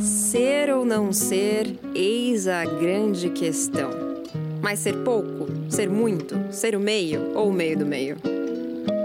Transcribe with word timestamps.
Ser 0.00 0.70
ou 0.70 0.84
não 0.84 1.12
ser, 1.12 1.78
eis 1.94 2.48
a 2.48 2.64
grande 2.64 3.30
questão. 3.30 3.90
Mas 4.62 4.78
ser 4.78 4.94
pouco, 4.98 5.46
ser 5.68 5.88
muito, 5.88 6.34
ser 6.50 6.74
o 6.74 6.80
meio 6.80 7.32
ou 7.34 7.48
o 7.48 7.52
meio 7.52 7.78
do 7.78 7.86
meio? 7.86 8.16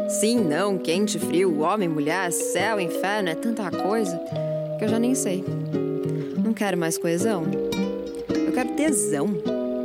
Sim, 0.10 0.40
não, 0.40 0.78
quente, 0.78 1.20
frio, 1.20 1.60
homem, 1.60 1.88
mulher, 1.88 2.32
céu, 2.32 2.80
inferno, 2.80 3.30
é 3.30 3.36
tanta 3.36 3.70
coisa 3.70 4.20
que 4.78 4.86
eu 4.86 4.90
já 4.90 4.98
nem 4.98 5.14
sei. 5.14 5.44
Não 6.44 6.54
quero 6.54 6.78
mais 6.78 6.98
coesão. 6.98 7.44
Eu 8.30 8.54
quero 8.54 8.70
tesão. 8.76 9.28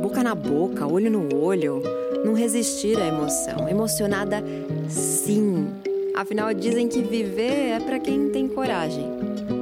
Boca 0.01 0.23
na 0.23 0.33
boca, 0.33 0.87
olho 0.87 1.11
no 1.11 1.35
olho. 1.35 1.83
Não 2.23 2.33
resistir 2.33 2.97
à 2.97 3.07
emoção. 3.07 3.67
Emocionada, 3.69 4.43
sim. 4.89 5.67
Afinal, 6.15 6.53
dizem 6.53 6.87
que 6.87 7.01
viver 7.01 7.71
é 7.71 7.79
para 7.79 7.99
quem 7.99 8.29
tem 8.29 8.47
coragem. 8.47 9.05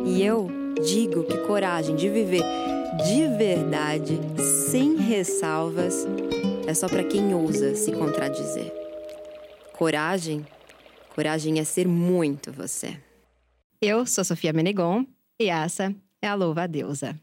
E 0.06 0.24
eu 0.24 0.50
digo 0.86 1.24
que 1.24 1.38
coragem 1.40 1.96
de 1.96 2.10
viver 2.10 2.44
de 3.06 3.28
verdade, 3.38 4.20
sem 4.70 4.96
ressalvas, 4.98 6.06
é 6.68 6.74
só 6.74 6.88
para 6.88 7.04
quem 7.04 7.34
ousa 7.34 7.76
se 7.76 7.92
contradizer. 7.92 8.72
Coragem, 9.74 10.46
coragem 11.16 11.60
é 11.60 11.64
ser 11.64 11.88
muito 11.88 12.52
você. 12.52 13.00
Eu 13.82 14.06
sou 14.06 14.24
Sofia 14.24 14.54
Menegon 14.54 15.06
e 15.40 15.50
essa 15.50 15.94
é 16.22 16.28
a 16.28 16.36
Louva 16.36 16.68
Deusa. 16.68 17.20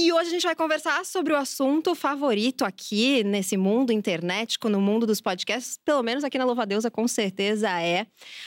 E 0.00 0.12
hoje 0.12 0.28
a 0.28 0.32
gente 0.32 0.44
vai 0.44 0.54
conversar 0.56 1.04
sobre 1.04 1.32
o 1.32 1.36
assunto 1.36 1.94
favorito 1.94 2.64
aqui 2.64 3.22
nesse 3.22 3.56
mundo 3.56 3.92
internetico, 3.92 4.68
no 4.68 4.80
mundo 4.80 5.06
dos 5.06 5.20
podcasts, 5.20 5.78
pelo 5.84 6.02
menos 6.02 6.24
aqui 6.24 6.38
na 6.38 6.44
Louva 6.44 6.66
Deusa 6.66 6.90
com 6.90 7.06
certeza 7.06 7.68
é. 7.80 8.06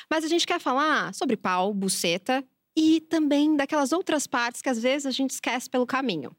Mas 0.10 0.26
a 0.26 0.28
gente 0.28 0.46
quer 0.46 0.60
falar 0.60 1.14
sobre 1.14 1.38
pau, 1.38 1.74
buceta 1.74 2.44
e 2.76 3.02
também 3.02 3.56
daquelas 3.56 3.92
outras 3.92 4.26
partes 4.28 4.62
que 4.62 4.70
às 4.70 4.82
vezes 4.82 5.06
a 5.06 5.12
gente 5.12 5.32
esquece 5.32 5.70
pelo 5.70 5.86
caminho. 5.86 6.32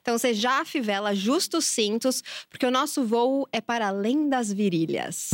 Então 0.00 0.16
você 0.16 0.32
já 0.32 0.64
fivela 0.64 1.14
justo 1.14 1.58
os 1.58 1.64
cintos, 1.64 2.22
porque 2.48 2.66
o 2.66 2.70
nosso 2.70 3.04
voo 3.04 3.46
é 3.52 3.60
para 3.60 3.88
além 3.88 4.28
das 4.28 4.52
virilhas. 4.52 5.30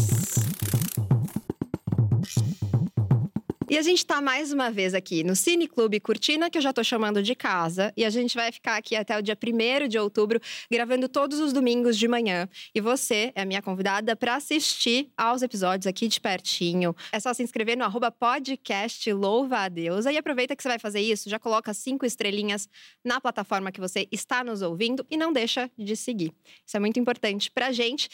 E 3.68 3.76
a 3.76 3.82
gente 3.82 3.98
está 3.98 4.20
mais 4.20 4.52
uma 4.52 4.70
vez 4.70 4.94
aqui 4.94 5.24
no 5.24 5.34
Cine 5.34 5.66
Clube 5.66 5.98
Cortina, 5.98 6.48
que 6.48 6.56
eu 6.56 6.62
já 6.62 6.70
estou 6.70 6.84
chamando 6.84 7.20
de 7.20 7.34
casa, 7.34 7.92
e 7.96 8.04
a 8.04 8.10
gente 8.10 8.36
vai 8.36 8.52
ficar 8.52 8.76
aqui 8.76 8.94
até 8.94 9.18
o 9.18 9.22
dia 9.22 9.36
1 9.36 9.88
de 9.88 9.98
outubro, 9.98 10.40
gravando 10.70 11.08
todos 11.08 11.40
os 11.40 11.52
domingos 11.52 11.98
de 11.98 12.06
manhã. 12.06 12.48
E 12.72 12.80
você 12.80 13.32
é 13.34 13.42
a 13.42 13.44
minha 13.44 13.60
convidada 13.60 14.14
para 14.14 14.36
assistir 14.36 15.10
aos 15.16 15.42
episódios 15.42 15.88
aqui 15.88 16.06
de 16.06 16.20
pertinho. 16.20 16.94
É 17.10 17.18
só 17.18 17.34
se 17.34 17.42
inscrever 17.42 17.76
no 17.76 17.82
arroba 17.82 18.08
podcast 18.12 19.12
Louva 19.12 19.58
a 19.58 19.68
Deusa 19.68 20.12
e 20.12 20.16
aproveita 20.16 20.54
que 20.54 20.62
você 20.62 20.68
vai 20.68 20.78
fazer 20.78 21.00
isso, 21.00 21.28
já 21.28 21.40
coloca 21.40 21.74
cinco 21.74 22.06
estrelinhas 22.06 22.68
na 23.04 23.20
plataforma 23.20 23.72
que 23.72 23.80
você 23.80 24.06
está 24.12 24.44
nos 24.44 24.62
ouvindo 24.62 25.04
e 25.10 25.16
não 25.16 25.32
deixa 25.32 25.68
de 25.76 25.96
seguir. 25.96 26.32
Isso 26.64 26.76
é 26.76 26.80
muito 26.80 27.00
importante 27.00 27.50
pra 27.50 27.72
gente. 27.72 28.08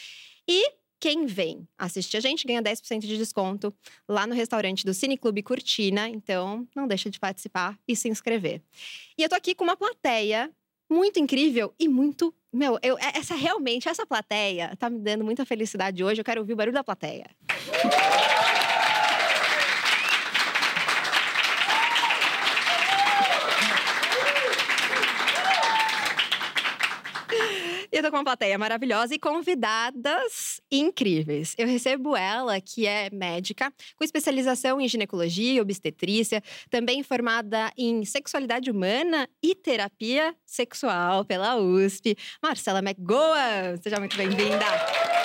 E 0.47 0.82
quem 0.99 1.25
vem 1.25 1.67
assistir 1.77 2.17
a 2.17 2.19
gente 2.19 2.45
ganha 2.47 2.61
10% 2.61 2.99
de 2.99 3.17
desconto 3.17 3.73
lá 4.07 4.25
no 4.25 4.33
restaurante 4.33 4.85
do 4.85 4.93
Cine 4.93 5.17
Clube 5.17 5.43
Curtina. 5.43 6.07
Então, 6.07 6.67
não 6.75 6.87
deixa 6.87 7.09
de 7.09 7.19
participar 7.19 7.77
e 7.87 7.95
se 7.95 8.07
inscrever. 8.07 8.61
E 9.17 9.23
eu 9.23 9.29
tô 9.29 9.35
aqui 9.35 9.53
com 9.53 9.63
uma 9.63 9.75
plateia 9.75 10.49
muito 10.89 11.19
incrível 11.19 11.73
e 11.79 11.87
muito. 11.87 12.33
Meu, 12.51 12.77
eu, 12.83 12.97
essa 12.99 13.35
realmente, 13.35 13.89
essa 13.89 14.05
plateia 14.05 14.75
tá 14.77 14.89
me 14.89 14.99
dando 14.99 15.23
muita 15.23 15.45
felicidade 15.45 16.03
hoje. 16.03 16.21
Eu 16.21 16.25
quero 16.25 16.41
ouvir 16.41 16.53
o 16.53 16.55
barulho 16.55 16.73
da 16.73 16.83
plateia. 16.83 17.25
Eu 27.91 28.01
tô 28.01 28.09
com 28.09 28.17
uma 28.17 28.23
plateia 28.23 28.57
maravilhosa 28.57 29.13
e 29.13 29.19
convidadas 29.19 30.52
incríveis. 30.73 31.53
Eu 31.57 31.67
recebo 31.67 32.15
ela, 32.17 32.59
que 32.59 32.87
é 32.87 33.09
médica, 33.11 33.71
com 33.95 34.03
especialização 34.03 34.81
em 34.81 34.87
ginecologia 34.87 35.53
e 35.53 35.61
obstetrícia, 35.61 36.41
também 36.69 37.03
formada 37.03 37.71
em 37.77 38.03
sexualidade 38.03 38.71
humana 38.71 39.29
e 39.41 39.53
terapia 39.53 40.35
sexual 40.45 41.23
pela 41.23 41.55
USP. 41.57 42.17
Marcela 42.41 42.79
McGowan, 42.79 43.77
seja 43.81 43.99
muito 43.99 44.17
bem-vinda. 44.17 45.22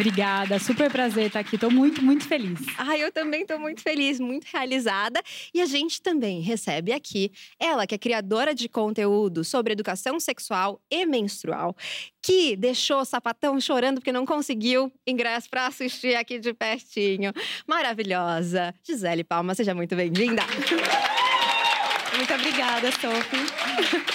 Obrigada, 0.00 0.58
super 0.58 0.90
prazer 0.90 1.26
estar 1.26 1.40
aqui. 1.40 1.56
Estou 1.56 1.70
muito, 1.70 2.02
muito 2.02 2.26
feliz. 2.26 2.58
Ah, 2.78 2.96
eu 2.96 3.12
também 3.12 3.42
estou 3.42 3.58
muito 3.58 3.82
feliz, 3.82 4.18
muito 4.18 4.46
realizada. 4.50 5.22
E 5.52 5.60
a 5.60 5.66
gente 5.66 6.00
também 6.00 6.40
recebe 6.40 6.90
aqui 6.90 7.30
ela, 7.58 7.86
que 7.86 7.94
é 7.94 7.98
criadora 7.98 8.54
de 8.54 8.66
conteúdo 8.66 9.44
sobre 9.44 9.74
educação 9.74 10.18
sexual 10.18 10.80
e 10.90 11.04
menstrual, 11.04 11.76
que 12.22 12.56
deixou 12.56 13.00
o 13.00 13.04
sapatão 13.04 13.60
chorando 13.60 13.96
porque 13.96 14.10
não 14.10 14.24
conseguiu 14.24 14.90
ingresso 15.06 15.50
para 15.50 15.66
assistir 15.66 16.14
aqui 16.14 16.38
de 16.38 16.54
pertinho. 16.54 17.30
Maravilhosa. 17.66 18.74
Gisele 18.82 19.22
Palma, 19.22 19.54
seja 19.54 19.74
muito 19.74 19.94
bem-vinda. 19.94 20.42
Muito 22.16 22.32
obrigada, 22.32 22.90
Sophie. 22.92 24.06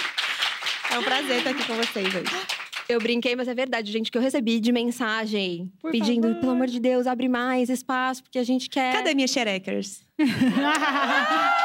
É 0.90 0.98
um 0.98 1.02
prazer 1.04 1.38
estar 1.38 1.50
aqui 1.50 1.64
com 1.64 1.74
vocês 1.76 2.12
hoje. 2.12 2.55
Eu 2.88 3.00
brinquei, 3.00 3.34
mas 3.34 3.48
é 3.48 3.54
verdade, 3.54 3.90
gente, 3.90 4.10
que 4.10 4.18
eu 4.18 4.22
recebi 4.22 4.60
de 4.60 4.70
mensagem 4.70 5.72
Por 5.80 5.90
pedindo, 5.90 6.28
favor. 6.28 6.40
pelo 6.40 6.52
amor 6.52 6.66
de 6.68 6.78
Deus, 6.78 7.06
abre 7.06 7.28
mais 7.28 7.68
espaço, 7.68 8.22
porque 8.22 8.38
a 8.38 8.44
gente 8.44 8.68
quer. 8.70 8.92
Cadê 8.92 9.14
minhas 9.14 9.30
xerecers? 9.30 10.02
Olá! 10.58 11.56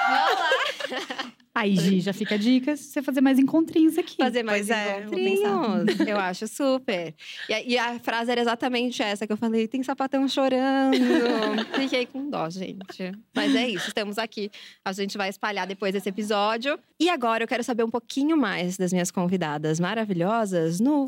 Aí, 1.53 1.75
Gi, 1.75 1.99
já 1.99 2.13
fica 2.13 2.35
a 2.35 2.37
dica 2.37 2.77
você 2.77 3.01
fazer 3.01 3.19
mais 3.19 3.37
encontrinhos 3.37 3.97
aqui. 3.97 4.15
Fazer 4.15 4.41
mais 4.41 4.67
pois 4.67 4.77
é, 4.77 4.99
encontrinhos. 5.01 5.99
É, 5.99 6.11
eu 6.13 6.17
acho 6.17 6.47
super. 6.47 7.13
E 7.49 7.53
a, 7.53 7.61
e 7.61 7.77
a, 7.77 7.99
frase 7.99 8.31
era 8.31 8.39
exatamente 8.39 9.03
essa 9.03 9.27
que 9.27 9.33
eu 9.33 9.37
falei: 9.37 9.67
tem 9.67 9.83
sapatão 9.83 10.25
chorando. 10.29 10.95
Fiquei 11.75 12.05
com 12.05 12.29
dó, 12.29 12.49
gente. 12.49 13.11
Mas 13.35 13.53
é 13.53 13.67
isso, 13.67 13.89
estamos 13.89 14.17
aqui. 14.17 14.49
A 14.85 14.93
gente 14.93 15.17
vai 15.17 15.27
espalhar 15.27 15.67
depois 15.67 15.91
desse 15.91 16.07
episódio. 16.07 16.79
E 16.97 17.09
agora 17.09 17.43
eu 17.43 17.47
quero 17.47 17.63
saber 17.63 17.83
um 17.83 17.91
pouquinho 17.91 18.37
mais 18.37 18.77
das 18.77 18.93
minhas 18.93 19.11
convidadas 19.11 19.77
maravilhosas 19.77 20.79
no. 20.79 21.07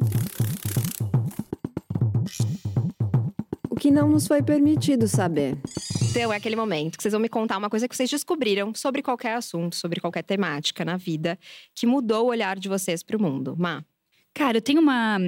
Que 3.83 3.91
não 3.91 4.07
nos 4.07 4.25
foi 4.25 4.41
permitido 4.41 5.09
saber. 5.09 5.57
Então, 6.09 6.31
é 6.31 6.37
aquele 6.37 6.55
momento 6.55 6.95
que 6.95 7.03
vocês 7.03 7.11
vão 7.11 7.19
me 7.19 7.27
contar 7.27 7.57
uma 7.57 7.69
coisa 7.69 7.85
que 7.85 7.93
vocês 7.93 8.09
descobriram 8.09 8.73
sobre 8.73 9.01
qualquer 9.01 9.35
assunto, 9.35 9.75
sobre 9.75 9.99
qualquer 9.99 10.23
temática 10.23 10.85
na 10.85 10.95
vida, 10.95 11.37
que 11.75 11.85
mudou 11.85 12.27
o 12.27 12.29
olhar 12.29 12.57
de 12.57 12.69
vocês 12.69 13.03
para 13.03 13.17
o 13.17 13.21
mundo. 13.21 13.57
Má. 13.59 13.83
Cara, 14.33 14.55
eu 14.55 14.61
tenho 14.61 14.79
uma 14.79 15.19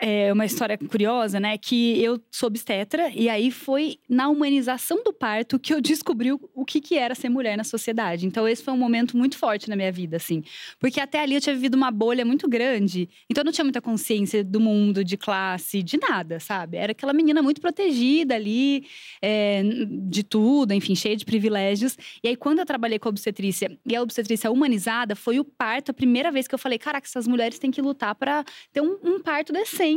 é 0.00 0.32
uma 0.32 0.46
história 0.46 0.78
curiosa, 0.78 1.38
né? 1.38 1.58
Que 1.58 2.02
eu 2.02 2.18
sou 2.30 2.46
obstetra 2.46 3.10
e 3.14 3.28
aí 3.28 3.50
foi 3.50 3.98
na 4.08 4.28
humanização 4.28 5.02
do 5.04 5.12
parto 5.12 5.58
que 5.58 5.74
eu 5.74 5.80
descobri 5.80 6.32
o 6.32 6.64
que, 6.64 6.80
que 6.80 6.96
era 6.96 7.14
ser 7.14 7.28
mulher 7.28 7.56
na 7.56 7.64
sociedade. 7.64 8.26
Então, 8.26 8.48
esse 8.48 8.64
foi 8.64 8.72
um 8.72 8.78
momento 8.78 9.16
muito 9.16 9.36
forte 9.36 9.68
na 9.68 9.76
minha 9.76 9.92
vida, 9.92 10.16
assim. 10.16 10.42
Porque 10.78 11.00
até 11.00 11.20
ali 11.20 11.34
eu 11.34 11.40
tinha 11.40 11.54
vivido 11.54 11.74
uma 11.74 11.90
bolha 11.90 12.24
muito 12.24 12.48
grande. 12.48 13.08
Então, 13.28 13.42
eu 13.42 13.44
não 13.44 13.52
tinha 13.52 13.64
muita 13.64 13.82
consciência 13.82 14.42
do 14.42 14.58
mundo, 14.58 15.04
de 15.04 15.18
classe, 15.18 15.82
de 15.82 15.98
nada, 15.98 16.40
sabe? 16.40 16.78
Era 16.78 16.92
aquela 16.92 17.12
menina 17.12 17.42
muito 17.42 17.60
protegida 17.60 18.34
ali, 18.34 18.86
é, 19.20 19.62
de 20.08 20.22
tudo, 20.22 20.72
enfim, 20.72 20.94
cheia 20.94 21.16
de 21.16 21.26
privilégios. 21.26 21.98
E 22.24 22.28
aí, 22.28 22.36
quando 22.36 22.60
eu 22.60 22.66
trabalhei 22.66 22.98
com 22.98 23.08
a 23.08 23.10
obstetrícia 23.10 23.76
e 23.84 23.94
a 23.94 24.00
obstetrícia 24.00 24.50
humanizada, 24.50 25.14
foi 25.14 25.38
o 25.38 25.44
parto 25.44 25.90
a 25.90 25.94
primeira 25.94 26.32
vez 26.32 26.48
que 26.48 26.54
eu 26.54 26.58
falei: 26.58 26.78
caraca, 26.78 27.06
essas 27.06 27.28
mulheres 27.28 27.58
têm 27.58 27.70
que 27.70 27.82
lutar 27.82 28.14
para 28.14 28.44
ter 28.72 28.80
um, 28.80 28.96
um 29.02 29.20
parto 29.20 29.52
decente 29.52 29.89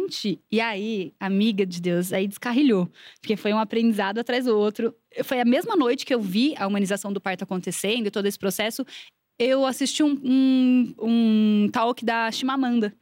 E 0.51 0.59
aí, 0.59 1.13
amiga 1.19 1.65
de 1.65 1.81
Deus, 1.81 2.13
aí 2.13 2.27
descarrilhou. 2.27 2.89
Porque 3.21 3.35
foi 3.35 3.53
um 3.53 3.59
aprendizado 3.59 4.19
atrás 4.19 4.45
do 4.45 4.57
outro. 4.57 4.95
Foi 5.23 5.39
a 5.39 5.45
mesma 5.45 5.75
noite 5.75 6.05
que 6.05 6.13
eu 6.13 6.21
vi 6.21 6.55
a 6.57 6.67
humanização 6.67 7.11
do 7.11 7.21
parto 7.21 7.43
acontecendo 7.43 8.07
e 8.07 8.11
todo 8.11 8.25
esse 8.25 8.37
processo. 8.37 8.85
Eu 9.37 9.65
assisti 9.65 10.03
um, 10.03 10.19
um, 10.23 10.95
um 11.01 11.69
talk 11.71 12.03
da 12.03 12.31
Chimamanda. 12.31 12.93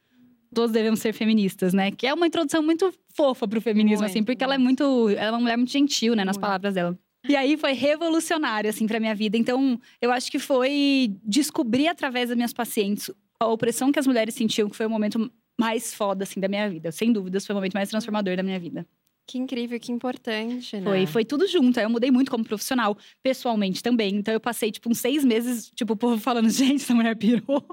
Todos 0.53 0.71
devemos 0.71 0.99
ser 0.99 1.13
feministas, 1.13 1.73
né? 1.73 1.91
Que 1.91 2.07
é 2.07 2.13
uma 2.13 2.27
introdução 2.27 2.61
muito 2.61 2.93
fofa 3.15 3.47
pro 3.47 3.61
feminismo, 3.61 3.99
muito, 3.99 4.11
assim, 4.11 4.23
porque 4.23 4.43
muito. 4.43 4.43
ela 4.43 4.55
é 4.55 4.57
muito. 4.57 5.09
Ela 5.09 5.27
é 5.27 5.31
uma 5.31 5.39
mulher 5.39 5.57
muito 5.57 5.71
gentil, 5.71 6.15
né, 6.15 6.25
nas 6.25 6.35
muito. 6.35 6.41
palavras 6.41 6.73
dela. 6.73 6.97
E 7.27 7.35
aí 7.35 7.55
foi 7.55 7.73
revolucionário, 7.73 8.69
assim, 8.69 8.87
pra 8.87 8.99
minha 8.99 9.13
vida. 9.13 9.37
Então, 9.37 9.79
eu 10.01 10.11
acho 10.11 10.31
que 10.31 10.39
foi 10.39 11.15
descobrir 11.23 11.87
através 11.87 12.29
das 12.29 12.35
minhas 12.35 12.53
pacientes 12.53 13.11
a 13.39 13.47
opressão 13.47 13.91
que 13.91 13.99
as 13.99 14.07
mulheres 14.07 14.33
sentiam, 14.33 14.69
que 14.69 14.75
foi 14.75 14.85
o 14.85 14.89
momento 14.89 15.31
mais 15.61 15.93
foda, 15.93 16.23
assim, 16.23 16.39
da 16.39 16.47
minha 16.47 16.67
vida. 16.67 16.91
Sem 16.91 17.13
dúvidas, 17.13 17.45
foi 17.45 17.53
o 17.53 17.57
momento 17.57 17.75
mais 17.75 17.87
transformador 17.87 18.35
da 18.35 18.41
minha 18.41 18.59
vida. 18.59 18.83
Que 19.27 19.37
incrível, 19.37 19.79
que 19.79 19.91
importante, 19.91 20.75
né? 20.77 20.83
Foi, 20.83 21.05
foi 21.05 21.23
tudo 21.23 21.47
junto. 21.47 21.77
Aí 21.77 21.85
eu 21.85 21.89
mudei 21.89 22.09
muito 22.09 22.31
como 22.31 22.43
profissional, 22.43 22.97
pessoalmente 23.21 23.83
também. 23.83 24.15
Então 24.15 24.33
eu 24.33 24.39
passei, 24.39 24.71
tipo, 24.71 24.89
uns 24.89 24.97
seis 24.97 25.23
meses, 25.23 25.71
tipo, 25.75 25.93
o 25.93 25.95
povo 25.95 26.17
falando, 26.17 26.49
gente, 26.51 26.81
essa 26.81 26.95
mulher 26.95 27.15
pirou. 27.15 27.63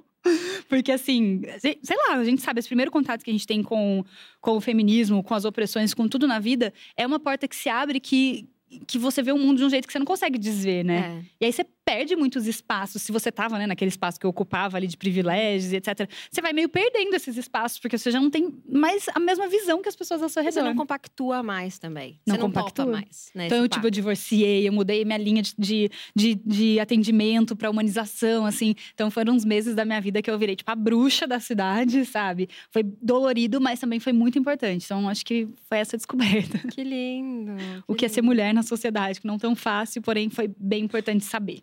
Porque, 0.69 0.93
assim, 0.93 1.41
sei 1.59 1.97
lá, 1.97 2.17
a 2.17 2.25
gente 2.25 2.43
sabe, 2.43 2.61
esse 2.61 2.69
primeiro 2.69 2.91
contato 2.91 3.25
que 3.25 3.31
a 3.31 3.33
gente 3.33 3.47
tem 3.47 3.63
com, 3.63 4.05
com 4.41 4.53
o 4.53 4.61
feminismo, 4.61 5.23
com 5.23 5.35
as 5.35 5.47
opressões, 5.47 5.95
com 5.95 6.07
tudo 6.07 6.29
na 6.29 6.39
vida, 6.39 6.73
é 6.95 7.07
uma 7.07 7.19
porta 7.19 7.49
que 7.49 7.57
se 7.57 7.71
abre 7.71 7.99
que, 7.99 8.47
que 8.87 8.99
você 8.99 9.23
vê 9.23 9.33
o 9.33 9.39
mundo 9.39 9.59
de 9.59 9.65
um 9.65 9.71
jeito 9.71 9.87
que 9.87 9.93
você 9.93 9.99
não 9.99 10.07
consegue 10.07 10.39
desver, 10.39 10.85
né? 10.85 11.23
É. 11.23 11.25
E 11.41 11.47
aí 11.47 11.53
você 11.53 11.65
perde 11.89 12.15
muitos 12.15 12.47
espaços. 12.47 13.01
Se 13.01 13.11
você 13.11 13.31
estava 13.31 13.59
né, 13.59 13.67
naquele 13.67 13.89
espaço 13.89 14.21
que 14.21 14.27
eu 14.27 14.31
ocupava 14.31 14.77
ali 14.77 14.87
de 14.87 14.97
privilégios, 14.97 15.73
etc., 15.73 16.07
você 16.31 16.43
vai 16.43 16.53
meio 16.53 16.69
perdendo 16.69 17.15
esses 17.15 17.35
espaços, 17.39 17.79
porque 17.79 17.97
você 17.97 18.11
já 18.11 18.21
não 18.21 18.29
tem 18.29 18.55
mais 18.71 19.07
a 19.15 19.19
mesma 19.19 19.49
visão 19.49 19.81
que 19.81 19.89
as 19.89 19.97
pessoas 19.97 20.23
ao 20.23 20.29
seu 20.29 20.43
redor. 20.43 20.61
Você 20.61 20.63
não 20.63 20.77
compactua 20.77 21.43
mais 21.43 21.79
também. 21.79 22.21
Não 22.27 22.35
você 22.35 22.43
não 22.43 22.49
compactua 22.49 22.85
mais. 22.85 23.31
Né, 23.35 23.47
então, 23.47 23.57
eu, 23.57 23.69
tipo, 23.69 23.87
eu 23.87 23.91
divorciei, 23.91 24.69
eu 24.69 24.73
mudei 24.73 25.03
minha 25.03 25.17
linha 25.17 25.41
de, 25.41 25.55
de, 25.57 25.91
de, 26.15 26.35
de 26.35 26.79
atendimento 26.79 27.57
para 27.57 27.71
humanização, 27.71 28.45
assim. 28.45 28.75
Então, 28.93 29.11
foram 29.11 29.33
uns 29.33 29.47
meses 29.47 29.75
da 29.75 29.87
minha 29.87 30.01
vida 30.01 30.21
que 30.21 30.31
eu 30.31 30.39
virei, 30.39 30.57
tipo, 30.57 30.71
a 30.71 30.75
bruxa 30.75 31.27
da 31.27 31.41
cidade, 31.41 32.05
sabe? 32.05 32.51
Foi 32.71 32.83
dolorido, 32.83 33.63
mas 33.63 33.81
também 33.81 33.99
foi 33.99 34.13
muito 34.13 34.39
importante. 34.39 34.85
Então, 34.85 35.09
acho 35.09 35.25
que 35.25 35.49
foi 35.67 35.79
essa 35.79 35.97
descoberta. 35.97 36.59
Que 36.69 36.85
lindo. 36.85 37.57
Que 37.57 37.83
o 37.89 37.95
que 37.95 38.05
é 38.05 38.09
ser 38.09 38.21
mulher 38.21 38.53
na 38.53 38.63
sociedade, 38.63 39.23
que 39.23 39.27
não 39.27 39.39
tão 39.39 39.57
fácil, 39.57 40.03
porém 40.03 40.29
foi 40.29 40.51
bem 40.59 40.85
importante 40.85 41.25
saber. 41.25 41.63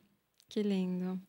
Que 0.49 0.61
lindo. 0.63 1.19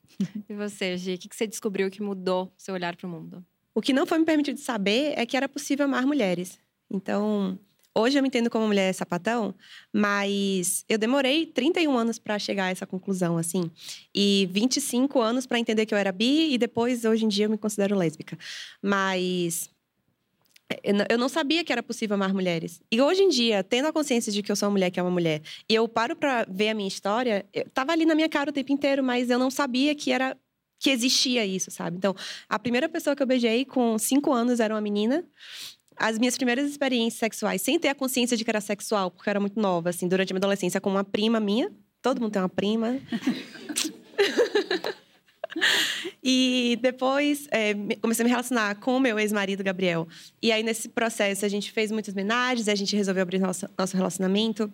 E 0.48 0.54
você, 0.54 0.96
Gi, 0.96 1.14
o 1.14 1.18
que 1.18 1.34
você 1.34 1.46
descobriu 1.46 1.90
que 1.90 2.02
mudou 2.02 2.52
seu 2.56 2.74
olhar 2.74 2.94
para 2.96 3.06
o 3.06 3.10
mundo? 3.10 3.44
O 3.74 3.80
que 3.80 3.92
não 3.92 4.06
foi 4.06 4.18
me 4.18 4.24
permitido 4.24 4.58
saber 4.58 5.14
é 5.16 5.26
que 5.26 5.36
era 5.36 5.48
possível 5.48 5.84
amar 5.84 6.06
mulheres. 6.06 6.58
Então, 6.90 7.58
hoje 7.94 8.18
eu 8.18 8.22
me 8.22 8.28
entendo 8.28 8.48
como 8.48 8.66
mulher 8.66 8.94
sapatão, 8.94 9.54
mas 9.92 10.84
eu 10.88 10.96
demorei 10.96 11.46
31 11.46 11.96
anos 11.96 12.18
para 12.18 12.38
chegar 12.38 12.66
a 12.66 12.70
essa 12.70 12.86
conclusão, 12.86 13.36
assim. 13.36 13.70
E 14.14 14.48
25 14.50 15.20
anos 15.20 15.46
para 15.46 15.58
entender 15.58 15.86
que 15.86 15.92
eu 15.92 15.98
era 15.98 16.12
bi, 16.12 16.52
e 16.52 16.58
depois, 16.58 17.04
hoje 17.04 17.24
em 17.24 17.28
dia, 17.28 17.46
eu 17.46 17.50
me 17.50 17.58
considero 17.58 17.96
lésbica. 17.96 18.38
Mas 18.82 19.68
eu 21.08 21.18
não 21.18 21.28
sabia 21.28 21.62
que 21.64 21.72
era 21.72 21.82
possível 21.82 22.14
amar 22.14 22.34
mulheres. 22.34 22.80
E 22.90 23.00
hoje 23.00 23.22
em 23.22 23.28
dia, 23.28 23.62
tendo 23.62 23.86
a 23.86 23.92
consciência 23.92 24.32
de 24.32 24.42
que 24.42 24.50
eu 24.50 24.56
sou 24.56 24.68
uma 24.68 24.72
mulher 24.72 24.90
que 24.90 24.98
é 24.98 25.02
uma 25.02 25.10
mulher, 25.10 25.40
e 25.68 25.74
eu 25.74 25.86
paro 25.86 26.16
para 26.16 26.44
ver 26.48 26.70
a 26.70 26.74
minha 26.74 26.88
história, 26.88 27.46
estava 27.52 27.92
ali 27.92 28.04
na 28.04 28.14
minha 28.14 28.28
cara 28.28 28.50
o 28.50 28.52
tempo 28.52 28.72
inteiro, 28.72 29.02
mas 29.02 29.30
eu 29.30 29.38
não 29.38 29.50
sabia 29.50 29.94
que 29.94 30.10
era 30.10 30.36
que 30.78 30.90
existia 30.90 31.44
isso, 31.46 31.70
sabe? 31.70 31.96
Então, 31.96 32.14
a 32.48 32.58
primeira 32.58 32.88
pessoa 32.88 33.16
que 33.16 33.22
eu 33.22 33.26
beijei 33.26 33.64
com 33.64 33.98
cinco 33.98 34.32
anos 34.32 34.60
era 34.60 34.74
uma 34.74 34.80
menina. 34.80 35.24
As 35.96 36.18
minhas 36.18 36.36
primeiras 36.36 36.68
experiências 36.68 37.18
sexuais, 37.18 37.62
sem 37.62 37.78
ter 37.78 37.88
a 37.88 37.94
consciência 37.94 38.36
de 38.36 38.44
que 38.44 38.50
era 38.50 38.60
sexual, 38.60 39.10
porque 39.10 39.28
eu 39.28 39.32
era 39.32 39.40
muito 39.40 39.58
nova, 39.58 39.88
assim, 39.88 40.06
durante 40.06 40.32
a 40.32 40.34
minha 40.34 40.40
adolescência, 40.40 40.80
com 40.80 40.90
uma 40.90 41.04
prima 41.04 41.40
minha. 41.40 41.72
Todo 42.02 42.20
mundo 42.20 42.32
tem 42.32 42.42
uma 42.42 42.48
prima. 42.48 43.00
E 46.28 46.76
depois 46.82 47.46
é, 47.52 47.72
comecei 48.02 48.24
a 48.24 48.26
me 48.26 48.30
relacionar 48.30 48.74
com 48.80 48.96
o 48.96 49.00
meu 49.00 49.16
ex-marido, 49.16 49.62
Gabriel. 49.62 50.08
E 50.42 50.50
aí, 50.50 50.60
nesse 50.60 50.88
processo, 50.88 51.44
a 51.44 51.48
gente 51.48 51.70
fez 51.70 51.92
muitas 51.92 52.12
homenagens, 52.12 52.66
a 52.66 52.74
gente 52.74 52.96
resolveu 52.96 53.22
abrir 53.22 53.38
nosso, 53.38 53.68
nosso 53.78 53.96
relacionamento. 53.96 54.68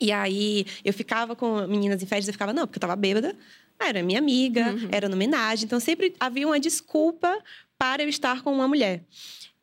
E 0.00 0.10
aí, 0.10 0.66
eu 0.84 0.92
ficava 0.92 1.36
com 1.36 1.68
meninas 1.68 2.02
em 2.02 2.06
festas, 2.06 2.26
eu 2.26 2.32
ficava, 2.32 2.52
não, 2.52 2.66
porque 2.66 2.78
eu 2.78 2.80
tava 2.80 2.96
bêbada. 2.96 3.36
Era 3.78 4.02
minha 4.02 4.18
amiga, 4.18 4.72
uhum. 4.72 4.88
era 4.90 5.08
no 5.08 5.14
homenagem. 5.14 5.66
Então, 5.66 5.78
sempre 5.78 6.16
havia 6.18 6.48
uma 6.48 6.58
desculpa 6.58 7.38
para 7.78 8.02
eu 8.02 8.08
estar 8.08 8.42
com 8.42 8.52
uma 8.52 8.66
mulher. 8.66 9.04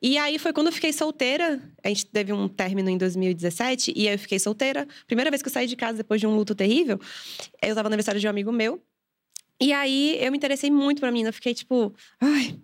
E 0.01 0.17
aí 0.17 0.39
foi 0.39 0.53
quando 0.53 0.67
eu 0.67 0.73
fiquei 0.73 0.93
solteira. 0.93 1.61
A 1.83 1.89
gente 1.89 2.05
teve 2.05 2.31
um 2.31 2.47
término 2.47 2.89
em 2.89 2.97
2017 2.97 3.91
e 3.93 4.07
aí 4.07 4.15
eu 4.15 4.19
fiquei 4.19 4.39
solteira. 4.39 4.87
Primeira 5.05 5.29
vez 5.29 5.41
que 5.41 5.49
eu 5.49 5.53
saí 5.53 5.67
de 5.67 5.75
casa 5.75 5.97
depois 5.97 6.21
de 6.21 6.27
um 6.27 6.33
luto 6.33 6.55
terrível. 6.55 6.97
Eu 7.61 7.69
estava 7.69 7.89
no 7.89 7.93
aniversário 7.93 8.21
de 8.21 8.25
um 8.25 8.29
amigo 8.29 8.53
meu. 8.53 8.81
E 9.61 9.73
aí 9.73 10.17
eu 10.21 10.31
me 10.31 10.37
interessei 10.37 10.71
muito 10.71 10.99
pra 10.99 11.11
menina, 11.11 11.29
eu 11.29 11.33
fiquei 11.33 11.53
tipo, 11.53 11.93
ai, 12.19 12.57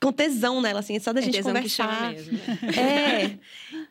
com 0.00 0.12
tesão 0.12 0.60
nela, 0.60 0.80
assim, 0.80 0.98
só 1.00 1.12
da 1.12 1.20
é 1.20 1.22
gente 1.24 1.42
conversar. 1.42 2.12
mesmo, 2.12 2.32
né? 2.32 2.58
É. 2.78 3.38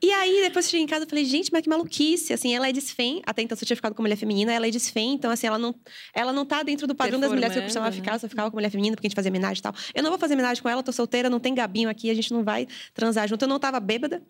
E 0.02 0.12
aí, 0.12 0.42
depois 0.42 0.66
eu 0.66 0.72
cheguei 0.72 0.84
em 0.84 0.88
casa 0.88 1.06
e 1.06 1.10
falei, 1.10 1.26
gente, 1.26 1.52
mas 1.52 1.62
que 1.62 1.70
maluquice. 1.70 2.32
Assim, 2.32 2.56
ela 2.56 2.70
é 2.70 2.72
desfém. 2.72 3.22
Até 3.26 3.42
então, 3.42 3.58
eu 3.60 3.66
tinha 3.66 3.76
ficado 3.76 3.94
com 3.94 4.02
mulher 4.02 4.16
feminina, 4.16 4.54
ela 4.54 4.68
é 4.68 4.70
desfém. 4.70 5.14
Então, 5.14 5.30
assim, 5.32 5.48
ela 5.48 5.58
não, 5.58 5.76
ela 6.14 6.32
não 6.32 6.46
tá 6.46 6.64
dentro 6.64 6.88
do 6.88 6.96
padrão 6.96 7.20
das 7.20 7.32
mulheres 7.32 7.54
que 7.54 7.60
eu 7.60 7.64
costumava 7.64 7.92
ficar. 7.92 8.14
Eu 8.14 8.20
só 8.20 8.30
ficava 8.30 8.50
com 8.50 8.58
mulher 8.58 8.70
feminina, 8.70 8.96
porque 8.96 9.08
a 9.08 9.10
gente 9.10 9.16
fazia 9.16 9.30
homenagem 9.30 9.60
e 9.60 9.64
tal. 9.64 9.74
Eu 9.94 10.04
não 10.04 10.10
vou 10.10 10.20
fazer 10.20 10.36
homenagem 10.36 10.62
com 10.64 10.70
ela, 10.70 10.82
tô 10.82 10.92
solteira, 10.92 11.30
não 11.30 11.40
tem 11.40 11.54
gabinho 11.54 11.90
aqui, 11.90 12.10
a 12.10 12.14
gente 12.14 12.32
não 12.32 12.44
vai 12.44 12.68
transar 12.94 13.28
junto. 13.28 13.44
Eu 13.44 13.50
não 13.50 13.60
tava 13.60 13.80
bêbada. 13.80 14.22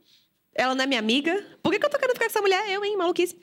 Ela 0.58 0.74
não 0.74 0.84
é 0.84 0.88
minha 0.88 1.00
amiga. 1.00 1.46
Por 1.62 1.72
que, 1.72 1.80
que 1.80 1.86
eu 1.86 1.90
tô 1.90 2.00
querendo 2.00 2.16
ficar 2.16 2.26
com 2.26 2.32
essa 2.32 2.42
mulher? 2.42 2.68
Eu, 2.68 2.84
hein? 2.84 2.98
Maluquice. 2.98 3.38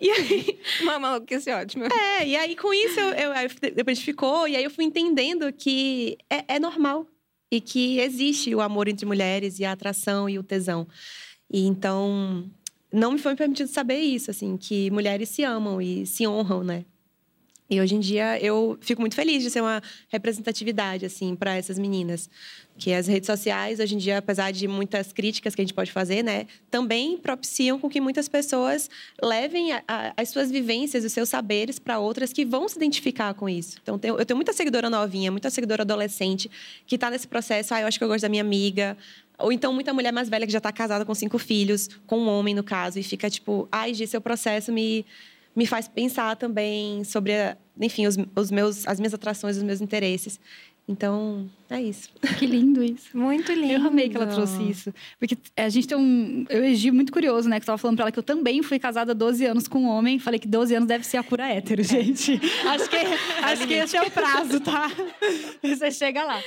E 0.00 0.10
aí. 0.10 0.58
Uma 0.82 0.98
maluquice 0.98 1.48
ótima. 1.52 1.86
É, 1.86 2.26
e 2.26 2.36
aí 2.36 2.56
com 2.56 2.74
isso, 2.74 2.98
eu, 2.98 3.32
eu, 3.32 3.72
depois 3.72 4.00
ficou, 4.00 4.48
e 4.48 4.56
aí 4.56 4.64
eu 4.64 4.70
fui 4.70 4.84
entendendo 4.84 5.52
que 5.52 6.18
é, 6.28 6.56
é 6.56 6.58
normal. 6.58 7.06
E 7.48 7.60
que 7.60 8.00
existe 8.00 8.52
o 8.52 8.60
amor 8.60 8.88
entre 8.88 9.06
mulheres, 9.06 9.60
e 9.60 9.64
a 9.64 9.70
atração 9.70 10.28
e 10.28 10.36
o 10.36 10.42
tesão. 10.42 10.88
E 11.48 11.64
então, 11.64 12.50
não 12.92 13.12
me 13.12 13.18
foi 13.18 13.36
permitido 13.36 13.68
saber 13.68 14.00
isso, 14.00 14.32
assim, 14.32 14.56
que 14.56 14.90
mulheres 14.90 15.28
se 15.28 15.44
amam 15.44 15.80
e 15.80 16.04
se 16.04 16.26
honram, 16.26 16.64
né? 16.64 16.84
E 17.68 17.80
hoje 17.80 17.96
em 17.96 18.00
dia 18.00 18.38
eu 18.40 18.78
fico 18.80 19.00
muito 19.00 19.16
feliz 19.16 19.42
de 19.42 19.50
ser 19.50 19.60
uma 19.60 19.82
representatividade 20.08 21.04
assim 21.04 21.34
para 21.34 21.56
essas 21.56 21.78
meninas, 21.78 22.30
que 22.78 22.92
as 22.92 23.06
redes 23.06 23.26
sociais 23.26 23.80
hoje 23.80 23.94
em 23.94 23.98
dia, 23.98 24.18
apesar 24.18 24.52
de 24.52 24.68
muitas 24.68 25.12
críticas 25.12 25.54
que 25.54 25.60
a 25.62 25.64
gente 25.64 25.74
pode 25.74 25.90
fazer, 25.90 26.22
né, 26.22 26.46
também 26.70 27.16
propiciam 27.16 27.78
com 27.78 27.88
que 27.88 28.00
muitas 28.00 28.28
pessoas 28.28 28.88
levem 29.20 29.72
a, 29.72 29.82
a, 29.88 30.12
as 30.16 30.28
suas 30.28 30.50
vivências, 30.50 31.04
os 31.04 31.12
seus 31.12 31.28
saberes 31.28 31.78
para 31.78 31.98
outras 31.98 32.32
que 32.32 32.44
vão 32.44 32.68
se 32.68 32.76
identificar 32.76 33.34
com 33.34 33.48
isso. 33.48 33.78
Então 33.82 33.98
eu 34.02 34.24
tenho 34.24 34.36
muita 34.36 34.52
seguidora 34.52 34.88
novinha, 34.88 35.32
muita 35.32 35.50
seguidora 35.50 35.82
adolescente 35.82 36.50
que 36.86 36.94
está 36.94 37.10
nesse 37.10 37.26
processo. 37.26 37.74
Ah, 37.74 37.80
eu 37.80 37.86
acho 37.88 37.98
que 37.98 38.04
eu 38.04 38.08
gosto 38.08 38.22
da 38.22 38.28
minha 38.28 38.42
amiga. 38.42 38.96
Ou 39.38 39.52
então 39.52 39.72
muita 39.72 39.92
mulher 39.92 40.12
mais 40.12 40.28
velha 40.28 40.46
que 40.46 40.52
já 40.52 40.58
está 40.58 40.72
casada 40.72 41.04
com 41.04 41.14
cinco 41.14 41.38
filhos, 41.38 41.90
com 42.06 42.18
um 42.18 42.28
homem 42.28 42.54
no 42.54 42.64
caso, 42.64 42.98
e 42.98 43.02
fica 43.02 43.28
tipo, 43.28 43.68
ai, 43.70 43.92
de 43.92 44.06
seu 44.06 44.20
processo 44.20 44.72
me 44.72 45.04
me 45.56 45.66
faz 45.66 45.88
pensar 45.88 46.36
também 46.36 47.02
sobre, 47.02 47.32
enfim, 47.80 48.06
os, 48.06 48.16
os 48.36 48.50
meus, 48.50 48.86
as 48.86 49.00
minhas 49.00 49.14
atrações, 49.14 49.56
os 49.56 49.62
meus 49.62 49.80
interesses. 49.80 50.38
Então, 50.88 51.50
é 51.68 51.82
isso. 51.82 52.08
Que 52.38 52.46
lindo 52.46 52.80
isso. 52.80 53.16
Muito 53.16 53.52
lindo. 53.52 53.72
Eu 53.72 53.88
amei 53.88 54.08
que 54.08 54.16
ela 54.16 54.26
trouxe 54.26 54.62
isso. 54.62 54.94
Porque 55.18 55.36
a 55.56 55.68
gente 55.68 55.88
tem 55.88 55.98
um. 55.98 56.46
Eu 56.48 56.64
egi 56.64 56.92
muito 56.92 57.12
curioso, 57.12 57.48
né? 57.48 57.58
Que 57.58 57.64
eu 57.64 57.66
tava 57.66 57.78
falando 57.78 57.96
pra 57.96 58.04
ela 58.04 58.12
que 58.12 58.18
eu 58.18 58.22
também 58.22 58.62
fui 58.62 58.78
casada 58.78 59.10
há 59.10 59.14
12 59.14 59.44
anos 59.46 59.66
com 59.66 59.80
um 59.80 59.88
homem. 59.88 60.20
Falei 60.20 60.38
que 60.38 60.46
12 60.46 60.76
anos 60.76 60.86
deve 60.86 61.04
ser 61.04 61.16
a 61.16 61.24
cura 61.24 61.48
hétero, 61.48 61.82
gente. 61.82 62.40
acho 62.68 62.88
que, 62.88 62.96
acho 63.42 63.66
que 63.66 63.74
esse 63.74 63.96
é 63.96 64.02
o 64.02 64.10
prazo, 64.12 64.60
tá? 64.60 64.88
Você 65.60 65.90
chega 65.90 66.22
lá. 66.22 66.40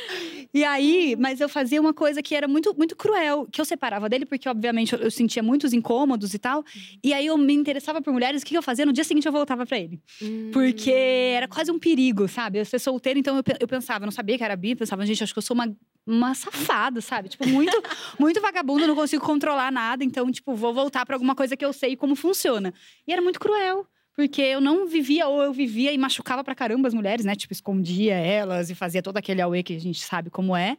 E 0.53 0.63
aí, 0.63 1.15
mas 1.17 1.39
eu 1.39 1.47
fazia 1.47 1.79
uma 1.79 1.93
coisa 1.93 2.21
que 2.21 2.33
era 2.33 2.47
muito, 2.47 2.75
muito 2.75 2.95
cruel, 2.95 3.47
que 3.51 3.61
eu 3.61 3.65
separava 3.65 4.09
dele, 4.09 4.25
porque, 4.25 4.49
obviamente, 4.49 4.93
eu 4.93 5.11
sentia 5.11 5.43
muitos 5.43 5.73
incômodos 5.73 6.33
e 6.33 6.39
tal. 6.39 6.63
E 7.03 7.13
aí 7.13 7.27
eu 7.27 7.37
me 7.37 7.53
interessava 7.53 8.01
por 8.01 8.11
mulheres, 8.11 8.41
o 8.41 8.45
que 8.45 8.57
eu 8.57 8.61
fazia? 8.61 8.85
No 8.85 8.93
dia 8.93 9.03
seguinte 9.03 9.25
eu 9.27 9.31
voltava 9.31 9.65
pra 9.65 9.77
ele. 9.77 10.01
Hum. 10.21 10.49
Porque 10.51 10.91
era 10.91 11.47
quase 11.47 11.71
um 11.71 11.77
perigo, 11.77 12.27
sabe? 12.27 12.59
Eu 12.59 12.65
ser 12.65 12.79
solteira, 12.79 13.19
então 13.19 13.37
eu, 13.37 13.43
eu 13.59 13.67
pensava, 13.67 14.03
eu 14.03 14.07
não 14.07 14.11
sabia 14.11 14.37
que 14.37 14.43
era 14.43 14.55
bi, 14.55 14.75
pensava, 14.75 15.05
gente, 15.05 15.23
acho 15.23 15.33
que 15.33 15.39
eu 15.39 15.43
sou 15.43 15.53
uma, 15.53 15.75
uma 16.05 16.33
safada, 16.33 16.99
sabe? 16.99 17.29
Tipo, 17.29 17.47
muito, 17.47 17.83
muito 18.19 18.41
vagabunda, 18.41 18.87
não 18.87 18.95
consigo 18.95 19.23
controlar 19.23 19.71
nada, 19.71 20.03
então, 20.03 20.31
tipo, 20.31 20.55
vou 20.55 20.73
voltar 20.73 21.05
para 21.05 21.15
alguma 21.15 21.35
coisa 21.35 21.55
que 21.55 21.63
eu 21.63 21.71
sei 21.71 21.95
como 21.95 22.15
funciona. 22.15 22.73
E 23.07 23.13
era 23.13 23.21
muito 23.21 23.39
cruel. 23.39 23.85
Porque 24.19 24.41
eu 24.41 24.59
não 24.59 24.85
vivia, 24.85 25.29
ou 25.29 25.41
eu 25.41 25.53
vivia 25.53 25.93
e 25.93 25.97
machucava 25.97 26.43
pra 26.43 26.53
caramba 26.53 26.89
as 26.89 26.93
mulheres, 26.93 27.23
né? 27.23 27.37
Tipo, 27.37 27.53
escondia 27.53 28.15
elas 28.15 28.69
e 28.69 28.75
fazia 28.75 29.01
todo 29.01 29.15
aquele 29.15 29.41
auê 29.41 29.63
que 29.63 29.73
a 29.73 29.79
gente 29.79 30.01
sabe 30.01 30.29
como 30.29 30.57
é. 30.57 30.77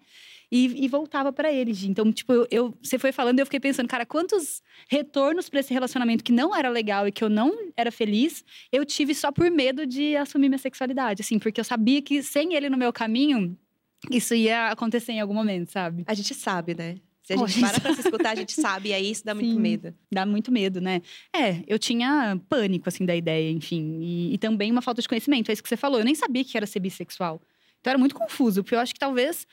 E, 0.53 0.85
e, 0.85 0.87
voltava 0.89 1.33
para 1.33 1.51
eles. 1.51 1.83
Então, 1.85 2.13
tipo, 2.13 2.35
eu, 2.35 2.47
eu, 2.51 2.79
você 2.83 2.99
foi 2.99 3.13
falando 3.13 3.39
e 3.39 3.41
eu 3.41 3.47
fiquei 3.47 3.59
pensando, 3.59 3.89
cara, 3.89 4.05
quantos 4.05 4.63
retornos 4.91 5.49
para 5.49 5.61
esse 5.61 5.73
relacionamento 5.73 6.23
que 6.23 6.33
não 6.33 6.55
era 6.55 6.69
legal 6.69 7.09
e 7.09 7.13
que 7.13 7.25
eu 7.25 7.31
não 7.31 7.73
era 7.79 7.91
feliz, 7.91 8.45
eu 8.71 8.85
tive 8.85 9.15
só 9.15 9.33
por 9.33 9.51
medo 9.51 9.87
de 9.87 10.15
assumir 10.17 10.51
minha 10.51 10.59
sexualidade, 10.59 11.23
assim, 11.23 11.39
porque 11.39 11.63
eu 11.63 11.65
sabia 11.65 12.03
que 12.03 12.23
sem 12.23 12.53
ele 12.53 12.69
no 12.69 12.77
meu 12.77 12.93
caminho, 12.93 13.57
isso 14.11 14.35
ia 14.35 14.69
acontecer 14.69 15.13
em 15.13 15.21
algum 15.23 15.33
momento, 15.33 15.71
sabe? 15.71 16.05
A 16.07 16.13
gente 16.13 16.35
sabe, 16.35 16.75
né? 16.75 16.97
Se 17.23 17.35
a 17.35 17.37
gente 17.37 17.61
para 17.61 17.81
pra 17.81 17.95
se 17.95 18.01
escutar, 18.01 18.31
a 18.31 18.35
gente 18.35 18.53
sabe, 18.61 18.89
e 18.91 18.95
aí 18.95 19.11
isso 19.11 19.25
dá 19.25 19.35
muito 19.35 19.51
Sim, 19.51 19.61
medo. 19.61 19.95
Dá 20.11 20.27
muito 20.27 20.51
medo, 20.51 20.81
né? 20.81 21.03
É, 21.35 21.63
eu 21.67 21.79
tinha 21.79 22.39
pânico, 22.49 22.89
assim, 22.89 23.05
da 23.05 23.15
ideia, 23.15 23.51
enfim. 23.51 23.99
E, 24.01 24.35
e, 24.35 24.39
também 24.39 24.71
uma 24.71 24.83
falta 24.83 25.03
de 25.03 25.09
conhecimento, 25.09 25.51
é 25.51 25.53
isso 25.53 25.63
que 25.63 25.69
você 25.69 25.77
falou. 25.77 25.99
Eu 25.99 26.05
nem 26.05 26.15
sabia 26.15 26.45
que 26.45 26.57
era 26.57 26.67
ser 26.67 26.81
bissexual. 26.81 27.41
Então 27.81 27.91
era 27.91 27.99
muito 27.99 28.15
confuso, 28.15 28.63
porque 28.63 28.75
eu 28.75 28.81
acho 28.81 28.93
que 28.93 29.01
talvez 29.01 29.47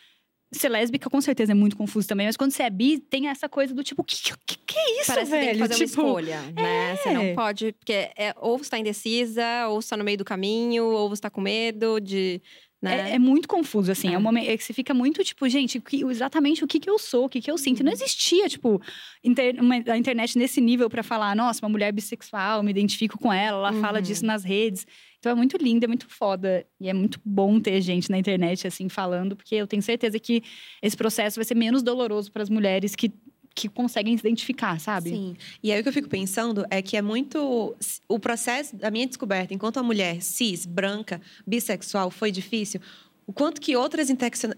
ser 0.52 0.70
lésbica 0.70 1.10
com 1.10 1.20
certeza 1.20 1.52
é 1.52 1.56
muito 1.56 1.76
confuso 1.76 2.08
também, 2.08 2.26
mas 2.26 2.38
quando 2.38 2.52
você 2.52 2.64
é 2.64 2.70
bi, 2.70 3.00
tem 3.00 3.28
essa 3.28 3.50
coisa 3.50 3.74
do 3.74 3.84
tipo, 3.84 4.04
que 4.04 4.16
que, 4.46 4.58
que 4.66 4.78
é 4.78 5.02
isso, 5.02 5.08
Parece 5.08 5.32
velho? 5.32 5.42
que 5.42 5.48
tem 5.48 5.54
que 5.56 5.68
fazer 5.68 5.86
tipo, 5.86 6.02
uma 6.02 6.08
escolha, 6.08 6.42
né? 6.54 6.92
É. 6.92 6.96
Você 6.96 7.12
não 7.12 7.36
pode, 7.36 7.74
porque 7.74 7.94
é, 7.94 8.34
ou 8.38 8.58
você 8.58 8.70
tá 8.70 8.80
indecisa, 8.80 9.68
ou 9.68 9.82
você 9.82 9.90
tá 9.90 9.98
no 9.98 10.04
meio 10.04 10.18
do 10.18 10.26
caminho, 10.26 10.86
ou 10.86 11.10
você 11.10 11.22
tá 11.22 11.30
com 11.30 11.42
medo 11.42 12.00
de 12.00 12.42
né? 12.82 13.12
É, 13.12 13.16
é, 13.16 13.20
muito 13.20 13.48
confuso, 13.48 13.92
assim. 13.92 14.10
É. 14.10 14.14
é 14.14 14.18
um 14.18 14.22
momento 14.22 14.50
é 14.50 14.56
que 14.56 14.64
você 14.64 14.74
fica 14.74 14.94
muito, 14.94 15.24
tipo, 15.24 15.48
gente, 15.50 15.80
que, 15.80 16.04
exatamente 16.04 16.64
o 16.64 16.68
que, 16.68 16.80
que 16.80 16.90
eu 16.90 17.00
sou, 17.00 17.26
o 17.26 17.30
que, 17.30 17.42
que 17.42 17.50
eu 17.50 17.58
sinto. 17.58 17.84
Não 17.84 17.92
uhum. 17.92 17.98
existia, 17.98 18.48
tipo, 18.48 18.82
inter, 19.24 19.56
uma, 19.60 19.76
a 19.76 19.98
internet 19.98 20.38
nesse 20.38 20.62
nível 20.62 20.90
para 20.90 21.02
falar, 21.02 21.36
nossa, 21.36 21.66
uma 21.66 21.70
mulher 21.70 21.92
bissexual, 21.92 22.62
me 22.62 22.70
identifico 22.70 23.18
com 23.18 23.34
ela, 23.34 23.58
ela 23.58 23.72
uhum. 23.74 23.82
fala 23.82 24.02
disso 24.02 24.26
nas 24.26 24.44
redes. 24.44 24.86
Então 25.20 25.32
é 25.32 25.36
muito 25.36 25.58
lindo, 25.58 25.84
é 25.84 25.88
muito 25.88 26.08
foda. 26.08 26.66
E 26.80 26.88
é 26.88 26.94
muito 26.94 27.20
bom 27.26 27.60
ter 27.60 27.82
gente 27.82 28.12
na 28.12 28.18
internet, 28.18 28.68
assim, 28.68 28.88
falando, 28.88 29.36
porque 29.36 29.56
eu 29.56 29.66
tenho 29.66 29.82
certeza 29.82 30.20
que 30.20 30.44
esse 30.82 30.96
processo 30.96 31.38
vai 31.38 31.46
ser 31.46 31.56
menos 31.56 31.82
doloroso 31.82 32.32
para 32.32 32.44
as 32.44 32.50
mulheres 32.50 32.96
que 32.96 33.12
que 33.58 33.68
conseguem 33.68 34.16
se 34.16 34.22
identificar, 34.22 34.80
sabe? 34.80 35.10
Sim. 35.10 35.36
E 35.64 35.72
aí 35.72 35.80
o 35.80 35.84
que 35.84 35.90
eu 35.90 35.94
fico 35.94 36.08
pensando 36.08 36.64
é 36.70 36.80
que 36.80 36.96
é 36.96 37.02
muito. 37.02 37.76
O 38.08 38.20
processo 38.20 38.76
da 38.76 38.92
minha 38.92 39.08
descoberta 39.08 39.52
enquanto 39.52 39.78
uma 39.78 39.84
mulher 39.84 40.22
cis, 40.22 40.64
branca, 40.64 41.20
bissexual 41.46 42.12
foi 42.12 42.32
difícil. 42.32 42.80
O 43.26 43.34
quanto 43.34 43.60
que 43.60 43.76
outras 43.76 44.10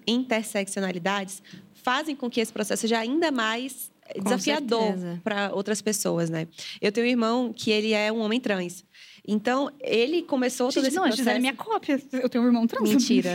interseccionalidades 0.06 1.41
fazem 1.74 2.13
com 2.13 2.29
que 2.29 2.41
esse 2.41 2.51
processo 2.51 2.82
seja 2.82 3.00
ainda 3.00 3.32
mais 3.32 3.89
desafiador 4.22 4.94
para 5.24 5.51
outras 5.53 5.82
pessoas, 5.82 6.29
né? 6.29 6.46
Eu 6.82 6.91
tenho 6.91 7.08
um 7.08 7.10
irmão 7.10 7.53
que 7.53 7.72
ele 7.72 7.94
é 7.94 8.12
um 8.12 8.20
homem 8.20 8.39
trans. 8.39 8.84
Então, 9.27 9.72
ele 9.79 10.24
começou 10.24 10.72
gente, 10.72 10.75
todo 10.75 10.88
esse 10.88 10.96
não, 10.96 11.03
processo... 11.03 11.24
Gisele 11.24 11.38
é 11.38 11.39
minha 11.39 11.53
cópia. 11.53 12.01
Eu 12.12 12.27
tenho 12.27 12.44
um 12.44 12.48
irmão 12.48 12.65
trans. 12.65 12.89
Mentira. 12.89 13.34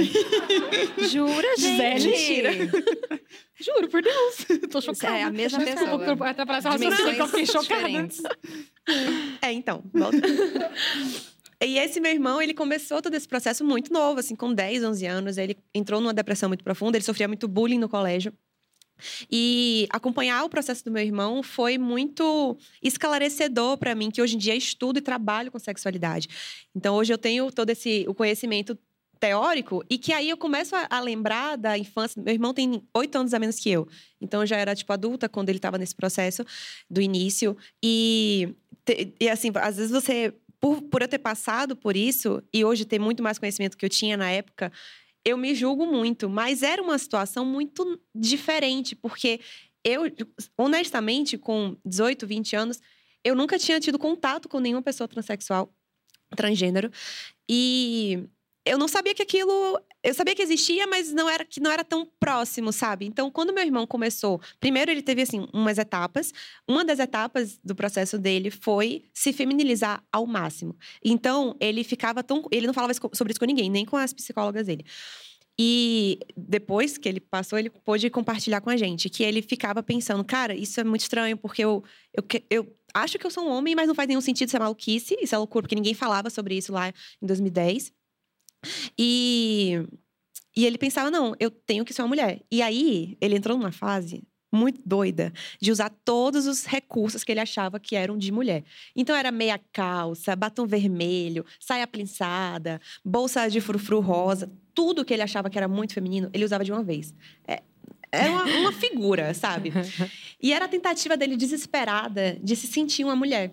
Jura, 1.08 1.56
gente? 1.56 2.00
Gisele, 2.00 2.10
mentira. 2.10 2.50
Juro, 3.64 3.88
por 3.88 4.02
Deus. 4.02 4.46
Tô 4.70 4.80
chocada. 4.80 5.16
É 5.16 5.22
a 5.22 5.30
mesma 5.30 5.60
pessoa. 5.60 6.28
Atrapalhar 6.28 6.58
essa 6.58 6.70
raciocínio 6.70 7.14
que 7.14 7.20
eu 7.22 7.28
fiquei 7.28 7.46
chocada. 7.46 8.08
É, 9.40 9.52
então. 9.52 9.82
Volta. 9.92 10.18
E 11.60 11.78
esse 11.78 11.98
meu 11.98 12.12
irmão, 12.12 12.42
ele 12.42 12.52
começou 12.52 13.00
todo 13.00 13.14
esse 13.14 13.26
processo 13.26 13.64
muito 13.64 13.92
novo, 13.92 14.20
assim, 14.20 14.36
com 14.36 14.52
10, 14.52 14.84
11 14.84 15.06
anos. 15.06 15.38
Ele 15.38 15.56
entrou 15.72 16.00
numa 16.00 16.12
depressão 16.12 16.48
muito 16.48 16.62
profunda, 16.62 16.98
ele 16.98 17.04
sofria 17.04 17.26
muito 17.26 17.48
bullying 17.48 17.78
no 17.78 17.88
colégio. 17.88 18.32
E 19.30 19.88
acompanhar 19.90 20.44
o 20.44 20.48
processo 20.48 20.84
do 20.84 20.90
meu 20.90 21.02
irmão 21.02 21.42
foi 21.42 21.78
muito 21.78 22.56
esclarecedor 22.82 23.76
para 23.76 23.94
mim, 23.94 24.10
que 24.10 24.22
hoje 24.22 24.36
em 24.36 24.38
dia 24.38 24.54
estudo 24.54 24.98
e 24.98 25.02
trabalho 25.02 25.50
com 25.50 25.58
sexualidade. 25.58 26.28
Então 26.74 26.94
hoje 26.94 27.12
eu 27.12 27.18
tenho 27.18 27.50
todo 27.50 27.70
esse 27.70 28.04
o 28.08 28.14
conhecimento 28.14 28.78
teórico 29.24 29.82
e 29.88 29.96
que 29.96 30.12
aí 30.12 30.28
eu 30.28 30.36
começo 30.36 30.76
a, 30.76 30.86
a 30.90 31.00
lembrar 31.00 31.56
da 31.56 31.78
infância. 31.78 32.22
Meu 32.22 32.34
irmão 32.34 32.52
tem 32.52 32.86
oito 32.92 33.16
anos 33.16 33.32
a 33.32 33.38
menos 33.38 33.58
que 33.58 33.70
eu, 33.70 33.88
então 34.20 34.42
eu 34.42 34.46
já 34.46 34.56
era 34.56 34.74
tipo 34.74 34.92
adulta 34.92 35.30
quando 35.30 35.48
ele 35.48 35.56
estava 35.56 35.78
nesse 35.78 35.94
processo 35.94 36.44
do 36.90 37.00
início 37.00 37.56
e, 37.82 38.54
e 39.18 39.28
assim 39.30 39.50
às 39.54 39.78
vezes 39.78 39.90
você 39.90 40.34
por, 40.60 40.82
por 40.82 41.00
eu 41.00 41.08
ter 41.08 41.18
passado 41.18 41.74
por 41.74 41.96
isso 41.96 42.42
e 42.52 42.62
hoje 42.66 42.84
ter 42.84 42.98
muito 42.98 43.22
mais 43.22 43.38
conhecimento 43.38 43.78
que 43.78 43.84
eu 43.86 43.88
tinha 43.88 44.14
na 44.14 44.30
época 44.30 44.70
eu 45.24 45.38
me 45.38 45.54
julgo 45.54 45.86
muito, 45.86 46.28
mas 46.28 46.62
era 46.62 46.82
uma 46.82 46.98
situação 46.98 47.46
muito 47.46 47.98
diferente, 48.14 48.94
porque 48.94 49.40
eu, 49.82 50.02
honestamente, 50.58 51.38
com 51.38 51.78
18, 51.82 52.26
20 52.26 52.56
anos, 52.56 52.80
eu 53.24 53.34
nunca 53.34 53.58
tinha 53.58 53.80
tido 53.80 53.98
contato 53.98 54.50
com 54.50 54.60
nenhuma 54.60 54.82
pessoa 54.82 55.08
transexual, 55.08 55.74
transgênero. 56.36 56.90
E 57.48 58.28
eu 58.64 58.78
não 58.78 58.88
sabia 58.88 59.14
que 59.14 59.22
aquilo. 59.22 59.78
Eu 60.02 60.14
sabia 60.14 60.34
que 60.34 60.42
existia, 60.42 60.86
mas 60.86 61.12
não 61.12 61.28
era 61.28 61.44
que 61.44 61.60
não 61.60 61.70
era 61.70 61.84
tão 61.84 62.06
próximo, 62.18 62.72
sabe? 62.72 63.06
Então, 63.06 63.30
quando 63.30 63.52
meu 63.52 63.64
irmão 63.64 63.86
começou, 63.86 64.40
primeiro 64.58 64.90
ele 64.90 65.02
teve 65.02 65.22
assim 65.22 65.46
umas 65.52 65.78
etapas. 65.78 66.32
Uma 66.68 66.84
das 66.84 66.98
etapas 66.98 67.58
do 67.62 67.74
processo 67.74 68.18
dele 68.18 68.50
foi 68.50 69.04
se 69.12 69.32
feminilizar 69.32 70.02
ao 70.10 70.26
máximo. 70.26 70.76
Então, 71.04 71.56
ele 71.60 71.84
ficava 71.84 72.22
tão, 72.22 72.44
ele 72.50 72.66
não 72.66 72.74
falava 72.74 72.92
sobre 73.12 73.32
isso 73.32 73.40
com 73.40 73.46
ninguém, 73.46 73.70
nem 73.70 73.84
com 73.84 73.96
as 73.96 74.12
psicólogas 74.12 74.66
dele. 74.66 74.84
E 75.58 76.18
depois 76.36 76.98
que 76.98 77.08
ele 77.08 77.20
passou, 77.20 77.58
ele 77.58 77.70
pôde 77.70 78.10
compartilhar 78.10 78.60
com 78.60 78.70
a 78.70 78.76
gente 78.76 79.08
que 79.08 79.22
ele 79.22 79.40
ficava 79.40 79.82
pensando, 79.82 80.24
cara, 80.24 80.54
isso 80.54 80.80
é 80.80 80.84
muito 80.84 81.02
estranho, 81.02 81.36
porque 81.36 81.64
eu, 81.64 81.84
eu, 82.12 82.24
eu 82.50 82.76
acho 82.92 83.18
que 83.18 83.26
eu 83.26 83.30
sou 83.30 83.44
um 83.44 83.50
homem, 83.50 83.74
mas 83.74 83.86
não 83.86 83.94
faz 83.94 84.08
nenhum 84.08 84.20
sentido 84.20 84.50
ser 84.50 84.58
maluquice, 84.58 85.16
isso 85.22 85.34
é 85.34 85.38
loucura, 85.38 85.62
porque 85.62 85.76
ninguém 85.76 85.94
falava 85.94 86.28
sobre 86.28 86.56
isso 86.56 86.72
lá 86.72 86.88
em 86.88 87.26
2010. 87.26 87.92
E, 88.98 89.86
e 90.56 90.66
ele 90.66 90.78
pensava, 90.78 91.10
não, 91.10 91.34
eu 91.38 91.50
tenho 91.50 91.84
que 91.84 91.92
ser 91.92 92.02
uma 92.02 92.08
mulher. 92.08 92.42
E 92.50 92.62
aí, 92.62 93.16
ele 93.20 93.36
entrou 93.36 93.56
numa 93.56 93.72
fase 93.72 94.22
muito 94.54 94.80
doida 94.86 95.32
de 95.60 95.72
usar 95.72 95.90
todos 96.04 96.46
os 96.46 96.64
recursos 96.64 97.24
que 97.24 97.32
ele 97.32 97.40
achava 97.40 97.80
que 97.80 97.96
eram 97.96 98.16
de 98.16 98.30
mulher. 98.30 98.64
Então 98.94 99.14
era 99.14 99.32
meia 99.32 99.60
calça, 99.72 100.36
batom 100.36 100.66
vermelho, 100.66 101.44
saia 101.58 101.86
plinçada, 101.86 102.80
bolsa 103.04 103.48
de 103.48 103.60
frufru 103.60 104.00
rosa, 104.00 104.50
tudo 104.72 105.04
que 105.04 105.12
ele 105.12 105.22
achava 105.22 105.50
que 105.50 105.58
era 105.58 105.68
muito 105.68 105.94
feminino, 105.94 106.30
ele 106.32 106.44
usava 106.44 106.64
de 106.64 106.72
uma 106.72 106.82
vez. 106.82 107.12
É, 107.46 107.62
era 108.10 108.30
uma, 108.30 108.44
uma 108.44 108.72
figura, 108.72 109.34
sabe? 109.34 109.72
E 110.40 110.52
era 110.52 110.66
a 110.66 110.68
tentativa 110.68 111.16
dele 111.16 111.36
desesperada 111.36 112.38
de 112.40 112.54
se 112.54 112.66
sentir 112.66 113.04
uma 113.04 113.16
mulher. 113.16 113.52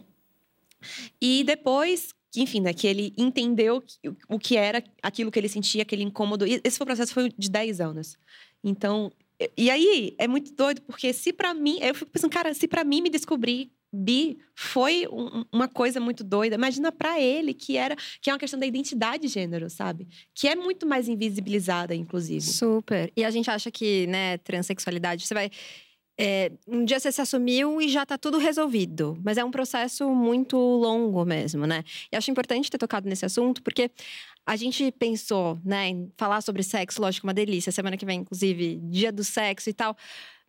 E 1.19 1.43
depois, 1.43 2.13
enfim, 2.35 2.61
né, 2.61 2.73
que 2.73 2.87
ele 2.87 3.13
entendeu 3.17 3.83
o 4.29 4.39
que 4.39 4.55
era 4.55 4.83
aquilo 5.01 5.31
que 5.31 5.39
ele 5.39 5.49
sentia, 5.49 5.81
aquele 5.81 6.03
incômodo. 6.03 6.45
E 6.45 6.61
esse 6.63 6.77
foi 6.77 6.85
o 6.85 6.87
processo 6.87 7.13
foi 7.13 7.31
de 7.37 7.49
10 7.49 7.81
anos. 7.81 8.17
Então, 8.63 9.11
e 9.57 9.69
aí 9.69 10.15
é 10.17 10.27
muito 10.27 10.53
doido, 10.53 10.81
porque 10.81 11.11
se 11.13 11.33
para 11.33 11.53
mim, 11.53 11.79
eu 11.81 11.95
fico 11.95 12.11
pensando, 12.11 12.31
cara, 12.31 12.53
se 12.53 12.67
para 12.67 12.83
mim 12.83 13.01
me 13.01 13.09
descobrir 13.09 13.71
bi 13.93 14.37
foi 14.55 15.05
um, 15.11 15.43
uma 15.51 15.67
coisa 15.67 15.99
muito 15.99 16.23
doida. 16.23 16.55
Imagina 16.55 16.91
para 16.91 17.19
ele 17.19 17.53
que 17.53 17.75
era 17.75 17.95
que 18.21 18.29
é 18.29 18.33
uma 18.33 18.39
questão 18.39 18.59
da 18.59 18.65
identidade 18.65 19.23
de 19.23 19.27
gênero, 19.27 19.69
sabe? 19.69 20.07
Que 20.33 20.47
é 20.47 20.55
muito 20.55 20.87
mais 20.87 21.09
invisibilizada, 21.09 21.93
inclusive. 21.93 22.41
Super. 22.41 23.11
E 23.15 23.25
a 23.25 23.31
gente 23.31 23.49
acha 23.49 23.69
que, 23.69 24.07
né, 24.07 24.37
transexualidade, 24.37 25.27
você 25.27 25.33
vai 25.33 25.51
é, 26.23 26.51
um 26.67 26.85
dia 26.85 26.99
você 26.99 27.11
se 27.11 27.19
assumiu 27.19 27.81
e 27.81 27.89
já 27.89 28.05
tá 28.05 28.15
tudo 28.15 28.37
resolvido. 28.37 29.17
Mas 29.23 29.39
é 29.39 29.43
um 29.43 29.49
processo 29.49 30.07
muito 30.13 30.55
longo 30.55 31.25
mesmo, 31.25 31.65
né? 31.65 31.83
E 32.11 32.15
acho 32.15 32.29
importante 32.29 32.69
ter 32.69 32.77
tocado 32.77 33.09
nesse 33.09 33.25
assunto, 33.25 33.63
porque 33.63 33.89
a 34.45 34.55
gente 34.55 34.91
pensou, 34.91 35.59
né, 35.65 35.87
em 35.87 36.11
falar 36.15 36.41
sobre 36.41 36.61
sexo, 36.61 37.01
lógico, 37.01 37.25
uma 37.25 37.33
delícia. 37.33 37.71
Semana 37.71 37.97
que 37.97 38.05
vem, 38.05 38.19
inclusive, 38.19 38.79
dia 38.83 39.11
do 39.11 39.23
sexo 39.23 39.67
e 39.71 39.73
tal. 39.73 39.97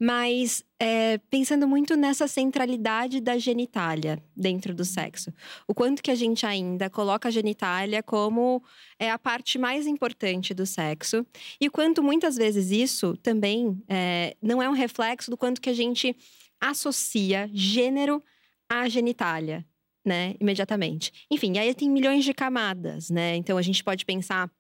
Mas 0.05 0.65
é, 0.81 1.19
pensando 1.31 1.69
muito 1.69 1.95
nessa 1.97 2.27
centralidade 2.27 3.21
da 3.21 3.39
genitália 3.39 4.21
dentro 4.37 4.75
do 4.75 4.85
sexo. 4.85 5.33
O 5.69 5.73
quanto 5.73 6.03
que 6.03 6.11
a 6.11 6.15
gente 6.17 6.45
ainda 6.45 6.91
coloca 6.91 7.29
a 7.29 7.31
genitália 7.31 8.03
como 8.03 8.61
é 8.99 9.13
a 9.13 9.17
parte 9.17 9.59
mais 9.59 9.87
importante 9.87 10.53
do 10.53 10.67
sexo. 10.67 11.25
E 11.61 11.69
o 11.69 11.71
quanto 11.71 12.03
muitas 12.03 12.35
vezes 12.35 12.73
isso 12.73 13.17
também 13.19 13.81
é, 13.89 14.37
não 14.43 14.61
é 14.61 14.69
um 14.69 14.73
reflexo 14.73 15.31
do 15.31 15.37
quanto 15.37 15.61
que 15.61 15.71
a 15.71 15.75
gente 15.75 16.17
associa 16.61 17.49
gênero 17.53 18.21
à 18.69 18.89
genitália, 18.89 19.65
né? 20.05 20.35
Imediatamente. 20.41 21.13
Enfim, 21.31 21.59
aí 21.59 21.73
tem 21.77 21.89
milhões 21.89 22.25
de 22.25 22.35
camadas, 22.35 23.09
né? 23.09 23.37
Então 23.37 23.57
a 23.57 23.63
gente 23.63 23.85
pode 23.85 24.05
pensar 24.05 24.51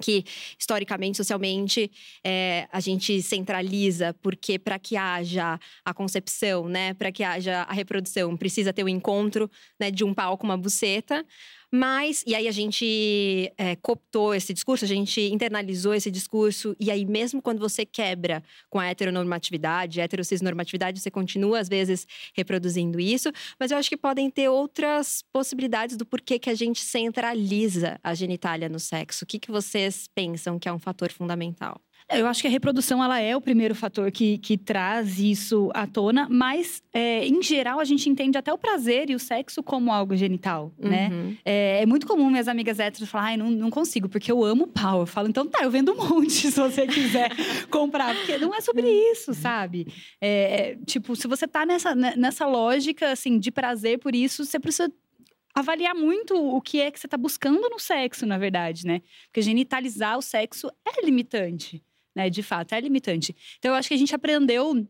que 0.00 0.24
historicamente, 0.58 1.16
socialmente, 1.16 1.90
é, 2.24 2.68
a 2.72 2.80
gente 2.80 3.20
centraliza, 3.22 4.14
porque 4.22 4.58
para 4.58 4.78
que 4.78 4.96
haja 4.96 5.58
a 5.84 5.94
concepção, 5.94 6.68
né, 6.68 6.94
para 6.94 7.12
que 7.12 7.22
haja 7.22 7.62
a 7.62 7.72
reprodução, 7.72 8.36
precisa 8.36 8.72
ter 8.72 8.84
o 8.84 8.88
encontro 8.88 9.50
né, 9.78 9.90
de 9.90 10.04
um 10.04 10.14
pau 10.14 10.38
com 10.38 10.46
uma 10.46 10.56
buceta. 10.56 11.24
Mas, 11.72 12.24
e 12.26 12.34
aí 12.34 12.48
a 12.48 12.52
gente 12.52 13.52
é, 13.58 13.76
cooptou 13.76 14.34
esse 14.34 14.54
discurso, 14.54 14.84
a 14.84 14.88
gente 14.88 15.20
internalizou 15.20 15.92
esse 15.92 16.10
discurso, 16.10 16.74
e 16.80 16.90
aí, 16.90 17.04
mesmo 17.04 17.42
quando 17.42 17.58
você 17.58 17.84
quebra 17.84 18.42
com 18.70 18.78
a 18.78 18.86
heteronormatividade, 18.86 20.00
heterocisnormatividade, 20.00 20.98
você 20.98 21.10
continua, 21.10 21.60
às 21.60 21.68
vezes, 21.68 22.06
reproduzindo 22.34 22.98
isso. 22.98 23.30
Mas 23.60 23.70
eu 23.70 23.76
acho 23.76 23.90
que 23.90 23.96
podem 23.96 24.30
ter 24.30 24.48
outras 24.48 25.22
possibilidades 25.30 25.96
do 25.96 26.06
porquê 26.06 26.38
que 26.38 26.48
a 26.48 26.54
gente 26.54 26.80
centraliza 26.80 28.00
a 28.02 28.14
genitália 28.14 28.68
no 28.68 28.80
sexo. 28.80 29.24
O 29.24 29.26
que, 29.26 29.38
que 29.38 29.50
vocês 29.50 30.08
pensam 30.14 30.58
que 30.58 30.68
é 30.68 30.72
um 30.72 30.78
fator 30.78 31.12
fundamental? 31.12 31.80
Eu 32.10 32.26
acho 32.26 32.40
que 32.40 32.48
a 32.48 32.50
reprodução 32.50 33.04
ela 33.04 33.20
é 33.20 33.36
o 33.36 33.40
primeiro 33.40 33.74
fator 33.74 34.10
que, 34.10 34.38
que 34.38 34.56
traz 34.56 35.18
isso 35.18 35.70
à 35.74 35.86
tona, 35.86 36.26
mas 36.30 36.82
é, 36.90 37.26
em 37.26 37.42
geral 37.42 37.78
a 37.78 37.84
gente 37.84 38.08
entende 38.08 38.38
até 38.38 38.50
o 38.50 38.56
prazer 38.56 39.10
e 39.10 39.14
o 39.14 39.18
sexo 39.18 39.62
como 39.62 39.92
algo 39.92 40.16
genital, 40.16 40.72
né? 40.78 41.08
uhum. 41.08 41.24
né? 41.24 41.36
É, 41.44 41.82
é, 41.82 41.86
muito 41.86 42.06
comum 42.06 42.30
minhas 42.30 42.48
amigas 42.48 42.80
héteros 42.80 43.10
falarem, 43.10 43.36
não, 43.36 43.50
não 43.50 43.70
consigo, 43.70 44.08
porque 44.08 44.32
eu 44.32 44.42
amo 44.42 44.66
pau. 44.66 45.00
Eu 45.00 45.06
falo, 45.06 45.28
então 45.28 45.46
tá, 45.46 45.62
eu 45.62 45.70
vendo 45.70 45.92
um 45.92 45.96
monte 45.96 46.32
se 46.50 46.58
você 46.58 46.86
quiser 46.86 47.30
comprar, 47.70 48.14
porque 48.14 48.38
não 48.38 48.54
é 48.54 48.60
sobre 48.62 48.88
isso, 48.90 49.34
sabe? 49.34 49.86
É, 50.18 50.28
é, 50.70 50.78
tipo, 50.86 51.14
se 51.14 51.28
você 51.28 51.46
tá 51.46 51.66
nessa, 51.66 51.94
né, 51.94 52.14
nessa 52.16 52.46
lógica, 52.46 53.12
assim, 53.12 53.38
de 53.38 53.50
prazer 53.50 53.98
por 53.98 54.14
isso, 54.14 54.46
você 54.46 54.58
precisa 54.58 54.90
avaliar 55.54 55.94
muito 55.94 56.34
o 56.34 56.60
que 56.62 56.80
é 56.80 56.90
que 56.90 56.98
você 56.98 57.06
está 57.06 57.18
buscando 57.18 57.68
no 57.68 57.78
sexo, 57.78 58.24
na 58.24 58.38
verdade, 58.38 58.86
né? 58.86 59.02
Porque 59.26 59.42
genitalizar 59.42 60.16
o 60.16 60.22
sexo 60.22 60.70
é 60.86 61.04
limitante 61.04 61.82
né? 62.18 62.28
De 62.28 62.42
fato, 62.42 62.74
é 62.74 62.80
limitante. 62.80 63.34
Então, 63.58 63.70
eu 63.70 63.76
acho 63.76 63.86
que 63.86 63.94
a 63.94 63.98
gente 63.98 64.12
aprendeu 64.12 64.84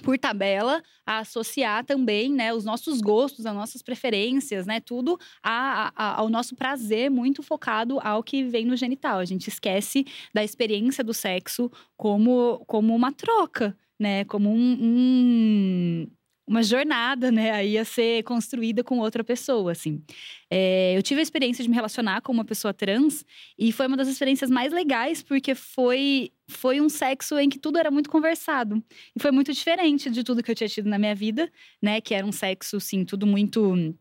por 0.00 0.16
tabela 0.16 0.80
a 1.04 1.18
associar 1.18 1.84
também 1.84 2.32
né, 2.32 2.54
os 2.54 2.64
nossos 2.64 3.00
gostos, 3.00 3.44
as 3.44 3.52
nossas 3.52 3.82
preferências, 3.82 4.64
né, 4.64 4.78
tudo 4.78 5.18
a, 5.42 5.92
a, 5.96 6.20
ao 6.20 6.28
nosso 6.28 6.54
prazer 6.54 7.10
muito 7.10 7.42
focado 7.42 7.98
ao 7.98 8.22
que 8.22 8.44
vem 8.44 8.64
no 8.64 8.76
genital. 8.76 9.18
A 9.18 9.24
gente 9.24 9.48
esquece 9.48 10.06
da 10.32 10.44
experiência 10.44 11.02
do 11.02 11.12
sexo 11.12 11.68
como, 11.96 12.62
como 12.68 12.94
uma 12.94 13.10
troca, 13.10 13.76
né, 13.98 14.24
como 14.26 14.48
um, 14.48 14.78
um 14.80 16.06
uma 16.48 16.62
jornada, 16.62 17.30
né, 17.30 17.50
aí 17.50 17.76
a 17.76 17.84
ser 17.84 18.22
construída 18.22 18.82
com 18.82 18.98
outra 18.98 19.22
pessoa, 19.22 19.72
assim. 19.72 20.02
É, 20.50 20.96
eu 20.96 21.02
tive 21.02 21.20
a 21.20 21.22
experiência 21.22 21.62
de 21.62 21.68
me 21.68 21.76
relacionar 21.76 22.22
com 22.22 22.32
uma 22.32 22.44
pessoa 22.44 22.72
trans 22.72 23.24
e 23.58 23.70
foi 23.70 23.86
uma 23.86 23.96
das 23.96 24.08
experiências 24.08 24.50
mais 24.50 24.72
legais 24.72 25.22
porque 25.22 25.54
foi 25.54 26.32
foi 26.50 26.80
um 26.80 26.88
sexo 26.88 27.38
em 27.38 27.50
que 27.50 27.58
tudo 27.58 27.78
era 27.78 27.90
muito 27.90 28.08
conversado 28.08 28.82
e 29.14 29.20
foi 29.20 29.30
muito 29.30 29.52
diferente 29.52 30.08
de 30.08 30.24
tudo 30.24 30.42
que 30.42 30.50
eu 30.50 30.54
tinha 30.54 30.68
tido 30.68 30.88
na 30.88 30.98
minha 30.98 31.14
vida, 31.14 31.52
né, 31.82 32.00
que 32.00 32.14
era 32.14 32.26
um 32.26 32.32
sexo, 32.32 32.80
sim, 32.80 33.04
tudo 33.04 33.26
muito 33.26 33.94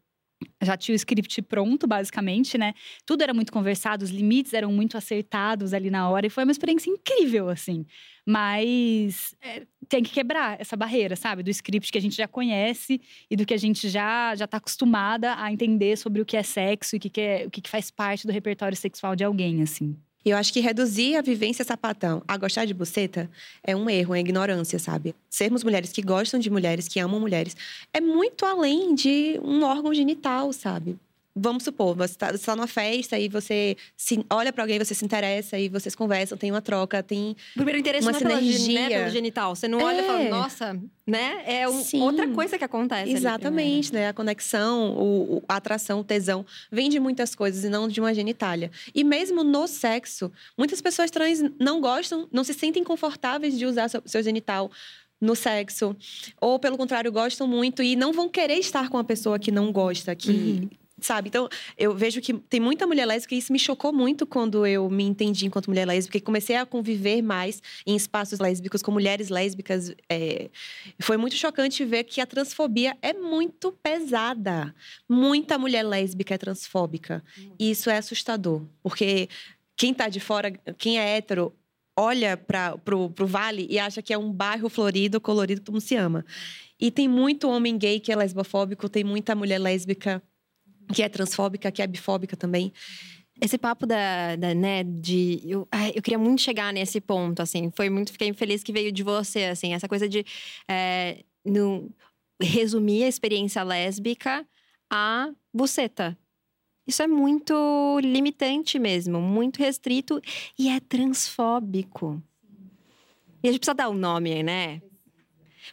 já 0.61 0.75
tinha 0.75 0.93
o 0.93 0.95
script 0.95 1.41
pronto, 1.43 1.87
basicamente, 1.87 2.57
né? 2.57 2.73
Tudo 3.05 3.21
era 3.21 3.33
muito 3.33 3.51
conversado, 3.51 4.03
os 4.03 4.09
limites 4.09 4.53
eram 4.53 4.71
muito 4.71 4.97
acertados 4.97 5.73
ali 5.73 5.89
na 5.89 6.09
hora, 6.09 6.27
e 6.27 6.29
foi 6.29 6.43
uma 6.43 6.51
experiência 6.51 6.89
incrível, 6.89 7.49
assim. 7.49 7.85
Mas 8.25 9.35
é, 9.41 9.65
tem 9.87 10.03
que 10.03 10.11
quebrar 10.11 10.59
essa 10.59 10.75
barreira, 10.75 11.15
sabe? 11.15 11.43
Do 11.43 11.49
script 11.49 11.91
que 11.91 11.97
a 11.97 12.01
gente 12.01 12.15
já 12.15 12.27
conhece 12.27 12.99
e 13.29 13.35
do 13.35 13.45
que 13.45 13.53
a 13.53 13.57
gente 13.57 13.89
já 13.89 14.35
já 14.35 14.45
está 14.45 14.57
acostumada 14.57 15.35
a 15.41 15.51
entender 15.51 15.97
sobre 15.97 16.21
o 16.21 16.25
que 16.25 16.35
é 16.37 16.43
sexo 16.43 16.95
e 16.95 16.97
o 16.97 16.99
que, 16.99 17.09
que, 17.09 17.21
é, 17.21 17.45
o 17.47 17.51
que, 17.51 17.61
que 17.61 17.69
faz 17.69 17.89
parte 17.89 18.27
do 18.27 18.33
repertório 18.33 18.75
sexual 18.75 19.15
de 19.15 19.23
alguém, 19.23 19.61
assim. 19.61 19.95
E 20.27 20.29
eu 20.29 20.35
acho 20.35 20.51
que 20.51 20.59
reduzir 20.59 21.15
a 21.15 21.21
vivência 21.21 21.63
sapatão 21.63 22.21
a 22.27 22.35
gostar 22.35 22.65
de 22.65 22.73
buceta 22.73 23.31
é 23.63 23.73
um 23.73 23.89
erro, 23.89 24.13
é 24.13 24.19
ignorância, 24.19 24.77
sabe? 24.77 25.15
Sermos 25.29 25.63
mulheres 25.63 25.93
que 25.93 26.01
gostam 26.01 26.37
de 26.37 26.49
mulheres, 26.49 26.89
que 26.89 26.99
amam 26.99 27.17
mulheres, 27.17 27.55
é 27.93 28.01
muito 28.01 28.45
além 28.45 28.93
de 28.93 29.39
um 29.41 29.63
órgão 29.63 29.93
genital, 29.93 30.51
sabe? 30.51 30.99
Vamos 31.39 31.63
supor, 31.63 31.95
você 31.95 32.13
está 32.13 32.35
tá 32.37 32.55
numa 32.55 32.67
festa 32.67 33.17
e 33.19 33.29
você 33.29 33.77
se, 33.95 34.25
olha 34.29 34.51
para 34.51 34.63
alguém, 34.63 34.79
você 34.79 34.93
se 34.93 35.05
interessa 35.05 35.57
e 35.57 35.69
vocês 35.69 35.95
conversam, 35.95 36.37
tem 36.37 36.51
uma 36.51 36.61
troca, 36.61 37.03
tem 37.03 37.35
primeiro 37.53 37.79
interesse 37.79 38.07
uma 38.07 38.11
não 38.11 38.19
é 38.19 38.39
sinergia. 38.39 38.81
Né, 38.81 38.89
pelo 38.89 39.09
genital. 39.09 39.55
Você 39.55 39.67
não 39.67 39.79
olha 39.81 39.97
é. 39.97 40.03
e 40.03 40.07
fala, 40.07 40.21
é. 40.21 40.29
nossa, 40.29 40.81
né? 41.05 41.43
É 41.45 41.69
um, 41.69 41.83
outra 42.01 42.27
coisa 42.29 42.57
que 42.57 42.63
acontece. 42.63 43.11
Exatamente, 43.11 43.93
né? 43.93 44.09
A 44.09 44.13
conexão, 44.13 44.97
o, 44.97 45.43
a 45.47 45.55
atração, 45.55 45.99
o 45.99 46.03
tesão 46.03 46.45
vem 46.71 46.89
de 46.89 46.99
muitas 46.99 47.35
coisas 47.35 47.63
e 47.63 47.69
não 47.69 47.87
de 47.87 47.99
uma 47.99 48.13
genitália. 48.13 48.71
E 48.93 49.03
mesmo 49.03 49.43
no 49.43 49.67
sexo, 49.67 50.31
muitas 50.57 50.81
pessoas 50.81 51.11
trans 51.11 51.43
não 51.59 51.79
gostam, 51.79 52.27
não 52.31 52.43
se 52.43 52.53
sentem 52.53 52.83
confortáveis 52.83 53.57
de 53.57 53.65
usar 53.65 53.87
seu, 53.89 54.01
seu 54.05 54.23
genital 54.23 54.71
no 55.19 55.35
sexo, 55.35 55.95
ou 56.39 56.59
pelo 56.59 56.77
contrário, 56.77 57.11
gostam 57.11 57.47
muito 57.47 57.81
e 57.81 57.95
não 57.95 58.13
vão 58.13 58.29
querer 58.29 58.59
estar 58.59 58.87
com 58.87 58.99
a 58.99 59.03
pessoa 59.03 59.39
que 59.39 59.51
não 59.51 59.71
gosta, 59.71 60.15
que, 60.15 60.29
uhum 60.29 60.69
sabe? 60.99 61.29
Então, 61.29 61.47
eu 61.77 61.93
vejo 61.95 62.21
que 62.21 62.33
tem 62.33 62.59
muita 62.59 62.87
mulher 62.87 63.05
lésbica 63.05 63.35
e 63.35 63.37
isso 63.37 63.53
me 63.53 63.59
chocou 63.59 63.93
muito 63.93 64.25
quando 64.25 64.65
eu 64.65 64.89
me 64.89 65.03
entendi 65.03 65.45
enquanto 65.45 65.67
mulher 65.67 65.87
lésbica 65.87 66.17
e 66.17 66.21
comecei 66.21 66.55
a 66.55 66.65
conviver 66.65 67.21
mais 67.21 67.61
em 67.85 67.95
espaços 67.95 68.39
lésbicos 68.39 68.81
com 68.81 68.91
mulheres 68.91 69.29
lésbicas. 69.29 69.93
É... 70.09 70.49
Foi 70.99 71.17
muito 71.17 71.35
chocante 71.35 71.85
ver 71.85 72.03
que 72.03 72.19
a 72.19 72.25
transfobia 72.25 72.97
é 73.01 73.13
muito 73.13 73.71
pesada. 73.71 74.73
Muita 75.07 75.57
mulher 75.57 75.83
lésbica 75.83 76.35
é 76.35 76.37
transfóbica. 76.37 77.23
E 77.59 77.71
isso 77.71 77.89
é 77.89 77.97
assustador, 77.97 78.63
porque 78.81 79.29
quem 79.75 79.93
tá 79.93 80.09
de 80.09 80.19
fora, 80.19 80.51
quem 80.77 80.99
é 80.99 81.17
hétero, 81.17 81.53
olha 81.95 82.35
para 82.35 82.77
pro, 82.77 83.09
pro 83.09 83.27
vale 83.27 83.67
e 83.69 83.77
acha 83.77 84.01
que 84.01 84.13
é 84.13 84.17
um 84.17 84.31
bairro 84.31 84.69
florido, 84.69 85.21
colorido, 85.21 85.61
todo 85.61 85.73
mundo 85.73 85.81
se 85.81 85.95
ama. 85.95 86.25
E 86.79 86.91
tem 86.91 87.07
muito 87.07 87.49
homem 87.49 87.77
gay 87.77 87.99
que 87.99 88.11
é 88.11 88.15
lesbofóbico, 88.15 88.89
tem 88.89 89.03
muita 89.03 89.35
mulher 89.35 89.59
lésbica 89.59 90.21
que 90.93 91.03
é 91.03 91.09
transfóbica, 91.09 91.71
que 91.71 91.81
é 91.81 91.87
bifóbica 91.87 92.35
também. 92.35 92.71
Esse 93.39 93.57
papo 93.57 93.85
da, 93.85 94.35
da 94.35 94.53
né, 94.55 94.83
de. 94.83 95.41
Eu, 95.45 95.67
eu 95.93 96.01
queria 96.01 96.17
muito 96.17 96.41
chegar 96.41 96.73
nesse 96.73 96.99
ponto, 96.99 97.41
assim. 97.41 97.71
Foi 97.75 97.89
muito. 97.89 98.11
Fiquei 98.11 98.33
feliz 98.33 98.63
que 98.63 98.73
veio 98.73 98.91
de 98.91 99.03
você, 99.03 99.45
assim. 99.45 99.73
Essa 99.73 99.87
coisa 99.87 100.09
de. 100.09 100.25
É, 100.67 101.23
no, 101.45 101.91
resumir 102.41 103.03
a 103.03 103.07
experiência 103.07 103.63
lésbica 103.63 104.45
a 104.89 105.31
buceta. 105.53 106.17
Isso 106.85 107.03
é 107.03 107.07
muito 107.07 107.99
limitante 108.01 108.79
mesmo, 108.79 109.19
muito 109.19 109.57
restrito 109.57 110.21
e 110.57 110.69
é 110.69 110.79
transfóbico. 110.79 112.21
E 113.43 113.49
a 113.49 113.51
gente 113.51 113.59
precisa 113.59 113.75
dar 113.75 113.89
o 113.89 113.91
um 113.91 113.97
nome, 113.97 114.41
né? 114.41 114.81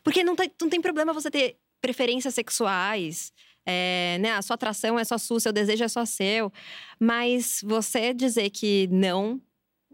Porque 0.02 0.24
não, 0.24 0.34
tá, 0.34 0.44
não 0.60 0.68
tem 0.68 0.80
problema 0.80 1.12
você 1.12 1.30
ter 1.30 1.56
preferências 1.80 2.34
sexuais 2.34 3.32
é, 3.66 4.18
né, 4.20 4.32
a 4.32 4.42
sua 4.42 4.54
atração 4.54 4.98
é 4.98 5.04
só 5.04 5.16
sua, 5.18 5.40
seu 5.40 5.52
desejo 5.52 5.84
é 5.84 5.88
só 5.88 6.04
seu. 6.04 6.52
Mas 6.98 7.60
você 7.64 8.12
dizer 8.12 8.50
que 8.50 8.88
não, 8.90 9.40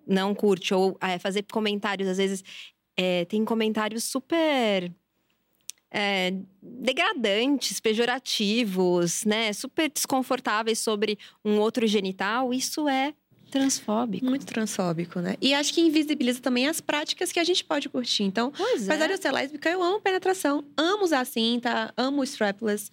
não 0.07 0.35
curte, 0.35 0.75
ou 0.75 0.97
é, 1.01 1.19
fazer 1.19 1.45
comentários, 1.51 2.09
às 2.09 2.19
vezes, 2.19 2.45
é, 2.97 3.25
tem 3.25 3.45
comentários 3.45 4.05
super. 4.05 4.93
É, 5.93 6.33
degradantes, 6.63 7.81
pejorativos, 7.81 9.25
né, 9.25 9.53
super 9.53 9.91
desconfortáveis 9.91 10.79
sobre 10.79 11.19
um 11.45 11.59
outro 11.59 11.85
genital, 11.85 12.55
isso 12.55 12.89
é 12.89 13.13
transfóbico. 13.51 14.25
Muito 14.25 14.47
transfóbico, 14.47 15.21
né? 15.21 15.35
E 15.41 15.53
acho 15.53 15.75
que 15.75 15.81
invisibiliza 15.81 16.41
também 16.41 16.69
as 16.69 16.81
práticas 16.81 17.33
que 17.33 17.41
a 17.41 17.45
gente 17.45 17.65
pode 17.65 17.89
curtir. 17.89 18.23
Então, 18.23 18.53
pois 18.57 18.89
apesar 18.89 19.07
é. 19.07 19.09
de 19.09 19.15
eu 19.15 19.19
ser 19.19 19.33
lésbica, 19.33 19.69
eu 19.69 19.83
amo 19.83 20.01
penetração, 20.01 20.65
amo 20.77 21.05
usar 21.05 21.27
cinta, 21.27 21.93
amo 21.97 22.23
strapless. 22.23 22.89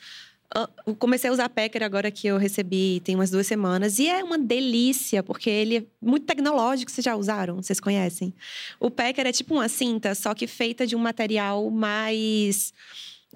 Ah, 0.55 0.69
comecei 0.97 1.29
a 1.29 1.33
usar 1.33 1.49
Packer 1.49 1.83
agora 1.83 2.09
que 2.09 2.25
eu 2.25 2.37
recebi 2.37 3.01
tem 3.01 3.15
umas 3.15 3.29
duas 3.29 3.45
semanas 3.45 3.99
e 3.99 4.07
é 4.07 4.23
uma 4.23 4.37
delícia 4.37 5.21
porque 5.21 5.49
ele 5.49 5.77
é 5.77 5.83
muito 6.01 6.25
tecnológico. 6.25 6.89
Vocês 6.89 7.03
já 7.03 7.15
usaram? 7.15 7.61
Vocês 7.61 7.79
conhecem? 7.79 8.33
O 8.79 8.89
Packer 8.89 9.27
é 9.27 9.31
tipo 9.31 9.55
uma 9.55 9.67
cinta, 9.67 10.15
só 10.15 10.33
que 10.33 10.47
feita 10.47 10.87
de 10.87 10.95
um 10.95 10.99
material 10.99 11.69
mais 11.69 12.73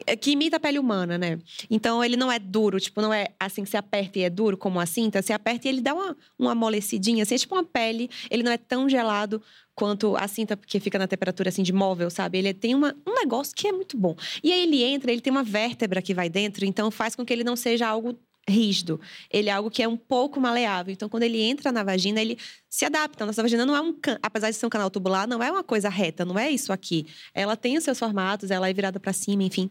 é, 0.05 0.15
que 0.15 0.31
imita 0.31 0.55
a 0.57 0.59
pele 0.59 0.79
humana, 0.79 1.17
né? 1.17 1.37
Então 1.69 2.03
ele 2.03 2.15
não 2.15 2.31
é 2.31 2.39
duro, 2.39 2.79
tipo, 2.79 3.01
não 3.01 3.13
é 3.13 3.27
assim 3.39 3.63
que 3.63 3.69
se 3.69 3.77
aperta 3.77 4.19
e 4.19 4.23
é 4.23 4.29
duro 4.29 4.57
como 4.57 4.79
a 4.79 4.85
cinta. 4.85 5.21
Se 5.21 5.33
aperta 5.33 5.67
e 5.67 5.69
ele 5.69 5.81
dá 5.81 5.93
uma, 5.93 6.15
uma 6.39 6.51
amolecidinha, 6.51 7.23
assim, 7.23 7.35
é 7.35 7.37
tipo 7.37 7.55
uma 7.55 7.63
pele. 7.63 8.09
Ele 8.29 8.43
não 8.43 8.51
é 8.51 8.57
tão 8.57 8.87
gelado 8.87 9.41
quanto 9.81 10.15
a 10.15 10.27
cinta 10.27 10.55
que 10.55 10.79
fica 10.79 10.99
na 10.99 11.07
temperatura 11.07 11.49
assim 11.49 11.63
de 11.63 11.73
móvel, 11.73 12.11
sabe? 12.11 12.37
Ele 12.37 12.53
tem 12.53 12.75
uma, 12.75 12.95
um 13.03 13.15
negócio 13.15 13.55
que 13.55 13.67
é 13.67 13.71
muito 13.71 13.97
bom. 13.97 14.15
E 14.43 14.53
aí 14.53 14.61
ele 14.61 14.83
entra, 14.83 15.11
ele 15.11 15.21
tem 15.21 15.31
uma 15.31 15.41
vértebra 15.41 16.03
que 16.03 16.13
vai 16.13 16.29
dentro, 16.29 16.63
então 16.67 16.91
faz 16.91 17.15
com 17.15 17.25
que 17.25 17.33
ele 17.33 17.43
não 17.43 17.55
seja 17.55 17.87
algo 17.87 18.15
rígido. 18.47 19.01
Ele 19.31 19.49
é 19.49 19.51
algo 19.51 19.71
que 19.71 19.81
é 19.81 19.87
um 19.87 19.97
pouco 19.97 20.39
maleável. 20.39 20.93
Então, 20.93 21.09
quando 21.09 21.23
ele 21.23 21.41
entra 21.41 21.71
na 21.71 21.83
vagina, 21.83 22.21
ele 22.21 22.37
se 22.69 22.85
adapta. 22.85 23.25
Nossa 23.25 23.41
vagina 23.41 23.65
não 23.65 23.75
é 23.75 23.81
um, 23.81 23.91
can... 23.91 24.19
apesar 24.21 24.51
de 24.51 24.55
ser 24.55 24.67
um 24.67 24.69
canal 24.69 24.91
tubular, 24.91 25.27
não 25.27 25.41
é 25.41 25.49
uma 25.49 25.63
coisa 25.63 25.89
reta, 25.89 26.23
não 26.23 26.37
é 26.37 26.51
isso 26.51 26.71
aqui. 26.71 27.07
Ela 27.33 27.57
tem 27.57 27.75
os 27.75 27.83
seus 27.83 27.97
formatos, 27.97 28.51
ela 28.51 28.69
é 28.69 28.73
virada 28.73 28.99
para 28.99 29.13
cima, 29.13 29.41
enfim. 29.41 29.67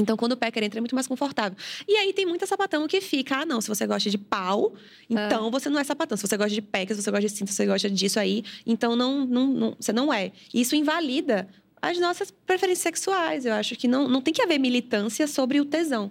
Então, 0.00 0.16
quando 0.16 0.32
o 0.32 0.36
packer 0.36 0.62
entra, 0.62 0.78
é 0.78 0.82
muito 0.82 0.94
mais 0.94 1.06
confortável. 1.06 1.56
E 1.86 1.96
aí, 1.96 2.12
tem 2.12 2.26
muita 2.26 2.46
sapatão 2.46 2.86
que 2.86 3.00
fica, 3.00 3.38
ah, 3.38 3.46
não, 3.46 3.60
se 3.60 3.68
você 3.68 3.86
gosta 3.86 4.10
de 4.10 4.18
pau, 4.18 4.74
então 5.08 5.48
é. 5.48 5.50
você 5.50 5.68
não 5.68 5.78
é 5.78 5.84
sapatão. 5.84 6.16
Se 6.16 6.26
você 6.26 6.36
gosta 6.36 6.54
de 6.54 6.62
packer, 6.62 6.96
se 6.96 7.02
você 7.02 7.10
gosta 7.10 7.26
de 7.26 7.32
cinta, 7.32 7.50
se 7.50 7.56
você 7.56 7.66
gosta 7.66 7.90
disso 7.90 8.18
aí, 8.18 8.44
então 8.66 8.96
não, 8.96 9.24
não, 9.24 9.46
não, 9.46 9.76
você 9.78 9.92
não 9.92 10.12
é. 10.12 10.32
E 10.52 10.60
isso 10.60 10.74
invalida 10.74 11.48
as 11.82 11.98
nossas 11.98 12.30
preferências 12.30 12.82
sexuais. 12.82 13.46
Eu 13.46 13.54
acho 13.54 13.76
que 13.76 13.88
não, 13.88 14.08
não 14.08 14.20
tem 14.20 14.34
que 14.34 14.42
haver 14.42 14.58
militância 14.58 15.26
sobre 15.26 15.60
o 15.60 15.64
tesão. 15.64 16.10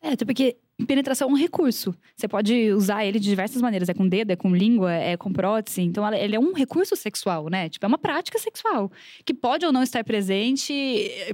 É, 0.00 0.10
até 0.10 0.24
porque 0.24 0.56
penetração 0.84 1.28
é 1.28 1.32
um 1.32 1.36
recurso. 1.36 1.94
Você 2.16 2.26
pode 2.26 2.72
usar 2.72 3.04
ele 3.04 3.18
de 3.18 3.28
diversas 3.28 3.60
maneiras. 3.60 3.88
É 3.88 3.94
com 3.94 4.08
dedo, 4.08 4.30
é 4.30 4.36
com 4.36 4.54
língua, 4.54 4.92
é 4.92 5.16
com 5.16 5.32
prótese. 5.32 5.82
Então, 5.82 6.10
ele 6.14 6.36
é 6.36 6.40
um 6.40 6.52
recurso 6.52 6.96
sexual, 6.96 7.48
né? 7.48 7.68
Tipo, 7.68 7.86
é 7.86 7.88
uma 7.88 7.98
prática 7.98 8.38
sexual. 8.38 8.90
Que 9.24 9.34
pode 9.34 9.64
ou 9.66 9.72
não 9.72 9.82
estar 9.82 10.02
presente, 10.04 10.72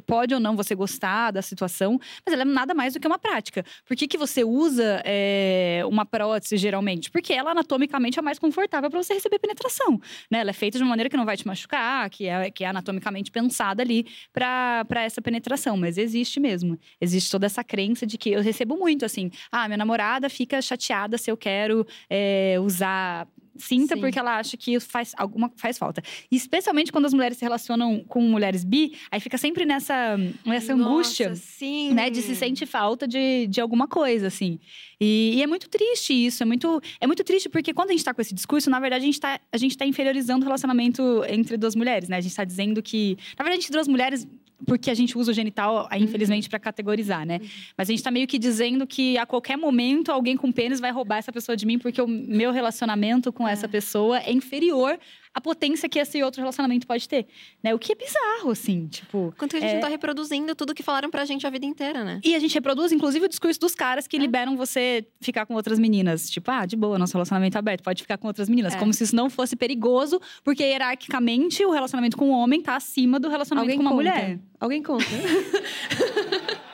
pode 0.07 0.35
ou 0.35 0.41
não 0.41 0.57
você 0.57 0.75
gostar 0.75 1.31
da 1.31 1.43
situação, 1.43 1.99
mas 2.25 2.33
ela 2.33 2.43
é 2.43 2.45
nada 2.45 2.75
mais 2.75 2.95
do 2.95 3.01
que 3.01 3.07
uma 3.07 3.19
prática. 3.19 3.65
Por 3.87 3.97
que, 3.97 4.07
que 4.07 4.19
você 4.19 4.45
usa 4.45 5.03
é, 5.05 5.83
uma 5.87 6.05
prótese, 6.05 6.57
geralmente? 6.57 7.11
Porque 7.11 7.33
ela, 7.33 7.53
anatomicamente, 7.53 8.19
é 8.19 8.23
mais 8.23 8.39
confortável 8.39 8.91
para 8.91 9.03
você 9.03 9.15
receber 9.15 9.39
penetração. 9.39 10.01
Né? 10.31 10.41
Ela 10.41 10.51
é 10.51 10.55
feita 10.55 10.79
de 10.79 10.85
uma 10.85 10.91
maneira 10.91 11.09
que 11.09 11.17
não 11.17 11.25
vai 11.25 11.37
te 11.37 11.47
machucar, 11.47 12.11
que 12.11 12.27
é, 12.27 12.51
que 12.51 12.65
é 12.65 12.69
anatomicamente 12.69 13.31
pensada 13.31 13.83
ali 13.83 14.07
para 14.33 15.03
essa 15.03 15.23
penetração. 15.23 15.77
Mas 15.77 15.99
existe 15.99 16.41
mesmo. 16.41 16.79
Existe 17.01 17.31
toda 17.31 17.47
essa 17.47 17.63
crença 17.63 18.07
de 18.07 18.19
que 18.19 18.31
eu 18.31 18.43
recebo 18.43 18.77
muito, 18.77 19.05
assim 19.05 19.31
ah, 19.51 19.69
minha 19.69 19.79
namorada 19.79 20.29
fica 20.29 20.61
chateada 20.61 21.19
se 21.19 21.31
eu 21.31 21.37
quero 21.37 21.87
é, 22.09 22.57
usar 22.61 23.27
cinta 23.59 23.95
Sim. 23.95 24.01
porque 24.01 24.19
ela 24.19 24.39
acha 24.39 24.57
que 24.57 24.79
faz 24.81 25.13
alguma 25.17 25.51
faz 25.57 25.77
falta. 25.77 26.03
E 26.31 26.37
especialmente 26.37 26.93
quando 26.93 27.07
as 27.07 27.13
mulheres 27.13 27.37
se 27.37 27.45
relacionam 27.45 28.03
com 28.07 28.21
mulheres 28.23 28.65
bi, 28.65 28.97
aí 29.11 29.21
fica 29.21 29.37
sempre 29.37 29.65
nessa 29.65 30.17
nessa 30.45 30.75
Nossa, 30.75 30.91
angústia, 30.91 31.35
sim. 31.35 31.93
né, 31.93 32.09
de 32.09 32.23
se 32.23 32.35
sente 32.35 32.65
falta 32.65 33.07
de, 33.07 33.47
de 33.47 33.61
alguma 33.61 33.89
coisa 33.89 34.29
assim. 34.29 34.59
E, 35.01 35.35
e, 35.37 35.43
é 35.43 35.47
muito 35.47 35.69
triste 35.69 36.13
isso, 36.13 36.43
é 36.43 36.47
muito 36.47 36.81
é 37.01 37.07
muito 37.07 37.23
triste 37.23 37.49
porque 37.49 37.75
quando 37.75 37.91
a 37.91 37.93
gente 37.93 38.05
tá 38.05 38.15
com 38.15 38.21
esse 38.21 38.35
discurso, 38.35 38.71
na 38.71 38.81
verdade 38.81 39.03
a 39.03 39.07
gente 39.07 39.21
tá 39.21 39.41
a 39.53 39.57
gente 39.57 39.77
tá 39.77 39.85
inferiorizando 39.85 40.43
o 40.43 40.45
relacionamento 40.45 41.25
entre 41.29 41.57
duas 41.57 41.75
mulheres, 41.75 42.09
né? 42.09 42.17
A 42.17 42.21
gente 42.21 42.35
tá 42.35 42.45
dizendo 42.45 42.83
que, 42.83 43.17
na 43.39 43.45
verdade, 43.45 43.65
entre 43.65 43.73
duas 43.73 43.89
mulheres 43.89 44.27
porque 44.67 44.91
a 44.91 44.95
gente 44.95 45.17
usa 45.17 45.31
o 45.31 45.35
genital, 45.35 45.89
uhum. 45.91 45.99
infelizmente, 45.99 46.45
uhum. 46.45 46.51
para 46.51 46.59
categorizar, 46.59 47.25
né? 47.25 47.39
Uhum. 47.41 47.49
Mas 47.77 47.89
a 47.89 47.93
gente 47.93 48.01
está 48.01 48.11
meio 48.11 48.27
que 48.27 48.39
dizendo 48.39 48.87
que 48.87 49.17
a 49.17 49.25
qualquer 49.25 49.57
momento 49.57 50.11
alguém 50.11 50.37
com 50.37 50.51
pênis 50.51 50.81
vai 50.81 50.91
roubar 50.91 51.19
essa 51.19 51.33
pessoa 51.33 51.57
de 51.57 51.65
mim, 51.65 51.79
porque 51.79 52.01
o 52.03 52.09
meu 52.09 52.53
relacionamento 52.53 53.33
com 53.33 53.47
é. 53.47 53.53
essa 53.53 53.69
pessoa 53.69 54.19
é 54.19 54.33
inferior 54.33 54.99
a 55.33 55.41
potência 55.41 55.89
que 55.89 55.99
esse 55.99 56.23
outro 56.23 56.41
relacionamento 56.41 56.87
pode 56.87 57.09
ter, 57.09 57.27
né? 57.63 57.75
O 57.75 57.79
que 57.79 57.93
é 57.93 57.95
bizarro, 57.95 58.51
assim, 58.51 58.87
tipo... 58.87 59.35
Quanto 59.39 59.53
que 59.53 59.57
a 59.57 59.61
gente 59.61 59.71
é... 59.71 59.75
não 59.75 59.81
tá 59.81 59.89
reproduzindo 59.89 60.55
tudo 60.55 60.75
que 60.75 60.83
falaram 60.83 61.11
pra 61.11 61.25
gente 61.25 61.47
a 61.47 61.51
vida 61.51 61.67
inteira, 61.67 62.05
né? 62.05 62.21
E 62.25 62.35
a 62.35 62.39
gente 62.39 62.55
reproduz, 62.55 62.93
inclusive, 62.93 63.25
o 63.27 63.29
discurso 63.29 63.59
dos 63.61 63.75
caras 63.75 64.07
que 64.07 64.17
é. 64.17 64.21
liberam 64.21 64.57
você 64.57 65.07
ficar 65.21 65.47
com 65.47 65.55
outras 65.55 65.79
meninas. 65.79 66.31
Tipo, 66.31 66.51
ah, 66.51 66.67
de 66.67 66.77
boa, 66.77 66.99
nosso 66.99 67.13
relacionamento 67.13 67.57
é 67.57 67.59
aberto, 67.59 67.83
pode 67.83 68.03
ficar 68.03 68.19
com 68.19 68.27
outras 68.27 68.49
meninas. 68.49 68.75
É. 68.75 68.79
Como 68.79 68.93
se 68.93 69.05
isso 69.05 69.15
não 69.17 69.31
fosse 69.31 69.57
perigoso, 69.57 70.21
porque 70.43 70.63
hierarquicamente 70.63 71.65
o 71.65 71.71
relacionamento 71.71 72.17
com 72.17 72.31
o 72.31 72.33
homem 72.33 72.61
tá 72.61 72.77
acima 72.77 73.19
do 73.19 73.29
relacionamento 73.29 73.73
Alguém 73.73 73.77
com 73.77 73.83
uma 73.83 73.91
conta. 73.91 74.03
mulher. 74.03 74.39
Alguém 74.61 74.83
conta. 74.83 75.05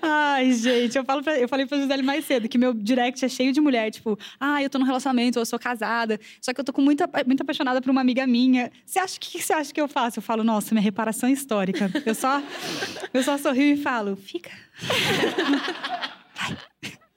Ai, 0.00 0.52
gente, 0.52 0.96
eu, 0.96 1.04
falo 1.04 1.22
pra, 1.22 1.38
eu 1.38 1.48
falei 1.48 1.66
pra 1.66 1.78
Gisele 1.78 2.02
mais 2.02 2.24
cedo 2.24 2.48
que 2.48 2.58
meu 2.58 2.72
direct 2.72 3.24
é 3.24 3.28
cheio 3.28 3.52
de 3.52 3.60
mulher, 3.60 3.90
tipo, 3.90 4.18
ah, 4.38 4.62
eu 4.62 4.70
tô 4.70 4.78
num 4.78 4.84
relacionamento, 4.84 5.38
eu 5.38 5.46
sou 5.46 5.58
casada, 5.58 6.18
só 6.40 6.52
que 6.52 6.60
eu 6.60 6.64
tô 6.64 6.72
com 6.72 6.82
muita, 6.82 7.08
muito 7.26 7.42
apaixonada 7.42 7.80
por 7.80 7.90
uma 7.90 8.00
amiga 8.00 8.26
minha. 8.26 8.70
Você 8.84 8.98
acha 8.98 9.18
que, 9.18 9.40
você 9.40 9.52
acha 9.52 9.72
que 9.72 9.80
eu 9.80 9.88
faço? 9.88 10.18
Eu 10.18 10.22
falo, 10.22 10.44
nossa, 10.44 10.74
minha 10.74 10.82
reparação 10.82 11.28
histórica. 11.28 11.90
Eu 12.04 12.14
só, 12.14 12.42
eu 13.12 13.22
só 13.22 13.36
sorrio 13.38 13.74
e 13.74 13.76
falo, 13.76 14.16
fica. 14.16 14.50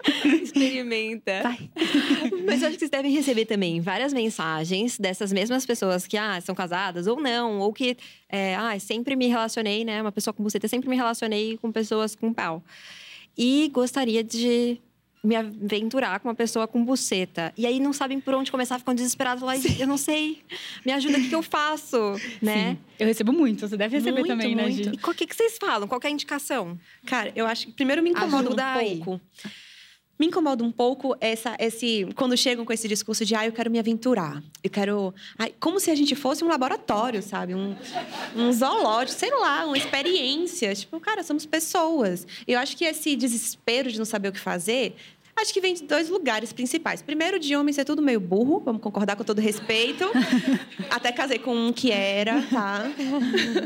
Experimenta. 0.42 1.44
Vai. 1.44 1.70
Mas 2.46 2.62
eu 2.62 2.68
acho 2.68 2.78
que 2.78 2.80
vocês 2.80 2.90
devem 2.90 3.12
receber 3.12 3.46
também 3.46 3.80
várias 3.80 4.14
mensagens 4.14 4.98
dessas 4.98 5.32
mesmas 5.32 5.66
pessoas 5.66 6.08
que 6.08 6.18
ah, 6.18 6.40
são 6.42 6.56
casadas 6.56 7.08
ou 7.08 7.22
não, 7.22 7.60
ou 7.60 7.72
que 7.72 7.98
é, 8.30 8.56
ah, 8.56 8.78
sempre 8.80 9.16
me 9.16 9.28
relacionei, 9.28 9.86
né? 9.86 10.02
Uma 10.02 10.12
pessoa 10.12 10.34
com 10.34 10.44
buceta, 10.44 10.68
sempre 10.68 10.90
me 10.90 10.96
relacionei 10.96 11.58
com 11.58 11.72
pessoas 11.72 12.16
com 12.16 12.34
pau. 12.34 12.64
E 13.38 13.70
gostaria 13.74 14.24
de 14.24 14.80
me 15.24 15.36
aventurar 15.36 16.20
com 16.20 16.30
uma 16.30 16.36
pessoa 16.36 16.68
com 16.68 16.84
buceta. 16.84 17.54
E 17.56 17.68
aí 17.68 17.80
não 17.80 17.94
sabem 17.94 18.20
por 18.20 18.34
onde 18.34 18.52
começar, 18.52 18.80
ficam 18.80 18.94
desesperados 18.96 19.44
lá. 19.44 19.54
Eu 19.80 19.88
não 19.88 19.98
sei. 19.98 20.42
Me 20.86 20.92
ajuda, 20.92 21.18
o 21.18 21.22
que, 21.22 21.30
que 21.30 21.36
eu 21.36 21.44
faço? 21.44 22.16
Né? 22.42 22.72
Sim. 22.72 22.78
Eu 23.00 23.08
recebo 23.08 23.32
muito, 23.32 23.68
você 23.68 23.78
deve 23.78 23.98
receber 23.98 24.20
muito, 24.20 24.28
também, 24.28 24.56
muito. 24.56 24.68
né, 24.68 24.72
Gi? 24.72 24.92
E 24.94 25.10
o 25.10 25.14
que, 25.14 25.28
que 25.28 25.36
vocês 25.36 25.58
falam? 25.60 25.88
Qual 25.88 26.02
é 26.04 26.08
a 26.08 26.10
indicação? 26.10 26.78
Cara, 27.06 27.32
eu 27.36 27.46
acho 27.46 27.68
que 27.68 27.74
primeiro 27.74 28.02
me 28.02 28.10
incomoda 28.10 28.48
Ajuda 28.48 28.64
um 28.64 28.80
aí. 28.80 29.02
Me 30.22 30.28
incomoda 30.28 30.64
um 30.64 30.72
pouco 30.72 31.18
essa, 31.20 31.56
esse 31.58 32.08
quando 32.14 32.38
chegam 32.38 32.64
com 32.64 32.72
esse 32.72 32.88
discurso 32.88 33.26
de 33.26 33.34
ah, 33.34 33.44
eu 33.44 33.52
quero 33.52 33.72
me 33.72 33.80
aventurar. 33.80 34.40
Eu 34.64 34.70
quero. 34.70 35.16
Ai, 35.36 35.52
como 35.60 35.80
se 35.80 35.90
a 35.90 35.96
gente 35.96 36.14
fosse 36.14 36.44
um 36.44 36.48
laboratório, 36.48 37.24
sabe? 37.24 37.56
Um, 37.56 37.76
um 38.36 38.54
zoológico, 38.54 39.18
sei 39.18 39.32
lá, 39.32 39.66
uma 39.66 39.76
experiência. 39.76 40.76
Tipo, 40.76 41.00
cara, 41.00 41.24
somos 41.24 41.48
pessoas. 41.48 42.28
Eu 42.48 42.60
acho 42.60 42.78
que 42.78 42.86
esse 42.86 43.16
desespero 43.16 43.92
de 43.92 43.98
não 43.98 44.06
saber 44.06 44.30
o 44.30 44.32
que 44.32 44.40
fazer. 44.40 44.94
Acho 45.36 45.52
que 45.52 45.60
vem 45.60 45.74
de 45.74 45.86
dois 45.86 46.08
lugares 46.08 46.54
principais. 46.54 47.02
Primeiro, 47.02 47.40
de 47.40 47.56
homem 47.56 47.74
ser 47.74 47.84
tudo 47.84 48.00
meio 48.00 48.20
burro, 48.20 48.60
vamos 48.64 48.80
concordar 48.80 49.16
com 49.16 49.24
todo 49.24 49.42
respeito. 49.42 50.06
Até 50.92 51.12
casei 51.12 51.40
com 51.40 51.56
um 51.56 51.74
que 51.74 51.92
era, 51.92 52.44
tá? 52.44 52.84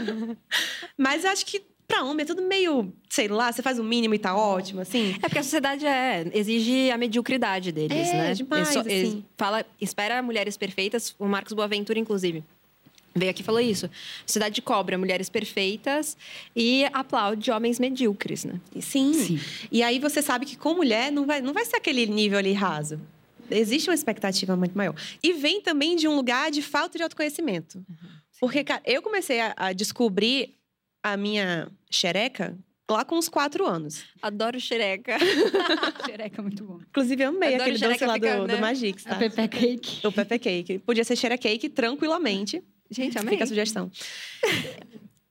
Mas 0.98 1.26
acho 1.26 1.46
que 1.46 1.75
pra 1.88 2.04
homem 2.04 2.24
é 2.24 2.26
tudo 2.26 2.42
meio, 2.42 2.92
sei 3.10 3.28
lá, 3.28 3.52
você 3.52 3.62
faz 3.62 3.78
o 3.80 3.84
mínimo 3.84 4.14
e 4.16 4.20
tá 4.20 4.36
ótimo, 4.36 4.82
assim. 4.82 5.12
É 5.18 5.28
porque 5.28 5.40
a 5.40 5.44
sociedade 5.44 5.86
é, 5.86 6.26
exige 6.34 6.90
a 6.92 6.98
mediocridade 6.98 7.72
deles, 7.72 8.10
É, 8.10 8.14
né? 8.14 8.34
demais, 8.34 8.76
eles 8.76 9.10
assim. 9.10 9.26
fala, 9.38 9.66
espera 9.80 10.22
mulheres 10.22 10.58
perfeitas. 10.58 11.16
O 11.20 11.26
Marcos 11.26 11.54
Boaventura, 11.54 12.00
inclusive, 12.00 12.44
veio 13.16 13.32
aqui 13.32 13.42
e 13.42 13.46
falou 13.46 13.62
isso. 13.62 13.86
A 13.86 13.90
sociedade 14.28 14.62
cobra 14.62 14.98
mulheres 14.98 15.30
perfeitas 15.30 16.18
e 16.56 16.86
aplaude 16.92 17.50
homens 17.52 17.80
medíocres, 17.80 18.44
né? 18.46 18.60
Sim. 18.82 19.14
Sim. 19.14 19.40
E 19.72 19.82
aí 19.84 20.00
você 20.00 20.22
sabe 20.22 20.46
que 20.46 20.58
com 20.58 20.74
mulher 20.74 21.12
não 21.12 21.26
vai, 21.26 21.42
não 21.42 21.54
vai 21.54 21.66
ser 21.66 21.78
aquele 21.78 22.06
nível 22.08 22.38
ali 22.38 22.54
raso. 22.54 23.00
Existe 23.50 23.90
uma 23.90 23.94
expectativa 23.94 24.56
muito 24.56 24.76
maior. 24.76 24.96
E 25.22 25.32
vem 25.34 25.62
também 25.62 25.96
de 25.96 26.08
um 26.08 26.16
lugar 26.16 26.50
de 26.50 26.64
falta 26.64 26.98
de 26.98 27.04
autoconhecimento. 27.04 27.86
Porque, 28.40 28.64
cara, 28.64 28.82
eu 28.86 29.02
comecei 29.04 29.40
a, 29.40 29.54
a 29.56 29.72
descobrir 29.72 30.56
a 31.06 31.16
minha 31.16 31.72
xereca 31.88 32.58
lá 32.90 33.06
com 33.06 33.16
uns 33.16 33.30
quatro 33.30 33.64
anos. 33.64 34.04
Adoro 34.20 34.60
xereca. 34.60 35.18
Xereca 36.04 36.40
é 36.40 36.42
muito 36.42 36.64
bom. 36.64 36.80
Inclusive, 36.90 37.24
eu 37.24 37.30
amei 37.30 37.56
Adoro 37.56 37.62
aquele 37.62 37.78
doce 37.78 38.06
lá 38.06 38.14
fica, 38.16 38.38
do, 38.38 38.48
né? 38.48 38.56
do 38.56 38.62
Magix, 38.62 39.04
tá? 39.04 39.12
A 39.12 39.16
Pepe 39.16 39.48
Cake. 39.48 40.08
O 40.08 40.12
Pepe 40.12 40.40
Cake. 40.40 40.80
Podia 40.80 41.04
ser 41.04 41.16
xereca 41.16 41.44
cake 41.44 41.70
tranquilamente. 41.70 42.64
Gente, 42.90 43.20
amei. 43.20 43.34
Fica 43.34 43.44
a 43.44 43.48
sugestão. 43.48 43.92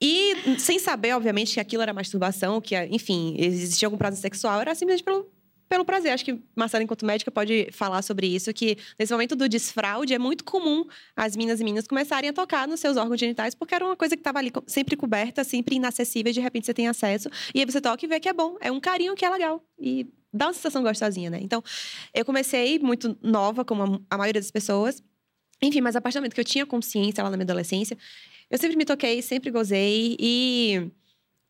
E 0.01 0.57
sem 0.59 0.79
saber, 0.79 1.13
obviamente, 1.13 1.53
que 1.53 1.59
aquilo 1.59 1.83
era 1.83 1.93
masturbação, 1.93 2.61
que, 2.61 2.75
enfim, 2.85 3.35
existia 3.37 3.87
algum 3.87 3.97
prazer 3.97 4.19
sexual, 4.19 4.61
era 4.61 4.73
simplesmente 4.75 5.03
pelo, 5.03 5.29
pelo 5.67 5.83
prazer. 5.83 6.11
Acho 6.11 6.25
que 6.25 6.39
Marcela, 6.55 6.83
enquanto 6.83 7.05
médica, 7.05 7.31
pode 7.31 7.69
falar 7.71 8.01
sobre 8.01 8.27
isso, 8.27 8.53
que 8.53 8.77
nesse 8.97 9.11
momento 9.11 9.35
do 9.35 9.49
desfraude 9.49 10.13
é 10.13 10.19
muito 10.19 10.43
comum 10.43 10.85
as 11.15 11.35
minas 11.35 11.59
e 11.59 11.63
meninas 11.63 11.87
começarem 11.87 12.29
a 12.29 12.33
tocar 12.33 12.67
nos 12.67 12.79
seus 12.79 12.97
órgãos 12.97 13.19
genitais, 13.19 13.55
porque 13.55 13.73
era 13.75 13.85
uma 13.85 13.95
coisa 13.95 14.15
que 14.15 14.21
estava 14.21 14.39
ali 14.39 14.51
sempre 14.67 14.95
coberta, 14.95 15.43
sempre 15.43 15.75
inacessível, 15.75 16.29
e 16.29 16.33
de 16.33 16.39
repente 16.39 16.65
você 16.65 16.73
tem 16.73 16.87
acesso. 16.87 17.29
E 17.53 17.59
aí 17.59 17.65
você 17.65 17.81
toca 17.81 18.05
e 18.05 18.07
vê 18.07 18.19
que 18.19 18.29
é 18.29 18.33
bom. 18.33 18.57
É 18.61 18.71
um 18.71 18.79
carinho 18.79 19.15
que 19.15 19.25
é 19.25 19.29
legal. 19.29 19.63
E 19.79 20.07
dá 20.31 20.47
uma 20.47 20.53
sensação 20.53 20.83
gostosinha, 20.83 21.29
né? 21.29 21.39
Então, 21.41 21.63
eu 22.13 22.25
comecei 22.25 22.77
muito 22.79 23.17
nova, 23.21 23.63
como 23.63 23.83
a, 23.83 24.15
a 24.15 24.17
maioria 24.17 24.41
das 24.41 24.51
pessoas. 24.51 25.03
Enfim, 25.61 25.81
mas 25.81 25.95
a 25.95 26.01
partir 26.01 26.17
do 26.17 26.21
momento 26.21 26.35
que 26.35 26.41
eu 26.41 26.45
tinha 26.45 26.65
consciência 26.65 27.23
lá 27.23 27.29
na 27.29 27.37
minha 27.37 27.45
adolescência, 27.45 27.97
eu 28.49 28.57
sempre 28.57 28.77
me 28.77 28.85
toquei, 28.85 29.21
sempre 29.21 29.49
gozei. 29.49 30.15
E 30.19 30.91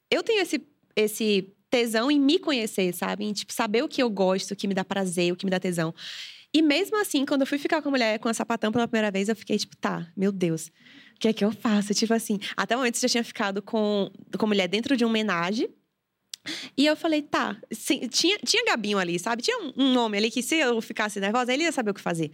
eu 0.09 0.23
tenho 0.23 0.41
esse, 0.41 0.61
esse 0.95 1.53
tesão 1.69 2.09
em 2.09 2.19
me 2.19 2.39
conhecer, 2.39 2.93
sabe? 2.93 3.25
Em, 3.25 3.33
tipo, 3.33 3.51
saber 3.53 3.83
o 3.83 3.87
que 3.87 4.01
eu 4.01 4.09
gosto, 4.09 4.51
o 4.51 4.55
que 4.55 4.67
me 4.67 4.73
dá 4.73 4.83
prazer, 4.83 5.31
o 5.31 5.35
que 5.35 5.45
me 5.45 5.51
dá 5.51 5.59
tesão. 5.59 5.93
E 6.53 6.61
mesmo 6.61 6.97
assim, 7.01 7.25
quando 7.25 7.41
eu 7.41 7.47
fui 7.47 7.57
ficar 7.57 7.81
com 7.81 7.89
a 7.89 7.91
mulher 7.91 8.17
com 8.19 8.29
a 8.29 8.33
sapatão 8.33 8.71
pela 8.71 8.87
primeira 8.87 9.11
vez, 9.11 9.27
eu 9.27 9.35
fiquei 9.35 9.57
tipo, 9.57 9.75
tá, 9.75 10.09
meu 10.15 10.31
Deus, 10.31 10.67
o 11.15 11.19
que 11.19 11.27
é 11.27 11.33
que 11.33 11.43
eu 11.43 11.51
faço? 11.51 11.93
Tipo 11.93 12.13
assim, 12.13 12.39
até 12.55 12.75
o 12.75 12.79
momento 12.79 12.95
eu 12.95 13.01
já 13.01 13.09
tinha 13.09 13.23
ficado 13.23 13.61
com, 13.61 14.09
com 14.37 14.47
mulher 14.47 14.67
dentro 14.67 14.95
de 14.95 15.03
um 15.03 15.09
homenagem. 15.09 15.69
E 16.77 16.85
eu 16.85 16.95
falei, 16.95 17.21
tá, 17.23 17.57
sim, 17.71 18.07
tinha, 18.07 18.37
tinha 18.37 18.63
Gabinho 18.65 18.97
ali, 18.97 19.17
sabe? 19.17 19.41
Tinha 19.41 19.57
um, 19.59 19.73
um 19.75 19.97
homem 19.97 20.19
ali 20.19 20.31
que 20.31 20.43
se 20.43 20.55
eu 20.55 20.79
ficasse 20.79 21.19
nervosa, 21.19 21.53
ele 21.53 21.63
ia 21.63 21.71
saber 21.71 21.91
o 21.91 21.93
que 21.93 22.01
fazer. 22.01 22.31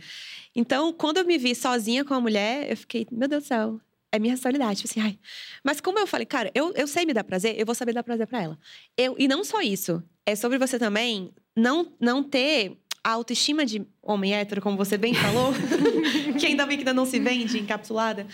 Então, 0.55 0.91
quando 0.93 1.17
eu 1.17 1.25
me 1.25 1.37
vi 1.37 1.55
sozinha 1.55 2.03
com 2.03 2.13
a 2.13 2.19
mulher, 2.19 2.69
eu 2.69 2.77
fiquei, 2.77 3.07
meu 3.11 3.27
Deus 3.27 3.43
do 3.43 3.47
céu, 3.47 3.81
é 4.11 4.19
minha 4.19 4.33
responsabilidade. 4.33 4.81
Tipo 4.81 4.89
assim, 4.89 5.01
ai. 5.01 5.19
Mas 5.63 5.79
como 5.79 5.99
eu 5.99 6.07
falei, 6.07 6.25
cara, 6.25 6.51
eu, 6.53 6.73
eu 6.75 6.87
sei 6.87 7.05
me 7.05 7.13
dar 7.13 7.23
prazer, 7.23 7.55
eu 7.57 7.65
vou 7.65 7.75
saber 7.75 7.93
dar 7.93 8.03
prazer 8.03 8.27
pra 8.27 8.41
ela. 8.41 8.59
Eu, 8.97 9.15
e 9.17 9.27
não 9.27 9.43
só 9.43 9.61
isso, 9.61 10.03
é 10.25 10.35
sobre 10.35 10.57
você 10.57 10.77
também 10.77 11.31
não, 11.55 11.91
não 11.99 12.23
ter 12.23 12.77
a 13.03 13.11
autoestima 13.11 13.65
de 13.65 13.85
homem 14.01 14.35
hétero, 14.35 14.61
como 14.61 14.77
você 14.77 14.95
bem 14.95 15.13
falou, 15.13 15.53
que 16.39 16.45
ainda 16.45 16.65
bem 16.65 16.77
que 16.77 16.81
ainda 16.81 16.93
não 16.93 17.05
se 17.05 17.19
vende 17.19 17.57
encapsulada, 17.59 18.27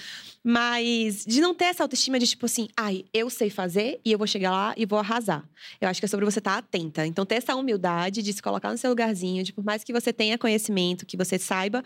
mas 0.44 1.26
de 1.26 1.40
não 1.40 1.54
ter 1.54 1.66
essa 1.66 1.84
autoestima 1.84 2.20
de 2.20 2.28
tipo 2.28 2.46
assim, 2.46 2.68
ai, 2.76 3.06
eu 3.14 3.30
sei 3.30 3.50
fazer 3.50 4.02
e 4.04 4.12
eu 4.12 4.18
vou 4.18 4.28
chegar 4.28 4.52
lá 4.52 4.74
e 4.76 4.86
vou 4.86 5.00
arrasar. 5.00 5.48
Eu 5.80 5.88
acho 5.88 6.02
que 6.02 6.06
é 6.06 6.08
sobre 6.08 6.26
você 6.26 6.40
estar 6.40 6.58
atenta. 6.58 7.06
Então, 7.06 7.26
ter 7.26 7.36
essa 7.36 7.56
humildade 7.56 8.22
de 8.22 8.34
se 8.34 8.42
colocar 8.42 8.72
no 8.72 8.78
seu 8.78 8.90
lugarzinho, 8.90 9.44
de 9.44 9.54
por 9.54 9.64
mais 9.64 9.84
que 9.84 9.94
você 9.94 10.12
tenha 10.12 10.38
conhecimento, 10.38 11.06
que 11.06 11.16
você 11.16 11.40
saiba, 11.40 11.84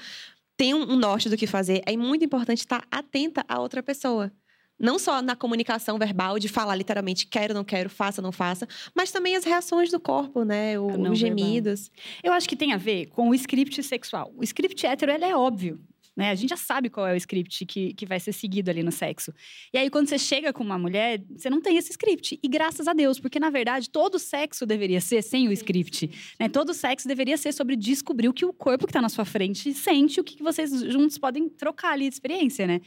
tem 0.57 0.73
um, 0.73 0.95
norte 0.95 1.29
do 1.29 1.37
que 1.37 1.47
fazer, 1.47 1.81
é 1.85 1.95
muito 1.97 2.23
importante 2.25 2.59
estar 2.59 2.83
atenta 2.91 3.43
a 3.47 3.59
outra 3.59 3.81
pessoa. 3.81 4.31
Não 4.79 4.97
só 4.97 5.21
na 5.21 5.35
comunicação 5.35 5.99
verbal, 5.99 6.39
de 6.39 6.47
falar 6.47 6.75
literalmente 6.75 7.27
quero, 7.27 7.53
não 7.53 7.63
quero, 7.63 7.87
faça, 7.87 8.19
não 8.19 8.31
faça, 8.31 8.67
mas 8.95 9.11
também 9.11 9.35
as 9.35 9.43
reações 9.43 9.91
do 9.91 9.99
corpo, 9.99 10.43
né? 10.43 10.79
O- 10.79 10.87
os 11.11 11.19
gemidos. 11.19 11.91
Eu 12.23 12.33
acho 12.33 12.49
que 12.49 12.55
tem 12.55 12.73
a 12.73 12.77
ver 12.77 13.05
com 13.07 13.29
o 13.29 13.35
script 13.35 13.83
sexual. 13.83 14.33
O 14.35 14.43
script 14.43 14.83
hétero, 14.85 15.11
ele 15.11 15.25
é 15.25 15.35
óbvio. 15.35 15.79
Né? 16.21 16.29
A 16.29 16.35
gente 16.35 16.51
já 16.51 16.55
sabe 16.55 16.87
qual 16.87 17.07
é 17.07 17.13
o 17.13 17.17
script 17.17 17.65
que, 17.65 17.95
que 17.95 18.05
vai 18.05 18.19
ser 18.19 18.31
seguido 18.31 18.69
ali 18.69 18.83
no 18.83 18.91
sexo. 18.91 19.33
E 19.73 19.77
aí, 19.79 19.89
quando 19.89 20.07
você 20.07 20.19
chega 20.19 20.53
com 20.53 20.63
uma 20.63 20.77
mulher, 20.77 21.19
você 21.35 21.49
não 21.49 21.59
tem 21.59 21.77
esse 21.77 21.89
script. 21.89 22.39
E 22.43 22.47
graças 22.47 22.87
a 22.87 22.93
Deus, 22.93 23.19
porque 23.19 23.39
na 23.39 23.49
verdade 23.49 23.89
todo 23.89 24.19
sexo 24.19 24.63
deveria 24.63 25.01
ser 25.01 25.23
sem 25.23 25.47
o 25.47 25.51
script. 25.51 26.11
Né? 26.39 26.47
Todo 26.47 26.75
sexo 26.75 27.07
deveria 27.07 27.37
ser 27.37 27.51
sobre 27.53 27.75
descobrir 27.75 28.29
o 28.29 28.33
que 28.33 28.45
o 28.45 28.53
corpo 28.53 28.85
que 28.85 28.91
está 28.91 29.01
na 29.01 29.09
sua 29.09 29.25
frente 29.25 29.73
sente, 29.73 30.19
o 30.19 30.23
que, 30.23 30.35
que 30.35 30.43
vocês 30.43 30.69
juntos 30.93 31.17
podem 31.17 31.49
trocar 31.49 31.93
ali 31.93 32.07
de 32.07 32.13
experiência, 32.13 32.67
né? 32.67 32.81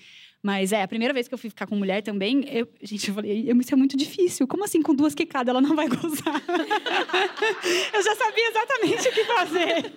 Mas 0.44 0.72
é, 0.72 0.82
a 0.82 0.86
primeira 0.86 1.14
vez 1.14 1.26
que 1.26 1.32
eu 1.32 1.38
fui 1.38 1.48
ficar 1.48 1.66
com 1.66 1.74
mulher 1.74 2.02
também, 2.02 2.44
eu, 2.54 2.68
gente, 2.82 3.08
eu 3.08 3.14
falei, 3.14 3.50
isso 3.50 3.72
é 3.72 3.76
muito 3.78 3.96
difícil. 3.96 4.46
Como 4.46 4.62
assim, 4.62 4.82
com 4.82 4.94
duas 4.94 5.14
quicadas 5.14 5.48
ela 5.48 5.58
não 5.62 5.74
vai 5.74 5.88
gozar? 5.88 6.42
eu 7.94 8.02
já 8.02 8.14
sabia 8.14 8.50
exatamente 8.50 9.08
o 9.08 9.12
que 9.12 9.24
fazer. 9.24 9.92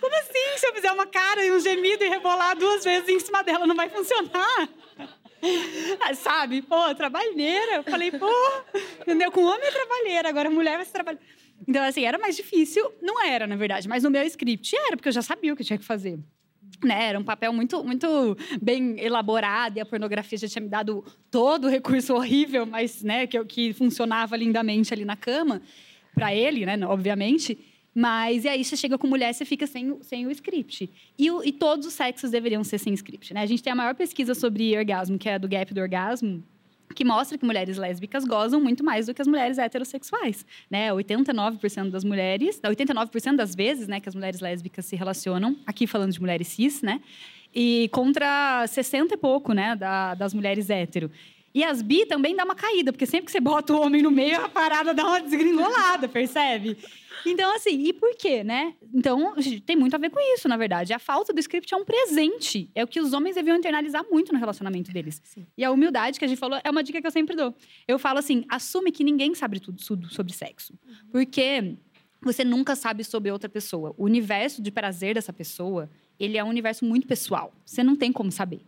Como 0.00 0.16
assim, 0.16 0.58
se 0.58 0.66
eu 0.66 0.74
fizer 0.74 0.90
uma 0.90 1.06
cara 1.06 1.44
e 1.46 1.52
um 1.52 1.60
gemido 1.60 2.02
e 2.02 2.08
rebolar 2.08 2.58
duas 2.58 2.82
vezes 2.82 3.08
em 3.08 3.20
cima 3.20 3.44
dela, 3.44 3.64
não 3.64 3.76
vai 3.76 3.88
funcionar? 3.88 4.68
Ah, 6.00 6.14
Sabe? 6.14 6.62
Pô, 6.62 6.92
trabalheira. 6.96 7.76
Eu 7.76 7.84
falei, 7.84 8.10
pô, 8.10 8.28
entendeu? 9.02 9.30
Com 9.30 9.44
homem 9.44 9.68
é 9.68 9.70
trabalheira, 9.70 10.28
agora 10.28 10.50
mulher 10.50 10.78
vai 10.78 10.84
ser 10.84 10.94
trabalheira. 10.94 11.24
Então, 11.68 11.84
assim, 11.84 12.04
era 12.04 12.18
mais 12.18 12.34
difícil. 12.34 12.92
Não 13.00 13.24
era, 13.24 13.46
na 13.46 13.54
verdade, 13.54 13.86
mas 13.88 14.02
no 14.02 14.10
meu 14.10 14.24
script 14.24 14.74
era, 14.76 14.96
porque 14.96 15.10
eu 15.10 15.12
já 15.12 15.22
sabia 15.22 15.52
o 15.52 15.56
que 15.56 15.62
eu 15.62 15.66
tinha 15.66 15.78
que 15.78 15.84
fazer. 15.84 16.18
Né? 16.84 17.08
Era 17.08 17.18
um 17.18 17.24
papel 17.24 17.52
muito, 17.52 17.82
muito 17.82 18.36
bem 18.60 19.00
elaborado 19.00 19.78
e 19.78 19.80
a 19.80 19.86
pornografia 19.86 20.38
já 20.38 20.48
tinha 20.48 20.62
me 20.62 20.68
dado 20.68 21.04
todo 21.30 21.66
o 21.66 21.70
recurso 21.70 22.14
horrível, 22.14 22.66
mas 22.66 23.02
né, 23.02 23.26
que, 23.26 23.42
que 23.44 23.72
funcionava 23.72 24.36
lindamente 24.36 24.92
ali 24.92 25.04
na 25.04 25.16
cama, 25.16 25.62
para 26.14 26.34
ele, 26.34 26.66
né, 26.66 26.78
obviamente. 26.86 27.58
Mas 27.94 28.44
e 28.44 28.48
aí 28.48 28.62
você 28.62 28.76
chega 28.76 28.98
com 28.98 29.06
mulher, 29.06 29.32
você 29.32 29.46
fica 29.46 29.66
sem, 29.66 29.96
sem 30.02 30.26
o 30.26 30.30
script. 30.30 30.90
E, 31.18 31.28
e 31.44 31.52
todos 31.52 31.86
os 31.86 31.94
sexos 31.94 32.30
deveriam 32.30 32.62
ser 32.62 32.76
sem 32.76 32.92
script, 32.92 33.32
né? 33.32 33.40
A 33.40 33.46
gente 33.46 33.62
tem 33.62 33.72
a 33.72 33.76
maior 33.76 33.94
pesquisa 33.94 34.34
sobre 34.34 34.76
orgasmo, 34.76 35.18
que 35.18 35.30
é 35.30 35.34
a 35.36 35.38
do 35.38 35.48
Gap 35.48 35.72
do 35.72 35.80
Orgasmo, 35.80 36.44
que 36.94 37.04
mostra 37.04 37.36
que 37.36 37.44
mulheres 37.44 37.76
lésbicas 37.76 38.24
gozam 38.24 38.60
muito 38.60 38.84
mais 38.84 39.06
do 39.06 39.14
que 39.14 39.20
as 39.20 39.28
mulheres 39.28 39.58
heterossexuais, 39.58 40.44
né? 40.70 40.90
89% 40.92 41.90
das 41.90 42.04
mulheres, 42.04 42.60
89% 42.62 43.36
das 43.36 43.54
vezes, 43.54 43.86
né, 43.88 44.00
que 44.00 44.08
as 44.08 44.14
mulheres 44.14 44.40
lésbicas 44.40 44.86
se 44.86 44.96
relacionam, 44.96 45.56
aqui 45.66 45.86
falando 45.86 46.12
de 46.12 46.20
mulheres 46.20 46.48
cis, 46.48 46.82
né? 46.82 47.00
E 47.54 47.88
contra 47.92 48.66
60 48.66 49.14
e 49.14 49.16
pouco, 49.16 49.52
né, 49.52 49.74
da- 49.76 50.14
das 50.14 50.34
mulheres 50.34 50.68
hétero. 50.70 51.10
E 51.56 51.64
as 51.64 51.80
bi 51.80 52.04
também 52.04 52.36
dá 52.36 52.44
uma 52.44 52.54
caída, 52.54 52.92
porque 52.92 53.06
sempre 53.06 53.24
que 53.24 53.32
você 53.32 53.40
bota 53.40 53.72
o 53.72 53.80
homem 53.80 54.02
no 54.02 54.10
meio, 54.10 54.38
a 54.44 54.46
parada 54.46 54.92
dá 54.92 55.06
uma 55.06 55.22
desgringolada, 55.22 56.06
percebe? 56.06 56.76
Então, 57.24 57.56
assim, 57.56 57.82
e 57.82 57.94
por 57.94 58.14
quê, 58.14 58.44
né? 58.44 58.74
Então, 58.92 59.34
tem 59.64 59.74
muito 59.74 59.94
a 59.94 59.98
ver 59.98 60.10
com 60.10 60.20
isso, 60.34 60.46
na 60.50 60.58
verdade. 60.58 60.92
A 60.92 60.98
falta 60.98 61.32
do 61.32 61.40
script 61.40 61.72
é 61.72 61.76
um 61.78 61.82
presente. 61.82 62.70
É 62.74 62.84
o 62.84 62.86
que 62.86 63.00
os 63.00 63.14
homens 63.14 63.36
deviam 63.36 63.56
internalizar 63.56 64.04
muito 64.10 64.34
no 64.34 64.38
relacionamento 64.38 64.92
deles. 64.92 65.22
E 65.56 65.64
a 65.64 65.70
humildade 65.70 66.18
que 66.18 66.26
a 66.26 66.28
gente 66.28 66.36
falou 66.36 66.60
é 66.62 66.70
uma 66.70 66.82
dica 66.82 67.00
que 67.00 67.06
eu 67.06 67.10
sempre 67.10 67.34
dou. 67.34 67.54
Eu 67.88 67.98
falo 67.98 68.18
assim: 68.18 68.44
assume 68.50 68.92
que 68.92 69.02
ninguém 69.02 69.34
sabe 69.34 69.58
tudo, 69.58 69.82
tudo 69.82 70.12
sobre 70.12 70.34
sexo. 70.34 70.74
Porque 71.10 71.74
você 72.20 72.44
nunca 72.44 72.76
sabe 72.76 73.02
sobre 73.02 73.30
outra 73.30 73.48
pessoa. 73.48 73.94
O 73.96 74.04
universo 74.04 74.60
de 74.60 74.70
prazer 74.70 75.14
dessa 75.14 75.32
pessoa, 75.32 75.88
ele 76.20 76.36
é 76.36 76.44
um 76.44 76.48
universo 76.50 76.84
muito 76.84 77.06
pessoal. 77.06 77.50
Você 77.64 77.82
não 77.82 77.96
tem 77.96 78.12
como 78.12 78.30
saber. 78.30 78.60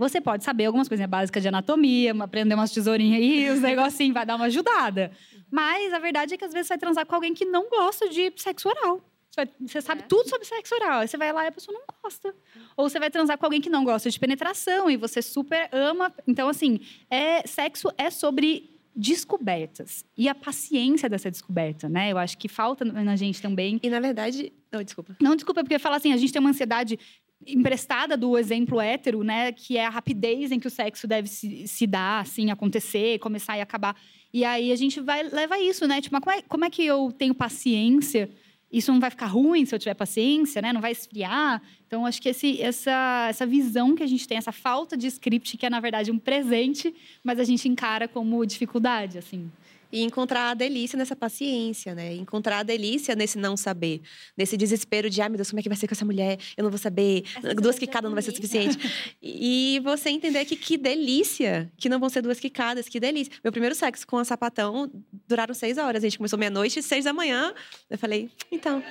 Você 0.00 0.20
pode 0.20 0.42
saber 0.42 0.64
algumas 0.64 0.88
coisinhas 0.88 1.10
básicas 1.10 1.42
de 1.42 1.48
anatomia, 1.48 2.12
aprender 2.20 2.54
umas 2.54 2.72
tesourinhas 2.72 3.20
aí, 3.20 3.50
os 3.54 3.60
negocinhos, 3.60 4.14
vai 4.14 4.24
dar 4.26 4.34
uma 4.36 4.46
ajudada. 4.46 5.12
Mas 5.50 5.92
a 5.92 5.98
verdade 5.98 6.34
é 6.34 6.36
que 6.36 6.44
às 6.44 6.52
vezes 6.52 6.66
você 6.68 6.72
vai 6.74 6.78
transar 6.78 7.04
com 7.06 7.14
alguém 7.14 7.34
que 7.34 7.44
não 7.44 7.68
gosta 7.68 8.08
de 8.08 8.32
sexo 8.36 8.68
oral. 8.68 9.00
Você, 9.30 9.44
vai- 9.44 9.54
você 9.68 9.80
sabe 9.80 10.00
É. 10.02 10.04
tudo 10.08 10.28
sobre 10.28 10.44
sexo 10.46 10.74
oral. 10.74 11.00
Aí 11.00 11.08
você 11.08 11.16
vai 11.16 11.32
lá 11.32 11.44
e 11.44 11.48
a 11.48 11.52
pessoa 11.52 11.76
não 11.78 11.84
gosta. 12.02 12.34
Ou 12.76 12.88
você 12.88 12.98
vai 12.98 13.10
transar 13.10 13.36
com 13.38 13.46
alguém 13.46 13.60
que 13.60 13.70
não 13.70 13.84
gosta 13.84 14.10
de 14.10 14.18
penetração 14.18 14.90
e 14.90 14.96
você 14.96 15.20
super 15.22 15.68
ama. 15.70 16.12
Então, 16.26 16.48
assim, 16.48 16.80
é, 17.10 17.46
sexo 17.46 17.92
é 17.98 18.10
sobre 18.10 18.70
descobertas. 18.96 20.04
E 20.16 20.28
a 20.28 20.34
paciência 20.34 21.08
dessa 21.08 21.30
descoberta, 21.30 21.88
né? 21.88 22.10
Eu 22.10 22.18
acho 22.18 22.36
que 22.38 22.48
falta 22.48 22.84
na 22.84 23.14
gente 23.16 23.40
também 23.40 23.78
E 23.82 23.88
na 23.90 24.00
verdade. 24.00 24.52
Não, 24.72 24.82
desculpa. 24.82 25.16
não, 25.20 25.36
desculpa, 25.36 25.62
porque 25.62 25.78
fala 25.78 25.96
assim, 25.96 26.12
a 26.12 26.16
gente 26.16 26.32
tem 26.32 26.40
uma 26.40 26.50
ansiedade 26.50 26.98
emprestada 27.46 28.16
do 28.16 28.36
exemplo 28.36 28.80
hétero, 28.80 29.22
né? 29.22 29.52
Que 29.52 29.76
é 29.76 29.86
a 29.86 29.90
rapidez 29.90 30.52
em 30.52 30.60
que 30.60 30.66
o 30.66 30.70
sexo 30.70 31.06
deve 31.06 31.28
se, 31.28 31.66
se 31.66 31.86
dar, 31.86 32.20
assim, 32.20 32.50
acontecer, 32.50 33.18
começar 33.18 33.56
e 33.56 33.60
acabar. 33.60 33.96
E 34.32 34.44
aí 34.44 34.70
a 34.70 34.76
gente 34.76 35.00
vai 35.00 35.22
leva 35.22 35.58
isso, 35.58 35.86
né? 35.86 36.00
Tipo, 36.00 36.14
mas 36.14 36.22
como 36.22 36.36
é, 36.36 36.42
como 36.42 36.64
é 36.64 36.70
que 36.70 36.84
eu 36.84 37.12
tenho 37.16 37.34
paciência? 37.34 38.30
Isso 38.72 38.92
não 38.92 39.00
vai 39.00 39.10
ficar 39.10 39.26
ruim 39.26 39.64
se 39.66 39.74
eu 39.74 39.78
tiver 39.78 39.94
paciência, 39.94 40.62
né? 40.62 40.72
Não 40.72 40.80
vai 40.80 40.92
esfriar. 40.92 41.60
Então, 41.86 42.06
acho 42.06 42.22
que 42.22 42.28
esse, 42.28 42.62
essa, 42.62 43.26
essa 43.28 43.44
visão 43.44 43.96
que 43.96 44.02
a 44.02 44.06
gente 44.06 44.28
tem, 44.28 44.38
essa 44.38 44.52
falta 44.52 44.96
de 44.96 45.08
script, 45.08 45.56
que 45.56 45.66
é, 45.66 45.70
na 45.70 45.80
verdade, 45.80 46.12
um 46.12 46.18
presente, 46.18 46.94
mas 47.24 47.40
a 47.40 47.44
gente 47.44 47.68
encara 47.68 48.06
como 48.06 48.46
dificuldade, 48.46 49.18
assim. 49.18 49.50
E 49.92 50.02
encontrar 50.02 50.50
a 50.50 50.54
delícia 50.54 50.96
nessa 50.96 51.16
paciência, 51.16 51.94
né? 51.94 52.14
Encontrar 52.14 52.58
a 52.58 52.62
delícia 52.62 53.14
nesse 53.14 53.38
não 53.38 53.56
saber. 53.56 54.00
Nesse 54.36 54.56
desespero 54.56 55.10
de, 55.10 55.20
ai 55.20 55.28
meu 55.28 55.36
Deus, 55.36 55.50
como 55.50 55.60
é 55.60 55.62
que 55.62 55.68
vai 55.68 55.76
ser 55.76 55.86
com 55.86 55.94
essa 55.94 56.04
mulher? 56.04 56.38
Eu 56.56 56.64
não 56.64 56.70
vou 56.70 56.78
saber. 56.78 57.24
Essa 57.36 57.54
duas 57.54 57.78
quicadas 57.78 58.10
não 58.10 58.14
vai 58.14 58.22
ser 58.22 58.32
bonita. 58.32 58.46
suficiente. 58.46 59.16
e 59.22 59.80
você 59.82 60.10
entender 60.10 60.44
que 60.44 60.56
que 60.56 60.76
delícia 60.76 61.70
que 61.76 61.88
não 61.88 61.98
vão 61.98 62.08
ser 62.08 62.22
duas 62.22 62.38
quicadas, 62.38 62.88
que 62.88 63.00
delícia. 63.00 63.32
Meu 63.42 63.52
primeiro 63.52 63.74
sexo 63.74 64.06
com 64.06 64.18
a 64.18 64.24
sapatão 64.24 64.90
duraram 65.26 65.54
seis 65.54 65.78
horas. 65.78 66.02
A 66.02 66.06
gente 66.06 66.18
começou 66.18 66.38
meia-noite, 66.38 66.82
seis 66.82 67.04
da 67.04 67.12
manhã. 67.12 67.52
Eu 67.88 67.98
falei, 67.98 68.30
então. 68.50 68.82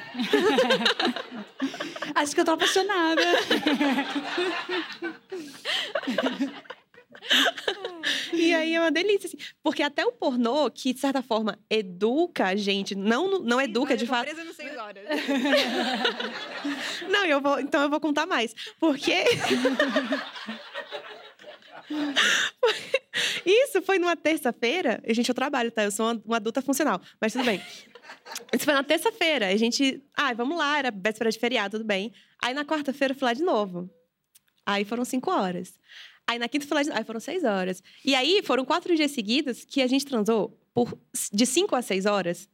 Acho 2.15 2.33
que 2.33 2.41
eu 2.41 2.45
tô 2.45 2.51
apaixonada. 2.51 3.21
E 8.33 8.53
aí 8.53 8.75
é 8.75 8.79
uma 8.79 8.91
delícia, 8.91 9.27
assim. 9.27 9.37
Porque 9.61 9.83
até 9.83 10.05
o 10.05 10.11
pornô, 10.11 10.69
que 10.71 10.93
de 10.93 10.99
certa 10.99 11.21
forma 11.21 11.57
educa 11.69 12.45
a 12.47 12.55
gente, 12.55 12.95
não, 12.95 13.39
não 13.39 13.59
educa 13.61 13.97
de 13.97 14.05
fato. 14.05 14.25
Presa 14.25 14.43
no 14.43 14.53
seis 14.53 14.75
horas. 14.77 15.03
Não, 17.09 17.25
eu 17.25 17.41
vou, 17.41 17.59
então 17.59 17.81
eu 17.81 17.89
vou 17.89 17.99
contar 17.99 18.25
mais. 18.25 18.53
Porque. 18.79 19.23
Isso 23.45 23.81
foi 23.81 23.97
numa 23.97 24.15
terça-feira. 24.15 25.01
Gente, 25.07 25.29
eu 25.29 25.35
trabalho, 25.35 25.71
tá? 25.71 25.83
Eu 25.83 25.91
sou 25.91 26.05
uma, 26.05 26.21
uma 26.25 26.37
adulta 26.37 26.61
funcional, 26.61 27.01
mas 27.19 27.33
tudo 27.33 27.45
bem. 27.45 27.61
Isso 28.53 28.65
foi 28.65 28.73
na 28.73 28.83
terça-feira. 28.83 29.47
A 29.47 29.57
gente. 29.57 30.03
Ah, 30.15 30.33
vamos 30.33 30.57
lá, 30.57 30.77
era 30.77 30.91
véspera 30.91 31.31
de 31.31 31.39
feriado, 31.39 31.77
tudo 31.77 31.87
bem. 31.87 32.13
Aí 32.41 32.53
na 32.53 32.63
quarta-feira 32.65 33.13
eu 33.13 33.17
fui 33.17 33.25
lá 33.25 33.33
de 33.33 33.43
novo. 33.43 33.89
Aí 34.65 34.85
foram 34.85 35.03
cinco 35.03 35.31
horas. 35.31 35.73
Aí 36.29 36.37
na 36.37 36.47
quinta 36.47 36.83
de... 36.83 36.91
Aí 36.91 37.03
foram 37.03 37.19
seis 37.19 37.43
horas. 37.43 37.81
E 38.05 38.13
aí 38.13 38.43
foram 38.43 38.63
quatro 38.63 38.95
dias 38.95 39.09
seguidos 39.09 39.65
que 39.65 39.81
a 39.81 39.87
gente 39.87 40.05
transou 40.05 40.55
por... 40.75 40.95
de 41.33 41.43
cinco 41.43 41.75
a 41.75 41.81
seis 41.81 42.05
horas. 42.05 42.47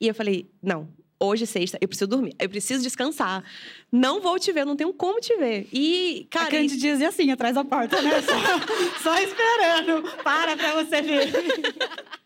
E 0.00 0.08
eu 0.08 0.14
falei, 0.14 0.50
não, 0.60 0.92
hoje 1.20 1.44
é 1.44 1.46
sexta, 1.46 1.78
eu 1.80 1.86
preciso 1.86 2.08
dormir, 2.08 2.34
eu 2.36 2.48
preciso 2.48 2.82
descansar. 2.82 3.44
Não 3.92 4.20
vou 4.20 4.40
te 4.40 4.50
ver, 4.50 4.66
não 4.66 4.74
tenho 4.74 4.92
como 4.92 5.20
te 5.20 5.36
ver. 5.36 5.68
E, 5.72 6.26
a 6.32 6.38
cara, 6.38 6.50
Candy 6.50 6.76
dizia 6.76 7.08
assim, 7.08 7.30
atrás 7.30 7.54
da 7.54 7.64
porta, 7.64 8.02
né? 8.02 8.10
Só, 8.22 8.34
só 9.04 9.18
esperando. 9.22 10.02
Para 10.24 10.56
pra 10.56 10.82
você 10.82 11.00
ver. 11.00 11.30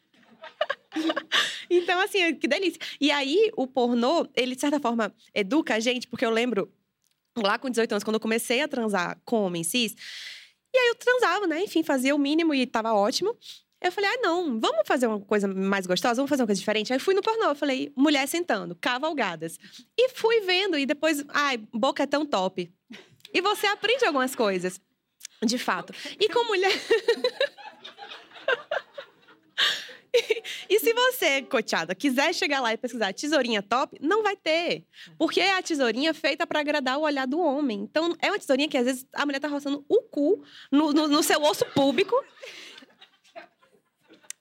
Então, 1.70 2.00
assim, 2.00 2.34
que 2.34 2.48
delícia. 2.48 2.80
E 2.98 3.10
aí, 3.10 3.50
o 3.54 3.66
pornô, 3.66 4.26
ele, 4.34 4.54
de 4.54 4.60
certa 4.60 4.80
forma, 4.80 5.14
educa 5.34 5.74
a 5.74 5.80
gente, 5.80 6.08
porque 6.08 6.24
eu 6.24 6.30
lembro, 6.30 6.72
lá 7.36 7.58
com 7.58 7.68
18 7.68 7.92
anos, 7.92 8.02
quando 8.02 8.14
eu 8.14 8.20
comecei 8.20 8.62
a 8.62 8.66
transar 8.66 9.20
com 9.22 9.42
homem 9.42 9.62
cis, 9.62 9.94
e 10.72 10.78
aí 10.78 10.88
eu 10.88 10.94
transava, 10.94 11.46
né? 11.46 11.62
Enfim, 11.62 11.82
fazia 11.82 12.14
o 12.14 12.18
mínimo 12.18 12.54
e 12.54 12.66
tava 12.66 12.92
ótimo. 12.92 13.36
Eu 13.80 13.92
falei, 13.92 14.10
ah, 14.10 14.18
não, 14.20 14.58
vamos 14.58 14.82
fazer 14.86 15.06
uma 15.06 15.20
coisa 15.20 15.46
mais 15.46 15.86
gostosa, 15.86 16.16
vamos 16.16 16.28
fazer 16.28 16.42
uma 16.42 16.48
coisa 16.48 16.58
diferente. 16.58 16.92
Aí 16.92 16.98
fui 16.98 17.14
no 17.14 17.22
pornô, 17.22 17.54
falei, 17.54 17.92
mulher 17.96 18.26
sentando, 18.26 18.74
cavalgadas. 18.74 19.56
E 19.96 20.08
fui 20.10 20.40
vendo, 20.40 20.76
e 20.76 20.84
depois, 20.84 21.24
ai, 21.28 21.58
boca 21.72 22.02
é 22.02 22.06
tão 22.06 22.26
top. 22.26 22.72
E 23.32 23.40
você 23.40 23.68
aprende 23.68 24.04
algumas 24.04 24.34
coisas, 24.34 24.80
de 25.42 25.58
fato. 25.58 25.92
E 26.18 26.28
com 26.28 26.44
mulher. 26.46 26.72
E 30.68 30.78
se 30.80 30.92
você, 30.92 31.42
coteada, 31.42 31.94
quiser 31.94 32.34
chegar 32.34 32.60
lá 32.60 32.72
e 32.72 32.76
pesquisar 32.76 33.12
tesourinha 33.12 33.62
top, 33.62 33.98
não 34.00 34.22
vai 34.22 34.36
ter. 34.36 34.84
Porque 35.16 35.40
é 35.40 35.56
a 35.56 35.62
tesourinha 35.62 36.12
feita 36.12 36.46
para 36.46 36.60
agradar 36.60 36.98
o 36.98 37.02
olhar 37.02 37.26
do 37.26 37.40
homem. 37.40 37.80
Então, 37.80 38.14
é 38.20 38.30
uma 38.30 38.38
tesourinha 38.38 38.68
que 38.68 38.76
às 38.76 38.84
vezes 38.84 39.06
a 39.14 39.24
mulher 39.24 39.40
tá 39.40 39.48
roçando 39.48 39.84
o 39.88 40.02
cu 40.02 40.42
no, 40.70 40.92
no, 40.92 41.08
no 41.08 41.22
seu 41.22 41.42
osso 41.42 41.64
público. 41.66 42.14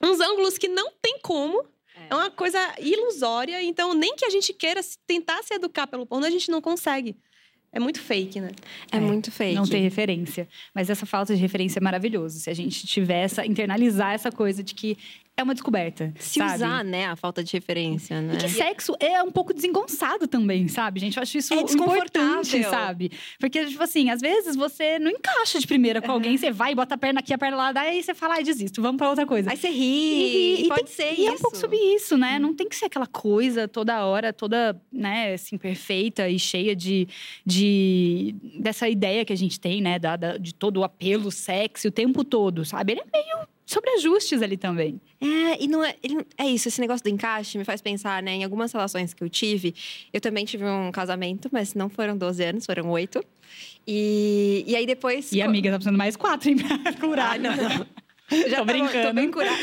Uns 0.01 0.19
ângulos 0.19 0.57
que 0.57 0.67
não 0.67 0.91
tem 1.01 1.19
como. 1.21 1.65
É 2.09 2.15
uma 2.15 2.29
coisa 2.29 2.59
ilusória. 2.79 3.61
Então, 3.63 3.93
nem 3.93 4.15
que 4.15 4.25
a 4.25 4.29
gente 4.29 4.53
queira 4.53 4.81
tentar 5.05 5.41
se 5.43 5.53
educar 5.53 5.87
pelo 5.87 6.05
porno, 6.05 6.25
a 6.25 6.29
gente 6.29 6.51
não 6.51 6.61
consegue. 6.61 7.17
É 7.71 7.79
muito 7.79 7.99
fake, 7.99 8.39
né? 8.39 8.51
É, 8.91 8.99
muito 8.99 9.31
fake. 9.31 9.55
Não 9.55 9.67
tem 9.67 9.81
referência. 9.83 10.47
Mas 10.73 10.89
essa 10.89 11.05
falta 11.05 11.35
de 11.35 11.41
referência 11.41 11.79
é 11.79 11.81
maravilhoso. 11.81 12.39
Se 12.39 12.49
a 12.49 12.53
gente 12.53 12.87
tiver 12.87 13.23
essa, 13.23 13.45
internalizar 13.45 14.13
essa 14.13 14.31
coisa 14.31 14.63
de 14.63 14.73
que 14.73 14.97
é 15.37 15.43
uma 15.43 15.53
descoberta. 15.53 16.11
Se 16.19 16.39
sabe? 16.39 16.55
usar, 16.55 16.83
né, 16.83 17.05
a 17.05 17.15
falta 17.15 17.43
de 17.43 17.53
referência, 17.53 18.19
né? 18.21 18.33
E 18.33 18.37
que 18.37 18.49
sexo 18.49 18.95
é 18.99 19.21
um 19.21 19.31
pouco 19.31 19.53
desengonçado 19.53 20.27
também, 20.27 20.67
sabe, 20.67 20.99
gente? 20.99 21.15
Eu 21.17 21.21
acho 21.23 21.37
isso 21.37 21.53
É 21.53 21.63
desconfortável. 21.63 22.31
importante, 22.41 22.63
sabe? 22.63 23.11
Porque, 23.39 23.63
tipo 23.67 23.83
assim, 23.83 24.09
às 24.09 24.19
vezes 24.19 24.55
você 24.55 24.97
não 24.97 25.11
encaixa 25.11 25.59
de 25.59 25.67
primeira 25.67 26.01
com 26.01 26.11
alguém, 26.11 26.35
você 26.37 26.51
vai, 26.51 26.73
bota 26.73 26.95
a 26.95 26.97
perna 26.97 27.19
aqui, 27.19 27.31
a 27.33 27.37
perna 27.37 27.55
lá, 27.55 27.71
daí 27.71 28.01
você 28.01 28.15
fala, 28.15 28.33
ai, 28.35 28.43
desisto, 28.43 28.81
vamos 28.81 28.97
pra 28.97 29.09
outra 29.09 29.25
coisa. 29.27 29.51
Aí 29.51 29.57
você 29.57 29.69
ri, 29.69 30.65
e, 30.65 30.67
pode 30.69 30.85
tem- 30.85 30.87
ser 30.93 31.11
e 31.13 31.21
isso. 31.21 31.27
é 31.27 31.31
um 31.31 31.37
pouco 31.37 31.55
sobre 31.57 31.77
isso, 31.77 32.17
né? 32.17 32.39
Não 32.39 32.55
tem 32.55 32.67
que 32.67 32.75
ser 32.75 32.85
aquela 32.85 33.07
coisa 33.07 33.67
toda 33.67 34.03
hora, 34.05 34.33
toda, 34.33 34.81
né, 34.91 35.33
assim, 35.33 35.57
perfeita 35.57 36.27
e 36.27 36.39
cheia 36.39 36.75
de, 36.75 37.07
de 37.45 38.35
dessa 38.59 38.89
ideia 38.89 39.23
que 39.23 39.33
a 39.33 39.37
gente 39.37 39.59
tem, 39.59 39.81
né, 39.81 39.99
da, 39.99 40.15
da- 40.15 40.37
de 40.37 40.53
todo 40.53 40.77
o 40.77 40.83
apelo 40.83 41.29
sexy 41.31 41.87
o 41.87 41.91
tempo 41.91 42.23
todo, 42.23 42.65
sabe? 42.65 42.93
Ele 42.93 43.01
é 43.01 43.05
meio 43.11 43.47
sobre 43.67 43.91
ajustes 43.91 44.41
ali 44.41 44.55
também. 44.55 44.99
É, 45.19 45.61
e 45.61 45.67
não 45.67 45.83
é, 45.83 45.93
é 46.37 46.47
isso, 46.47 46.69
esse 46.69 46.79
negócio 46.79 47.03
do 47.03 47.09
encaixe 47.09 47.57
me 47.57 47.65
faz 47.65 47.81
pensar, 47.81 48.23
né? 48.23 48.31
Em 48.31 48.43
algumas 48.43 48.71
relações 48.71 49.13
que 49.13 49.23
eu 49.23 49.29
tive, 49.29 49.75
eu 50.13 50.21
também 50.21 50.45
tive 50.45 50.63
um 50.63 50.89
casamento, 50.91 51.49
mas 51.51 51.73
não 51.75 51.89
foram 51.89 52.17
12 52.17 52.43
anos, 52.43 52.65
foram 52.65 52.89
oito. 52.89 53.23
E, 53.85 54.63
e 54.65 54.75
aí 54.75 54.85
depois. 54.85 55.31
E 55.33 55.41
amiga, 55.41 55.69
tá 55.69 55.75
precisando 55.75 55.97
mais 55.97 56.15
quatro, 56.15 56.49
hein, 56.49 56.55
pra 56.81 56.93
curar. 56.93 57.35
Ah, 57.35 57.37
não, 57.37 57.55
não. 57.55 57.85
Já 58.49 58.57
Tô 58.57 58.65
brincando. 58.65 59.07
Tô 59.07 59.13
bem 59.13 59.31
curada. 59.31 59.57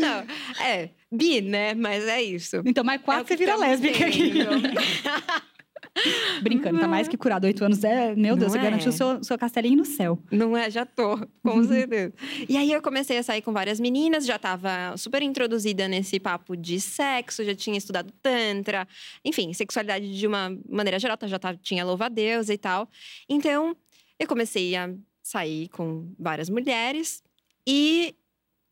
Não, 0.00 0.64
é, 0.64 0.90
bi, 1.10 1.40
né? 1.40 1.74
Mas 1.74 2.04
é 2.04 2.22
isso. 2.22 2.62
Então, 2.64 2.82
mais 2.84 3.00
É 3.00 3.04
quatro 3.04 3.24
que 3.24 3.32
você 3.32 3.36
vira 3.36 3.52
estamos 3.52 3.80
lésbica 3.80 4.06
aqui. 4.06 4.32
Brincando, 6.42 6.78
tá 6.78 6.88
mais 6.88 7.08
que 7.08 7.16
curado. 7.16 7.44
Oito 7.44 7.64
anos 7.64 7.82
é, 7.84 8.14
meu 8.14 8.36
Deus, 8.36 8.52
Não 8.52 8.58
você 8.58 8.58
é? 8.58 8.62
garantiu 8.62 8.90
o 8.90 8.92
seu, 8.92 9.24
seu 9.24 9.38
castelinho 9.38 9.78
no 9.78 9.84
céu. 9.84 10.18
Não 10.30 10.56
é? 10.56 10.70
Já 10.70 10.86
tô, 10.86 11.18
com 11.42 11.64
certeza. 11.64 12.12
e 12.48 12.56
aí 12.56 12.72
eu 12.72 12.80
comecei 12.80 13.18
a 13.18 13.22
sair 13.22 13.42
com 13.42 13.52
várias 13.52 13.80
meninas, 13.80 14.24
já 14.24 14.38
tava 14.38 14.96
super 14.96 15.22
introduzida 15.22 15.88
nesse 15.88 16.18
papo 16.18 16.56
de 16.56 16.80
sexo, 16.80 17.44
já 17.44 17.54
tinha 17.54 17.76
estudado 17.76 18.12
Tantra, 18.22 18.86
enfim, 19.24 19.52
sexualidade 19.52 20.16
de 20.18 20.26
uma 20.26 20.56
maneira 20.68 20.98
geral, 20.98 21.18
já 21.24 21.38
tava, 21.38 21.58
tinha 21.62 21.84
louva 21.84 22.06
a 22.06 22.08
Deus 22.08 22.48
e 22.48 22.56
tal. 22.56 22.88
Então, 23.28 23.76
eu 24.18 24.26
comecei 24.26 24.76
a 24.76 24.90
sair 25.22 25.68
com 25.68 26.12
várias 26.18 26.48
mulheres 26.48 27.22
e 27.66 28.14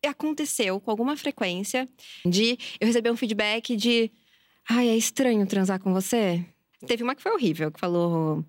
aconteceu 0.06 0.80
com 0.80 0.90
alguma 0.90 1.16
frequência 1.16 1.88
de 2.24 2.58
eu 2.80 2.86
receber 2.86 3.10
um 3.10 3.16
feedback 3.16 3.76
de 3.76 4.10
ai, 4.68 4.88
é 4.88 4.96
estranho 4.96 5.46
transar 5.46 5.80
com 5.80 5.92
você. 5.92 6.44
Teve 6.86 7.02
uma 7.02 7.14
que 7.14 7.22
foi 7.22 7.32
horrível, 7.32 7.70
que 7.72 7.80
falou 7.80 8.44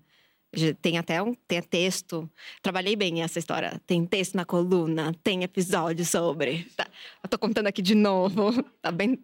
tem 0.82 0.98
até 0.98 1.22
um 1.22 1.32
tem 1.46 1.62
texto. 1.62 2.28
Trabalhei 2.60 2.96
bem 2.96 3.22
essa 3.22 3.38
história. 3.38 3.80
Tem 3.86 4.04
texto 4.04 4.34
na 4.34 4.44
coluna, 4.44 5.14
tem 5.22 5.44
episódio 5.44 6.04
sobre. 6.04 6.66
Tá, 6.76 6.86
eu 7.22 7.28
tô 7.28 7.38
contando 7.38 7.68
aqui 7.68 7.80
de 7.80 7.94
novo. 7.94 8.50
Tá 8.82 8.90
bem? 8.90 9.18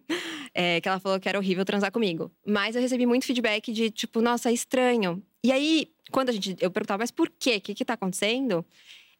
É, 0.53 0.79
que 0.79 0.87
ela 0.87 0.99
falou 0.99 1.19
que 1.19 1.27
era 1.27 1.37
horrível 1.37 1.65
transar 1.65 1.91
comigo. 1.91 2.31
Mas 2.45 2.75
eu 2.75 2.81
recebi 2.81 3.07
muito 3.07 3.25
feedback 3.25 3.73
de 3.73 3.89
tipo, 3.89 4.21
nossa, 4.21 4.51
é 4.51 4.53
estranho. 4.53 5.21
E 5.43 5.51
aí, 5.51 5.91
quando 6.11 6.29
a 6.29 6.31
gente. 6.31 6.55
Eu 6.61 6.69
perguntava, 6.69 6.99
mas 6.99 7.09
por 7.09 7.27
quê? 7.27 7.55
O 7.55 7.61
que, 7.61 7.73
que 7.73 7.83
tá 7.83 7.93
acontecendo? 7.93 8.63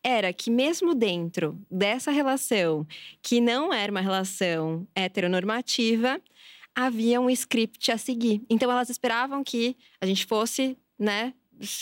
Era 0.03 0.31
que 0.31 0.51
mesmo 0.51 0.93
dentro 0.93 1.59
dessa 1.71 2.11
relação, 2.11 2.85
que 3.21 3.41
não 3.41 3.73
era 3.73 3.91
uma 3.91 3.99
relação 3.99 4.87
heteronormativa, 4.95 6.21
havia 6.77 7.19
um 7.19 7.27
script 7.31 7.91
a 7.91 7.97
seguir. 7.97 8.45
Então 8.47 8.71
elas 8.71 8.87
esperavam 8.87 9.43
que 9.43 9.75
a 9.99 10.05
gente 10.05 10.27
fosse, 10.27 10.77
né, 10.99 11.33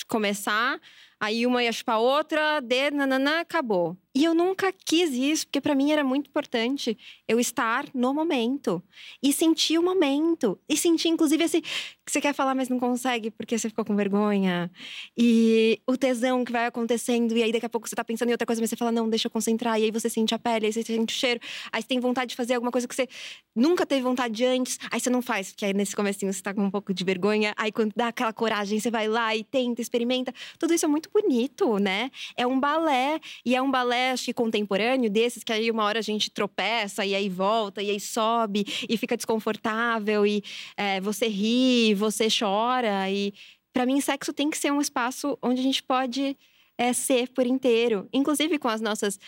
começar, 0.08 0.80
aí 1.20 1.46
uma 1.46 1.64
ia 1.64 1.72
chupar 1.72 2.00
outra, 2.00 2.60
de 2.60 2.92
nananã, 2.92 3.40
acabou. 3.42 3.98
E 4.16 4.24
eu 4.24 4.34
nunca 4.34 4.72
quis 4.72 5.12
isso, 5.12 5.46
porque 5.46 5.60
para 5.60 5.76
mim 5.76 5.92
era 5.92 6.02
muito 6.02 6.30
importante 6.30 6.98
eu 7.28 7.38
estar 7.38 7.86
no 7.94 8.14
momento 8.14 8.82
e 9.22 9.34
sentir 9.34 9.78
o 9.78 9.84
momento. 9.84 10.58
E 10.70 10.78
sentir, 10.78 11.10
inclusive, 11.10 11.44
esse 11.44 11.62
que 11.62 12.12
você 12.12 12.22
quer 12.22 12.34
falar, 12.34 12.56
mas 12.56 12.70
não 12.70 12.80
consegue 12.80 13.30
porque 13.30 13.60
você 13.60 13.68
ficou 13.68 13.84
com 13.84 13.94
vergonha. 13.94 14.72
E 15.18 15.82
o 15.86 15.98
tesão 15.98 16.46
que 16.46 16.52
vai 16.52 16.66
acontecendo, 16.66 17.36
e 17.36 17.44
aí 17.44 17.52
daqui 17.52 17.66
a 17.66 17.70
pouco 17.70 17.90
você 17.90 17.96
tá 17.96 18.06
pensando 18.06 18.30
em 18.30 18.32
outra 18.32 18.46
coisa, 18.46 18.62
mas 18.62 18.70
você 18.70 18.78
fala, 18.78 18.92
não, 18.92 19.10
deixa 19.10 19.28
eu 19.28 19.32
concentrar. 19.32 19.78
E 19.82 19.84
aí 19.84 19.92
você 19.92 20.10
sente 20.10 20.34
a 20.34 20.40
pele, 20.40 20.68
aí 20.68 20.72
você 20.72 20.82
sente 20.82 21.14
o 21.14 21.18
cheiro, 21.18 21.42
aí 21.74 21.82
você 21.82 21.88
tem 21.88 22.00
vontade 22.00 22.30
de 22.30 22.36
fazer 22.38 22.54
alguma 22.54 22.72
coisa 22.72 22.88
que 22.88 22.96
você 22.96 23.10
nunca 23.54 23.86
teve 23.86 24.02
vontade 24.02 24.46
antes, 24.46 24.78
aí 24.90 25.00
você 25.00 25.10
não 25.10 25.22
faz, 25.22 25.52
porque 25.52 25.66
aí 25.66 25.74
nesse 25.74 25.96
comecinho 25.96 26.32
você 26.32 26.42
tá 26.42 26.54
com 26.54 26.64
um 26.64 26.72
pouco 26.72 26.94
de 26.94 27.04
vergonha, 27.04 27.54
aí 27.58 27.72
quando 27.72 27.92
dá 27.96 28.10
aquela 28.10 28.32
coragem, 28.32 28.80
você 28.80 28.90
vai 28.90 29.10
lá 29.10 29.36
e 29.36 29.44
tenta, 29.44 29.82
experimenta. 29.82 30.34
Tudo 30.58 30.74
isso 30.74 30.86
é 30.86 30.88
muito 30.88 31.05
bonito, 31.12 31.78
né? 31.78 32.12
É 32.36 32.46
um 32.46 32.60
balé, 32.60 33.20
e 33.46 33.56
é 33.56 33.62
um 33.62 33.70
balé, 33.70 34.12
acho 34.12 34.34
contemporâneo, 34.34 35.10
desses 35.10 35.44
que 35.44 35.54
aí 35.54 35.70
uma 35.72 35.84
hora 35.84 36.00
a 36.00 36.02
gente 36.02 36.30
tropeça, 36.30 37.06
e 37.06 37.16
aí 37.16 37.30
volta, 37.30 37.82
e 37.82 37.90
aí 37.90 38.00
sobe, 38.00 38.66
e 38.90 38.98
fica 38.98 39.16
desconfortável, 39.16 40.26
e 40.26 40.44
é, 40.78 41.00
você 41.02 41.28
ri, 41.28 41.94
você 41.94 42.28
chora, 42.28 43.10
e 43.10 43.34
para 43.74 43.86
mim 43.86 44.00
sexo 44.02 44.34
tem 44.34 44.50
que 44.50 44.58
ser 44.58 44.72
um 44.72 44.82
espaço 44.82 45.38
onde 45.42 45.60
a 45.60 45.64
gente 45.64 45.84
pode 45.84 46.38
é, 46.78 46.94
ser 46.94 47.30
por 47.30 47.46
inteiro, 47.46 48.08
inclusive 48.14 48.58
com 48.58 48.68
as 48.68 48.82
nossas 48.82 49.20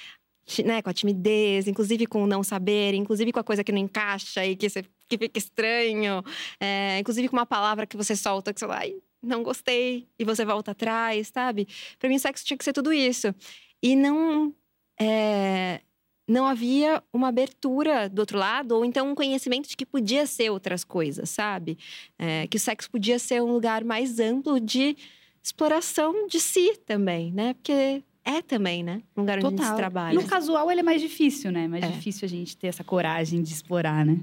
né, 0.63 0.82
com 0.82 0.90
a 0.90 0.94
timidez, 0.94 1.68
inclusive 1.68 2.06
com 2.06 2.24
o 2.24 2.28
não 2.28 2.42
saber, 2.42 2.94
inclusive 2.94 3.32
com 3.34 3.40
a 3.40 3.44
coisa 3.44 3.63
que 3.63 3.72
não 3.72 3.80
encaixa 3.80 4.46
e 4.46 4.56
que, 4.56 4.70
você, 4.70 4.84
que 5.10 5.18
fica 5.18 5.38
estranho, 5.38 6.24
é, 6.60 7.00
inclusive 7.00 7.28
com 7.28 7.36
uma 7.36 7.46
palavra 7.46 7.86
que 7.86 7.98
você 7.98 8.16
solta 8.16 8.54
que 8.54 8.60
você 8.60 8.68
vai, 8.68 8.96
não 9.21 9.43
gostei, 9.43 10.08
e 10.17 10.23
você 10.23 10.45
volta 10.45 10.71
atrás, 10.71 11.30
sabe? 11.34 11.67
Para 11.99 12.10
mim, 12.10 12.17
sexo 12.17 12.45
tinha 12.45 12.58
que 12.58 12.63
ser 12.63 12.73
tudo 12.73 12.91
isso. 12.93 13.34
E 13.82 13.95
não. 13.95 14.53
É, 14.99 15.82
não 16.30 16.45
havia 16.45 17.01
uma 17.13 17.30
abertura 17.30 18.10
do 18.10 18.19
outro 18.19 18.38
lado, 18.38 18.73
ou 18.73 18.84
então 18.84 19.10
um 19.10 19.15
conhecimento 19.15 19.69
de 19.69 19.77
que 19.77 19.86
podia 19.86 20.25
ser 20.25 20.49
outras 20.49 20.84
coisas, 20.84 21.30
sabe? 21.30 21.77
É, 22.19 22.45
que 22.47 22.58
o 22.58 22.60
sexo 22.60 22.91
podia 22.91 23.17
ser 23.17 23.41
um 23.41 23.51
lugar 23.51 23.84
mais 23.86 24.19
amplo 24.19 24.60
de 24.60 24.97
exploração 25.41 26.27
de 26.27 26.39
si 26.41 26.77
também, 26.86 27.32
né? 27.32 27.53
Porque 27.53 28.03
é 28.25 28.41
também, 28.41 28.84
né? 28.84 29.01
Um 29.15 29.21
lugar 29.21 29.38
onde 29.38 29.62
a 29.62 29.65
gente 29.65 29.75
trabalha. 29.77 30.19
No 30.19 30.27
casual, 30.27 30.69
ele 30.69 30.82
é 30.82 30.84
mais 30.84 30.99
difícil, 31.01 31.49
né? 31.49 31.65
Mais 31.65 31.86
É. 31.86 31.88
difícil 31.88 32.25
a 32.25 32.30
gente 32.30 32.58
ter 32.58 32.67
essa 32.67 32.84
coragem 32.84 33.41
de 33.41 33.53
explorar, 33.53 34.06
né? 34.06 34.19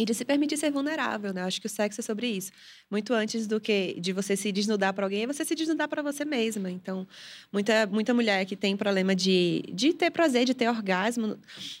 E 0.00 0.04
de 0.06 0.14
se 0.14 0.24
permitir 0.24 0.56
ser 0.56 0.70
vulnerável, 0.70 1.30
né? 1.30 1.42
Acho 1.42 1.60
que 1.60 1.66
o 1.66 1.68
sexo 1.68 2.00
é 2.00 2.02
sobre 2.02 2.26
isso. 2.26 2.50
Muito 2.90 3.12
antes 3.12 3.46
do 3.46 3.60
que 3.60 4.00
de 4.00 4.14
você 4.14 4.34
se 4.34 4.50
desnudar 4.50 4.94
para 4.94 5.04
alguém, 5.04 5.24
é 5.24 5.26
você 5.26 5.44
se 5.44 5.54
desnudar 5.54 5.88
para 5.88 6.00
você 6.02 6.24
mesma. 6.24 6.70
Então, 6.70 7.06
muita, 7.52 7.86
muita 7.86 8.14
mulher 8.14 8.46
que 8.46 8.56
tem 8.56 8.74
problema 8.78 9.14
de, 9.14 9.62
de 9.70 9.92
ter 9.92 10.10
prazer, 10.10 10.46
de 10.46 10.54
ter 10.54 10.70
orgasmo 10.70 11.36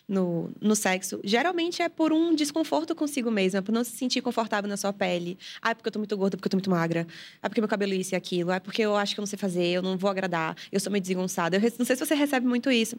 no, 0.06 0.50
no 0.60 0.76
sexo, 0.76 1.18
geralmente 1.24 1.80
é 1.80 1.88
por 1.88 2.12
um 2.12 2.34
desconforto 2.34 2.94
consigo 2.94 3.30
mesma, 3.30 3.62
por 3.62 3.72
não 3.72 3.82
se 3.82 3.92
sentir 3.92 4.20
confortável 4.20 4.68
na 4.68 4.76
sua 4.76 4.92
pele. 4.92 5.38
Ah, 5.62 5.70
é 5.70 5.74
porque 5.74 5.88
eu 5.88 5.92
tô 5.92 5.98
muito 5.98 6.14
gorda, 6.14 6.36
porque 6.36 6.48
eu 6.48 6.50
tô 6.50 6.56
muito 6.58 6.70
magra. 6.70 7.06
Ah, 7.42 7.48
porque 7.48 7.62
meu 7.62 7.68
cabelo 7.68 7.94
é 7.94 7.96
isso 7.96 8.14
e 8.14 8.16
aquilo. 8.16 8.50
Ah, 8.50 8.56
é 8.56 8.60
porque 8.60 8.82
eu 8.82 8.96
acho 8.96 9.14
que 9.14 9.20
eu 9.20 9.22
não 9.22 9.26
sei 9.26 9.38
fazer, 9.38 9.64
eu 9.64 9.80
não 9.80 9.96
vou 9.96 10.10
agradar, 10.10 10.54
eu 10.70 10.78
sou 10.78 10.92
meio 10.92 11.00
desengonçada. 11.00 11.56
Eu 11.56 11.62
não 11.78 11.86
sei 11.86 11.96
se 11.96 12.04
você 12.04 12.14
recebe 12.14 12.46
muito 12.46 12.70
isso. 12.70 12.98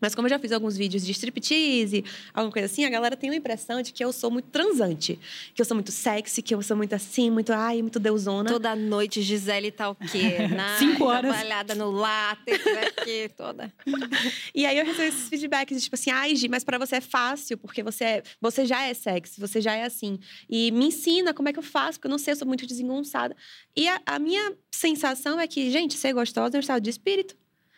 Mas 0.00 0.14
como 0.14 0.26
eu 0.26 0.30
já 0.30 0.38
fiz 0.38 0.52
alguns 0.52 0.76
vídeos 0.76 1.04
de 1.04 1.12
striptease, 1.12 2.04
alguma 2.34 2.52
coisa 2.52 2.66
assim, 2.66 2.84
a 2.84 2.90
galera 2.90 3.16
tem 3.16 3.30
uma 3.30 3.36
impressão 3.36 3.80
de 3.82 3.92
que 3.92 4.04
eu 4.04 4.12
sou 4.12 4.30
muito 4.30 4.48
transante. 4.48 5.18
Que 5.54 5.60
eu 5.60 5.64
sou 5.64 5.74
muito 5.74 5.90
sexy, 5.92 6.42
que 6.42 6.54
eu 6.54 6.62
sou 6.62 6.76
muito 6.76 6.94
assim, 6.94 7.30
muito, 7.30 7.52
ai, 7.52 7.80
muito 7.82 7.98
deusona. 7.98 8.48
Toda 8.50 8.74
noite, 8.76 9.22
Gisele 9.22 9.70
tá 9.70 9.90
o 9.90 9.94
quê? 9.94 10.46
Na, 10.54 10.78
Cinco 10.78 11.04
horas. 11.04 11.30
Trabalhada 11.30 11.74
no 11.74 11.90
látex 11.90 12.64
aqui, 12.66 13.30
toda. 13.36 13.72
E 14.54 14.66
aí 14.66 14.78
eu 14.78 14.84
recebo 14.84 15.08
esses 15.08 15.28
feedbacks, 15.28 15.82
tipo 15.82 15.94
assim, 15.94 16.10
ai, 16.10 16.36
Gi, 16.36 16.48
mas 16.48 16.64
pra 16.64 16.78
você 16.78 16.96
é 16.96 17.00
fácil, 17.00 17.56
porque 17.58 17.82
você, 17.82 18.04
é, 18.04 18.22
você 18.40 18.66
já 18.66 18.82
é 18.82 18.94
sexy, 18.94 19.40
você 19.40 19.60
já 19.60 19.74
é 19.74 19.84
assim. 19.84 20.18
E 20.48 20.70
me 20.70 20.86
ensina 20.86 21.32
como 21.32 21.48
é 21.48 21.52
que 21.52 21.58
eu 21.58 21.62
faço, 21.62 21.98
porque 21.98 22.06
eu 22.06 22.10
não 22.10 22.18
sei, 22.18 22.32
eu 22.32 22.36
sou 22.36 22.46
muito 22.48 22.66
desengonçada. 22.66 23.36
E 23.76 23.88
a, 23.88 24.00
a 24.06 24.18
minha 24.18 24.54
sensação 24.70 25.40
é 25.40 25.46
que, 25.46 25.70
gente, 25.70 25.94
ser 25.94 26.12
gostosa 26.12 26.56
é 26.56 26.58
um 26.58 26.60
estado 26.60 26.82
de 26.82 26.90
espírito. 26.90 27.36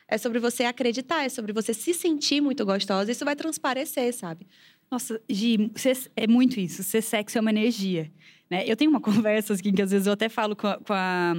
É 0.09 0.17
sobre 0.17 0.39
você 0.39 0.65
acreditar, 0.65 1.25
é 1.25 1.29
sobre 1.29 1.53
você 1.53 1.75
se 1.75 1.93
sentir 1.93 2.41
muito 2.41 2.65
gostosa. 2.65 3.13
Isso 3.13 3.25
vai 3.25 3.37
transparecer, 3.37 4.13
sabe? 4.15 4.47
Nossa, 4.91 5.21
Gi, 5.29 5.71
é 6.17 6.27
muito 6.27 6.59
isso. 6.59 6.83
Ser 6.83 7.03
sexo 7.03 7.37
é 7.37 7.41
uma 7.41 7.51
energia. 7.51 8.11
Né? 8.49 8.65
Eu 8.67 8.75
tenho 8.75 8.91
uma 8.91 9.01
conversa 9.03 9.53
assim, 9.53 9.73
que 9.73 9.83
às 9.83 9.91
vezes 9.91 10.07
eu 10.07 10.15
até 10.15 10.29
falo 10.31 10.57
com 10.57 10.67
a, 10.67 10.79
com, 10.79 10.95
a, 10.95 11.35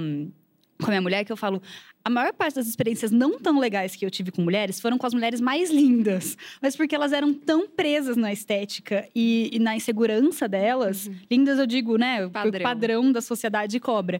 com 0.78 0.86
a 0.86 0.88
minha 0.88 1.02
mulher, 1.02 1.24
que 1.24 1.32
eu 1.32 1.36
falo... 1.36 1.60
A 2.02 2.08
maior 2.08 2.32
parte 2.32 2.54
das 2.54 2.66
experiências 2.66 3.10
não 3.10 3.38
tão 3.38 3.58
legais 3.58 3.94
que 3.94 4.06
eu 4.06 4.10
tive 4.10 4.30
com 4.30 4.40
mulheres 4.40 4.80
foram 4.80 4.96
com 4.96 5.06
as 5.06 5.12
mulheres 5.12 5.38
mais 5.38 5.70
lindas. 5.70 6.34
Mas 6.62 6.74
porque 6.74 6.94
elas 6.94 7.12
eram 7.12 7.34
tão 7.34 7.68
presas 7.68 8.16
na 8.16 8.32
estética 8.32 9.06
e, 9.14 9.50
e 9.52 9.58
na 9.58 9.76
insegurança 9.76 10.48
delas. 10.48 11.10
Lindas, 11.30 11.58
eu 11.58 11.66
digo, 11.66 11.98
né? 11.98 12.24
O 12.24 12.30
Padrão. 12.30 12.62
padrão 12.62 13.12
da 13.12 13.20
sociedade 13.20 13.78
cobra. 13.78 14.18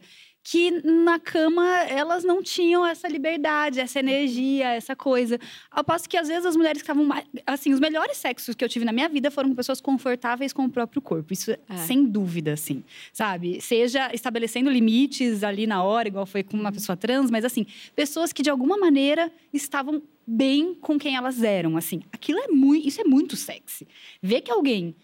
Que 0.51 0.71
na 0.83 1.17
cama 1.21 1.65
elas 1.83 2.25
não 2.25 2.43
tinham 2.43 2.85
essa 2.85 3.07
liberdade, 3.07 3.79
essa 3.79 4.01
energia, 4.01 4.71
essa 4.71 4.97
coisa. 4.97 5.39
Ao 5.71 5.85
passo 5.85 6.09
que 6.09 6.17
às 6.17 6.27
vezes 6.27 6.45
as 6.45 6.57
mulheres 6.57 6.83
que 6.83 6.85
estavam 6.85 7.05
mais. 7.05 7.25
Assim, 7.47 7.73
os 7.73 7.79
melhores 7.79 8.17
sexos 8.17 8.57
que 8.57 8.65
eu 8.65 8.69
tive 8.69 8.85
na 8.85 8.91
minha 8.93 9.09
vida 9.09 9.31
foram 9.31 9.51
com 9.51 9.55
pessoas 9.55 9.81
confortáveis 9.81 10.53
com 10.53 10.65
o 10.65 10.69
próprio 10.71 11.01
corpo. 11.01 11.33
Isso, 11.33 11.53
É. 11.53 11.77
sem 11.87 12.05
dúvida, 12.05 12.53
assim. 12.55 12.83
Sabe? 13.13 13.61
Seja 13.61 14.11
estabelecendo 14.13 14.69
limites 14.71 15.45
ali 15.45 15.69
na 15.69 15.85
hora, 15.85 16.09
igual 16.09 16.27
foi 16.27 16.43
com 16.43 16.57
uma 16.57 16.73
pessoa 16.73 16.97
trans, 16.97 17.31
mas 17.31 17.45
assim, 17.45 17.65
pessoas 17.95 18.33
que 18.33 18.43
de 18.43 18.51
alguma 18.51 18.77
maneira 18.77 19.31
estavam 19.53 20.03
bem 20.27 20.75
com 20.75 20.99
quem 20.99 21.15
elas 21.15 21.45
eram, 21.45 21.77
assim. 21.77 22.03
Aquilo 22.13 22.41
é 22.41 22.49
muito. 22.49 22.89
Isso 22.89 23.01
é 23.01 23.05
muito 23.05 23.37
sexy. 23.37 23.87
Ver 24.21 24.41
que 24.41 24.51
alguém 24.51 24.97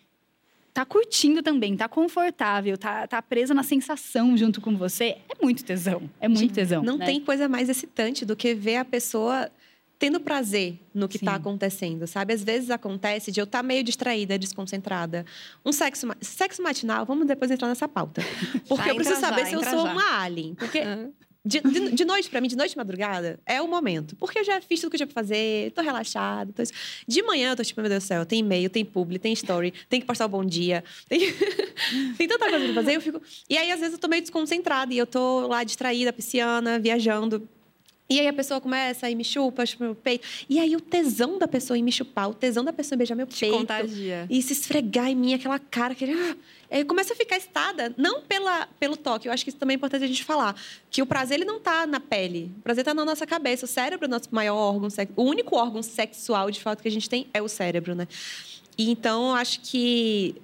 tá 0.77 0.85
curtindo 0.85 1.43
também, 1.43 1.75
tá 1.75 1.89
confortável, 1.89 2.77
tá, 2.77 3.07
tá 3.07 3.23
presa 3.23 3.55
na 3.55 3.63
sensação 3.63 4.37
junto 4.37 4.61
com 4.61 4.77
você, 4.77 5.17
é 5.27 5.43
muito 5.43 5.65
tesão. 5.65 6.03
É 6.21 6.29
muito 6.29 6.53
tesão. 6.53 6.83
Não 6.83 6.99
né? 6.99 7.07
tem 7.07 7.19
coisa 7.19 7.49
mais 7.49 7.71
excitante 7.71 8.27
do 8.27 8.37
que 8.37 8.53
ver 8.53 8.77
a 8.77 8.85
pessoa 8.85 9.51
tendo 9.99 10.21
prazer 10.21 10.79
no 10.93 11.09
que 11.09 11.17
está 11.17 11.37
acontecendo, 11.37 12.07
sabe? 12.07 12.35
Às 12.35 12.45
vezes 12.45 12.69
acontece 12.69 13.33
de 13.33 13.41
eu 13.41 13.45
estar 13.45 13.63
meio 13.63 13.83
distraída, 13.83 14.39
desconcentrada. 14.39 15.25
Um 15.65 15.73
sexo, 15.73 16.07
sexo 16.21 16.63
matinal, 16.63 17.07
vamos 17.07 17.27
depois 17.27 17.51
entrar 17.51 17.69
nessa 17.69 17.89
pauta. 17.89 18.21
Porque 18.69 18.91
eu 18.91 18.97
preciso 18.97 19.19
saber 19.19 19.47
se 19.47 19.55
eu 19.55 19.65
sou 19.65 19.87
já. 19.87 19.93
uma 19.93 20.21
alien. 20.21 20.55
Porque 20.55 20.81
Ah. 20.81 21.09
De, 21.47 21.61
de, 21.61 21.91
de 21.93 22.05
noite, 22.05 22.29
pra 22.29 22.41
mim, 22.41 22.49
de 22.49 22.57
noite 22.57 22.73
e 22.73 22.77
madrugada, 22.77 23.39
é 23.47 23.63
o 23.63 23.69
momento. 23.69 24.17
Porque 24.17 24.41
eu 24.41 24.45
já 24.45 24.61
fiz 24.61 24.81
tudo 24.81 24.91
que 24.91 24.97
eu 24.97 24.99
tinha 24.99 25.07
pra 25.07 25.15
fazer, 25.15 25.71
tô 25.73 25.81
relaxada. 25.81 26.53
Tô... 26.53 26.63
De 27.07 27.23
manhã 27.23 27.51
eu 27.51 27.57
tô 27.57 27.63
tipo, 27.63 27.81
meu 27.81 27.89
Deus 27.89 28.03
do 28.03 28.07
céu, 28.07 28.27
tem 28.27 28.41
e-mail, 28.41 28.69
tem 28.69 28.85
publi, 28.85 29.19
tem 29.19 29.33
story, 29.33 29.73
tem 29.89 30.01
que 30.01 30.07
postar 30.07 30.27
o 30.27 30.29
bom 30.29 30.45
dia. 30.45 30.83
Tem, 31.09 31.21
tem 32.19 32.27
tanta 32.27 32.51
coisa 32.51 32.65
pra 32.65 32.75
fazer, 32.75 32.97
eu 32.97 33.01
fico... 33.01 33.23
E 33.49 33.57
aí, 33.57 33.71
às 33.71 33.79
vezes, 33.79 33.95
eu 33.95 34.01
tô 34.01 34.09
meio 34.09 34.23
desconcentrada 34.23 34.93
e 34.93 34.99
eu 34.99 35.07
tô 35.07 35.47
lá 35.47 35.63
distraída, 35.63 36.13
pisciana, 36.13 36.79
viajando. 36.79 37.49
E 38.09 38.21
aí 38.21 38.29
a 38.29 38.33
pessoa 38.33 38.61
começa 38.61 39.11
e 39.11 39.17
me 39.17 39.25
chupa, 39.25 39.67
chupa 39.67 39.85
meu 39.85 39.95
peito. 39.95 40.27
E 40.49 40.61
aí 40.61 40.77
o 40.77 40.81
tesão 40.81 41.39
da 41.39 41.49
pessoa 41.49 41.77
em 41.77 41.83
me 41.83 41.91
chupar, 41.91 42.31
o 42.31 42.35
tesão 42.35 42.65
da 42.65 42.73
pessoa 42.73 42.95
em 42.95 42.99
beijar 42.99 43.17
meu 43.17 43.27
Te 43.27 43.41
peito. 43.41 43.57
contagia. 43.57 44.27
E 44.31 44.41
se 44.43 44.53
esfregar 44.53 45.09
em 45.09 45.17
mim, 45.17 45.35
aquela 45.35 45.59
cara 45.59 45.95
que. 45.95 46.05
Ah, 46.05 46.37
aí 46.71 46.85
começa 46.85 47.15
a 47.15 47.17
ficar 47.17 47.37
estada, 47.37 47.93
não 47.97 48.23
pela, 48.23 48.69
pelo 48.79 48.97
toque. 48.97 49.27
Eu 49.27 49.33
acho 49.33 49.43
que 49.43 49.51
isso 49.51 49.59
também 49.59 49.75
é 49.75 49.77
importante 49.77 50.05
a 50.05 50.07
gente 50.07 50.23
falar. 50.23 50.55
Que 50.89 51.03
o 51.03 51.07
prazer 51.07 51.39
ele 51.39 51.45
não 51.45 51.59
tá 51.59 51.85
na 51.85 51.99
pele. 51.99 52.53
O 52.59 52.63
prazer 52.63 52.85
tá 52.85 52.95
na 52.95 53.05
nossa 53.05 53.27
cabeça. 53.27 53.65
O 53.65 53.69
cérebro 53.69 54.07
é 54.07 54.09
o 54.09 54.11
nosso 54.11 54.29
maior 54.31 54.57
órgão. 54.57 54.89
O 55.17 55.23
único 55.25 55.57
órgão 55.57 55.83
sexual, 55.83 56.49
de 56.51 56.61
fato, 56.61 56.83
que 56.83 56.89
a 56.89 56.93
gente 56.93 57.11
tem 57.11 57.27
é 57.35 57.43
o 57.43 57.49
cérebro, 57.49 57.95
né? 57.97 58.07
E 58.79 58.89
então, 58.89 59.31
eu 59.31 59.35
acho 59.35 59.61
que 59.63 60.37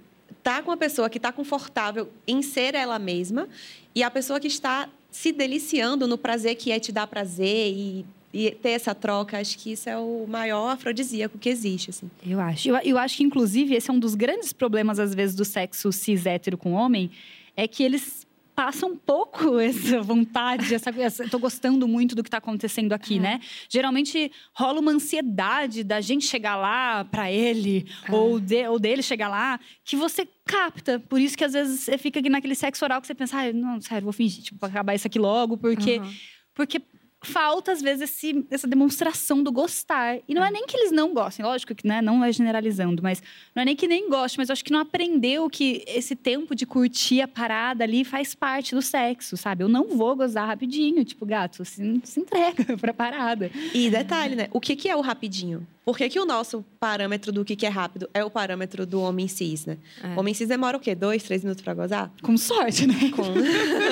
tá 0.42 0.60
com 0.62 0.70
uma 0.70 0.76
pessoa 0.76 1.08
que 1.08 1.18
está 1.18 1.30
confortável 1.30 2.10
em 2.26 2.42
ser 2.42 2.74
ela 2.74 2.98
mesma 2.98 3.48
e 3.94 4.02
a 4.02 4.10
pessoa 4.10 4.40
que 4.40 4.48
está 4.48 4.88
se 5.12 5.30
deliciando 5.30 6.08
no 6.08 6.18
prazer 6.18 6.56
que 6.56 6.72
é 6.72 6.80
te 6.80 6.90
dar 6.90 7.06
prazer 7.06 7.72
e, 7.72 8.04
e 8.32 8.50
ter 8.50 8.70
essa 8.70 8.94
troca, 8.94 9.38
acho 9.38 9.58
que 9.58 9.72
isso 9.72 9.88
é 9.88 9.96
o 9.96 10.26
maior 10.26 10.70
afrodisíaco 10.70 11.38
que 11.38 11.50
existe, 11.50 11.90
assim. 11.90 12.10
Eu 12.26 12.40
acho. 12.40 12.68
Eu, 12.68 12.76
eu 12.78 12.98
acho 12.98 13.18
que, 13.18 13.22
inclusive, 13.22 13.74
esse 13.74 13.90
é 13.90 13.92
um 13.92 13.98
dos 13.98 14.14
grandes 14.14 14.52
problemas, 14.52 14.98
às 14.98 15.14
vezes, 15.14 15.36
do 15.36 15.44
sexo 15.44 15.92
cis 15.92 16.24
hétero 16.24 16.56
com 16.56 16.72
homem, 16.72 17.10
é 17.54 17.68
que 17.68 17.82
eles 17.82 18.21
passam 18.54 18.90
um 18.90 18.96
pouco 18.96 19.58
essa 19.60 20.00
vontade, 20.02 20.74
essa, 20.74 20.90
essa 20.90 21.28
tô 21.28 21.38
gostando 21.38 21.86
muito 21.88 22.14
do 22.14 22.22
que 22.22 22.28
está 22.28 22.38
acontecendo 22.38 22.92
aqui, 22.92 23.18
né? 23.18 23.40
Geralmente 23.68 24.30
rola 24.54 24.80
uma 24.80 24.92
ansiedade 24.92 25.82
da 25.82 26.00
gente 26.00 26.26
chegar 26.26 26.56
lá 26.56 27.04
para 27.04 27.30
ele 27.30 27.86
ou, 28.10 28.38
de, 28.38 28.66
ou 28.68 28.78
dele 28.78 29.02
chegar 29.02 29.28
lá 29.28 29.58
que 29.84 29.96
você 29.96 30.28
capta. 30.44 31.00
Por 31.00 31.20
isso 31.20 31.36
que 31.36 31.44
às 31.44 31.52
vezes 31.52 31.80
você 31.80 31.98
fica 31.98 32.20
aqui 32.20 32.28
naquele 32.28 32.54
sexo 32.54 32.84
oral 32.84 33.00
que 33.00 33.06
você 33.06 33.14
pensa, 33.14 33.38
ah, 33.38 33.52
não, 33.52 33.80
sério, 33.80 34.04
vou 34.04 34.12
fingir, 34.12 34.42
tipo, 34.42 34.58
vou 34.60 34.68
acabar 34.68 34.94
isso 34.94 35.06
aqui 35.06 35.18
logo, 35.18 35.56
porque 35.56 35.98
Uhum. 35.98 36.14
porque 36.54 36.80
falta, 37.22 37.72
às 37.72 37.80
vezes, 37.80 38.10
esse, 38.10 38.44
essa 38.50 38.66
demonstração 38.66 39.42
do 39.42 39.52
gostar. 39.52 40.18
E 40.28 40.34
não 40.34 40.44
é 40.44 40.50
nem 40.50 40.66
que 40.66 40.76
eles 40.76 40.92
não 40.92 41.14
gostem, 41.14 41.44
lógico 41.44 41.74
que 41.74 41.86
né, 41.86 42.02
não 42.02 42.24
é 42.24 42.32
generalizando, 42.32 43.02
mas 43.02 43.22
não 43.54 43.62
é 43.62 43.64
nem 43.64 43.76
que 43.76 43.86
nem 43.86 44.08
goste, 44.08 44.38
mas 44.38 44.48
eu 44.48 44.52
acho 44.52 44.64
que 44.64 44.72
não 44.72 44.80
aprendeu 44.80 45.48
que 45.48 45.84
esse 45.86 46.16
tempo 46.16 46.54
de 46.54 46.66
curtir 46.66 47.20
a 47.20 47.28
parada 47.28 47.84
ali 47.84 48.04
faz 48.04 48.34
parte 48.34 48.74
do 48.74 48.82
sexo, 48.82 49.36
sabe? 49.36 49.64
Eu 49.64 49.68
não 49.68 49.96
vou 49.96 50.16
gozar 50.16 50.46
rapidinho, 50.46 51.04
tipo, 51.04 51.24
gato, 51.24 51.64
se, 51.64 52.00
se 52.04 52.20
entrega 52.20 52.76
pra 52.78 52.92
parada. 52.92 53.50
E 53.74 53.90
detalhe, 53.90 54.34
né? 54.34 54.48
O 54.52 54.60
que, 54.60 54.76
que 54.76 54.88
é 54.88 54.96
o 54.96 55.00
rapidinho? 55.00 55.66
Por 55.84 55.96
que, 55.98 56.08
que 56.08 56.20
o 56.20 56.24
nosso 56.24 56.64
parâmetro 56.78 57.32
do 57.32 57.44
que, 57.44 57.56
que 57.56 57.66
é 57.66 57.68
rápido 57.68 58.08
é 58.14 58.24
o 58.24 58.30
parâmetro 58.30 58.86
do 58.86 59.00
homem 59.00 59.26
cis, 59.26 59.66
né? 59.66 59.78
É. 60.02 60.14
O 60.14 60.20
homem 60.20 60.32
cis 60.32 60.46
demora 60.46 60.76
o 60.76 60.80
quê? 60.80 60.94
Dois, 60.94 61.24
três 61.24 61.42
minutos 61.42 61.62
para 61.62 61.74
gozar? 61.74 62.12
Com 62.22 62.36
sorte, 62.36 62.86
né? 62.86 63.10
Com... 63.10 63.24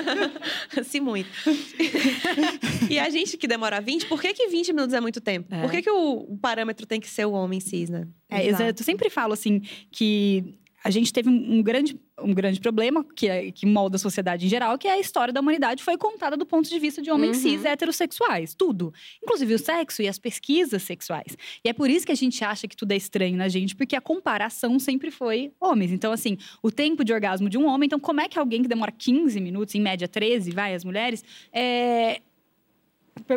Se 0.84 1.00
muito. 1.00 1.28
e 2.88 2.96
a 2.96 3.10
gente 3.10 3.19
que 3.24 3.46
demora 3.48 3.80
20, 3.80 4.06
por 4.06 4.20
que, 4.20 4.32
que 4.34 4.48
20 4.48 4.72
minutos 4.72 4.94
é 4.94 5.00
muito 5.00 5.20
tempo? 5.20 5.54
É. 5.54 5.60
Por 5.62 5.70
que, 5.70 5.82
que 5.82 5.90
o, 5.90 6.26
o 6.32 6.38
parâmetro 6.38 6.86
tem 6.86 7.00
que 7.00 7.08
ser 7.08 7.24
o 7.26 7.32
homem 7.32 7.60
cis, 7.60 7.88
né? 7.90 8.06
É, 8.28 8.46
exato. 8.46 8.80
Eu 8.80 8.84
sempre 8.84 9.08
falo 9.10 9.32
assim 9.32 9.60
que 9.90 10.56
a 10.82 10.88
gente 10.90 11.12
teve 11.12 11.28
um, 11.28 11.62
grande, 11.62 12.00
um 12.18 12.32
grande 12.32 12.58
problema 12.58 13.04
que, 13.14 13.28
é- 13.28 13.50
que 13.52 13.66
molda 13.66 13.96
a 13.96 13.98
sociedade 13.98 14.46
em 14.46 14.48
geral, 14.48 14.78
que 14.78 14.88
é 14.88 14.92
a 14.92 14.98
história 14.98 15.30
da 15.30 15.38
humanidade 15.42 15.82
foi 15.84 15.98
contada 15.98 16.38
do 16.38 16.46
ponto 16.46 16.70
de 16.70 16.78
vista 16.78 17.02
de 17.02 17.10
homens 17.10 17.36
Uhum. 17.36 17.42
cis 17.42 17.64
heterossexuais, 17.66 18.54
tudo, 18.54 18.90
inclusive 19.22 19.52
o 19.52 19.58
sexo 19.58 20.00
e 20.00 20.08
as 20.08 20.18
pesquisas 20.18 20.82
sexuais. 20.82 21.36
E 21.62 21.68
é 21.68 21.74
por 21.74 21.90
isso 21.90 22.06
que 22.06 22.12
a 22.12 22.14
gente 22.14 22.42
acha 22.42 22.66
que 22.66 22.74
tudo 22.74 22.92
é 22.92 22.96
estranho 22.96 23.36
na 23.36 23.46
gente, 23.46 23.76
porque 23.76 23.94
a 23.94 24.00
comparação 24.00 24.78
sempre 24.78 25.10
foi 25.10 25.52
homens. 25.60 25.92
Então 25.92 26.12
assim, 26.12 26.38
o 26.62 26.70
tempo 26.70 27.04
de 27.04 27.12
orgasmo 27.12 27.50
de 27.50 27.58
um 27.58 27.66
homem, 27.66 27.86
então 27.86 28.00
como 28.00 28.22
é 28.22 28.26
que 28.28 28.38
alguém 28.38 28.62
que 28.62 28.68
demora 28.68 28.90
15 28.90 29.38
minutos, 29.38 29.74
em 29.74 29.82
média 29.82 30.08
13, 30.08 30.50
vai 30.50 30.74
as 30.74 30.82
mulheres, 30.82 31.22
é 31.52 32.22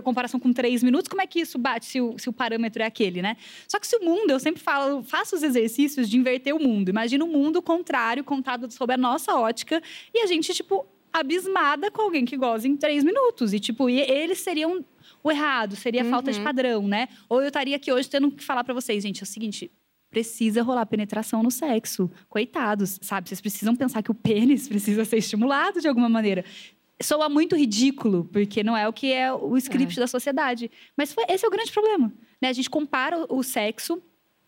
comparação 0.04 0.40
com 0.40 0.52
três 0.54 0.82
minutos, 0.84 1.08
como 1.08 1.22
é 1.22 1.28
que 1.28 1.40
isso 1.40 1.58
bate 1.58 1.86
se 1.86 2.02
o, 2.02 2.18
se 2.18 2.30
o 2.30 2.34
parâmetro 2.34 2.82
é 2.82 2.86
aquele, 2.86 3.22
né? 3.22 3.38
Só 3.68 3.80
que 3.80 3.88
se 3.88 3.96
o 3.98 4.04
mundo, 4.04 4.32
eu 4.32 4.40
sempre 4.40 4.62
falo, 4.62 5.04
faça 5.04 5.36
os 5.36 5.44
exercícios 5.44 6.10
de 6.10 6.18
inverter 6.18 6.56
o 6.56 6.60
mundo. 6.60 6.90
Imagina 6.90 7.24
o 7.24 7.28
mundo 7.28 7.62
contrário, 7.62 8.24
contado 8.24 8.72
sob 8.72 8.94
a 8.94 8.98
nossa 8.98 9.36
ótica, 9.36 9.82
e 10.14 10.20
a 10.20 10.26
gente, 10.28 10.54
tipo, 10.54 10.86
abismada 11.12 11.92
com 11.92 12.02
alguém 12.02 12.26
que 12.26 12.36
goza 12.36 12.68
em 12.68 12.76
três 12.76 13.04
minutos. 13.04 13.54
E, 13.54 13.60
tipo, 13.60 13.90
e 13.90 14.00
eles 14.02 14.40
seriam 14.40 14.84
o 15.24 15.32
errado, 15.32 15.76
seria 15.76 16.02
a 16.02 16.06
falta 16.06 16.32
de 16.32 16.40
Uhum. 16.40 16.44
padrão, 16.44 16.88
né? 16.88 17.08
Ou 17.30 17.42
eu 17.42 17.48
estaria 17.48 17.76
aqui 17.76 17.92
hoje 17.92 18.10
tendo 18.10 18.30
que 18.32 18.44
falar 18.44 18.64
pra 18.64 18.74
vocês, 18.74 19.02
gente, 19.04 19.22
é 19.22 19.24
o 19.24 19.28
seguinte. 19.28 19.72
Precisa 20.10 20.62
rolar 20.62 20.86
penetração 20.86 21.42
no 21.42 21.50
sexo. 21.50 22.10
Coitados, 22.30 23.00
sabe? 23.02 23.30
Vocês 23.30 23.42
precisam 23.42 23.76
pensar 23.76 24.04
que 24.04 24.12
o 24.12 24.14
pênis 24.14 24.68
precisa 24.68 25.06
ser 25.06 25.18
estimulado 25.18 25.82
de 25.82 25.88
alguma 25.88 26.08
maneira 26.10 26.44
soa 27.04 27.30
muito 27.30 27.56
ridículo, 27.56 28.28
porque 28.32 28.64
não 28.64 28.76
é 28.76 28.88
o 28.88 28.94
que 28.94 29.12
é 29.12 29.32
o 29.34 29.56
script 29.58 30.00
da 30.00 30.08
sociedade. 30.08 30.72
Mas 30.98 31.14
foi- 31.14 31.26
esse 31.30 31.46
é 31.46 31.48
o 31.48 31.52
grande 31.52 31.72
problema. 31.72 32.12
Né? 32.42 32.50
A 32.50 32.54
gente 32.54 32.70
compara 32.70 33.26
o, 33.30 33.38
o 33.40 33.44
sexo 33.44 34.02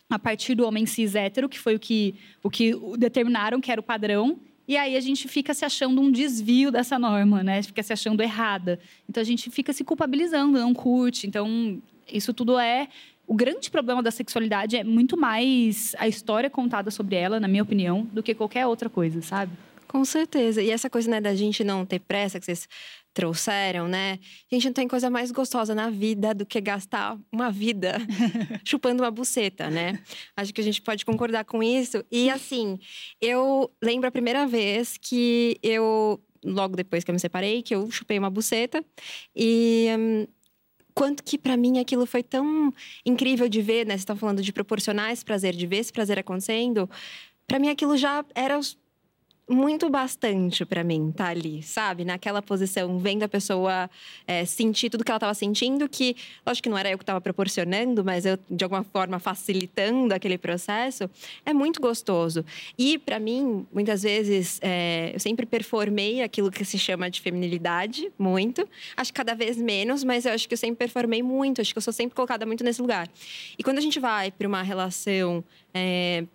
a 0.09 0.19
partir 0.19 0.55
do 0.55 0.65
homem 0.67 0.85
cis 0.85 1.15
hétero, 1.15 1.49
que 1.49 1.59
foi 1.59 1.75
o 1.75 1.79
que, 1.79 2.15
o 2.43 2.49
que 2.49 2.73
determinaram 2.97 3.59
que 3.59 3.71
era 3.71 3.79
o 3.81 3.83
padrão. 3.83 4.39
E 4.67 4.77
aí 4.77 4.95
a 4.97 4.99
gente 4.99 5.27
fica 5.27 5.53
se 5.53 5.63
achando 5.63 6.01
um 6.01 6.11
desvio 6.11 6.71
dessa 6.71 6.97
norma, 6.97 7.43
né? 7.43 7.61
Fica 7.61 7.83
se 7.83 7.93
achando 7.93 8.21
errada. 8.21 8.79
Então 9.07 9.21
a 9.21 9.23
gente 9.25 9.49
fica 9.51 9.71
se 9.73 9.83
culpabilizando, 9.83 10.57
não 10.59 10.73
curte. 10.73 11.27
Então, 11.27 11.81
isso 12.11 12.33
tudo 12.33 12.57
é. 12.57 12.87
O 13.27 13.33
grande 13.35 13.69
problema 13.71 14.01
da 14.03 14.11
sexualidade 14.11 14.75
é 14.77 14.83
muito 14.83 15.17
mais 15.17 15.95
a 15.97 16.07
história 16.07 16.49
contada 16.49 16.91
sobre 16.91 17.15
ela, 17.15 17.39
na 17.39 17.47
minha 17.47 17.63
opinião, 17.63 18.07
do 18.11 18.21
que 18.21 18.35
qualquer 18.35 18.67
outra 18.67 18.87
coisa, 18.89 19.21
sabe? 19.21 19.51
Com 19.95 20.03
certeza. 20.03 20.61
E 20.61 20.69
essa 20.71 20.89
coisa, 20.89 21.09
né, 21.09 21.21
da 21.21 21.33
gente 21.33 21.63
não 21.63 21.85
ter 21.85 21.99
pressa, 21.99 22.37
que 22.37 22.45
vocês 22.45 22.67
trouxeram, 23.13 23.87
né? 23.87 24.19
A 24.51 24.55
gente 24.55 24.65
não 24.65 24.73
tem 24.73 24.89
coisa 24.89 25.09
mais 25.09 25.31
gostosa 25.31 25.73
na 25.73 25.89
vida 25.89 26.33
do 26.33 26.45
que 26.45 26.59
gastar 26.59 27.17
uma 27.31 27.49
vida 27.49 27.95
chupando 28.65 29.01
uma 29.03 29.09
buceta, 29.09 29.69
né? 29.69 29.97
Acho 30.35 30.53
que 30.53 30.59
a 30.59 30.63
gente 30.65 30.81
pode 30.81 31.05
concordar 31.05 31.45
com 31.45 31.63
isso. 31.63 32.03
E 32.11 32.29
assim, 32.29 32.77
eu 33.21 33.71
lembro 33.81 34.09
a 34.09 34.11
primeira 34.11 34.45
vez 34.45 34.97
que 34.97 35.57
eu, 35.63 36.21
logo 36.43 36.75
depois 36.75 37.05
que 37.05 37.09
eu 37.09 37.13
me 37.13 37.19
separei, 37.21 37.61
que 37.61 37.73
eu 37.73 37.89
chupei 37.89 38.19
uma 38.19 38.29
buceta. 38.29 38.83
E. 39.33 39.87
hum, 39.97 40.27
Quanto 40.93 41.23
que 41.25 41.37
pra 41.37 41.57
mim 41.57 41.77
aquilo 41.79 42.05
foi 42.05 42.23
tão 42.23 42.73
incrível 43.05 43.49
de 43.49 43.61
ver, 43.61 43.85
né? 43.85 43.91
Vocês 43.95 44.01
estão 44.01 44.15
falando 44.15 44.41
de 44.41 44.53
proporcionar 44.53 45.11
esse 45.11 45.25
prazer, 45.25 45.53
de 45.53 45.67
ver 45.67 45.77
esse 45.79 45.91
prazer 45.91 46.17
acontecendo. 46.17 46.89
Pra 47.45 47.59
mim 47.59 47.67
aquilo 47.67 47.97
já 47.97 48.23
era 48.33 48.57
os- 48.57 48.77
muito 49.47 49.89
bastante 49.89 50.65
pra 50.65 50.83
mim 50.83 51.09
estar 51.09 51.27
ali, 51.27 51.61
sabe? 51.61 52.03
Naquela 52.03 52.41
posição, 52.41 52.97
vendo 52.97 53.23
a 53.23 53.27
pessoa 53.27 53.89
é, 54.25 54.43
sentir 54.43 54.89
tudo 54.89 55.03
que 55.03 55.11
ela 55.11 55.17
estava 55.17 55.33
sentindo, 55.35 55.87
que, 55.87 56.15
lógico 56.45 56.63
que 56.63 56.69
não 56.69 56.77
era 56.77 56.89
eu 56.89 56.97
que 56.97 57.03
estava 57.03 57.21
proporcionando, 57.21 58.03
mas 58.03 58.25
eu, 58.25 58.39
de 58.49 58.63
alguma 58.63 58.83
forma, 58.83 59.19
facilitando 59.19 60.13
aquele 60.13 60.37
processo, 60.37 61.09
é 61.45 61.53
muito 61.53 61.79
gostoso. 61.79 62.43
E, 62.77 62.97
pra 62.97 63.19
mim, 63.19 63.67
muitas 63.71 64.01
vezes, 64.01 64.59
é, 64.63 65.11
eu 65.13 65.19
sempre 65.19 65.45
performei 65.45 66.23
aquilo 66.23 66.49
que 66.49 66.65
se 66.65 66.79
chama 66.79 67.09
de 67.09 67.21
feminilidade, 67.21 68.11
muito. 68.17 68.67
Acho 68.97 69.13
que 69.13 69.17
cada 69.17 69.35
vez 69.35 69.57
menos, 69.57 70.03
mas 70.03 70.25
eu 70.25 70.33
acho 70.33 70.47
que 70.47 70.55
eu 70.55 70.57
sempre 70.57 70.77
performei 70.77 71.21
muito, 71.21 71.61
acho 71.61 71.71
que 71.71 71.77
eu 71.77 71.83
sou 71.83 71.93
sempre 71.93 72.15
colocada 72.15 72.45
muito 72.47 72.63
nesse 72.63 72.81
lugar. 72.81 73.07
E 73.57 73.63
quando 73.63 73.77
a 73.77 73.81
gente 73.81 73.99
vai 73.99 74.31
para 74.31 74.47
uma 74.47 74.63
relação. 74.63 75.43
é, 75.73 76.25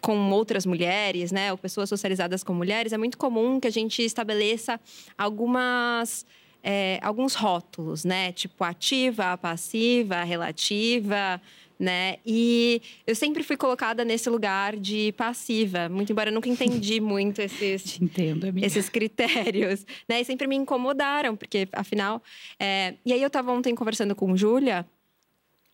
com 0.00 0.30
outras 0.30 0.64
mulheres, 0.66 1.30
né, 1.30 1.52
ou 1.52 1.58
pessoas 1.58 1.88
socializadas 1.88 2.42
com 2.42 2.54
mulheres, 2.54 2.92
é 2.92 2.98
muito 2.98 3.18
comum 3.18 3.60
que 3.60 3.68
a 3.68 3.72
gente 3.72 4.02
estabeleça 4.02 4.80
algumas 5.16 6.24
é, 6.62 6.98
alguns 7.02 7.34
rótulos, 7.34 8.04
né, 8.04 8.32
tipo 8.32 8.62
ativa, 8.64 9.36
passiva, 9.38 10.22
relativa, 10.24 11.40
né, 11.78 12.16
e 12.26 12.82
eu 13.06 13.14
sempre 13.14 13.42
fui 13.42 13.56
colocada 13.56 14.04
nesse 14.04 14.28
lugar 14.28 14.76
de 14.76 15.12
passiva, 15.12 15.88
muito 15.88 16.12
embora 16.12 16.28
eu 16.28 16.34
nunca 16.34 16.50
entendi 16.50 17.00
muito 17.00 17.40
esses 17.40 17.82
Te 17.82 18.04
entendo, 18.04 18.46
esses 18.62 18.90
critérios, 18.90 19.86
né? 20.06 20.20
E 20.20 20.24
sempre 20.24 20.46
me 20.46 20.54
incomodaram, 20.56 21.34
porque 21.34 21.66
afinal. 21.72 22.22
é, 22.58 22.94
E 23.06 23.12
aí 23.14 23.22
eu 23.22 23.30
tava 23.30 23.50
ontem 23.52 23.74
conversando 23.74 24.14
com 24.14 24.36
Júlia. 24.36 24.86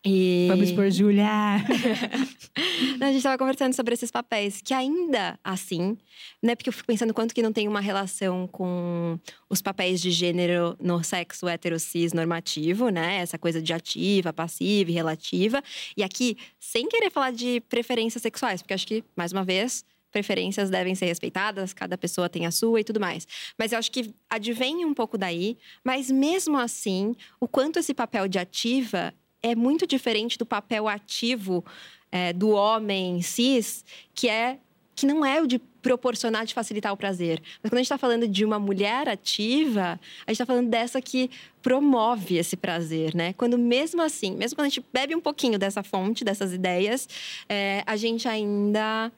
E 0.09 0.47
Vamos 0.47 0.71
por 0.71 0.89
Júlia. 0.89 1.27
Não, 2.97 3.07
a 3.07 3.09
gente 3.09 3.17
estava 3.17 3.37
conversando 3.37 3.73
sobre 3.73 3.93
esses 3.93 4.09
papéis, 4.09 4.61
que 4.61 4.73
ainda 4.73 5.37
assim, 5.43 5.97
né? 6.41 6.55
Porque 6.55 6.69
eu 6.69 6.73
fico 6.73 6.87
pensando 6.87 7.13
quanto 7.13 7.35
que 7.35 7.43
não 7.43 7.51
tem 7.51 7.67
uma 7.67 7.81
relação 7.81 8.47
com 8.47 9.19
os 9.49 9.61
papéis 9.61 10.01
de 10.01 10.09
gênero 10.09 10.75
no 10.81 11.03
sexo 11.03 11.47
hétero 11.47 11.77
cis 11.77 12.13
normativo, 12.13 12.89
né? 12.89 13.17
Essa 13.17 13.37
coisa 13.37 13.61
de 13.61 13.73
ativa, 13.73 14.31
passiva 14.31 14.89
e 14.89 14.93
relativa. 14.93 15.61
E 15.95 16.03
aqui, 16.03 16.37
sem 16.59 16.87
querer 16.87 17.11
falar 17.11 17.31
de 17.31 17.59
preferências 17.61 18.21
sexuais, 18.21 18.61
porque 18.61 18.73
acho 18.73 18.87
que, 18.87 19.03
mais 19.15 19.31
uma 19.31 19.43
vez, 19.43 19.83
preferências 20.11 20.69
devem 20.69 20.95
ser 20.95 21.05
respeitadas, 21.05 21.73
cada 21.73 21.97
pessoa 21.97 22.29
tem 22.29 22.45
a 22.45 22.51
sua 22.51 22.79
e 22.79 22.83
tudo 22.83 22.99
mais. 22.99 23.27
Mas 23.57 23.71
eu 23.71 23.77
acho 23.77 23.91
que 23.91 24.13
advém 24.29 24.85
um 24.85 24.93
pouco 24.93 25.17
daí, 25.17 25.57
mas 25.83 26.09
mesmo 26.09 26.57
assim, 26.57 27.15
o 27.39 27.47
quanto 27.47 27.77
esse 27.77 27.93
papel 27.93 28.27
de 28.27 28.39
ativa 28.39 29.13
é 29.41 29.55
muito 29.55 29.85
diferente 29.85 30.37
do 30.37 30.45
papel 30.45 30.87
ativo 30.87 31.63
é, 32.11 32.33
do 32.33 32.49
homem 32.49 33.21
cis, 33.21 33.83
que 34.13 34.29
é 34.29 34.59
que 34.95 35.05
não 35.05 35.23
é 35.23 35.39
o 35.39 35.45
de 35.45 35.59
proporcionar, 35.59 36.43
de 36.43 36.55
facilitar 36.55 36.91
o 36.91 36.97
prazer. 36.97 37.39
Mas 37.61 37.69
quando 37.69 37.75
a 37.75 37.77
gente 37.77 37.85
está 37.85 37.99
falando 37.99 38.27
de 38.27 38.43
uma 38.43 38.57
mulher 38.57 39.07
ativa, 39.07 39.99
a 40.25 40.31
gente 40.31 40.41
está 40.41 40.45
falando 40.45 40.69
dessa 40.69 40.99
que 40.99 41.29
promove 41.61 42.37
esse 42.37 42.57
prazer, 42.57 43.13
né? 43.13 43.31
Quando 43.33 43.59
mesmo 43.59 44.01
assim, 44.01 44.35
mesmo 44.35 44.55
quando 44.55 44.65
a 44.65 44.69
gente 44.69 44.83
bebe 44.91 45.15
um 45.15 45.21
pouquinho 45.21 45.59
dessa 45.59 45.83
fonte, 45.83 46.25
dessas 46.25 46.51
ideias, 46.51 47.07
é, 47.47 47.83
a 47.85 47.95
gente 47.95 48.27
ainda 48.27 49.11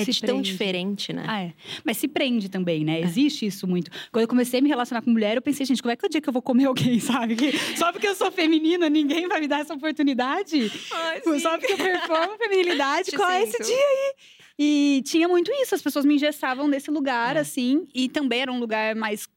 é 0.00 0.04
se 0.04 0.20
tão 0.20 0.36
prende. 0.36 0.50
diferente, 0.52 1.12
né? 1.12 1.24
Ah, 1.26 1.42
é. 1.42 1.52
Mas 1.84 1.96
se 1.96 2.08
prende 2.08 2.48
também, 2.48 2.84
né? 2.84 3.00
É. 3.00 3.04
Existe 3.04 3.46
isso 3.46 3.66
muito. 3.66 3.90
Quando 4.12 4.22
eu 4.22 4.28
comecei 4.28 4.60
a 4.60 4.62
me 4.62 4.68
relacionar 4.68 5.02
com 5.02 5.10
mulher, 5.10 5.36
eu 5.36 5.42
pensei, 5.42 5.64
gente, 5.66 5.82
como 5.82 5.92
é 5.92 5.96
que 5.96 6.04
é 6.04 6.08
o 6.08 6.10
dia 6.10 6.20
que 6.20 6.28
eu 6.28 6.32
vou 6.32 6.42
comer 6.42 6.66
alguém, 6.66 6.98
sabe? 7.00 7.36
Que 7.36 7.52
só 7.76 7.92
porque 7.92 8.06
eu 8.06 8.14
sou 8.14 8.30
feminina, 8.30 8.88
ninguém 8.88 9.28
vai 9.28 9.40
me 9.40 9.48
dar 9.48 9.60
essa 9.60 9.74
oportunidade. 9.74 10.70
Ai, 10.92 11.40
só 11.40 11.58
porque 11.58 11.72
eu 11.72 11.78
performo 11.78 12.36
feminilidade, 12.38 13.10
qual 13.16 13.30
é 13.30 13.42
esse 13.42 13.62
dia 13.62 13.76
aí? 13.76 14.14
E 14.58 15.02
tinha 15.04 15.28
muito 15.28 15.52
isso, 15.52 15.74
as 15.74 15.82
pessoas 15.82 16.04
me 16.04 16.14
engessavam 16.14 16.66
nesse 16.66 16.90
lugar, 16.90 17.36
é. 17.36 17.40
assim, 17.40 17.86
e 17.94 18.08
também 18.08 18.40
era 18.40 18.52
um 18.52 18.58
lugar 18.58 18.96
mais 18.96 19.28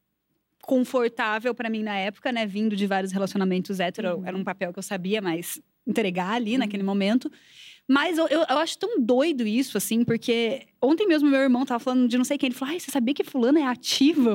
confortável 0.62 1.54
para 1.54 1.70
mim 1.70 1.84
na 1.84 1.98
época, 1.98 2.32
né? 2.32 2.46
Vindo 2.46 2.76
de 2.76 2.88
vários 2.88 3.12
relacionamentos 3.12 3.80
hétero, 3.80 4.18
uhum. 4.18 4.26
era 4.26 4.38
um 4.38 4.44
papel 4.44 4.72
que 4.72 4.80
eu 4.80 4.84
sabia 4.84 5.22
mais 5.22 5.62
entregar 5.86 6.34
ali 6.34 6.54
uhum. 6.54 6.60
naquele 6.60 6.84
momento. 6.84 7.32
Mas 7.92 8.18
eu, 8.18 8.26
eu, 8.30 8.40
eu, 8.40 8.58
acho 8.58 8.78
tão 8.78 9.02
doido 9.02 9.46
isso, 9.46 9.78
assim, 9.78 10.06
porque 10.06 10.66
ontem 10.82 11.06
mesmo 11.06 11.30
meu 11.30 11.42
irmão 11.42 11.66
tava 11.66 11.84
falando 11.84 12.08
de 12.08 12.18
não 12.18 12.24
sei 12.24 12.38
quem. 12.38 12.48
Ele 12.48 12.56
falou, 12.56 12.74
ai, 12.74 12.80
você 12.80 12.90
sabia 12.90 13.14
que 13.14 13.22
fulana 13.22 13.60
é 13.60 13.64
ativa? 13.64 14.32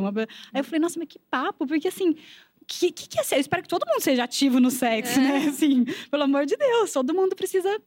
Aí 0.52 0.61
eu 0.61 0.64
falei, 0.64 0.78
nossa, 0.78 0.98
mas 0.98 1.09
que 1.09 1.18
papo, 1.30 1.66
porque 1.66 1.88
assim. 1.88 2.11
O 2.61 2.66
que, 2.66 2.92
que, 2.92 3.09
que 3.09 3.18
é 3.18 3.22
ser? 3.22 3.36
Eu 3.36 3.40
espero 3.40 3.62
que 3.62 3.68
todo 3.68 3.86
mundo 3.86 4.02
seja 4.02 4.24
ativo 4.24 4.61
no 4.61 4.70
sexo, 4.70 5.18
é. 5.18 5.22
né? 5.22 5.46
Assim, 5.48 5.86
pelo 6.11 6.24
amor 6.24 6.44
de 6.44 6.54
Deus, 6.54 6.92
todo 6.92 7.14
mundo 7.14 7.34
precisa 7.34 7.80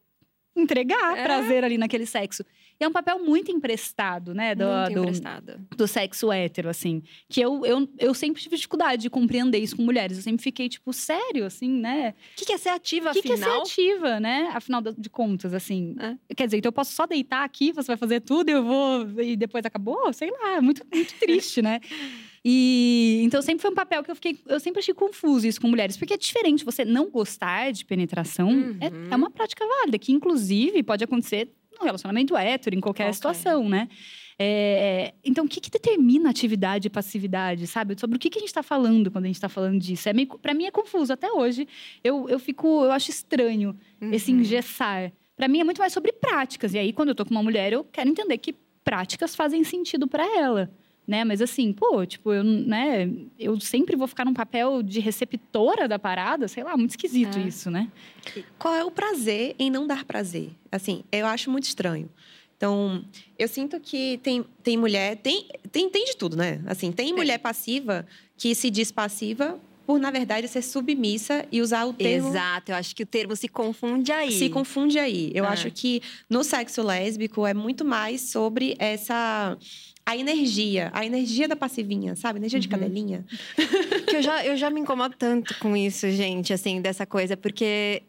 entregar 0.55 1.17
é. 1.17 1.23
prazer 1.23 1.63
ali 1.63 1.77
naquele 1.77 2.07
sexo. 2.07 2.43
E 2.79 2.83
é 2.85 2.87
um 2.87 2.91
papel 2.91 3.19
muito 3.19 3.51
emprestado, 3.51 4.33
né? 4.33 4.55
Do, 4.55 4.65
muito 4.65 4.93
do, 4.93 4.99
emprestado. 5.01 5.67
Do 5.75 5.85
sexo 5.85 6.31
hétero, 6.31 6.69
assim. 6.69 7.03
Que 7.27 7.41
eu, 7.41 7.65
eu, 7.65 7.89
eu 7.97 8.13
sempre 8.13 8.41
tive 8.41 8.55
dificuldade 8.55 9.01
de 9.01 9.09
compreender 9.09 9.57
isso 9.57 9.75
com 9.75 9.83
mulheres. 9.83 10.17
Eu 10.17 10.23
sempre 10.23 10.41
fiquei, 10.41 10.69
tipo, 10.69 10.93
sério, 10.93 11.45
assim, 11.45 11.69
né? 11.69 12.13
O 12.33 12.37
que, 12.37 12.45
que 12.45 12.53
é 12.53 12.57
ser 12.57 12.69
ativa, 12.69 13.11
que 13.11 13.19
afinal? 13.19 13.37
O 13.37 13.37
que 13.37 13.43
é 13.43 13.53
ser 13.53 13.91
ativa, 13.91 14.19
né? 14.21 14.51
Afinal 14.53 14.81
de 14.81 15.09
contas, 15.09 15.53
assim. 15.53 15.93
É. 15.99 16.33
Quer 16.33 16.45
dizer, 16.45 16.57
então 16.57 16.69
eu 16.69 16.73
posso 16.73 16.93
só 16.93 17.05
deitar 17.05 17.43
aqui, 17.43 17.73
você 17.73 17.87
vai 17.87 17.97
fazer 17.97 18.21
tudo 18.21 18.49
e 18.49 18.53
eu 18.53 18.63
vou... 18.63 19.21
E 19.21 19.35
depois 19.35 19.65
acabou? 19.65 20.13
Sei 20.13 20.31
lá, 20.31 20.55
é 20.55 20.61
muito, 20.61 20.85
muito 20.93 21.13
triste, 21.19 21.61
né? 21.61 21.81
E 22.45 23.21
então 23.25 23.41
sempre 23.41 23.61
foi 23.61 23.71
um 23.71 23.75
papel 23.75 24.01
que 24.01 24.09
eu 24.09 24.15
fiquei. 24.15 24.39
Eu 24.47 24.61
sempre 24.61 24.79
achei 24.79 24.93
confuso 24.93 25.45
isso 25.45 25.59
com 25.59 25.67
mulheres, 25.67 25.97
porque 25.97 26.13
é 26.13 26.17
diferente 26.17 26.63
você 26.63 26.85
não 26.85 27.09
gostar 27.09 27.71
de 27.71 27.83
penetração. 27.83 28.49
Uhum. 28.49 28.77
É, 28.79 29.13
é 29.13 29.15
uma 29.15 29.29
prática 29.29 29.65
válida, 29.67 29.99
que 29.99 30.13
inclusive 30.13 30.81
pode 30.83 31.03
acontecer 31.03 31.51
no 31.79 31.85
relacionamento 31.85 32.35
hétero, 32.35 32.75
em 32.75 32.79
qualquer 32.79 33.03
okay. 33.03 33.13
situação, 33.13 33.67
né? 33.67 33.87
É, 34.41 35.13
então, 35.23 35.43
o 35.43 35.47
que, 35.49 35.59
que, 35.59 35.69
determina 35.69 36.29
atividade 36.29 36.87
e 36.87 36.89
passividade, 36.89 37.67
sabe? 37.67 37.99
Sobre 37.99 38.15
o 38.15 38.19
que, 38.19 38.29
que 38.29 38.37
a 38.37 38.41
gente 38.41 38.49
está 38.49 38.63
falando 38.63 39.11
quando 39.11 39.25
a 39.25 39.27
gente 39.27 39.35
está 39.35 39.49
falando 39.49 39.77
disso? 39.79 40.07
É 40.07 40.13
para 40.41 40.53
mim 40.53 40.65
é 40.65 40.71
confuso 40.71 41.11
até 41.11 41.29
hoje. 41.29 41.67
Eu, 42.01 42.29
eu 42.29 42.39
fico, 42.39 42.85
eu 42.85 42.91
acho 42.91 43.09
estranho 43.09 43.75
uhum. 44.01 44.13
esse 44.13 44.31
engessar. 44.31 45.11
Para 45.35 45.47
mim 45.49 45.59
é 45.59 45.63
muito 45.63 45.79
mais 45.79 45.91
sobre 45.91 46.13
práticas. 46.13 46.73
E 46.73 46.79
aí, 46.79 46.93
quando 46.93 47.09
eu 47.09 47.15
tô 47.15 47.25
com 47.25 47.31
uma 47.31 47.43
mulher, 47.43 47.73
eu 47.73 47.83
quero 47.83 48.09
entender 48.09 48.37
que 48.37 48.55
práticas 48.83 49.35
fazem 49.35 49.63
sentido 49.63 50.07
para 50.07 50.23
ela 50.37 50.71
né? 51.09 51.23
Mas 51.23 51.41
assim, 51.41 51.73
pô, 51.73 52.05
tipo, 52.05 52.31
eu, 52.31 52.43
né, 52.43 53.09
eu 53.39 53.59
sempre 53.59 53.95
vou 53.95 54.07
ficar 54.07 54.23
num 54.25 54.33
papel 54.33 54.83
de 54.83 54.99
receptora 54.99 55.87
da 55.87 55.97
parada, 55.97 56.47
sei 56.47 56.63
lá, 56.63 56.77
muito 56.77 56.91
esquisito 56.91 57.39
é. 57.39 57.41
isso, 57.41 57.71
né? 57.71 57.91
Qual 58.59 58.75
é 58.75 58.85
o 58.85 58.91
prazer 58.91 59.55
em 59.57 59.71
não 59.71 59.87
dar 59.87 60.05
prazer? 60.05 60.51
Assim, 60.71 61.03
eu 61.11 61.25
acho 61.25 61.49
muito 61.49 61.63
estranho. 61.63 62.07
Então, 62.55 63.03
eu 63.39 63.47
sinto 63.47 63.79
que 63.79 64.19
tem, 64.21 64.45
tem 64.61 64.77
mulher, 64.77 65.15
tem, 65.15 65.47
tem, 65.71 65.89
tem 65.89 66.05
de 66.05 66.15
tudo, 66.15 66.37
né? 66.37 66.61
Assim, 66.67 66.91
tem, 66.91 67.07
tem. 67.07 67.15
mulher 67.15 67.39
passiva 67.39 68.05
que 68.37 68.53
se 68.53 68.69
diz 68.69 68.91
passiva 68.91 69.59
por, 69.87 69.99
na 69.99 70.11
verdade, 70.11 70.47
ser 70.47 70.61
submissa 70.61 71.43
e 71.51 71.59
usar 71.59 71.85
o 71.85 71.93
termo. 71.93 72.27
Exato, 72.29 72.71
eu 72.71 72.75
acho 72.75 72.95
que 72.95 73.01
o 73.01 73.07
termo 73.07 73.35
se 73.35 73.47
confunde 73.47 74.11
aí. 74.11 74.31
Se 74.31 74.47
confunde 74.47 74.99
aí. 74.99 75.31
Eu 75.33 75.43
é. 75.45 75.47
acho 75.47 75.71
que 75.71 76.03
no 76.29 76.43
sexo 76.43 76.83
lésbico 76.83 77.47
é 77.47 77.55
muito 77.55 77.83
mais 77.83 78.21
sobre 78.21 78.75
essa 78.77 79.57
a 80.09 80.17
energia, 80.17 80.89
a 80.91 81.05
energia 81.05 81.47
da 81.47 81.55
passivinha, 81.55 82.15
sabe? 82.15 82.39
Energia 82.39 82.57
uhum. 82.57 82.61
de 82.61 82.67
cadelinha. 82.67 83.25
que 84.09 84.15
eu 84.15 84.23
já, 84.23 84.43
eu 84.43 84.57
já 84.57 84.67
me 84.71 84.79
incomodo 84.79 85.15
tanto 85.15 85.55
com 85.59 85.77
isso, 85.77 86.09
gente, 86.09 86.51
assim, 86.51 86.81
dessa 86.81 87.05
coisa, 87.05 87.37
porque 87.37 88.01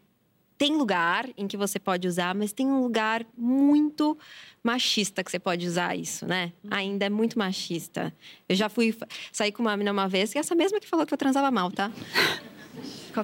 tem 0.57 0.75
lugar 0.75 1.29
em 1.37 1.47
que 1.47 1.55
você 1.55 1.77
pode 1.77 2.07
usar, 2.07 2.33
mas 2.33 2.53
tem 2.53 2.65
um 2.65 2.81
lugar 2.81 3.23
muito 3.37 4.17
machista 4.63 5.23
que 5.23 5.29
você 5.29 5.37
pode 5.37 5.67
usar 5.67 5.95
isso, 5.95 6.25
né? 6.25 6.51
Uhum. 6.63 6.69
Ainda 6.71 7.05
é 7.05 7.09
muito 7.09 7.37
machista. 7.37 8.11
Eu 8.49 8.55
já 8.55 8.67
fui 8.67 8.97
sair 9.31 9.51
com 9.51 9.61
uma 9.61 9.77
menina 9.77 9.91
uma 9.91 10.07
vez, 10.07 10.31
que 10.31 10.39
é 10.39 10.41
essa 10.41 10.55
mesma 10.55 10.79
que 10.79 10.87
falou 10.87 11.05
que 11.05 11.13
eu 11.13 11.17
transava 11.19 11.51
mal, 11.51 11.69
tá? 11.69 11.91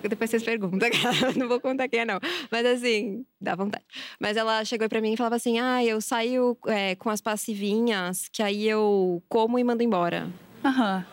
Depois 0.10 0.30
vocês 0.30 0.44
perguntam. 0.44 0.90
não 1.36 1.48
vou 1.48 1.60
contar 1.60 1.88
quem 1.88 2.02
é, 2.02 2.06
não. 2.06 2.20
Mas 2.52 2.66
assim, 2.66 3.26
dá 3.40 3.56
vontade. 3.56 3.84
Mas 4.20 4.38
ela 4.38 4.64
chegou 4.66 4.88
pra 4.88 5.02
mim 5.02 5.14
e 5.14 5.18
falava 5.18 5.36
assim: 5.36 5.60
ah, 5.60 5.84
eu 5.84 6.00
saio 6.02 6.58
é, 6.68 6.96
com 6.96 7.10
as 7.10 7.22
passivinhas, 7.22 8.28
que 8.32 8.44
aí 8.44 8.68
eu 8.68 9.22
como 9.28 9.58
e 9.58 9.64
mando 9.64 9.84
embora. 9.84 10.30
Aham. 10.64 11.06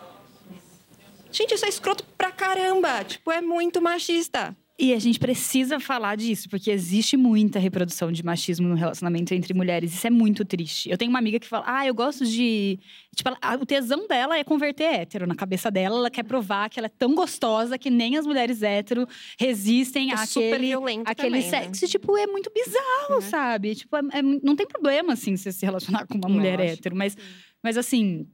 Gente, 1.30 1.54
isso 1.54 1.66
é 1.66 1.68
escroto 1.68 2.04
pra 2.16 2.30
caramba. 2.30 3.02
Tipo, 3.02 3.32
é 3.32 3.40
muito 3.40 3.82
machista. 3.82 4.56
E 4.76 4.92
a 4.92 4.98
gente 4.98 5.20
precisa 5.20 5.78
falar 5.78 6.16
disso, 6.16 6.48
porque 6.48 6.68
existe 6.68 7.16
muita 7.16 7.60
reprodução 7.60 8.10
de 8.10 8.24
machismo 8.24 8.66
no 8.66 8.74
relacionamento 8.74 9.32
entre 9.32 9.54
mulheres. 9.54 9.94
Isso 9.94 10.04
é 10.04 10.10
muito 10.10 10.44
triste. 10.44 10.90
Eu 10.90 10.98
tenho 10.98 11.10
uma 11.10 11.20
amiga 11.20 11.38
que 11.38 11.46
fala: 11.46 11.64
Ah, 11.64 11.86
eu 11.86 11.94
gosto 11.94 12.26
de. 12.26 12.80
Tipo, 13.14 13.28
ela, 13.28 13.56
o 13.62 13.64
tesão 13.64 14.08
dela 14.08 14.36
é 14.36 14.42
converter 14.42 14.82
hétero. 14.82 15.28
Na 15.28 15.36
cabeça 15.36 15.70
dela, 15.70 15.96
ela 15.96 16.10
quer 16.10 16.24
provar 16.24 16.68
que 16.68 16.80
ela 16.80 16.86
é 16.86 16.92
tão 16.98 17.14
gostosa 17.14 17.78
que 17.78 17.88
nem 17.88 18.16
as 18.16 18.26
mulheres 18.26 18.64
hétero 18.64 19.06
resistem 19.38 20.10
é 20.10 20.14
àquele, 20.14 20.74
aquele 20.74 21.14
também, 21.14 21.30
né? 21.30 21.50
sexo. 21.50 21.84
Né? 21.84 21.90
Tipo, 21.90 22.16
é 22.18 22.26
muito 22.26 22.50
bizarro, 22.52 23.14
uhum. 23.14 23.20
sabe? 23.20 23.76
Tipo, 23.76 23.96
é, 23.96 24.00
é, 24.14 24.22
não 24.22 24.56
tem 24.56 24.66
problema, 24.66 25.12
assim, 25.12 25.36
você 25.36 25.52
se 25.52 25.64
relacionar 25.64 26.04
com 26.04 26.18
uma 26.18 26.28
mulher 26.28 26.58
hétero. 26.58 26.96
Mas, 26.96 27.16
mas 27.62 27.78
assim 27.78 28.26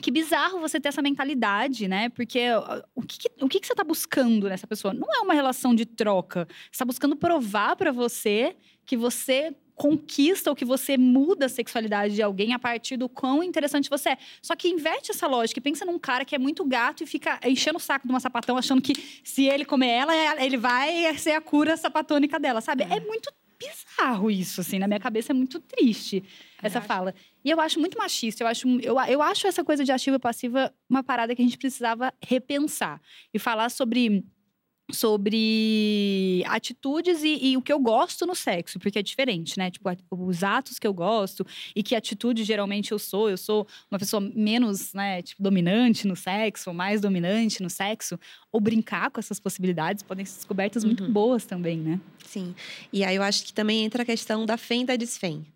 que 0.00 0.10
bizarro 0.10 0.60
você 0.60 0.78
ter 0.78 0.88
essa 0.88 1.02
mentalidade, 1.02 1.88
né? 1.88 2.08
Porque 2.10 2.40
o 2.94 3.02
que, 3.02 3.28
o 3.40 3.48
que, 3.48 3.66
você 3.66 3.72
está 3.72 3.82
buscando 3.82 4.48
nessa 4.48 4.66
pessoa? 4.66 4.92
Não 4.92 5.08
é 5.12 5.20
uma 5.20 5.34
relação 5.34 5.74
de 5.74 5.86
troca. 5.86 6.46
Você 6.48 6.70
está 6.72 6.84
buscando 6.84 7.16
provar 7.16 7.76
para 7.76 7.92
você 7.92 8.56
que 8.84 8.96
você 8.96 9.54
conquista 9.74 10.48
ou 10.48 10.56
que 10.56 10.64
você 10.64 10.96
muda 10.96 11.46
a 11.46 11.48
sexualidade 11.48 12.14
de 12.14 12.22
alguém 12.22 12.54
a 12.54 12.58
partir 12.58 12.96
do 12.96 13.08
quão 13.08 13.42
interessante 13.42 13.90
você 13.90 14.10
é. 14.10 14.18
Só 14.40 14.56
que 14.56 14.68
inverte 14.68 15.10
essa 15.10 15.26
lógica 15.26 15.60
e 15.60 15.62
pensa 15.62 15.84
num 15.84 15.98
cara 15.98 16.24
que 16.24 16.34
é 16.34 16.38
muito 16.38 16.64
gato 16.64 17.02
e 17.02 17.06
fica 17.06 17.38
enchendo 17.44 17.76
o 17.76 17.80
saco 17.80 18.06
de 18.06 18.12
uma 18.12 18.20
sapatão, 18.20 18.56
achando 18.56 18.80
que 18.80 18.94
se 19.22 19.46
ele 19.46 19.66
comer 19.66 19.88
ela, 19.88 20.42
ele 20.42 20.56
vai 20.56 21.16
ser 21.18 21.32
a 21.32 21.40
cura 21.40 21.76
sapatônica 21.76 22.38
dela, 22.40 22.62
sabe? 22.62 22.84
É, 22.84 22.96
é 22.96 23.00
muito 23.00 23.30
bizarro 23.58 24.30
isso, 24.30 24.60
assim. 24.60 24.78
Na 24.78 24.86
minha 24.86 25.00
cabeça 25.00 25.32
é 25.32 25.34
muito 25.34 25.60
triste 25.60 26.22
essa 26.62 26.80
fala. 26.80 27.14
E 27.44 27.50
eu 27.50 27.60
acho 27.60 27.78
muito 27.78 27.98
machista. 27.98 28.42
Eu 28.42 28.48
acho, 28.48 28.68
eu, 28.80 28.98
eu 29.08 29.22
acho 29.22 29.46
essa 29.46 29.64
coisa 29.64 29.84
de 29.84 29.92
ativa 29.92 30.16
e 30.16 30.18
passiva 30.20 30.72
uma 30.88 31.02
parada 31.02 31.34
que 31.34 31.42
a 31.42 31.44
gente 31.44 31.58
precisava 31.58 32.12
repensar. 32.22 33.00
E 33.32 33.38
falar 33.38 33.70
sobre 33.70 34.24
sobre 34.92 36.44
atitudes 36.46 37.22
e, 37.22 37.50
e, 37.50 37.56
o 37.56 37.62
que 37.62 37.72
eu 37.72 37.78
gosto 37.78 38.24
no 38.24 38.34
sexo, 38.34 38.78
porque 38.78 38.98
é 38.98 39.02
diferente, 39.02 39.58
né? 39.58 39.70
Tipo, 39.70 39.90
os 40.12 40.44
atos 40.44 40.78
que 40.78 40.86
eu 40.86 40.94
gosto 40.94 41.44
e 41.74 41.82
que 41.82 41.94
atitude 41.94 42.44
geralmente 42.44 42.92
eu 42.92 42.98
sou. 42.98 43.28
Eu 43.28 43.36
sou 43.36 43.66
uma 43.90 43.98
pessoa 43.98 44.20
menos, 44.20 44.92
né, 44.94 45.22
tipo, 45.22 45.42
dominante 45.42 46.06
no 46.06 46.14
sexo, 46.14 46.70
ou 46.70 46.74
mais 46.74 47.00
dominante 47.00 47.62
no 47.62 47.70
sexo. 47.70 48.18
Ou 48.52 48.60
brincar 48.60 49.10
com 49.10 49.18
essas 49.18 49.40
possibilidades 49.40 50.02
podem 50.02 50.24
ser 50.24 50.36
descobertas 50.36 50.82
uhum. 50.82 50.90
muito 50.90 51.08
boas 51.08 51.44
também, 51.44 51.78
né? 51.78 52.00
Sim. 52.24 52.54
E 52.92 53.04
aí 53.04 53.16
eu 53.16 53.22
acho 53.22 53.44
que 53.44 53.52
também 53.52 53.84
entra 53.84 54.02
a 54.02 54.06
questão 54.06 54.46
da 54.46 54.56
fé 54.56 54.76
e 54.76 54.84
da 54.84 54.96
desfém. 54.96 55.46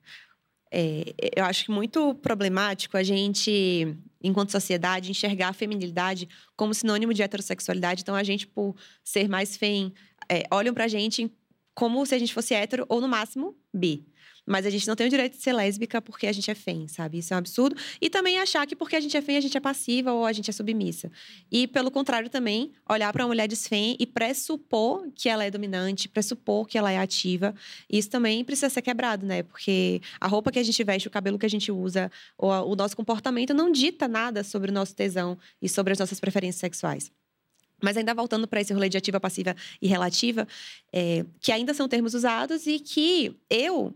É, 0.73 1.15
eu 1.37 1.45
acho 1.45 1.65
que 1.65 1.71
muito 1.71 2.15
problemático 2.17 2.97
a 2.97 3.03
gente, 3.03 3.97
enquanto 4.23 4.51
sociedade, 4.51 5.11
enxergar 5.11 5.49
a 5.49 5.53
feminilidade 5.53 6.29
como 6.57 6.75
sinônimo 6.75 7.15
de 7.15 7.23
heterossexualidade. 7.23 8.03
Então, 8.03 8.15
a 8.15 8.23
gente, 8.23 8.47
por 8.47 8.77
ser 9.05 9.29
mais 9.29 9.57
fem, 9.57 9.93
é, 10.29 10.45
olham 10.51 10.75
pra 10.75 10.89
gente 10.89 11.31
como 11.75 12.05
se 12.05 12.15
a 12.15 12.19
gente 12.19 12.35
fosse 12.35 12.53
hétero 12.55 12.85
ou, 12.89 13.01
no 13.01 13.09
máximo, 13.09 13.57
bi. 13.73 14.07
Mas 14.51 14.67
a 14.67 14.71
gente 14.71 14.89
não 14.89 14.97
tem 14.97 15.07
o 15.07 15.11
direito 15.11 15.37
de 15.37 15.43
ser 15.45 15.53
lésbica 15.53 16.03
porque 16.03 16.27
a 16.27 16.33
gente 16.33 16.51
é 16.51 16.57
fem, 16.57 16.89
sabe? 16.89 17.19
Isso 17.19 17.33
é 17.33 17.37
um 17.37 17.39
absurdo. 17.39 17.77
E 18.01 18.11
também 18.11 18.41
achar 18.41 18.67
que 18.67 18.75
porque 18.75 18.97
a 18.97 19.01
gente 19.01 19.17
é 19.17 19.23
fem, 19.23 19.37
a 19.37 19.41
gente 19.41 19.57
é 19.57 19.61
passiva 19.61 20.13
ou 20.13 20.27
a 20.27 20.33
gente 20.33 20.51
é 20.51 20.53
submissa. 20.53 21.09
E, 21.53 21.69
pelo 21.69 21.89
contrário, 21.89 22.29
também 22.29 22.73
olhar 22.89 23.13
para 23.13 23.23
uma 23.23 23.29
mulher 23.29 23.47
desfem 23.47 23.97
e 23.97 24.05
pressupor 24.05 25.07
que 25.15 25.29
ela 25.29 25.45
é 25.45 25.53
dominante, 25.53 26.09
pressupor 26.09 26.67
que 26.67 26.77
ela 26.77 26.91
é 26.91 26.99
ativa. 26.99 27.55
Isso 27.89 28.11
também 28.11 28.45
precisa 28.45 28.69
ser 28.69 28.83
quebrado, 28.83 29.25
né? 29.25 29.45
Porque 29.45 30.03
a 30.21 30.27
roupa 30.27 30.51
que 30.51 30.59
a 30.59 30.65
gente 30.65 30.83
veste, 30.83 31.07
o 31.07 31.13
cabelo 31.13 31.39
que 31.39 31.47
a 31.47 31.51
gente 31.51 31.71
usa, 31.71 32.11
o 32.37 32.75
nosso 32.75 32.97
comportamento 32.97 33.55
não 33.55 33.71
dita 33.71 34.09
nada 34.09 34.43
sobre 34.43 34.73
o 34.73 34.75
nosso 34.75 34.97
tesão 34.97 35.39
e 35.63 35.69
sobre 35.69 35.93
as 35.93 35.99
nossas 36.01 36.19
preferências 36.19 36.59
sexuais. 36.59 37.13
Mas 37.81 37.97
ainda 37.97 38.13
voltando 38.13 38.49
para 38.49 38.61
esse 38.61 38.73
rolê 38.73 38.89
de 38.89 38.99
ativa, 38.99 39.21
passiva 39.21 39.55
e 39.81 39.87
relativa, 39.87 40.47
é, 40.93 41.25
que 41.41 41.53
ainda 41.53 41.73
são 41.73 41.89
termos 41.89 42.15
usados 42.15 42.67
e 42.67 42.81
que 42.81 43.37
eu 43.49 43.95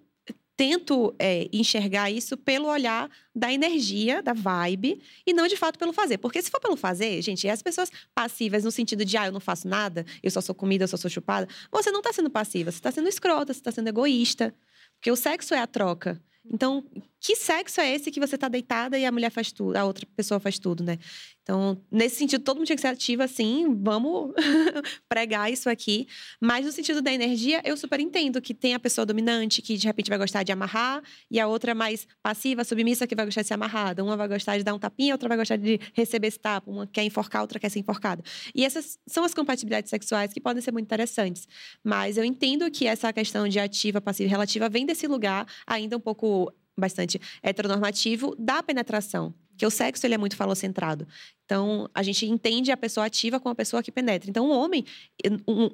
tento 0.56 1.14
é, 1.18 1.48
enxergar 1.52 2.10
isso 2.10 2.36
pelo 2.36 2.68
olhar 2.68 3.10
da 3.34 3.52
energia, 3.52 4.22
da 4.22 4.32
vibe, 4.32 5.00
e 5.26 5.32
não 5.32 5.46
de 5.46 5.56
fato 5.56 5.78
pelo 5.78 5.92
fazer. 5.92 6.18
Porque 6.18 6.40
se 6.40 6.50
for 6.50 6.60
pelo 6.60 6.76
fazer, 6.76 7.20
gente, 7.22 7.48
as 7.48 7.62
pessoas 7.62 7.90
passivas 8.14 8.64
no 8.64 8.70
sentido 8.70 9.04
de, 9.04 9.16
ah, 9.16 9.26
eu 9.26 9.32
não 9.32 9.40
faço 9.40 9.66
nada, 9.66 10.06
eu 10.22 10.30
só 10.30 10.40
sou 10.40 10.54
comida, 10.54 10.84
eu 10.84 10.88
só 10.88 10.96
sou 10.96 11.10
chupada, 11.10 11.48
você 11.70 11.90
não 11.90 12.00
está 12.00 12.12
sendo 12.12 12.30
passiva, 12.30 12.70
você 12.70 12.78
está 12.78 12.92
sendo 12.92 13.08
escrota, 13.08 13.52
você 13.52 13.60
está 13.60 13.72
sendo 13.72 13.88
egoísta. 13.88 14.54
Porque 14.96 15.10
o 15.10 15.16
sexo 15.16 15.54
é 15.54 15.58
a 15.58 15.66
troca. 15.66 16.20
Então, 16.50 16.84
que 17.24 17.34
sexo 17.36 17.80
é 17.80 17.94
esse 17.94 18.10
que 18.10 18.20
você 18.20 18.36
tá 18.36 18.48
deitada 18.48 18.98
e 18.98 19.06
a 19.06 19.10
mulher 19.10 19.30
faz 19.30 19.50
tudo, 19.50 19.74
a 19.76 19.84
outra 19.86 20.04
pessoa 20.14 20.38
faz 20.38 20.58
tudo, 20.58 20.84
né? 20.84 20.98
Então, 21.42 21.82
nesse 21.90 22.16
sentido, 22.16 22.44
todo 22.44 22.58
mundo 22.58 22.66
tinha 22.66 22.76
que 22.76 22.82
ser 22.82 22.88
ativa, 22.88 23.24
assim, 23.24 23.66
vamos 23.82 24.34
pregar 25.08 25.50
isso 25.50 25.70
aqui. 25.70 26.06
Mas 26.38 26.66
no 26.66 26.72
sentido 26.72 27.00
da 27.00 27.10
energia, 27.10 27.62
eu 27.64 27.78
super 27.78 27.98
entendo 27.98 28.42
que 28.42 28.52
tem 28.52 28.74
a 28.74 28.78
pessoa 28.78 29.06
dominante 29.06 29.62
que 29.62 29.74
de 29.78 29.86
repente 29.86 30.10
vai 30.10 30.18
gostar 30.18 30.42
de 30.42 30.52
amarrar, 30.52 31.02
e 31.30 31.40
a 31.40 31.46
outra 31.46 31.74
mais 31.74 32.06
passiva, 32.22 32.62
submissa, 32.62 33.06
que 33.06 33.14
vai 33.14 33.24
gostar 33.24 33.40
de 33.40 33.48
ser 33.48 33.54
amarrada. 33.54 34.04
Uma 34.04 34.18
vai 34.18 34.28
gostar 34.28 34.58
de 34.58 34.62
dar 34.62 34.74
um 34.74 34.78
tapinha, 34.78 35.14
outra 35.14 35.26
vai 35.26 35.38
gostar 35.38 35.56
de 35.56 35.80
receber 35.94 36.26
esse 36.26 36.38
tapa. 36.38 36.70
Uma 36.70 36.86
quer 36.86 37.04
enforcar, 37.04 37.40
outra 37.40 37.58
quer 37.58 37.70
ser 37.70 37.78
enforcada. 37.78 38.22
E 38.54 38.66
essas 38.66 38.98
são 39.06 39.24
as 39.24 39.32
compatibilidades 39.32 39.88
sexuais 39.88 40.30
que 40.30 40.42
podem 40.42 40.62
ser 40.62 40.72
muito 40.72 40.84
interessantes. 40.84 41.48
Mas 41.82 42.18
eu 42.18 42.24
entendo 42.24 42.70
que 42.70 42.86
essa 42.86 43.10
questão 43.14 43.48
de 43.48 43.58
ativa, 43.58 43.98
passiva 43.98 44.28
e 44.28 44.30
relativa 44.30 44.68
vem 44.68 44.84
desse 44.84 45.06
lugar 45.06 45.46
ainda 45.66 45.96
um 45.96 46.00
pouco 46.00 46.52
bastante 46.76 47.20
heteronormativo 47.42 48.34
da 48.38 48.62
penetração. 48.62 49.34
Que 49.56 49.66
o 49.66 49.70
sexo 49.70 50.06
ele 50.06 50.14
é 50.14 50.18
muito 50.18 50.36
falocentrado. 50.36 51.06
Então, 51.44 51.90
a 51.94 52.02
gente 52.02 52.24
entende 52.26 52.72
a 52.72 52.76
pessoa 52.76 53.06
ativa 53.06 53.38
como 53.38 53.52
a 53.52 53.54
pessoa 53.54 53.82
que 53.82 53.92
penetra. 53.92 54.30
Então, 54.30 54.46
o 54.46 54.50
homem, 54.50 54.84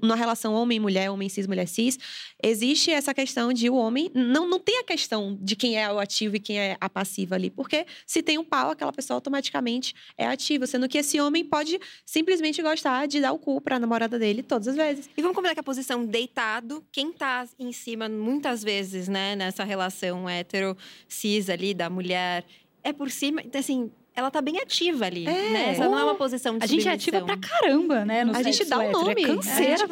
na 0.03 0.17
relação 0.17 0.53
homem-mulher, 0.53 1.11
homem 1.11 1.29
cis, 1.29 1.47
mulher 1.47 1.69
cis, 1.69 1.97
existe 2.43 2.91
essa 2.91 3.15
questão 3.15 3.53
de 3.53 3.71
o 3.71 3.77
homem. 3.77 4.11
Não, 4.13 4.49
não 4.49 4.59
tem 4.59 4.81
a 4.81 4.85
questão 4.85 5.39
de 5.41 5.55
quem 5.55 5.79
é 5.79 5.91
o 5.93 6.01
ativo 6.01 6.37
e 6.37 6.41
quem 6.41 6.59
é 6.59 6.77
a 6.81 6.91
passiva 6.91 7.37
ali. 7.37 7.51
Porque 7.51 7.87
se 8.05 8.21
tem 8.21 8.37
um 8.37 8.45
pau, 8.45 8.73
aquela 8.73 8.93
pessoa 8.93 9.17
automaticamente 9.17 9.95
é 10.19 10.27
ativa. 10.27 10.67
Sendo 10.67 10.89
que 10.89 10.99
esse 10.99 11.21
homem 11.21 11.45
pode 11.45 11.79
simplesmente 12.05 12.61
gostar 12.63 13.07
de 13.07 13.21
dar 13.21 13.33
o 13.33 13.39
cu 13.39 13.61
para 13.61 13.77
a 13.77 13.79
namorada 13.79 14.19
dele 14.19 14.43
todas 14.43 14.67
as 14.67 14.77
vezes. 14.77 15.09
E 15.17 15.23
vamos 15.23 15.37
combinar 15.37 15.55
que 15.55 15.61
a 15.61 15.65
posição 15.65 16.05
deitado, 16.05 16.85
quem 16.91 17.13
tá 17.13 17.47
em 17.59 17.73
cima, 17.73 18.09
muitas 18.09 18.65
vezes, 18.65 19.07
né, 19.07 19.37
nessa 19.37 19.63
relação 19.63 20.29
hétero-cis 20.29 21.49
ali 21.49 21.73
da 21.73 21.89
mulher, 21.89 22.45
é 22.83 22.93
por 22.93 23.11
cima. 23.11 23.43
Então, 23.43 23.61
assim, 23.61 23.91
ela 24.15 24.31
tá 24.31 24.41
bem 24.41 24.59
ativa 24.59 25.07
ali, 25.07 25.27
é. 25.27 25.51
né? 25.51 25.71
Essa 25.71 25.87
oh, 25.87 25.91
não 25.91 25.99
é 25.99 26.05
uma 26.05 26.15
posição 26.15 26.59
de 26.59 26.65
A 26.65 26.67
gente 26.67 26.87
é 26.89 26.93
ativa 26.93 27.23
pra 27.23 27.37
caramba, 27.37 28.05
né? 28.05 28.23
a 28.23 28.43
gente 28.43 28.65
dá 28.65 28.79
o 28.79 28.83
um 28.83 28.91
nome. 28.91 29.23
É 29.23 29.27
canseira. 29.27 29.89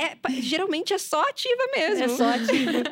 É, 0.00 0.12
é, 0.12 0.42
geralmente 0.42 0.92
é 0.92 0.98
só 0.98 1.22
ativa 1.22 1.62
mesmo. 1.74 2.04
É 2.04 2.08
só 2.08 2.28
ativa. 2.28 2.82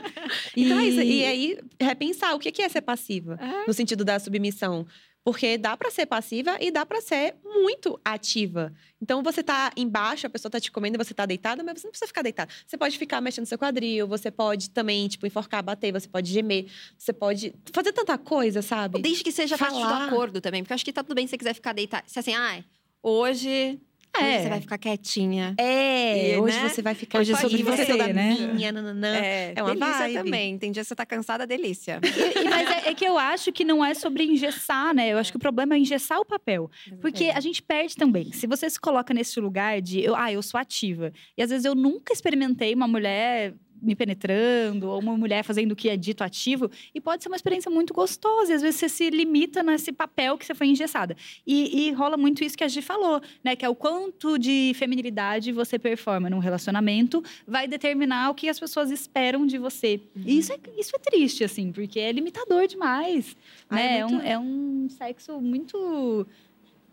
então 0.57 0.79
é 0.79 0.85
isso. 0.85 1.01
E 1.01 1.25
aí, 1.25 1.59
repensar 1.81 2.35
o 2.35 2.39
que 2.39 2.63
é 2.63 2.69
ser 2.69 2.83
passiva. 2.83 3.39
É. 3.41 3.67
No 3.67 3.75
sentido 3.75 4.05
da 4.05 4.19
submissão. 4.19 4.87
Porque 5.29 5.59
dá 5.59 5.77
para 5.77 5.91
ser 5.91 6.07
passiva 6.07 6.57
e 6.59 6.71
dá 6.71 6.87
para 6.87 7.03
ser 7.03 7.37
muito 7.45 8.01
ativa. 8.03 8.73
Então 8.99 9.23
você 9.23 9.43
tá 9.43 9.71
embaixo, 9.77 10.27
a 10.27 10.31
pessoa 10.31 10.51
tá 10.51 10.59
te 10.59 10.73
comendo 10.73 10.97
você 10.97 11.13
tá 11.13 11.27
deitada, 11.27 11.63
mas 11.63 11.79
você 11.83 11.87
não 11.87 11.91
precisa 11.91 12.09
ficar 12.09 12.23
deitada. 12.23 12.51
Você 12.67 12.79
pode 12.79 12.97
ficar 12.97 13.21
mexendo 13.21 13.45
seu 13.45 13.59
quadril, 13.59 14.09
você 14.09 14.31
pode 14.31 14.71
também, 14.71 15.07
tipo, 15.07 15.27
enforcar, 15.27 15.63
bater, 15.63 15.93
você 15.93 16.09
pode 16.09 16.33
gemer, 16.33 16.73
você 16.97 17.13
pode 17.13 17.55
fazer 17.75 17.93
tanta 17.93 18.17
coisa, 18.17 18.63
sabe? 18.63 19.03
Desde 19.03 19.23
que 19.23 19.31
seja 19.31 19.59
Falar. 19.59 19.71
parte 19.71 19.87
do 19.87 20.15
acordo 20.15 20.41
também. 20.41 20.63
Porque 20.63 20.73
eu 20.73 20.77
acho 20.77 20.85
que 20.85 20.95
tá 20.95 21.03
tudo 21.03 21.15
bem 21.15 21.27
se 21.27 21.33
você 21.33 21.37
quiser 21.37 21.53
ficar 21.53 21.75
deitada. 21.75 22.05
Se 22.07 22.19
assim, 22.19 22.35
ah, 22.35 22.65
hoje 23.03 23.79
é. 24.21 24.43
Você 24.43 24.49
vai 24.49 24.61
ficar 24.61 24.79
quietinha. 24.79 25.55
É, 25.59 26.35
e, 26.35 26.37
hoje 26.39 26.57
né? 26.57 26.69
você 26.69 26.83
vai 26.83 26.95
ficar 26.95 27.21
hoje 27.21 27.35
sobre 27.37 27.63
você, 27.63 27.87
toda 27.87 28.13
né? 28.13 28.51
minha, 28.53 28.73
nananã. 28.73 29.17
É, 29.17 29.53
é 29.57 29.63
uma 29.63 29.75
delícia 29.75 29.99
vibe. 29.99 30.15
também. 30.15 30.59
Tem 30.59 30.73
dia 30.73 30.83
que 30.83 30.89
você 30.89 30.95
tá 30.95 31.07
cansada, 31.07 31.47
delícia. 31.47 32.01
E, 32.03 32.41
e, 32.41 32.45
mas 32.49 32.71
é, 32.71 32.91
é, 32.91 32.95
que 32.95 33.05
eu 33.05 33.19
acho 33.19 33.53
que 33.53 33.65
não 33.65 33.85
é 33.85 33.95
sobre 33.95 34.25
engessar, 34.25 34.95
né? 34.95 35.13
Eu 35.13 35.19
acho 35.19 35.31
que 35.31 35.37
o 35.37 35.41
problema 35.41 35.75
é 35.75 35.79
engessar 35.79 36.19
o 36.19 36.25
papel. 36.25 36.71
Porque 37.01 37.25
a 37.25 37.41
gente 37.41 37.63
perde 37.63 37.97
também. 37.97 38.33
Se 38.33 38.47
você 38.47 38.69
se 38.69 38.81
coloca 38.81 39.13
nesse 39.15 39.39
lugar 39.41 39.81
de, 39.81 40.01
eu, 40.01 40.15
ah, 40.15 40.33
eu 40.33 40.43
sou 40.43 40.59
ativa. 40.59 41.13
E 41.37 41.43
às 41.43 41.51
vezes 41.51 41.65
eu 41.65 41.75
nunca 41.75 42.13
experimentei 42.13 42.75
uma 42.75 42.89
mulher 42.89 43.55
me 43.81 43.95
penetrando, 43.95 44.89
ou 44.89 44.99
uma 44.99 45.17
mulher 45.17 45.43
fazendo 45.45 45.73
o 45.73 45.77
que 45.77 45.89
é 45.89 45.97
dito 45.97 46.23
ativo, 46.23 46.71
e 46.95 47.01
pode 47.01 47.23
ser 47.23 47.29
uma 47.29 47.37
experiência 47.37 47.71
muito 47.71 47.93
gostosa, 47.95 48.53
e 48.53 48.55
às 48.55 48.63
vezes 48.63 48.81
você 48.81 48.89
se 48.89 49.11
limita 49.11 49.63
nesse 49.63 49.93
papel 49.93 50.37
que 50.37 50.45
você 50.45 50.55
foi 50.55 50.69
engessada. 50.69 51.17
E, 51.47 51.89
e 51.89 51.93
rola 51.93 52.17
muito 52.17 52.45
isso 52.45 52.57
que 52.57 52.65
a 52.65 52.69
Gi 52.69 52.83
falou, 52.83 53.21
né? 53.43 53.57
Que 53.57 53.65
é 53.65 53.69
o 53.69 53.75
quanto 53.75 54.39
de 54.39 54.73
feminilidade 54.75 55.53
você 55.53 55.79
performa 55.79 56.29
num 56.31 56.39
relacionamento, 56.39 57.23
vai 57.47 57.67
determinar 57.67 58.31
o 58.31 58.35
que 58.35 58.49
as 58.49 58.59
pessoas 58.59 58.91
esperam 58.91 59.47
de 59.47 59.59
você. 59.59 60.01
Uhum. 60.15 60.23
E 60.27 60.39
isso 60.39 60.53
é, 60.53 60.59
isso 60.79 60.93
é 60.95 60.99
triste, 60.99 61.45
assim, 61.45 61.73
porque 61.73 61.99
é 61.99 62.13
limitador 62.13 62.67
demais. 62.67 63.37
né? 63.71 63.99
É, 63.99 64.05
muito... 64.05 64.25
é, 64.25 64.29
um, 64.29 64.33
é 64.33 64.39
um 64.39 64.89
sexo 64.89 65.41
muito 65.41 66.27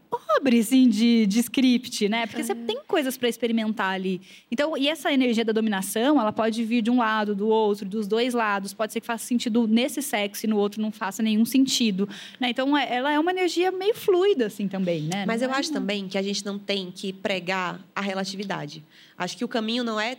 pobre, 0.09 0.59
assim, 0.59 0.87
de, 0.87 1.25
de 1.25 1.39
script, 1.39 2.07
né? 2.07 2.25
Porque 2.27 2.43
você 2.43 2.51
é. 2.51 2.55
tem 2.55 2.79
coisas 2.87 3.17
para 3.17 3.27
experimentar 3.27 3.93
ali. 3.93 4.21
Então, 4.51 4.77
e 4.77 4.87
essa 4.87 5.11
energia 5.11 5.43
da 5.43 5.51
dominação, 5.51 6.19
ela 6.19 6.31
pode 6.31 6.63
vir 6.63 6.81
de 6.81 6.89
um 6.89 6.97
lado, 6.97 7.35
do 7.35 7.47
outro, 7.47 7.87
dos 7.87 8.07
dois 8.07 8.33
lados. 8.33 8.73
Pode 8.73 8.93
ser 8.93 9.01
que 9.01 9.07
faça 9.07 9.25
sentido 9.25 9.67
nesse 9.67 10.01
sexo 10.01 10.45
e 10.45 10.49
no 10.49 10.57
outro 10.57 10.81
não 10.81 10.91
faça 10.91 11.21
nenhum 11.21 11.45
sentido. 11.45 12.07
Né? 12.39 12.49
Então, 12.49 12.77
é, 12.77 12.95
ela 12.95 13.11
é 13.11 13.19
uma 13.19 13.31
energia 13.31 13.71
meio 13.71 13.95
fluida, 13.95 14.47
assim, 14.47 14.67
também, 14.67 15.03
né? 15.03 15.25
Mas 15.25 15.41
não 15.41 15.49
eu 15.49 15.53
é 15.53 15.57
acho 15.57 15.69
uma... 15.69 15.79
também 15.79 16.07
que 16.07 16.17
a 16.17 16.21
gente 16.21 16.45
não 16.45 16.57
tem 16.59 16.91
que 16.91 17.11
pregar 17.11 17.79
a 17.95 18.01
relatividade. 18.01 18.83
Acho 19.17 19.37
que 19.37 19.45
o 19.45 19.47
caminho 19.47 19.83
não 19.83 19.99
é 19.99 20.17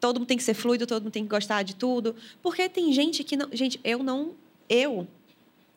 todo 0.00 0.20
mundo 0.20 0.28
tem 0.28 0.36
que 0.36 0.44
ser 0.44 0.54
fluido, 0.54 0.86
todo 0.86 1.02
mundo 1.02 1.12
tem 1.12 1.24
que 1.24 1.28
gostar 1.28 1.62
de 1.62 1.74
tudo. 1.74 2.14
Porque 2.42 2.68
tem 2.68 2.92
gente 2.92 3.24
que 3.24 3.36
não. 3.36 3.48
Gente, 3.52 3.80
eu 3.82 4.02
não. 4.02 4.32
Eu 4.68 5.08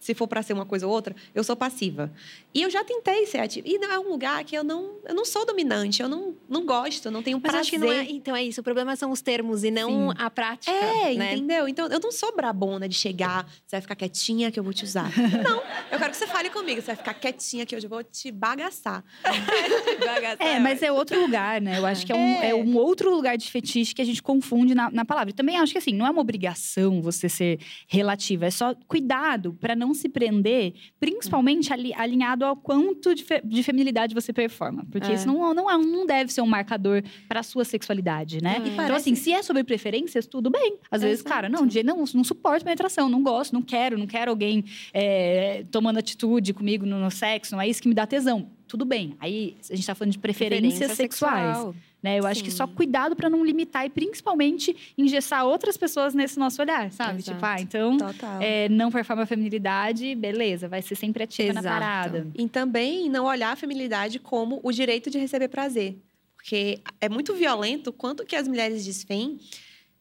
se 0.02 0.16
for 0.16 0.28
para 0.28 0.42
ser 0.42 0.54
uma 0.54 0.66
coisa 0.66 0.88
ou 0.88 0.92
outra, 0.92 1.16
eu 1.34 1.44
sou 1.44 1.56
passiva. 1.56 2.12
E 2.54 2.64
eu 2.64 2.70
já 2.72 2.84
tentei 2.84 3.28
ser 3.28 3.38
ativa. 3.38 3.68
E 3.68 3.78
não 3.78 3.92
é 3.92 4.00
um 4.00 4.10
lugar 4.10 4.44
que 4.44 4.56
eu 4.58 4.64
não, 4.64 4.96
eu 5.08 5.14
não 5.14 5.24
sou 5.24 5.46
dominante, 5.46 6.02
eu 6.02 6.10
não, 6.10 6.36
não 6.50 6.66
gosto, 6.66 7.06
eu 7.06 7.12
não 7.12 7.22
tenho 7.22 7.38
Mas 7.38 7.52
prazer. 7.52 7.62
Acho 7.62 7.72
que 7.72 7.78
não 7.78 7.92
é, 7.92 8.10
então 8.10 8.36
é 8.36 8.44
isso, 8.44 8.62
o 8.62 8.64
problema 8.64 8.96
são 8.96 9.12
os 9.12 9.22
termos 9.22 9.64
e 9.64 9.70
não 9.70 10.10
Sim. 10.10 10.16
a 10.18 10.30
prática. 10.32 10.72
É, 10.72 11.14
né? 11.14 11.36
entendeu? 11.36 11.68
Então 11.68 11.88
eu 11.88 12.00
não 12.00 12.12
sou 12.12 12.36
brabona 12.36 12.90
de 12.90 12.96
chegar, 12.96 13.46
você 13.46 13.76
vai 13.76 13.82
ficar 13.82 13.96
quietinha 13.96 14.50
que 14.50 14.60
eu 14.60 14.64
vou 14.64 14.74
te 14.74 14.84
usar. 14.84 15.12
não, 15.48 15.62
eu 15.92 16.00
quero 16.00 16.10
que 16.10 16.18
você 16.18 16.26
fale 16.26 16.50
comigo, 16.50 16.82
você 16.82 16.88
vai 16.88 16.96
ficar 16.96 17.14
quietinha 17.14 17.64
que 17.64 17.76
hoje 17.76 17.86
eu 17.86 17.90
vou 17.90 18.04
te 18.04 18.32
bagaçar. 18.32 19.04
bagaçar 20.04 20.48
é, 20.48 20.60
mas 20.60 20.82
é 20.82 20.92
outro 20.92 21.22
lugar, 21.22 21.62
né? 21.62 21.78
Eu 21.78 21.86
acho 21.86 22.08
que 22.08 22.12
é 22.12 22.16
um, 22.16 22.42
é. 22.42 22.50
é 22.50 22.56
um 22.56 22.76
outro 22.76 23.14
lugar 23.14 23.38
de 23.38 23.52
fetiche 23.52 23.94
que 23.94 24.02
a 24.02 24.06
gente 24.06 24.24
confunde 24.24 24.74
na, 24.74 24.90
na 24.90 25.06
palavra. 25.06 25.30
E 25.30 25.34
também 25.34 25.58
acho 25.58 25.72
que 25.72 25.78
assim, 25.78 25.94
não 25.94 26.08
é 26.08 26.10
uma 26.10 26.22
obrigação 26.22 27.04
você 27.04 27.30
ser 27.30 27.60
relativa, 27.88 28.48
é 28.48 28.52
só 28.52 28.74
cuidado 28.88 29.54
para 29.54 29.76
não 29.76 29.91
não 29.92 29.94
se 29.94 30.08
prender, 30.08 30.74
principalmente 31.00 31.72
ali, 31.72 31.94
alinhado 31.94 32.46
ao 32.46 32.56
quanto 32.56 33.14
de, 33.14 33.24
fe, 33.24 33.42
de, 33.44 33.62
feminilidade 33.62 34.16
você 34.16 34.32
performa. 34.32 34.86
Porque 34.90 35.12
é. 35.12 35.16
isso 35.16 35.28
não, 35.28 35.54
não, 35.54 35.70
é, 35.70 35.78
não 35.78 36.06
deve 36.06 36.32
ser 36.32 36.42
um 36.42 36.48
marcador 36.48 37.04
para 37.28 37.42
a 37.42 37.44
sua 37.44 37.66
sexualidade, 37.66 38.42
né? 38.42 38.56
É. 38.56 38.60
Então, 38.60 38.76
parece... 38.76 39.10
assim, 39.10 39.16
se 39.16 39.34
é 39.34 39.44
sobre 39.44 39.64
preferências, 39.64 40.26
tudo 40.26 40.50
bem. 40.50 40.78
Às 40.90 41.02
vezes, 41.02 41.22
cara, 41.22 41.50
não, 41.50 41.66
não, 41.66 42.04
não 42.14 42.24
suporto 42.24 42.64
penetração, 42.64 43.10
não 43.10 43.22
gosto, 43.22 43.54
não 43.54 43.62
quero, 43.62 43.98
não 43.98 44.08
quero 44.08 44.32
alguém 44.32 44.64
é, 44.94 45.66
tomando 45.70 46.00
atitude 46.00 46.54
comigo 46.54 46.86
no, 46.86 47.00
no 47.00 47.12
sexo, 47.12 47.54
não 47.54 47.62
é 47.62 47.68
isso 47.68 47.82
que 47.82 47.90
me 47.90 47.94
dá 47.94 48.08
tesão. 48.08 48.50
Tudo 48.68 48.86
bem. 48.86 49.18
Aí 49.20 49.58
a 49.70 49.74
gente 49.74 49.82
está 49.82 49.94
falando 49.94 50.14
de 50.14 50.20
preferências 50.20 50.78
Preferência 50.78 50.96
sexuais. 50.96 51.58
Sexual. 51.58 51.76
Né? 52.02 52.18
Eu 52.18 52.24
Sim. 52.24 52.30
acho 52.30 52.44
que 52.44 52.52
só 52.52 52.66
cuidado 52.66 53.16
para 53.16 53.30
não 53.30 53.46
limitar 53.46 53.86
e 53.86 53.90
principalmente 53.90 54.76
engessar 54.98 55.46
outras 55.46 55.78
pessoas 55.78 56.16
nesse 56.16 56.40
nosso 56.40 56.62
olhar, 56.62 56.92
sabe? 56.92 57.20
Exato. 57.20 57.36
Tipo, 57.36 57.46
ah, 57.46 57.62
então 57.62 57.98
é, 58.40 58.68
não 58.70 58.92
performa 58.92 59.24
a 59.24 59.26
feminilidade, 59.26 60.16
beleza, 60.16 60.68
vai 60.68 60.82
ser 60.82 60.96
sempre 60.96 61.24
ativa 61.24 61.52
Exato. 61.52 61.64
na 61.64 61.72
parada. 61.72 62.28
E 62.36 62.48
também 62.50 63.08
não 63.10 63.26
olhar 63.26 63.52
a 63.52 63.56
feminilidade 63.56 64.18
como 64.18 64.60
o 64.64 64.72
direito 64.72 65.10
de 65.12 65.20
receber 65.20 65.48
prazer. 65.48 65.96
Porque 66.36 66.80
é 67.00 67.08
muito 67.08 67.36
violento 67.36 67.94
quanto 67.94 68.26
que 68.26 68.36
as 68.36 68.48
mulheres 68.48 68.84
desfém 68.84 69.38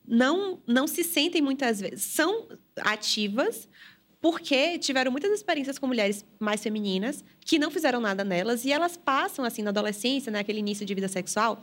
não, 0.09 0.59
não 0.67 0.87
se 0.87 1.05
sentem 1.05 1.43
muitas 1.43 1.81
vezes. 1.81 2.03
São 2.03 2.49
ativas, 2.79 3.69
porque 4.21 4.79
tiveram 4.79 5.11
muitas 5.11 5.33
experiências 5.33 5.79
com 5.79 5.87
mulheres 5.87 6.25
mais 6.39 6.63
femininas 6.63 7.25
que 7.41 7.59
não 7.59 7.71
fizeram 7.71 8.01
nada 8.01 8.23
nelas 8.23 8.65
e 8.65 8.73
elas 8.73 8.97
passam 8.97 9.45
assim 9.45 9.63
na 9.63 9.71
adolescência, 9.71 10.31
naquele 10.31 10.59
né, 10.59 10.61
início 10.61 10.85
de 10.85 10.95
vida 10.95 11.09
sexual, 11.09 11.61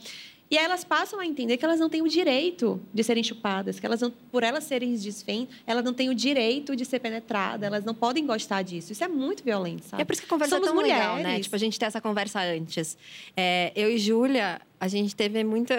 e 0.50 0.58
aí 0.58 0.64
elas 0.64 0.84
passam 0.86 1.20
a 1.20 1.26
entender 1.26 1.58
que 1.58 1.66
elas 1.66 1.80
não 1.80 1.90
têm 1.90 2.02
o 2.02 2.08
direito 2.08 2.82
de 2.94 3.04
serem 3.04 3.22
chupadas, 3.22 3.80
que 3.80 3.86
elas 3.86 4.00
não, 4.00 4.10
por 4.10 4.44
elas 4.44 4.64
serem 4.64 4.96
desfém, 4.96 5.48
elas 5.66 5.84
não 5.84 5.94
têm 5.94 6.10
o 6.10 6.16
direito 6.16 6.74
de 6.74 6.86
ser 6.86 7.00
penetrada, 7.00 7.66
elas 7.66 7.84
não 7.84 7.94
podem 7.94 8.26
gostar 8.26 8.62
disso. 8.62 8.94
Isso 8.94 9.04
é 9.04 9.10
muito 9.10 9.44
violento, 9.44 9.84
sabe? 9.86 10.02
É 10.02 10.06
por 10.06 10.14
isso 10.14 10.22
que 10.22 10.26
a 10.26 10.30
conversa 10.30 10.56
Somos 10.56 10.68
é 10.68 10.72
tão 10.72 10.82
mulheres. 10.82 11.04
legal, 11.04 11.18
né? 11.18 11.40
Tipo, 11.42 11.56
a 11.56 11.60
gente 11.60 11.78
ter 11.78 11.86
essa 11.86 12.00
conversa 12.00 12.40
antes. 12.40 12.98
É, 13.36 13.74
eu 13.76 13.92
e 13.92 13.98
Júlia, 13.98 14.62
a 14.80 14.88
gente 14.88 15.14
teve 15.14 15.44
muita 15.44 15.76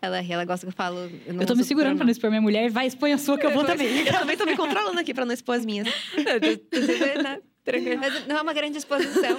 ela, 0.00 0.24
ela 0.24 0.44
gosta 0.44 0.66
que 0.66 0.70
eu 0.70 0.76
falo. 0.76 0.98
Eu, 1.26 1.40
eu 1.40 1.46
tô 1.46 1.54
me 1.54 1.64
segurando 1.64 1.96
pra 1.96 2.04
não 2.04 2.12
expor 2.12 2.30
minha 2.30 2.42
mulher. 2.42 2.70
Vai, 2.70 2.86
expõe 2.86 3.12
a 3.12 3.18
sua 3.18 3.36
que 3.36 3.44
eu, 3.44 3.50
eu 3.50 3.56
vou 3.56 3.64
também. 3.64 4.06
Eu 4.06 4.12
também 4.12 4.36
tô 4.36 4.46
me 4.46 4.56
controlando 4.56 4.98
aqui 4.98 5.12
pra 5.12 5.24
não 5.24 5.34
expor 5.34 5.56
as 5.56 5.66
minhas. 5.66 5.88
Mas 8.00 8.26
não 8.26 8.38
é 8.38 8.42
uma 8.42 8.52
grande 8.54 8.78
exposição. 8.78 9.36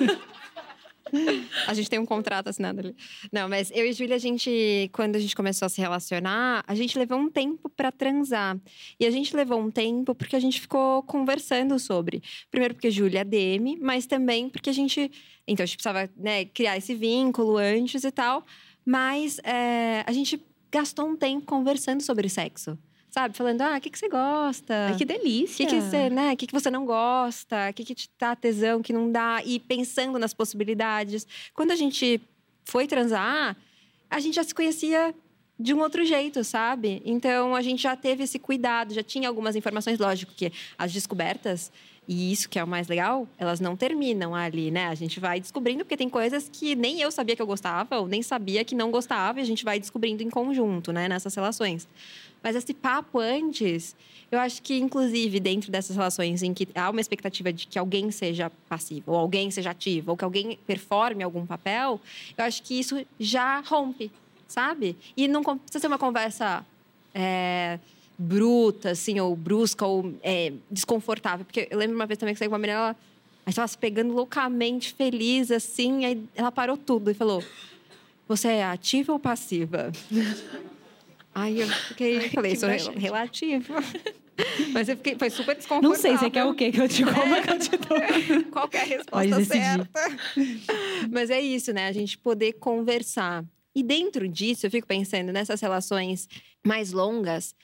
a 1.67 1.73
gente 1.73 1.89
tem 1.89 1.99
um 1.99 2.05
contrato 2.05 2.47
assinado 2.47 2.79
ali. 2.79 2.95
Não, 3.31 3.49
mas 3.49 3.71
eu 3.71 3.85
e 3.85 3.93
Júlia, 3.93 4.15
a 4.15 4.19
gente, 4.19 4.89
quando 4.93 5.15
a 5.15 5.19
gente 5.19 5.35
começou 5.35 5.65
a 5.65 5.69
se 5.69 5.81
relacionar, 5.81 6.63
a 6.67 6.75
gente 6.75 6.97
levou 6.97 7.17
um 7.17 7.29
tempo 7.29 7.69
para 7.69 7.91
transar. 7.91 8.57
E 8.99 9.05
a 9.05 9.11
gente 9.11 9.35
levou 9.35 9.59
um 9.59 9.71
tempo 9.71 10.13
porque 10.13 10.35
a 10.35 10.39
gente 10.39 10.61
ficou 10.61 11.01
conversando 11.03 11.79
sobre. 11.79 12.21
Primeiro 12.51 12.75
porque 12.75 12.91
Júlia 12.91 13.21
é 13.21 13.23
DM, 13.23 13.77
mas 13.81 14.05
também 14.05 14.49
porque 14.49 14.69
a 14.69 14.73
gente. 14.73 15.11
Então, 15.47 15.63
a 15.63 15.65
gente 15.65 15.77
precisava 15.77 16.09
né, 16.15 16.45
criar 16.45 16.77
esse 16.77 16.93
vínculo 16.93 17.57
antes 17.57 18.03
e 18.03 18.11
tal. 18.11 18.45
Mas 18.85 19.39
é, 19.43 20.03
a 20.05 20.11
gente 20.11 20.37
gastou 20.71 21.07
um 21.07 21.15
tempo 21.15 21.45
conversando 21.45 22.01
sobre 22.01 22.29
sexo 22.29 22.77
sabe? 23.09 23.35
Falando, 23.35 23.61
ah, 23.61 23.77
o 23.77 23.81
que, 23.81 23.89
que 23.89 23.97
você 23.97 24.07
gosta? 24.07 24.87
Ai, 24.89 24.95
que 24.95 25.05
delícia! 25.05 25.65
O 25.65 25.67
que, 25.67 25.75
que 25.75 25.81
você, 25.81 26.09
né? 26.09 26.35
Que, 26.35 26.47
que 26.47 26.53
você 26.53 26.69
não 26.69 26.85
gosta? 26.85 27.69
O 27.69 27.73
que, 27.73 27.83
que 27.83 27.95
te 27.95 28.09
dá 28.19 28.35
tesão, 28.35 28.81
que 28.81 28.93
não 28.93 29.11
dá? 29.11 29.41
E 29.43 29.59
pensando 29.59 30.19
nas 30.19 30.33
possibilidades. 30.33 31.25
Quando 31.53 31.71
a 31.71 31.75
gente 31.75 32.21
foi 32.65 32.87
transar, 32.87 33.57
a 34.09 34.19
gente 34.19 34.35
já 34.35 34.43
se 34.43 34.53
conhecia 34.53 35.13
de 35.59 35.73
um 35.73 35.79
outro 35.79 36.05
jeito, 36.05 36.43
sabe? 36.43 37.01
Então 37.03 37.53
a 37.53 37.61
gente 37.61 37.83
já 37.83 37.95
teve 37.95 38.23
esse 38.23 38.39
cuidado, 38.39 38.93
já 38.93 39.03
tinha 39.03 39.27
algumas 39.27 39.55
informações, 39.55 39.99
lógico 39.99 40.31
que 40.33 40.53
as 40.77 40.93
descobertas 40.93 41.71
e 42.09 42.31
isso 42.31 42.49
que 42.49 42.57
é 42.57 42.63
o 42.63 42.67
mais 42.67 42.87
legal, 42.87 43.27
elas 43.37 43.59
não 43.59 43.75
terminam 43.75 44.33
ali, 44.33 44.71
né? 44.71 44.87
A 44.87 44.95
gente 44.95 45.19
vai 45.19 45.39
descobrindo, 45.39 45.85
porque 45.85 45.95
tem 45.95 46.09
coisas 46.09 46.49
que 46.51 46.75
nem 46.75 46.99
eu 46.99 47.11
sabia 47.11 47.35
que 47.35 47.41
eu 47.41 47.45
gostava, 47.45 47.99
ou 47.99 48.07
nem 48.07 48.23
sabia 48.23 48.65
que 48.65 48.73
não 48.73 48.89
gostava, 48.89 49.37
e 49.39 49.43
a 49.43 49.45
gente 49.45 49.63
vai 49.63 49.79
descobrindo 49.79 50.23
em 50.23 50.29
conjunto, 50.29 50.91
né? 50.91 51.07
Nessas 51.07 51.35
relações. 51.35 51.87
Mas 52.41 52.55
esse 52.55 52.73
papo 52.73 53.19
antes, 53.19 53.95
eu 54.31 54.39
acho 54.39 54.59
que, 54.63 54.79
inclusive, 54.79 55.39
dentro 55.39 55.71
dessas 55.71 55.95
relações 55.95 56.41
em 56.41 56.51
que 56.51 56.67
há 56.73 56.89
uma 56.89 56.99
expectativa 56.99 57.53
de 57.53 57.67
que 57.67 57.77
alguém 57.77 58.09
seja 58.09 58.51
passivo, 58.67 59.11
ou 59.11 59.15
alguém 59.15 59.51
seja 59.51 59.69
ativo, 59.69 60.09
ou 60.09 60.17
que 60.17 60.23
alguém 60.23 60.57
performe 60.65 61.21
algum 61.21 61.45
papel, 61.45 62.01
eu 62.35 62.43
acho 62.43 62.63
que 62.63 62.79
isso 62.79 63.05
já 63.19 63.59
rompe, 63.59 64.11
sabe? 64.47 64.97
E 65.15 65.27
não 65.27 65.43
precisa 65.43 65.79
ser 65.79 65.87
uma 65.87 65.99
conversa. 65.99 66.65
É, 67.13 67.77
bruta, 68.19 68.91
assim, 68.91 69.17
ou 69.19 69.33
brusca, 69.33 69.85
ou 69.85 70.13
é, 70.21 70.51
desconfortável. 70.69 71.45
Porque 71.45 71.69
eu 71.71 71.77
lembro 71.77 71.95
uma 71.95 72.05
vez 72.05 72.17
também 72.17 72.35
que 72.35 72.39
saí 72.39 72.49
com 72.49 72.53
uma 72.53 72.59
menina, 72.59 72.79
ela 72.79 72.95
estava 73.47 73.67
se 73.67 73.77
pegando 73.77 74.13
loucamente 74.13 74.93
feliz, 74.93 75.49
assim, 75.49 76.03
aí 76.03 76.21
ela 76.35 76.51
parou 76.51 76.75
tudo 76.75 77.09
e 77.09 77.13
falou: 77.13 77.41
Você 78.27 78.49
é 78.49 78.65
ativa 78.65 79.13
ou 79.13 79.19
passiva? 79.19 79.91
Aí 81.33 81.61
eu 81.61 81.67
fiquei, 81.67 82.17
Ai, 82.17 82.29
falei, 82.29 82.55
sou 82.55 82.67
relativa. 82.97 83.75
Mas 84.73 84.89
eu 84.89 84.97
fiquei, 84.97 85.15
foi 85.15 85.29
super 85.29 85.55
desconfortável. 85.55 85.89
Não 85.89 85.95
sei, 85.95 86.17
você 86.17 86.29
quer 86.29 86.43
o 86.43 86.53
quê 86.53 86.71
que 86.71 86.81
eu 86.81 86.89
te 86.89 87.03
como, 87.03 87.35
é. 87.35 87.41
que 87.41 87.51
eu 87.51 87.59
te 87.59 87.69
dou. 87.69 87.97
Qual 88.51 88.69
é 88.71 88.77
a 88.77 88.83
resposta 88.83 89.45
certa? 89.45 90.01
Mas 91.09 91.29
é 91.29 91.39
isso, 91.39 91.71
né? 91.71 91.87
A 91.87 91.91
gente 91.91 92.17
poder 92.17 92.53
conversar. 92.53 93.45
E 93.75 93.83
dentro 93.83 94.27
disso, 94.27 94.65
eu 94.65 94.71
fico 94.71 94.87
pensando 94.87 95.31
nessas 95.31 95.61
relações 95.61 96.27
mais 96.65 96.91
longas, 96.91 97.55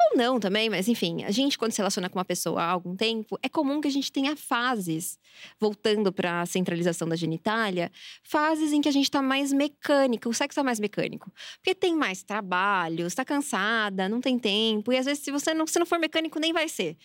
ou 0.00 0.18
não 0.18 0.40
também, 0.40 0.68
mas 0.68 0.88
enfim, 0.88 1.24
a 1.24 1.30
gente, 1.30 1.56
quando 1.56 1.72
se 1.72 1.78
relaciona 1.78 2.08
com 2.08 2.18
uma 2.18 2.24
pessoa 2.24 2.62
há 2.62 2.70
algum 2.70 2.96
tempo, 2.96 3.38
é 3.42 3.48
comum 3.48 3.80
que 3.80 3.88
a 3.88 3.90
gente 3.90 4.10
tenha 4.10 4.36
fases, 4.36 5.18
voltando 5.58 6.12
para 6.12 6.42
a 6.42 6.46
centralização 6.46 7.08
da 7.08 7.16
genitália, 7.16 7.90
fases 8.22 8.72
em 8.72 8.80
que 8.80 8.88
a 8.88 8.92
gente 8.92 9.04
está 9.04 9.22
mais 9.22 9.52
mecânica, 9.52 10.28
o 10.28 10.34
sexo 10.34 10.60
é 10.60 10.62
mais 10.62 10.80
mecânico. 10.80 11.32
Porque 11.56 11.74
tem 11.74 11.94
mais 11.94 12.22
trabalho, 12.22 13.06
está 13.06 13.24
cansada, 13.24 14.08
não 14.08 14.20
tem 14.20 14.38
tempo, 14.38 14.92
e 14.92 14.96
às 14.96 15.06
vezes, 15.06 15.22
se 15.22 15.30
você 15.30 15.54
não, 15.54 15.66
se 15.66 15.78
não 15.78 15.86
for 15.86 15.98
mecânico, 15.98 16.38
nem 16.38 16.52
vai 16.52 16.68
ser. 16.68 16.96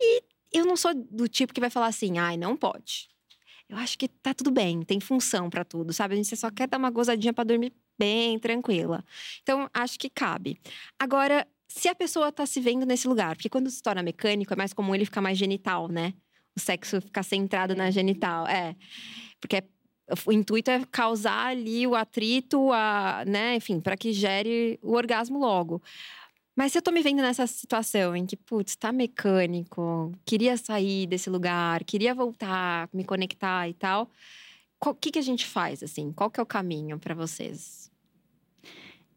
E 0.00 0.22
eu 0.52 0.64
não 0.64 0.76
sou 0.76 0.92
do 0.94 1.28
tipo 1.28 1.54
que 1.54 1.60
vai 1.60 1.70
falar 1.70 1.86
assim, 1.86 2.18
ai, 2.18 2.36
não 2.36 2.56
pode. 2.56 3.08
Eu 3.68 3.76
acho 3.78 3.98
que 3.98 4.06
tá 4.08 4.32
tudo 4.32 4.50
bem, 4.50 4.82
tem 4.82 5.00
função 5.00 5.50
para 5.50 5.64
tudo, 5.64 5.92
sabe? 5.92 6.14
A 6.14 6.16
gente 6.16 6.36
só 6.36 6.50
quer 6.50 6.68
dar 6.68 6.78
uma 6.78 6.90
gozadinha 6.90 7.32
para 7.32 7.44
dormir 7.44 7.72
bem, 7.98 8.38
tranquila. 8.38 9.04
Então, 9.42 9.68
acho 9.74 9.98
que 9.98 10.08
cabe. 10.08 10.60
Agora, 10.98 11.46
se 11.68 11.88
a 11.88 11.94
pessoa 11.94 12.32
tá 12.32 12.46
se 12.46 12.60
vendo 12.60 12.86
nesse 12.86 13.08
lugar, 13.08 13.36
porque 13.36 13.48
quando 13.48 13.70
se 13.70 13.82
torna 13.82 14.02
mecânico 14.02 14.52
é 14.52 14.56
mais 14.56 14.72
comum 14.72 14.94
ele 14.94 15.04
ficar 15.04 15.20
mais 15.20 15.36
genital, 15.36 15.88
né? 15.88 16.14
O 16.56 16.60
sexo 16.60 17.00
ficar 17.00 17.22
centrado 17.22 17.74
na 17.74 17.90
genital, 17.90 18.46
é. 18.46 18.74
Porque 19.40 19.62
o 20.26 20.32
intuito 20.32 20.70
é 20.70 20.84
causar 20.90 21.48
ali 21.48 21.86
o 21.86 21.94
atrito, 21.94 22.72
a, 22.72 23.24
né, 23.26 23.56
enfim, 23.56 23.80
para 23.80 23.96
que 23.96 24.12
gere 24.12 24.78
o 24.82 24.92
orgasmo 24.92 25.38
logo. 25.38 25.82
Mas 26.56 26.72
se 26.72 26.78
eu 26.78 26.82
tô 26.82 26.90
me 26.90 27.02
vendo 27.02 27.20
nessa 27.20 27.46
situação 27.46 28.16
em 28.16 28.24
que, 28.24 28.36
putz, 28.36 28.76
tá 28.76 28.90
mecânico, 28.90 30.12
queria 30.24 30.56
sair 30.56 31.06
desse 31.06 31.28
lugar, 31.28 31.84
queria 31.84 32.14
voltar, 32.14 32.88
me 32.94 33.04
conectar 33.04 33.68
e 33.68 33.74
tal, 33.74 34.10
o 34.84 34.94
que, 34.94 35.10
que 35.10 35.18
a 35.18 35.22
gente 35.22 35.46
faz, 35.46 35.82
assim? 35.82 36.12
Qual 36.12 36.30
que 36.30 36.40
é 36.40 36.42
o 36.42 36.46
caminho 36.46 36.98
para 36.98 37.14
vocês? 37.14 37.85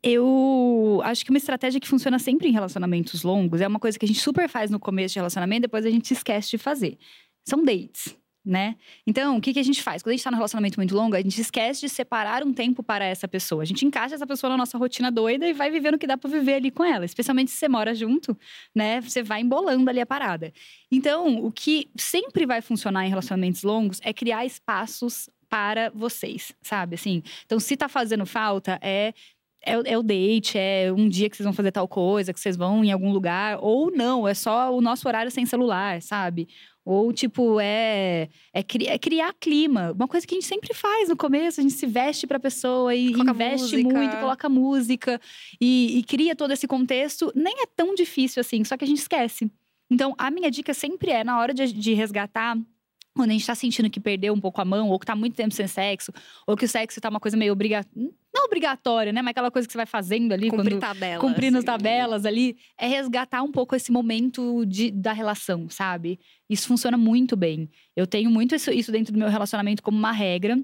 Eu 0.01 1.01
acho 1.03 1.25
que 1.25 1.31
uma 1.31 1.37
estratégia 1.37 1.79
que 1.79 1.87
funciona 1.87 2.17
sempre 2.19 2.47
em 2.47 2.51
relacionamentos 2.51 3.23
longos 3.23 3.61
é 3.61 3.67
uma 3.67 3.79
coisa 3.79 3.99
que 3.99 4.05
a 4.05 4.07
gente 4.07 4.19
super 4.19 4.47
faz 4.47 4.71
no 4.71 4.79
começo 4.79 5.13
de 5.13 5.19
relacionamento, 5.19 5.63
depois 5.63 5.85
a 5.85 5.89
gente 5.89 6.11
esquece 6.11 6.51
de 6.51 6.57
fazer. 6.57 6.97
São 7.43 7.63
dates, 7.63 8.15
né? 8.45 8.77
Então, 9.05 9.37
o 9.37 9.41
que, 9.41 9.53
que 9.53 9.59
a 9.59 9.63
gente 9.63 9.83
faz? 9.83 10.01
Quando 10.01 10.13
a 10.13 10.15
gente 10.15 10.23
tá 10.23 10.31
num 10.31 10.37
relacionamento 10.37 10.79
muito 10.79 10.95
longo, 10.95 11.15
a 11.15 11.21
gente 11.21 11.39
esquece 11.41 11.81
de 11.81 11.89
separar 11.89 12.43
um 12.43 12.53
tempo 12.53 12.81
para 12.81 13.03
essa 13.03 13.27
pessoa. 13.27 13.63
A 13.63 13.65
gente 13.65 13.85
encaixa 13.85 14.15
essa 14.15 14.25
pessoa 14.25 14.49
na 14.49 14.57
nossa 14.57 14.77
rotina 14.77 15.11
doida 15.11 15.47
e 15.47 15.53
vai 15.53 15.69
vivendo 15.69 15.95
o 15.95 15.99
que 15.99 16.07
dá 16.07 16.17
para 16.17 16.29
viver 16.29 16.53
ali 16.53 16.71
com 16.71 16.83
ela. 16.85 17.03
Especialmente 17.03 17.51
se 17.51 17.57
você 17.57 17.67
mora 17.67 17.93
junto, 17.93 18.37
né? 18.73 19.01
Você 19.01 19.21
vai 19.21 19.41
embolando 19.41 19.89
ali 19.89 19.99
a 19.99 20.05
parada. 20.05 20.53
Então, 20.89 21.43
o 21.43 21.51
que 21.51 21.89
sempre 21.97 22.45
vai 22.45 22.61
funcionar 22.61 23.05
em 23.05 23.09
relacionamentos 23.09 23.63
longos 23.63 23.99
é 24.03 24.13
criar 24.13 24.45
espaços 24.45 25.29
para 25.49 25.89
vocês, 25.89 26.53
sabe? 26.61 26.95
Assim, 26.95 27.23
então 27.45 27.59
se 27.59 27.75
tá 27.75 27.89
fazendo 27.89 28.25
falta 28.25 28.79
é 28.81 29.13
é, 29.61 29.93
é, 29.93 29.97
o 29.97 30.03
date, 30.03 30.57
é 30.57 30.91
um 30.91 31.07
dia 31.09 31.29
que 31.29 31.35
vocês 31.35 31.45
vão 31.45 31.53
fazer 31.53 31.71
tal 31.71 31.87
coisa, 31.87 32.33
que 32.33 32.39
vocês 32.39 32.55
vão 32.55 32.83
em 32.83 32.91
algum 32.91 33.11
lugar, 33.11 33.57
ou 33.61 33.91
não, 33.91 34.27
é 34.27 34.33
só 34.33 34.75
o 34.75 34.81
nosso 34.81 35.07
horário 35.07 35.31
sem 35.31 35.45
celular, 35.45 36.01
sabe? 36.01 36.47
Ou, 36.85 37.13
tipo, 37.13 37.59
é, 37.59 38.29
é, 38.51 38.63
cri, 38.63 38.87
é 38.87 38.97
criar 38.97 39.33
clima. 39.39 39.91
Uma 39.91 40.07
coisa 40.07 40.25
que 40.25 40.33
a 40.33 40.39
gente 40.39 40.47
sempre 40.47 40.73
faz 40.73 41.09
no 41.09 41.15
começo, 41.15 41.59
a 41.59 41.63
gente 41.63 41.75
se 41.75 41.85
veste 41.85 42.25
pra 42.25 42.39
pessoa 42.39 42.95
e 42.95 43.11
coloca 43.11 43.31
investe 43.31 43.77
música. 43.77 43.93
muito, 43.93 44.17
coloca 44.17 44.49
música 44.49 45.21
e, 45.61 45.99
e 45.99 46.03
cria 46.03 46.35
todo 46.35 46.51
esse 46.51 46.67
contexto. 46.67 47.31
Nem 47.35 47.61
é 47.61 47.65
tão 47.67 47.93
difícil 47.93 48.41
assim, 48.41 48.63
só 48.63 48.75
que 48.75 48.85
a 48.85 48.87
gente 48.87 48.99
esquece. 48.99 49.51
Então, 49.91 50.15
a 50.17 50.31
minha 50.31 50.49
dica 50.49 50.73
sempre 50.73 51.11
é, 51.11 51.23
na 51.23 51.39
hora 51.39 51.53
de, 51.53 51.71
de 51.71 51.93
resgatar 51.93 52.57
quando 53.19 53.31
a 53.31 53.33
gente 53.33 53.45
tá 53.45 53.53
sentindo 53.53 53.89
que 53.89 53.99
perdeu 53.99 54.33
um 54.33 54.39
pouco 54.39 54.61
a 54.61 54.65
mão, 54.65 54.87
ou 54.89 54.97
que 54.97 55.05
tá 55.05 55.13
muito 55.13 55.35
tempo 55.35 55.53
sem 55.53 55.67
sexo, 55.67 56.09
ou 56.47 56.55
que 56.55 56.63
o 56.63 56.69
sexo 56.69 57.01
tá 57.01 57.09
uma 57.09 57.19
coisa 57.19 57.35
meio 57.35 57.51
obrigatória. 57.51 58.09
Não 58.33 58.45
obrigatória, 58.45 59.11
né? 59.11 59.21
Mas 59.21 59.31
aquela 59.31 59.51
coisa 59.51 59.67
que 59.67 59.73
você 59.73 59.77
vai 59.77 59.85
fazendo 59.85 60.31
ali. 60.31 60.49
Cumprir 60.49 60.71
quando, 60.71 60.79
tabelas. 60.79 61.19
Cumprindo 61.19 61.57
as 61.57 61.65
tabelas 61.65 62.25
ali. 62.25 62.55
É 62.77 62.87
resgatar 62.87 63.43
um 63.43 63.51
pouco 63.51 63.75
esse 63.75 63.91
momento 63.91 64.65
de, 64.65 64.89
da 64.89 65.11
relação, 65.11 65.67
sabe? 65.69 66.17
Isso 66.49 66.65
funciona 66.65 66.97
muito 66.97 67.35
bem. 67.35 67.69
Eu 67.93 68.07
tenho 68.07 68.31
muito 68.31 68.55
isso, 68.55 68.71
isso 68.71 68.89
dentro 68.89 69.11
do 69.11 69.19
meu 69.19 69.27
relacionamento 69.27 69.83
como 69.83 69.97
uma 69.97 70.13
regra. 70.13 70.57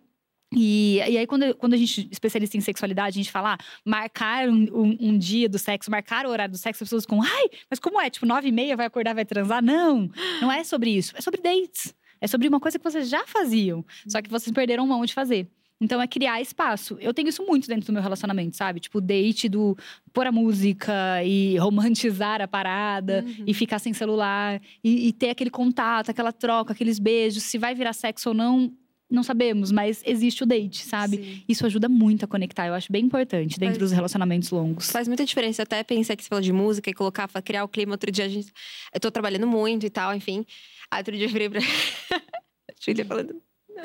E, 0.55 0.99
e 0.99 1.17
aí, 1.17 1.27
quando, 1.27 1.53
quando 1.55 1.73
a 1.73 1.77
gente 1.77 2.07
especialista 2.09 2.55
em 2.55 2.61
sexualidade, 2.61 3.19
a 3.19 3.21
gente 3.21 3.31
fala, 3.33 3.55
ah, 3.55 3.57
marcar 3.83 4.47
um, 4.47 4.65
um, 4.71 4.97
um, 5.09 5.17
dia 5.17 5.49
do 5.49 5.59
sexo, 5.59 5.91
marcar 5.91 6.25
o 6.25 6.29
horário 6.29 6.53
do 6.53 6.57
sexo, 6.57 6.85
as 6.85 6.87
pessoas 6.87 7.03
ficam, 7.03 7.21
ai, 7.21 7.49
mas 7.69 7.79
como 7.79 7.99
é? 7.99 8.09
Tipo, 8.09 8.25
nove 8.25 8.47
e 8.47 8.51
meia 8.53 8.77
vai 8.77 8.85
acordar, 8.85 9.13
vai 9.13 9.25
transar? 9.25 9.61
Não, 9.61 10.09
não 10.39 10.49
é 10.49 10.63
sobre 10.63 10.91
isso. 10.91 11.13
É 11.17 11.19
sobre 11.19 11.41
dates. 11.41 11.93
É 12.19 12.27
sobre 12.27 12.47
uma 12.47 12.59
coisa 12.59 12.77
que 12.77 12.83
vocês 12.83 13.09
já 13.09 13.25
faziam, 13.27 13.85
só 14.07 14.21
que 14.21 14.29
vocês 14.29 14.53
perderam 14.53 14.87
mão 14.87 15.05
de 15.05 15.13
fazer. 15.13 15.47
Então 15.79 16.01
é 16.01 16.07
criar 16.07 16.41
espaço. 16.41 16.97
Eu 17.01 17.13
tenho 17.13 17.27
isso 17.27 17.45
muito 17.45 17.67
dentro 17.67 17.87
do 17.87 17.93
meu 17.93 18.01
relacionamento, 18.01 18.55
sabe? 18.55 18.79
Tipo, 18.79 19.01
date 19.01 19.49
do 19.49 19.77
pôr 20.13 20.25
a 20.25 20.31
música 20.31 21.21
e 21.23 21.57
romantizar 21.57 22.41
a 22.41 22.47
parada 22.47 23.25
uhum. 23.27 23.43
e 23.45 23.53
ficar 23.53 23.79
sem 23.79 23.93
celular 23.93 24.61
e, 24.83 25.09
e, 25.09 25.13
ter 25.13 25.31
aquele 25.31 25.49
contato, 25.49 26.09
aquela 26.09 26.31
troca, 26.31 26.71
aqueles 26.71 26.97
beijos. 26.97 27.43
Se 27.43 27.57
vai 27.57 27.75
virar 27.75 27.91
sexo 27.91 28.29
ou 28.29 28.35
não, 28.35 28.71
não 29.09 29.21
sabemos, 29.21 29.71
mas 29.71 30.01
existe 30.05 30.43
o 30.43 30.45
date, 30.45 30.83
sabe? 30.83 31.17
Sim. 31.17 31.43
Isso 31.47 31.65
ajuda 31.65 31.89
muito 31.89 32.23
a 32.23 32.27
conectar. 32.27 32.67
Eu 32.67 32.73
acho 32.73 32.91
bem 32.91 33.05
importante 33.05 33.59
dentro 33.59 33.75
faz, 33.75 33.77
dos 33.77 33.91
relacionamentos 33.91 34.49
longos. 34.51 34.89
Faz 34.89 35.07
muita 35.07 35.25
diferença. 35.25 35.61
Eu 35.61 35.63
até 35.63 35.83
pensei 35.83 36.15
que 36.15 36.23
você 36.23 36.29
falou 36.29 36.41
de 36.41 36.53
música 36.53 36.89
e 36.89 36.93
colocar, 36.93 37.27
criar 37.43 37.65
o 37.65 37.67
clima. 37.67 37.91
Outro 37.91 38.11
dia 38.11 38.25
a 38.25 38.29
gente. 38.29 38.51
Eu 38.93 38.99
tô 38.99 39.11
trabalhando 39.11 39.45
muito 39.45 39.85
e 39.85 39.89
tal, 39.89 40.15
enfim. 40.15 40.45
Aí 40.91 40.99
outro 40.99 41.15
dia 41.15 41.25
eu 41.25 41.31
virei 41.31 41.49
pra. 41.49 41.59
Júlia 42.79 43.05
falando, 43.05 43.41
não. 43.69 43.83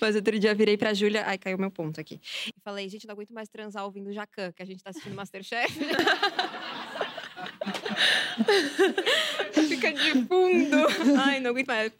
Mas 0.00 0.16
outro 0.16 0.38
dia 0.38 0.54
virei 0.54 0.76
pra 0.76 0.92
Júlia. 0.92 1.24
Ai, 1.26 1.38
caiu 1.38 1.56
meu 1.56 1.70
ponto 1.70 2.00
aqui. 2.00 2.20
E 2.48 2.60
falei, 2.62 2.88
gente, 2.88 3.06
não 3.06 3.12
aguento 3.12 3.32
mais 3.32 3.48
transar 3.48 3.84
ouvindo 3.84 4.12
Jacan, 4.12 4.52
que 4.52 4.62
a 4.62 4.66
gente 4.66 4.82
tá 4.82 4.90
assistindo 4.90 5.14
Masterchef. 5.14 5.72
Fica 9.68 9.92
de 9.92 10.26
fundo. 10.26 10.76
Ai, 11.24 11.40
não 11.40 11.50
aguento 11.50 11.68
mais. 11.68 11.92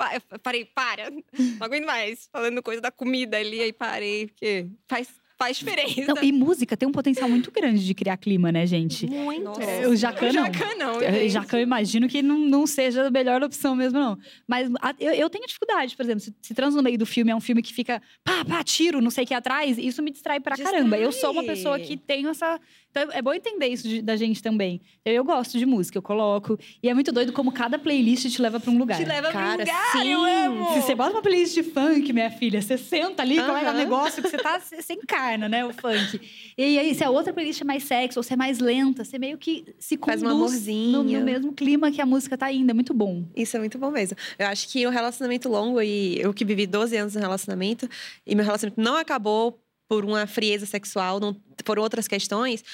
parei, 0.42 0.64
para. 0.64 1.10
Não 1.10 1.20
aguento 1.60 1.86
mais. 1.86 2.28
Falando 2.32 2.62
coisa 2.62 2.80
da 2.80 2.90
comida 2.90 3.36
ali, 3.38 3.60
aí 3.60 3.72
parei. 3.72 4.26
Porque 4.26 4.66
faz 4.88 5.08
Faz 5.36 5.56
diferença. 5.58 6.14
Não, 6.14 6.22
e 6.22 6.30
música 6.30 6.76
tem 6.76 6.88
um 6.88 6.92
potencial 6.92 7.28
muito 7.28 7.50
grande 7.50 7.84
de 7.84 7.92
criar 7.94 8.16
clima, 8.16 8.52
né, 8.52 8.64
gente? 8.66 9.06
Muito. 9.06 9.42
Nossa. 9.42 9.88
O 9.88 9.96
Jacan 9.96 10.28
O 10.30 10.32
não. 10.32 10.44
Jacan 10.46 10.74
não, 10.78 11.00
gente. 11.00 11.28
Já 11.28 11.44
que 11.44 11.56
eu 11.56 11.60
imagino 11.60 12.08
que 12.08 12.22
não, 12.22 12.38
não 12.38 12.66
seja 12.66 13.06
a 13.08 13.10
melhor 13.10 13.42
opção 13.42 13.74
mesmo, 13.74 13.98
não. 13.98 14.16
Mas 14.46 14.70
a- 14.80 14.94
eu, 15.00 15.12
eu 15.12 15.28
tenho 15.28 15.44
dificuldade, 15.46 15.96
por 15.96 16.04
exemplo, 16.04 16.20
se, 16.20 16.32
se 16.40 16.54
trans 16.54 16.74
no 16.74 16.82
meio 16.82 16.96
do 16.96 17.04
filme 17.04 17.32
é 17.32 17.34
um 17.36 17.40
filme 17.40 17.62
que 17.62 17.74
fica 17.74 18.00
pá, 18.22 18.44
pá, 18.44 18.62
tiro, 18.62 19.00
não 19.00 19.10
sei 19.10 19.24
o 19.24 19.26
que 19.26 19.34
atrás, 19.34 19.76
isso 19.76 20.02
me 20.02 20.10
distrai 20.12 20.38
pra 20.38 20.54
Distrai. 20.54 20.72
caramba. 20.74 20.96
Eu 20.98 21.10
sou 21.10 21.32
uma 21.32 21.42
pessoa 21.42 21.78
que 21.80 21.96
tenho 21.96 22.28
essa. 22.28 22.60
Então 22.90 23.08
é 23.10 23.20
bom 23.20 23.34
entender 23.34 23.66
isso 23.66 23.88
de- 23.88 24.00
da 24.02 24.14
gente 24.14 24.40
também. 24.40 24.80
Eu, 25.04 25.14
eu 25.14 25.24
gosto 25.24 25.58
de 25.58 25.66
música, 25.66 25.98
eu 25.98 26.02
coloco. 26.02 26.56
E 26.80 26.88
é 26.88 26.94
muito 26.94 27.10
doido 27.10 27.32
como 27.32 27.50
cada 27.50 27.76
playlist 27.76 28.30
te 28.30 28.40
leva 28.40 28.60
pra 28.60 28.70
um 28.70 28.78
lugar. 28.78 28.96
Te 28.98 29.04
leva 29.04 29.32
Cara, 29.32 29.64
pra 29.64 29.74
um 29.74 29.78
lugar, 29.78 29.92
sim. 29.92 30.08
eu 30.12 30.22
amo. 30.22 30.74
Se 30.74 30.82
você 30.82 30.94
bota 30.94 31.10
uma 31.10 31.22
playlist 31.22 31.54
de 31.54 31.64
funk, 31.64 32.12
minha 32.12 32.30
filha, 32.30 32.62
você 32.62 32.78
senta 32.78 33.22
ali, 33.22 33.34
qual 33.36 33.56
é 33.56 33.64
o 33.64 33.68
Aham. 33.68 33.72
negócio 33.78 34.22
que 34.22 34.30
você 34.30 34.36
tá, 34.36 34.60
você 34.60 34.80
você 34.80 34.92
encarna, 35.24 35.48
né, 35.48 35.64
o 35.64 35.72
funk. 35.72 36.20
E 36.56 36.78
aí, 36.78 36.94
se 36.94 37.02
a 37.02 37.10
outra 37.10 37.32
playlist 37.32 37.60
é 37.60 37.64
mais 37.64 37.84
sexo, 37.84 38.18
ou 38.18 38.22
se 38.22 38.32
é 38.32 38.36
mais 38.36 38.58
lenta, 38.58 39.04
você 39.04 39.18
meio 39.18 39.38
que 39.38 39.74
se 39.78 39.96
Faz 39.96 40.20
conduz 40.20 40.22
um 40.22 40.36
amorzinho. 40.36 41.02
no, 41.02 41.04
no 41.04 41.24
mesmo 41.24 41.52
clima 41.52 41.90
que 41.90 42.00
a 42.00 42.06
música 42.06 42.36
tá 42.36 42.52
indo, 42.52 42.70
é 42.70 42.74
muito 42.74 42.94
bom. 42.94 43.24
Isso 43.34 43.56
é 43.56 43.60
muito 43.60 43.78
bom 43.78 43.90
mesmo. 43.90 44.16
Eu 44.38 44.46
acho 44.46 44.68
que 44.68 44.86
o 44.86 44.90
relacionamento 44.90 45.48
longo, 45.48 45.80
e 45.80 46.20
eu 46.20 46.32
que 46.32 46.44
vivi 46.44 46.66
12 46.66 46.96
anos 46.96 47.14
no 47.14 47.20
relacionamento, 47.20 47.88
e 48.26 48.34
meu 48.34 48.44
relacionamento 48.44 48.80
não 48.80 48.96
acabou 48.96 49.58
por 49.88 50.04
uma 50.04 50.26
frieza 50.26 50.66
sexual, 50.66 51.20
não, 51.20 51.34
por 51.64 51.78
outras 51.78 52.06
questões. 52.06 52.64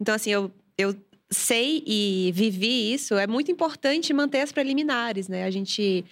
Então, 0.00 0.14
assim, 0.14 0.30
eu, 0.30 0.50
eu 0.76 0.94
sei 1.30 1.82
e 1.86 2.30
vivi 2.34 2.92
isso. 2.92 3.14
É 3.14 3.26
muito 3.26 3.50
importante 3.50 4.12
manter 4.12 4.40
as 4.40 4.52
preliminares, 4.52 5.28
né? 5.28 5.44
A 5.44 5.50
gente. 5.50 6.04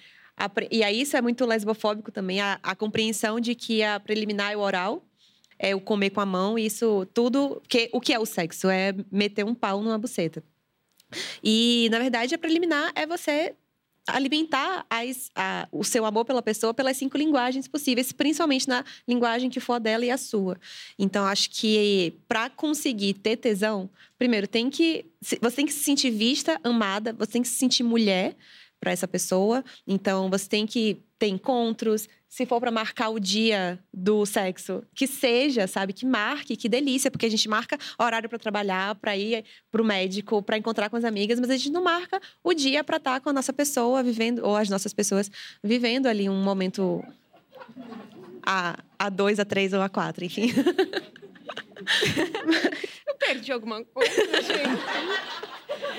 E 0.70 0.82
aí, 0.82 1.02
isso 1.02 1.16
é 1.16 1.22
muito 1.22 1.44
lesbofóbico 1.46 2.10
também, 2.10 2.40
a, 2.40 2.58
a 2.62 2.74
compreensão 2.74 3.38
de 3.38 3.54
que 3.54 3.82
a 3.82 4.00
preliminar 4.00 4.52
é 4.52 4.56
o 4.56 4.60
oral. 4.60 5.04
É 5.64 5.76
o 5.76 5.80
comer 5.80 6.10
com 6.10 6.20
a 6.20 6.26
mão, 6.26 6.58
isso 6.58 7.06
tudo. 7.14 7.62
Que, 7.68 7.88
o 7.92 8.00
que 8.00 8.12
é 8.12 8.18
o 8.18 8.26
sexo? 8.26 8.68
É 8.68 8.92
meter 9.12 9.44
um 9.44 9.54
pau 9.54 9.80
numa 9.80 9.96
buceta. 9.96 10.42
E, 11.42 11.88
na 11.92 11.98
verdade, 12.00 12.34
a 12.34 12.38
preliminar 12.38 12.90
é 12.96 13.06
você 13.06 13.54
alimentar 14.08 14.84
as- 14.90 15.30
a- 15.36 15.68
o 15.70 15.84
seu 15.84 16.04
amor 16.04 16.24
pela 16.24 16.42
pessoa 16.42 16.74
pelas 16.74 16.96
cinco 16.96 17.16
linguagens 17.16 17.68
possíveis, 17.68 18.10
principalmente 18.10 18.66
na 18.66 18.84
linguagem 19.06 19.48
que 19.48 19.60
for 19.60 19.78
dela 19.78 20.04
e 20.04 20.10
a 20.10 20.16
sua. 20.18 20.56
Então, 20.98 21.24
acho 21.24 21.48
que 21.50 22.12
para 22.26 22.50
conseguir 22.50 23.14
ter 23.14 23.36
tesão, 23.36 23.88
primeiro 24.18 24.48
tem 24.48 24.68
que 24.68 25.04
você 25.40 25.54
tem 25.54 25.66
que 25.66 25.72
se 25.72 25.84
sentir 25.84 26.10
vista, 26.10 26.58
amada, 26.64 27.12
você 27.12 27.32
tem 27.32 27.42
que 27.42 27.48
se 27.48 27.54
sentir 27.54 27.84
mulher 27.84 28.34
para 28.80 28.90
essa 28.90 29.06
pessoa. 29.06 29.64
Então, 29.86 30.28
você 30.28 30.48
tem 30.48 30.66
que 30.66 30.96
ter 31.16 31.28
encontros. 31.28 32.08
Se 32.32 32.46
for 32.46 32.58
para 32.58 32.70
marcar 32.70 33.10
o 33.10 33.20
dia 33.20 33.78
do 33.92 34.24
sexo, 34.24 34.82
que 34.94 35.06
seja, 35.06 35.66
sabe, 35.66 35.92
que 35.92 36.06
marque, 36.06 36.56
que 36.56 36.66
delícia, 36.66 37.10
porque 37.10 37.26
a 37.26 37.30
gente 37.30 37.46
marca 37.46 37.76
horário 37.98 38.26
para 38.26 38.38
trabalhar, 38.38 38.94
para 38.94 39.14
ir 39.14 39.44
para 39.70 39.82
o 39.82 39.84
médico, 39.84 40.42
para 40.42 40.56
encontrar 40.56 40.88
com 40.88 40.96
as 40.96 41.04
amigas, 41.04 41.38
mas 41.38 41.50
a 41.50 41.56
gente 41.58 41.70
não 41.70 41.84
marca 41.84 42.18
o 42.42 42.54
dia 42.54 42.82
para 42.82 42.96
estar 42.96 43.20
com 43.20 43.28
a 43.28 43.34
nossa 43.34 43.52
pessoa 43.52 44.02
vivendo, 44.02 44.38
ou 44.46 44.56
as 44.56 44.70
nossas 44.70 44.94
pessoas 44.94 45.30
vivendo 45.62 46.06
ali 46.06 46.26
um 46.26 46.42
momento 46.42 47.04
a, 48.42 48.78
a 48.98 49.10
dois, 49.10 49.38
a 49.38 49.44
três 49.44 49.74
ou 49.74 49.82
a 49.82 49.90
quatro, 49.90 50.24
enfim. 50.24 50.50
Eu 53.06 53.14
perdi 53.16 53.52
alguma 53.52 53.84
coisa, 53.84 54.14
gente. 54.42 54.82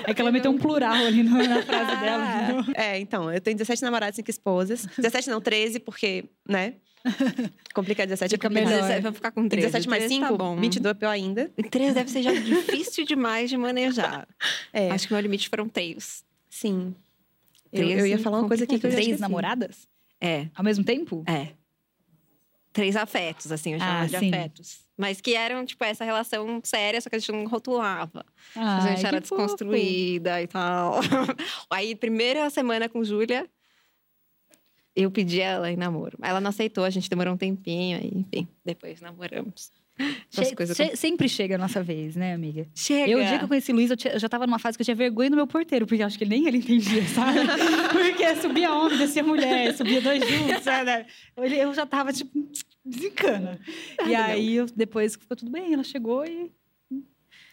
É 0.06 0.14
que 0.14 0.20
ela 0.20 0.30
meteu 0.32 0.50
um 0.50 0.58
plural 0.58 0.94
ali 0.94 1.22
na 1.22 1.62
frase 1.62 1.96
dela. 2.00 2.42
entendeu? 2.42 2.74
É, 2.76 2.98
então, 2.98 3.32
eu 3.32 3.40
tenho 3.40 3.56
17 3.56 3.82
namorados 3.82 4.16
e 4.16 4.20
5 4.20 4.30
esposas. 4.30 4.86
17 4.96 5.30
não, 5.30 5.40
13, 5.40 5.80
porque, 5.80 6.24
né? 6.48 6.74
Complicar 7.74 8.06
17 8.06 8.34
Fica 8.34 8.46
é 8.46 8.48
complicado. 8.48 8.70
melhor. 8.70 8.82
17, 8.82 9.02
vai 9.02 9.12
ficar 9.12 9.30
com 9.32 9.48
13. 9.48 9.66
17 9.66 9.88
mais 9.88 10.02
13 10.04 10.14
5, 10.14 10.26
tá 10.28 10.36
bom. 10.36 10.56
22 10.56 10.90
é 10.90 10.94
pior 10.98 11.10
ainda. 11.10 11.50
13 11.70 11.94
deve 11.94 12.10
ser 12.10 12.22
já 12.22 12.32
difícil 12.32 13.04
demais 13.04 13.50
de 13.50 13.56
manejar. 13.56 14.26
É, 14.72 14.90
Acho 14.90 15.06
que 15.08 15.12
meu 15.12 15.20
limite 15.20 15.48
foram 15.48 15.68
três. 15.68 16.24
sim. 16.48 16.94
Eu, 17.72 17.82
13, 17.86 17.98
eu 18.00 18.06
ia 18.06 18.18
falar 18.20 18.38
uma 18.38 18.46
coisa 18.46 18.62
aqui 18.62 18.78
que 18.78 18.86
eu 18.86 18.90
já 18.90 18.96
Três 18.98 19.18
namoradas? 19.18 19.88
É, 20.20 20.46
Ao 20.54 20.62
mesmo 20.64 20.84
tempo? 20.84 21.24
é. 21.26 21.48
Três 22.72 22.96
afetos, 22.96 23.50
assim, 23.52 23.72
eu 23.74 23.78
chamo 23.80 23.90
Ah, 23.90 24.06
de 24.06 24.18
sim. 24.18 24.28
afetos. 24.34 24.83
Mas 24.96 25.20
que 25.20 25.34
eram, 25.34 25.64
tipo, 25.64 25.82
essa 25.82 26.04
relação 26.04 26.60
séria, 26.62 27.00
só 27.00 27.10
que 27.10 27.16
a 27.16 27.18
gente 27.18 27.32
não 27.32 27.46
rotulava. 27.46 28.24
a 28.54 28.84
Ai, 28.84 28.96
gente 28.96 29.06
era 29.06 29.20
desconstruída 29.20 30.40
e 30.40 30.46
tal. 30.46 31.00
Aí, 31.68 31.96
primeira 31.96 32.48
semana 32.48 32.88
com 32.88 33.02
Júlia, 33.02 33.48
eu 34.94 35.10
pedi 35.10 35.40
ela 35.40 35.70
em 35.70 35.76
namoro. 35.76 36.16
Ela 36.22 36.40
não 36.40 36.50
aceitou, 36.50 36.84
a 36.84 36.90
gente 36.90 37.10
demorou 37.10 37.34
um 37.34 37.36
tempinho, 37.36 37.98
aí, 37.98 38.12
enfim, 38.14 38.46
depois 38.64 39.00
namoramos. 39.00 39.72
Essas 40.32 40.48
Che- 40.48 40.74
che- 40.74 40.96
sempre 40.96 41.28
chega 41.28 41.54
a 41.54 41.58
nossa 41.58 41.80
vez, 41.82 42.16
né, 42.16 42.34
amiga? 42.34 42.66
Chega! 42.74 43.10
Eu, 43.10 43.18
o 43.20 43.24
dia 43.24 43.38
que 43.38 43.44
eu 43.44 43.48
conheci 43.48 43.70
o 43.70 43.74
Luiz, 43.76 43.90
eu, 43.90 43.96
eu 44.12 44.18
já 44.18 44.28
tava 44.28 44.44
numa 44.46 44.58
fase 44.58 44.76
que 44.76 44.82
eu 44.82 44.84
tinha 44.84 44.94
vergonha 44.96 45.30
do 45.30 45.36
meu 45.36 45.46
porteiro, 45.46 45.86
porque 45.86 46.02
eu 46.02 46.06
acho 46.06 46.18
que 46.18 46.24
nem 46.24 46.46
ele 46.48 46.58
entendia, 46.58 47.04
sabe? 47.06 47.38
porque 47.92 48.34
subia 48.36 48.72
homem, 48.74 48.98
descia 48.98 49.22
mulher, 49.22 49.72
subia 49.74 50.00
dois 50.00 50.20
juntos, 50.28 50.62
sabe? 50.64 51.06
Eu 51.36 51.72
já 51.74 51.86
tava, 51.86 52.12
tipo, 52.12 52.32
desencana. 52.84 53.58
E 54.06 54.14
aí, 54.14 54.54
eu- 54.56 54.66
depois 54.74 55.14
ficou 55.14 55.36
tudo 55.36 55.50
bem, 55.50 55.72
ela 55.74 55.84
chegou 55.84 56.24
e. 56.24 56.50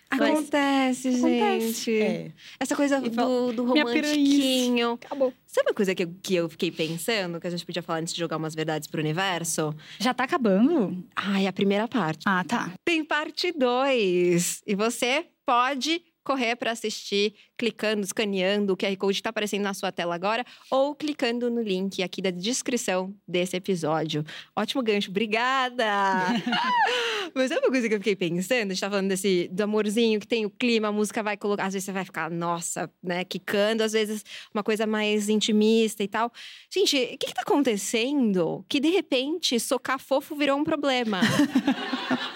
Acontece, 0.10 1.08
Acontece. 1.08 1.72
gente. 1.72 2.02
É. 2.02 2.32
Essa 2.60 2.76
coisa 2.76 2.98
E 2.98 3.10
do, 3.10 3.54
do 3.54 3.64
romantiquinho. 3.64 4.92
Acabou. 5.02 5.34
Sabe 5.48 5.70
uma 5.70 5.74
coisa 5.74 5.96
que 5.96 6.04
eu, 6.04 6.14
que 6.22 6.36
eu 6.36 6.50
fiquei 6.50 6.70
pensando, 6.70 7.40
que 7.40 7.48
a 7.48 7.50
gente 7.50 7.66
podia 7.66 7.82
falar 7.82 8.00
antes 8.00 8.14
de 8.14 8.20
jogar 8.20 8.36
umas 8.36 8.54
verdades 8.54 8.90
pro 8.90 9.00
universo? 9.00 9.74
Já 10.00 10.14
tá 10.14 10.26
acabando? 10.26 11.02
Ai, 11.16 11.48
a 11.48 11.54
primeira 11.54 11.88
parte. 11.88 12.24
Ah, 12.26 12.44
tá. 12.44 12.74
Tem 12.84 13.06
parte 13.06 13.54
2. 13.54 14.62
E 14.68 14.76
você 14.76 15.28
pode 15.46 16.02
correr 16.24 16.56
para 16.56 16.72
assistir 16.72 17.34
clicando, 17.58 18.02
escaneando 18.02 18.74
o 18.74 18.78
QR 18.78 18.96
Code 18.98 19.14
que 19.14 19.20
está 19.20 19.30
aparecendo 19.30 19.62
na 19.62 19.74
sua 19.74 19.92
tela 19.92 20.16
agora 20.16 20.44
ou 20.70 20.96
clicando 20.96 21.50
no 21.50 21.62
link 21.62 22.02
aqui 22.02 22.22
da 22.22 22.32
descrição 22.32 23.14
desse 23.28 23.56
episódio. 23.56 24.24
Ótimo 24.56 24.82
gancho, 24.82 25.12
obrigada! 25.12 25.86
Mas 27.36 27.50
sabe 27.50 27.62
uma 27.62 27.72
coisa 27.72 27.88
que 27.88 27.94
eu 27.94 28.00
fiquei 28.00 28.16
pensando? 28.16 28.72
A 28.72 28.74
gente 28.74 28.82
tá 28.82 28.90
falando 28.90 29.10
desse 29.10 29.48
do 29.52 29.62
amorzinho 29.62 30.20
que 30.20 30.28
tem 30.28 30.46
o 30.46 30.50
clima, 30.50 30.88
a 30.88 30.92
música 30.92 31.22
vai 31.22 31.38
colocar. 31.38 31.66
Às 31.66 31.74
vezes 31.74 31.86
você 31.86 31.92
vai 31.92 32.04
ficar, 32.04 32.30
nossa, 32.30 32.92
né, 33.02 33.24
quicando, 33.24 33.84
às 33.84 33.94
vezes 33.94 34.26
uma 34.54 34.64
coisa 34.64 34.88
mais 34.88 35.30
intimista 35.30 36.04
e 36.04 36.08
tal. 36.08 36.32
Gente, 36.74 36.96
o 36.96 37.18
que, 37.18 37.28
que 37.28 37.34
tá 37.34 37.42
acontecendo? 37.42 38.66
Que 38.68 38.80
de 38.80 38.90
repente 38.90 39.60
socar 39.60 40.00
fofo 40.00 40.36
virou 40.36 40.58
um 40.58 40.64
problema. 40.64 41.22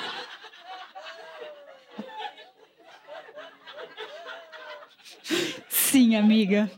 Sim, 5.96 6.16
amiga. 6.18 6.70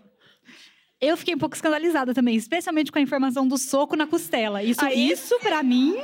Eu 1.02 1.18
fiquei 1.18 1.34
um 1.34 1.40
pouco 1.40 1.56
escandalizada 1.56 2.14
também, 2.14 2.36
especialmente 2.36 2.92
com 2.92 3.00
a 3.00 3.02
informação 3.02 3.48
do 3.48 3.58
soco 3.58 3.96
na 3.96 4.06
costela. 4.06 4.62
Isso, 4.62 4.84
Aí- 4.86 5.10
isso 5.12 5.40
para 5.40 5.64
mim 5.64 5.98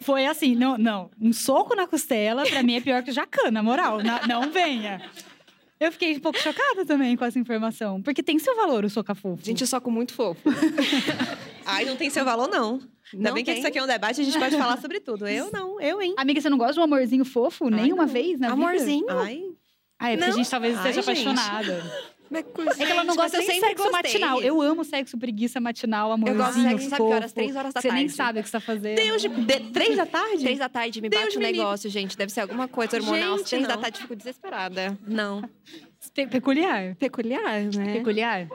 foi 0.00 0.24
assim, 0.24 0.54
não, 0.54 0.78
não, 0.78 1.10
um 1.20 1.34
soco 1.34 1.74
na 1.74 1.86
costela 1.86 2.44
para 2.46 2.62
mim 2.62 2.76
é 2.76 2.80
pior 2.80 3.02
que 3.02 3.12
jacan, 3.12 3.50
na 3.50 3.62
moral, 3.62 4.02
na- 4.02 4.26
não 4.26 4.50
venha. 4.50 5.02
Eu 5.78 5.92
fiquei 5.92 6.16
um 6.16 6.20
pouco 6.20 6.38
chocada 6.38 6.86
também 6.86 7.14
com 7.14 7.26
essa 7.26 7.38
informação, 7.38 8.00
porque 8.00 8.22
tem 8.22 8.38
seu 8.38 8.56
valor 8.56 8.86
o 8.86 8.88
soca 8.88 9.14
fofo. 9.14 9.44
Gente, 9.44 9.60
eu 9.60 9.66
soco 9.66 9.90
muito 9.90 10.14
fofo. 10.14 10.40
Ai, 11.66 11.84
não 11.84 11.94
tem 11.96 12.08
seu 12.08 12.24
valor, 12.24 12.48
não. 12.48 12.80
Ainda 13.12 13.28
Não 13.28 13.34
bem 13.34 13.44
que 13.44 13.50
tem? 13.50 13.58
isso 13.58 13.68
aqui 13.68 13.78
é 13.78 13.82
um 13.82 13.86
debate, 13.86 14.22
a 14.22 14.24
gente 14.24 14.38
pode 14.38 14.56
falar 14.56 14.78
sobre 14.80 14.98
tudo. 15.00 15.28
Eu 15.28 15.50
não, 15.52 15.78
eu, 15.78 16.00
hein? 16.00 16.14
Amiga, 16.16 16.40
você 16.40 16.48
não 16.48 16.56
gosta 16.56 16.72
de 16.72 16.80
um 16.80 16.84
amorzinho 16.84 17.24
fofo 17.26 17.68
nem 17.68 17.84
Ai, 17.84 17.92
uma 17.92 18.06
não. 18.06 18.12
vez 18.12 18.40
na 18.40 18.48
vida? 18.48 18.52
Amorzinho? 18.54 19.06
Ai, 19.10 19.42
Ah, 19.98 20.10
é 20.10 20.16
porque 20.16 20.26
Não? 20.28 20.34
a 20.34 20.36
gente 20.36 20.50
talvez 20.50 20.76
Ai, 20.78 20.90
esteja 20.90 21.14
gente. 21.14 21.24
Apaixonada. 22.30 22.70
É 22.78 22.82
É 22.82 22.86
que 22.86 22.92
ela 22.92 23.04
não 23.04 23.16
gosta 23.16 23.36
eu 23.36 23.40
nem 23.40 23.48
de 23.60 23.60
sexo 23.66 23.76
gostei. 23.84 23.92
matinal. 23.92 24.42
Eu 24.42 24.60
amo 24.60 24.84
sexo 24.84 25.18
preguiça 25.18 25.60
matinal, 25.60 26.08
Eu 26.08 26.14
amorzinho 26.14 26.36
gosto 26.38 26.54
de 26.56 26.62
sexo, 26.70 26.88
sabe 26.90 27.02
que 27.02 27.12
horas? 27.12 27.32
Três 27.32 27.56
horas 27.56 27.74
da 27.74 27.80
Você 27.80 27.88
nem 27.88 27.96
tarde. 28.06 28.12
sabe 28.12 28.40
o 28.40 28.42
que 28.42 28.48
você 28.48 28.52
tá 28.52 28.60
fazendo. 28.60 28.96
Deus 28.96 29.22
de, 29.22 29.28
de- 29.28 29.60
três 29.72 29.96
da 29.96 30.06
tarde? 30.06 30.38
Três 30.42 30.58
da 30.58 30.68
tarde, 30.68 31.00
me 31.00 31.08
Deus 31.08 31.22
bate 31.24 31.36
um 31.36 31.40
me 31.40 31.46
livre. 31.46 31.58
negócio, 31.60 31.88
gente. 31.90 32.16
Deve 32.16 32.32
ser 32.32 32.40
alguma 32.40 32.66
coisa 32.68 32.96
hormonal. 32.96 33.38
Gente, 33.38 33.48
três 33.50 33.66
da 33.68 33.74
não. 33.74 33.82
tarde, 33.82 34.00
fico 34.00 34.16
desesperada. 34.16 34.98
Não. 35.06 35.42
Pe- 36.14 36.26
peculiar. 36.26 36.94
Peculiar, 36.96 37.62
né? 37.64 37.94
Peculiar. 37.94 38.46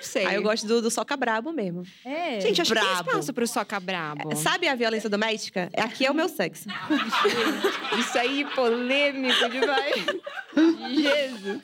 Sei. 0.00 0.24
Aí 0.26 0.34
eu 0.36 0.42
gosto 0.42 0.66
do, 0.66 0.80
do 0.82 0.90
soca 0.90 1.16
brabo 1.16 1.52
mesmo. 1.52 1.82
É. 2.04 2.40
Gente, 2.40 2.60
acho 2.62 2.72
que 2.72 2.78
tem 2.80 2.88
Brabo. 2.88 3.08
espaço 3.10 3.32
pro 3.34 3.46
soca 3.46 3.78
brabo. 3.78 4.34
Sabe 4.36 4.66
a 4.68 4.74
violência 4.74 5.08
doméstica? 5.10 5.70
Aqui 5.76 6.06
é 6.06 6.10
o 6.10 6.14
meu 6.14 6.28
sexo. 6.28 6.68
Isso 7.98 8.18
aí, 8.18 8.44
polêmico 8.54 9.48
demais. 9.48 9.94
Jesus. 10.88 11.60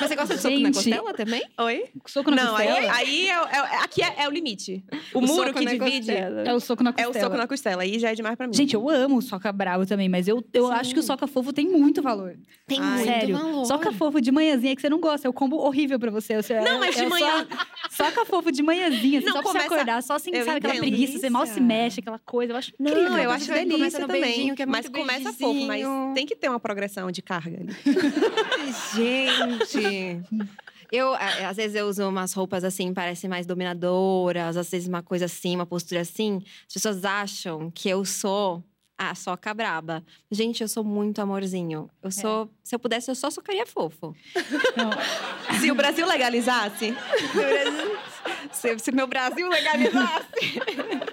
Mas 0.00 0.08
você 0.08 0.16
gosta 0.16 0.34
de 0.36 0.40
soco 0.42 0.54
na 0.58 0.66
Gente. 0.66 0.74
costela 0.74 1.14
também? 1.14 1.42
Oi? 1.58 1.84
Soco 2.06 2.30
na 2.30 2.44
Não, 2.44 2.56
aí, 2.56 2.66
costela? 2.68 2.92
aí 2.96 3.28
é, 3.28 3.32
é- 3.32 3.76
aqui 3.84 4.02
é, 4.02 4.14
é 4.24 4.28
o 4.28 4.30
limite. 4.30 4.82
O, 5.14 5.18
O 5.18 5.22
muro 5.22 5.48
soco 5.48 5.58
que 5.58 5.64
na 5.64 5.70
divide 5.72 6.06
costela. 6.12 6.42
É 6.42 6.54
o 6.54 6.60
soco 6.60 6.82
na 6.82 6.90
é 6.90 6.92
costela. 6.92 7.16
o 7.16 7.20
soco 7.20 7.36
na 7.36 7.46
costela. 7.46 7.82
Aí 7.82 7.98
já 7.98 8.10
é 8.10 8.14
demais 8.14 8.36
pra 8.36 8.46
mim. 8.46 8.54
Gente, 8.54 8.74
eu 8.74 8.88
amo 8.88 9.18
o 9.18 9.22
soca 9.22 9.52
bravo 9.52 9.86
também, 9.86 10.08
mas 10.08 10.26
eu, 10.28 10.44
eu 10.52 10.70
acho 10.72 10.92
que 10.94 11.00
o 11.00 11.02
soca 11.02 11.26
fofo 11.26 11.52
tem 11.52 11.68
muito 11.68 12.02
valor. 12.02 12.36
Tem 12.66 12.80
Ai, 12.80 12.88
muito 12.90 13.04
Sério. 13.06 13.36
valor. 13.38 13.64
Soca 13.66 13.92
fofo 13.92 14.20
de 14.20 14.30
manhãzinha 14.32 14.74
que 14.74 14.80
você 14.82 14.88
não 14.88 15.00
gosta. 15.00 15.26
É 15.26 15.30
o 15.30 15.32
combo 15.32 15.56
horrível 15.56 15.98
pra 15.98 16.10
você. 16.10 16.36
Você- 16.36 16.58
Não, 16.60 16.76
é- 16.76 16.78
mas 16.78 16.94
de 16.96 17.02
é 17.02 17.08
manhã- 17.08 17.46
Só, 17.49 17.49
soca 17.90 18.24
fofo 18.24 18.50
de 18.52 18.62
manhãzinha, 18.62 19.18
assim, 19.18 19.26
Não, 19.26 19.34
só 19.34 19.42
pra 19.42 19.52
você 19.52 19.58
começa- 19.58 19.74
acordar. 19.74 20.02
Só 20.02 20.14
assim, 20.14 20.30
eu 20.32 20.44
sabe? 20.44 20.58
Aquela 20.58 20.74
entendo. 20.76 20.88
preguiça, 20.88 21.18
você 21.18 21.30
mal 21.30 21.46
se 21.46 21.54
Delícia. 21.54 21.66
mexe, 21.82 22.00
aquela 22.00 22.18
coisa. 22.18 22.52
Eu 22.52 22.56
acho 22.56 22.72
Não, 22.78 22.90
incrível. 22.90 23.18
eu 23.18 23.30
acho 23.30 23.46
delícia 23.52 23.76
começa 23.76 23.98
também. 24.00 24.20
beijinho, 24.22 24.54
que 24.56 24.62
é 24.62 24.66
mas 24.66 24.88
começa 24.88 25.32
fofo, 25.32 25.66
mas 25.66 25.84
tem 26.14 26.26
que 26.26 26.36
ter 26.36 26.48
uma 26.48 26.60
progressão 26.60 27.10
de 27.10 27.22
carga 27.22 27.58
ali. 27.60 27.74
Gente. 28.94 30.22
Eu, 30.92 31.14
a- 31.14 31.48
às 31.50 31.56
vezes, 31.56 31.76
eu 31.76 31.86
uso 31.86 32.08
umas 32.08 32.32
roupas 32.32 32.64
assim, 32.64 32.92
parecem 32.92 33.30
mais 33.30 33.46
dominadoras, 33.46 34.56
às 34.56 34.68
vezes 34.72 34.88
uma 34.88 35.04
coisa 35.04 35.26
assim, 35.26 35.54
uma 35.54 35.64
postura 35.64 36.00
assim. 36.00 36.42
As 36.66 36.72
pessoas 36.74 37.04
acham 37.04 37.70
que 37.72 37.88
eu 37.88 38.04
sou 38.04 38.60
a 39.00 39.14
soca 39.14 39.54
braba. 39.54 40.04
Gente, 40.30 40.60
eu 40.60 40.68
sou 40.68 40.84
muito 40.84 41.20
amorzinho. 41.20 41.88
Eu 42.02 42.10
sou. 42.10 42.50
Se 42.62 42.74
eu 42.74 42.78
pudesse, 42.78 43.10
eu 43.10 43.14
só 43.14 43.30
socaria 43.30 43.64
fofo. 43.64 44.14
Se 45.58 45.70
o 45.70 45.74
Brasil 45.74 46.06
legalizasse, 46.06 46.94
Se, 48.52 48.78
se 48.78 48.92
meu 48.92 49.06
Brasil 49.06 49.48
legalizasse. 49.48 50.60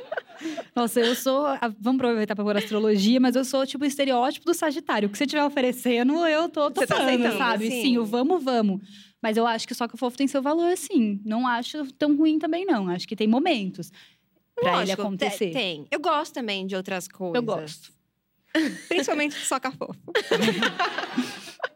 Nossa, 0.75 0.99
eu 0.99 1.15
sou. 1.15 1.45
Vamos 1.79 1.99
aproveitar 1.99 2.35
pra 2.35 2.43
pôr 2.43 2.57
astrologia, 2.57 3.21
mas 3.21 3.37
eu 3.37 3.45
sou 3.45 3.65
tipo 3.65 3.85
o 3.85 3.87
estereótipo 3.87 4.45
do 4.45 4.53
Sagitário. 4.53 5.07
O 5.07 5.11
que 5.11 5.17
você 5.17 5.23
estiver 5.23 5.43
oferecendo, 5.45 6.13
eu 6.27 6.49
tô 6.49 6.69
Você 6.69 6.85
tá 6.85 6.95
topando, 6.95 7.07
aceitando, 7.07 7.37
sabe? 7.37 7.71
sim. 7.71 7.81
Sim, 7.81 7.97
o 7.97 8.05
vamos, 8.05 8.43
vamos. 8.43 8.81
Mas 9.21 9.35
eu 9.37 9.47
acho 9.47 9.65
que 9.65 9.73
o 9.73 9.75
soca 9.75 9.97
fofo 9.97 10.17
tem 10.17 10.27
seu 10.27 10.41
valor, 10.41 10.75
sim. 10.77 11.19
Não 11.25 11.47
acho 11.47 11.91
tão 11.93 12.15
ruim 12.15 12.37
também, 12.37 12.65
não. 12.65 12.89
Acho 12.89 13.07
que 13.07 13.15
tem 13.15 13.27
momentos 13.27 13.91
pra 14.59 14.69
ele 14.71 14.79
Lógico, 14.81 15.01
acontecer. 15.01 15.47
te- 15.47 15.53
Tem. 15.53 15.85
Eu 15.91 15.99
gosto 15.99 16.33
também 16.33 16.65
de 16.67 16.75
outras 16.75 17.07
coisas. 17.07 17.35
Eu 17.35 17.41
gosto. 17.43 17.91
Principalmente 18.89 19.37
de 19.37 19.45
soca 19.45 19.71
fofo. 19.71 19.99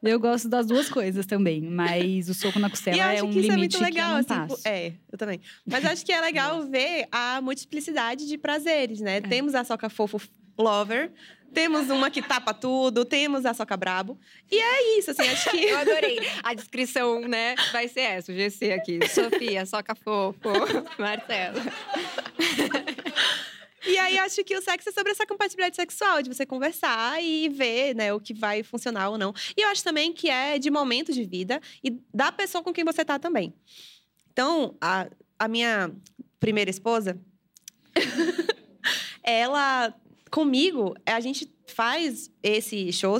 Eu 0.03 0.19
gosto 0.19 0.49
das 0.49 0.65
duas 0.65 0.89
coisas 0.89 1.27
também, 1.27 1.61
mas 1.61 2.27
o 2.27 2.33
soco 2.33 2.57
na 2.57 2.71
costela 2.71 2.97
e 2.97 2.99
eu 2.99 3.05
é 3.05 3.13
acho 3.17 3.25
um 3.25 3.31
que 3.31 3.39
isso 3.39 3.51
é 3.51 3.55
limite 3.55 3.77
muito 3.77 3.93
legal, 3.93 4.23
que 4.23 4.31
eu 4.31 4.35
não 4.35 4.43
assim. 4.45 4.55
pô- 4.55 4.59
É, 4.67 4.93
eu 5.11 5.17
também. 5.17 5.39
Mas 5.63 5.85
acho 5.85 6.03
que 6.03 6.11
é 6.11 6.19
legal 6.19 6.63
ver 6.67 7.07
a 7.11 7.39
multiplicidade 7.39 8.27
de 8.27 8.35
prazeres, 8.35 8.99
É. 8.99 9.03
né? 9.03 9.21
Temos 9.21 9.53
a 9.53 9.63
soca 9.63 9.89
fofo 9.91 10.19
lover, 10.57 11.11
temos 11.53 11.89
uma 11.89 12.09
que 12.09 12.21
tapa 12.21 12.53
tudo, 12.53 13.05
temos 13.05 13.45
a 13.45 13.53
soca 13.53 13.75
brabo. 13.75 14.19
E 14.49 14.57
é 14.57 14.97
isso, 14.97 15.11
assim, 15.11 15.27
acho 15.27 15.49
que. 15.49 15.57
Eu 15.65 15.77
adorei. 15.77 16.19
A 16.43 16.53
descrição, 16.53 17.21
né, 17.21 17.55
vai 17.71 17.87
ser 17.87 18.01
essa, 18.01 18.31
o 18.31 18.35
GC 18.35 18.73
aqui. 18.73 18.99
Sofia, 19.07 19.65
soca 19.65 19.95
fofo, 19.95 20.49
Marcela. 20.97 21.61
E 23.85 23.97
aí 23.97 24.17
acho 24.19 24.43
que 24.43 24.55
o 24.55 24.61
sexo 24.61 24.89
é 24.89 24.91
sobre 24.91 25.11
essa 25.11 25.25
compatibilidade 25.25 25.75
sexual, 25.75 26.21
de 26.21 26.29
você 26.29 26.45
conversar 26.45 27.21
e 27.21 27.49
ver, 27.49 27.95
né, 27.95 28.13
o 28.13 28.19
que 28.19 28.33
vai 28.33 28.63
funcionar 28.63 29.09
ou 29.09 29.17
não. 29.17 29.33
E 29.57 29.61
eu 29.61 29.69
acho 29.69 29.83
também 29.83 30.13
que 30.13 30.29
é 30.29 30.59
de 30.59 30.69
momento 30.69 31.11
de 31.11 31.23
vida 31.23 31.59
e 31.83 31.99
da 32.13 32.31
pessoa 32.31 32.63
com 32.63 32.71
quem 32.71 32.83
você 32.83 33.03
tá 33.03 33.17
também. 33.17 33.53
Então, 34.31 34.77
a, 34.79 35.09
a 35.37 35.47
minha 35.47 35.91
primeira 36.39 36.69
esposa, 36.69 37.19
ela 39.23 39.93
comigo, 40.31 40.95
a 41.05 41.19
gente 41.19 41.51
faz 41.67 42.31
esse 42.41 42.91
show, 42.93 43.17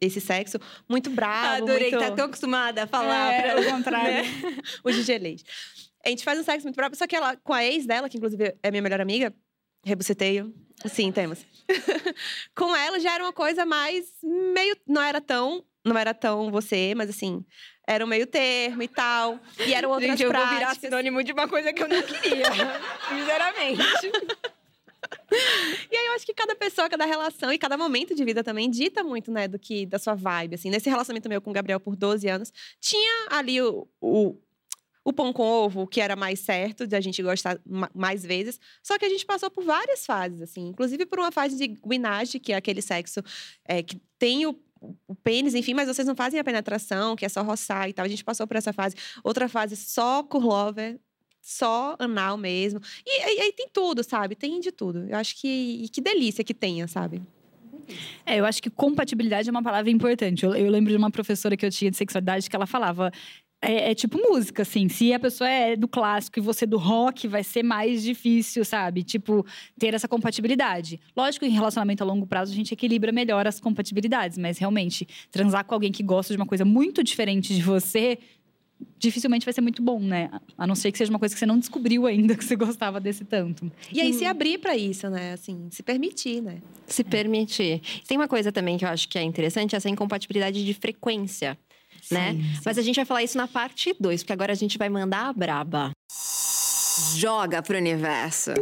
esse 0.00 0.20
sexo 0.20 0.58
muito 0.88 1.10
bravo, 1.10 1.62
adorei, 1.64 1.90
muito... 1.90 2.02
tá 2.02 2.10
tão 2.10 2.24
acostumada 2.26 2.84
a 2.84 2.86
falar. 2.86 3.32
É, 3.32 3.52
pra- 3.52 3.60
o 3.60 3.64
contrário. 3.76 4.12
né? 4.24 4.24
o 4.82 4.90
Gigi 4.90 5.18
Leite. 5.18 5.44
A 6.04 6.08
gente 6.08 6.24
faz 6.24 6.38
um 6.38 6.42
sexo 6.42 6.64
muito 6.66 6.76
próprio, 6.76 6.98
só 6.98 7.06
que 7.06 7.14
ela, 7.16 7.36
com 7.36 7.52
a 7.52 7.64
ex 7.64 7.84
dela, 7.86 8.08
que 8.08 8.16
inclusive 8.16 8.56
é 8.62 8.70
minha 8.70 8.82
melhor 8.82 9.00
amiga, 9.00 9.34
rebuceteio. 9.84 10.54
Sim, 10.86 11.10
temos. 11.12 11.44
com 12.54 12.74
ela 12.76 13.00
já 13.00 13.14
era 13.14 13.24
uma 13.24 13.32
coisa 13.32 13.64
mais 13.66 14.06
meio. 14.22 14.76
Não 14.86 15.02
era 15.02 15.20
tão. 15.20 15.64
Não 15.84 15.96
era 15.96 16.12
tão 16.12 16.50
você, 16.50 16.94
mas 16.96 17.08
assim, 17.08 17.44
era 17.86 18.04
um 18.04 18.08
meio 18.08 18.26
termo 18.26 18.82
e 18.82 18.88
tal. 18.88 19.38
E 19.64 19.72
eram 19.72 19.90
outras 19.90 20.10
Gente, 20.10 20.22
eu 20.24 20.28
vou 20.30 20.34
práticas. 20.40 20.58
virar 20.58 20.74
sinônimo 20.74 21.22
de 21.22 21.32
uma 21.32 21.46
coisa 21.48 21.72
que 21.72 21.82
eu 21.82 21.88
não 21.88 22.02
queria. 22.02 22.44
Sinceramente. 23.08 23.82
E 25.90 25.96
aí 25.96 26.06
eu 26.06 26.12
acho 26.14 26.26
que 26.26 26.34
cada 26.34 26.54
pessoa, 26.56 26.88
cada 26.88 27.04
relação 27.04 27.52
e 27.52 27.58
cada 27.58 27.76
momento 27.76 28.14
de 28.14 28.24
vida 28.24 28.42
também 28.42 28.70
dita 28.70 29.04
muito, 29.04 29.30
né, 29.30 29.46
do 29.46 29.58
que 29.58 29.86
da 29.86 29.98
sua 29.98 30.14
vibe, 30.14 30.54
assim. 30.54 30.70
Nesse 30.70 30.88
relacionamento 30.88 31.28
meu 31.28 31.40
com 31.40 31.50
o 31.50 31.52
Gabriel 31.52 31.78
por 31.78 31.94
12 31.96 32.28
anos, 32.28 32.52
tinha 32.80 33.28
ali 33.30 33.60
o, 33.60 33.86
o, 34.00 34.36
o 35.04 35.12
pão 35.12 35.32
com 35.32 35.42
ovo, 35.42 35.86
que 35.86 36.00
era 36.00 36.16
mais 36.16 36.40
certo 36.40 36.86
de 36.86 36.96
a 36.96 37.00
gente 37.00 37.22
gostar 37.22 37.60
ma- 37.64 37.90
mais 37.94 38.24
vezes. 38.24 38.58
Só 38.82 38.98
que 38.98 39.04
a 39.04 39.08
gente 39.08 39.24
passou 39.24 39.50
por 39.50 39.64
várias 39.64 40.04
fases, 40.04 40.42
assim. 40.42 40.68
Inclusive 40.68 41.06
por 41.06 41.18
uma 41.18 41.30
fase 41.30 41.56
de 41.56 41.66
guinage, 41.68 42.40
que 42.40 42.52
é 42.52 42.56
aquele 42.56 42.82
sexo 42.82 43.22
é, 43.64 43.82
que 43.82 44.00
tem 44.18 44.46
o 44.46 44.58
o 45.08 45.14
pênis, 45.14 45.54
enfim, 45.54 45.74
mas 45.74 45.88
vocês 45.88 46.06
não 46.06 46.14
fazem 46.14 46.38
a 46.38 46.44
penetração, 46.44 47.16
que 47.16 47.24
é 47.24 47.28
só 47.28 47.42
roçar 47.42 47.88
e 47.88 47.92
tal. 47.92 48.04
A 48.04 48.08
gente 48.08 48.22
passou 48.22 48.46
por 48.46 48.56
essa 48.56 48.72
fase. 48.72 48.94
Outra 49.24 49.48
fase 49.48 49.74
só 49.74 50.22
curlover, 50.22 51.00
só 51.46 51.94
anal 52.00 52.36
mesmo. 52.36 52.80
E 53.06 53.40
aí 53.40 53.52
tem 53.52 53.68
tudo, 53.72 54.02
sabe? 54.02 54.34
Tem 54.34 54.58
de 54.58 54.72
tudo. 54.72 55.06
Eu 55.08 55.16
acho 55.16 55.36
que. 55.40 55.84
E 55.84 55.88
que 55.88 56.00
delícia 56.00 56.42
que 56.42 56.52
tenha, 56.52 56.88
sabe? 56.88 57.22
É, 58.26 58.40
eu 58.40 58.44
acho 58.44 58.60
que 58.60 58.68
compatibilidade 58.68 59.48
é 59.48 59.52
uma 59.52 59.62
palavra 59.62 59.88
importante. 59.88 60.44
Eu, 60.44 60.56
eu 60.56 60.68
lembro 60.68 60.90
de 60.90 60.96
uma 60.96 61.10
professora 61.10 61.56
que 61.56 61.64
eu 61.64 61.70
tinha 61.70 61.88
de 61.88 61.96
sexualidade 61.96 62.50
que 62.50 62.56
ela 62.56 62.66
falava. 62.66 63.12
É, 63.62 63.92
é 63.92 63.94
tipo 63.94 64.18
música, 64.18 64.62
assim. 64.62 64.88
Se 64.88 65.12
a 65.12 65.20
pessoa 65.20 65.48
é 65.48 65.76
do 65.76 65.86
clássico 65.86 66.40
e 66.40 66.42
você 66.42 66.66
do 66.66 66.78
rock, 66.78 67.28
vai 67.28 67.44
ser 67.44 67.62
mais 67.62 68.02
difícil, 68.02 68.64
sabe? 68.64 69.04
Tipo, 69.04 69.46
ter 69.78 69.94
essa 69.94 70.08
compatibilidade. 70.08 70.98
Lógico 71.16 71.44
em 71.44 71.50
relacionamento 71.50 72.02
a 72.02 72.06
longo 72.06 72.26
prazo 72.26 72.52
a 72.52 72.56
gente 72.56 72.74
equilibra 72.74 73.12
melhor 73.12 73.46
as 73.46 73.60
compatibilidades, 73.60 74.36
mas 74.36 74.58
realmente, 74.58 75.06
transar 75.30 75.64
com 75.64 75.74
alguém 75.74 75.92
que 75.92 76.02
gosta 76.02 76.34
de 76.34 76.40
uma 76.40 76.46
coisa 76.46 76.64
muito 76.64 77.04
diferente 77.04 77.54
de 77.54 77.62
você. 77.62 78.18
Dificilmente 78.98 79.44
vai 79.44 79.52
ser 79.52 79.60
muito 79.60 79.82
bom, 79.82 80.00
né? 80.00 80.30
A 80.56 80.66
não 80.66 80.74
ser 80.74 80.90
que 80.90 80.98
seja 80.98 81.10
uma 81.10 81.18
coisa 81.18 81.34
que 81.34 81.38
você 81.38 81.46
não 81.46 81.58
descobriu 81.58 82.06
ainda 82.06 82.34
que 82.36 82.44
você 82.44 82.56
gostava 82.56 83.00
desse 83.00 83.24
tanto. 83.24 83.70
E 83.92 84.00
aí 84.00 84.12
se 84.12 84.24
abrir 84.24 84.58
pra 84.58 84.76
isso, 84.76 85.08
né? 85.08 85.32
Assim, 85.32 85.68
se 85.70 85.82
permitir, 85.82 86.42
né? 86.42 86.60
Se 86.86 87.04
permitir. 87.04 87.80
Tem 88.06 88.16
uma 88.16 88.28
coisa 88.28 88.50
também 88.50 88.76
que 88.76 88.84
eu 88.84 88.88
acho 88.88 89.08
que 89.08 89.18
é 89.18 89.22
interessante, 89.22 89.76
essa 89.76 89.88
incompatibilidade 89.88 90.64
de 90.64 90.74
frequência, 90.74 91.58
né? 92.10 92.36
Mas 92.64 92.78
a 92.78 92.82
gente 92.82 92.96
vai 92.96 93.04
falar 93.04 93.22
isso 93.22 93.36
na 93.36 93.48
parte 93.48 93.94
2, 93.98 94.22
porque 94.22 94.32
agora 94.32 94.52
a 94.52 94.56
gente 94.56 94.78
vai 94.78 94.88
mandar 94.88 95.28
a 95.28 95.32
braba. 95.32 95.90
Joga 97.16 97.62
pro 97.62 97.76
universo. 97.76 98.52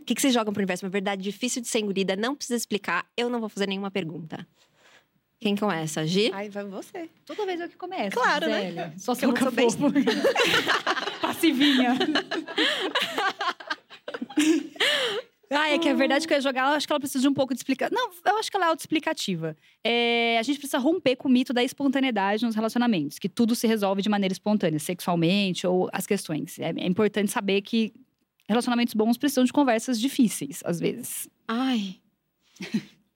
O 0.00 0.04
que, 0.04 0.14
que 0.14 0.20
vocês 0.20 0.34
jogam 0.34 0.52
pro 0.52 0.60
universo? 0.60 0.84
Uma 0.84 0.90
verdade 0.90 1.22
difícil 1.22 1.62
de 1.62 1.68
ser 1.68 1.78
engolida, 1.78 2.16
não 2.16 2.34
precisa 2.34 2.56
explicar, 2.56 3.06
eu 3.16 3.30
não 3.30 3.40
vou 3.40 3.48
fazer 3.48 3.68
nenhuma 3.68 3.90
pergunta. 3.90 4.46
Quem 5.42 5.56
começa? 5.56 6.06
Gi? 6.06 6.30
Ai, 6.32 6.48
vai 6.48 6.64
você. 6.64 7.10
Toda 7.26 7.44
vez 7.44 7.60
eu 7.60 7.68
que 7.68 7.76
começo. 7.76 8.12
Claro, 8.12 8.46
né? 8.46 8.94
Só 8.96 9.12
Porque 9.12 9.42
eu 9.42 9.50
fofo. 9.50 9.90
Passivinha. 11.20 11.96
Ah, 15.54 15.68
é 15.68 15.78
que 15.78 15.86
a 15.86 15.92
verdade 15.92 16.26
que 16.26 16.32
eu 16.32 16.38
ia 16.38 16.40
jogar, 16.40 16.70
eu 16.70 16.76
acho 16.76 16.86
que 16.86 16.92
ela 16.94 16.98
precisa 16.98 17.20
de 17.20 17.28
um 17.28 17.34
pouco 17.34 17.52
de 17.52 17.60
explicação. 17.60 17.94
Não, 17.94 18.10
eu 18.24 18.38
acho 18.38 18.50
que 18.50 18.56
ela 18.56 18.64
é 18.64 18.68
autoexplicativa. 18.70 19.54
É, 19.84 20.38
a 20.38 20.42
gente 20.42 20.58
precisa 20.58 20.78
romper 20.78 21.14
com 21.14 21.28
o 21.28 21.30
mito 21.30 21.52
da 21.52 21.62
espontaneidade 21.62 22.42
nos 22.46 22.54
relacionamentos, 22.54 23.18
que 23.18 23.28
tudo 23.28 23.54
se 23.54 23.66
resolve 23.66 24.00
de 24.00 24.08
maneira 24.08 24.32
espontânea, 24.32 24.78
sexualmente 24.78 25.66
ou 25.66 25.90
as 25.92 26.06
questões. 26.06 26.58
É, 26.58 26.70
é 26.74 26.86
importante 26.86 27.30
saber 27.30 27.60
que 27.60 27.92
relacionamentos 28.48 28.94
bons 28.94 29.18
precisam 29.18 29.44
de 29.44 29.52
conversas 29.52 30.00
difíceis, 30.00 30.62
às 30.64 30.80
vezes. 30.80 31.28
Ai. 31.46 32.00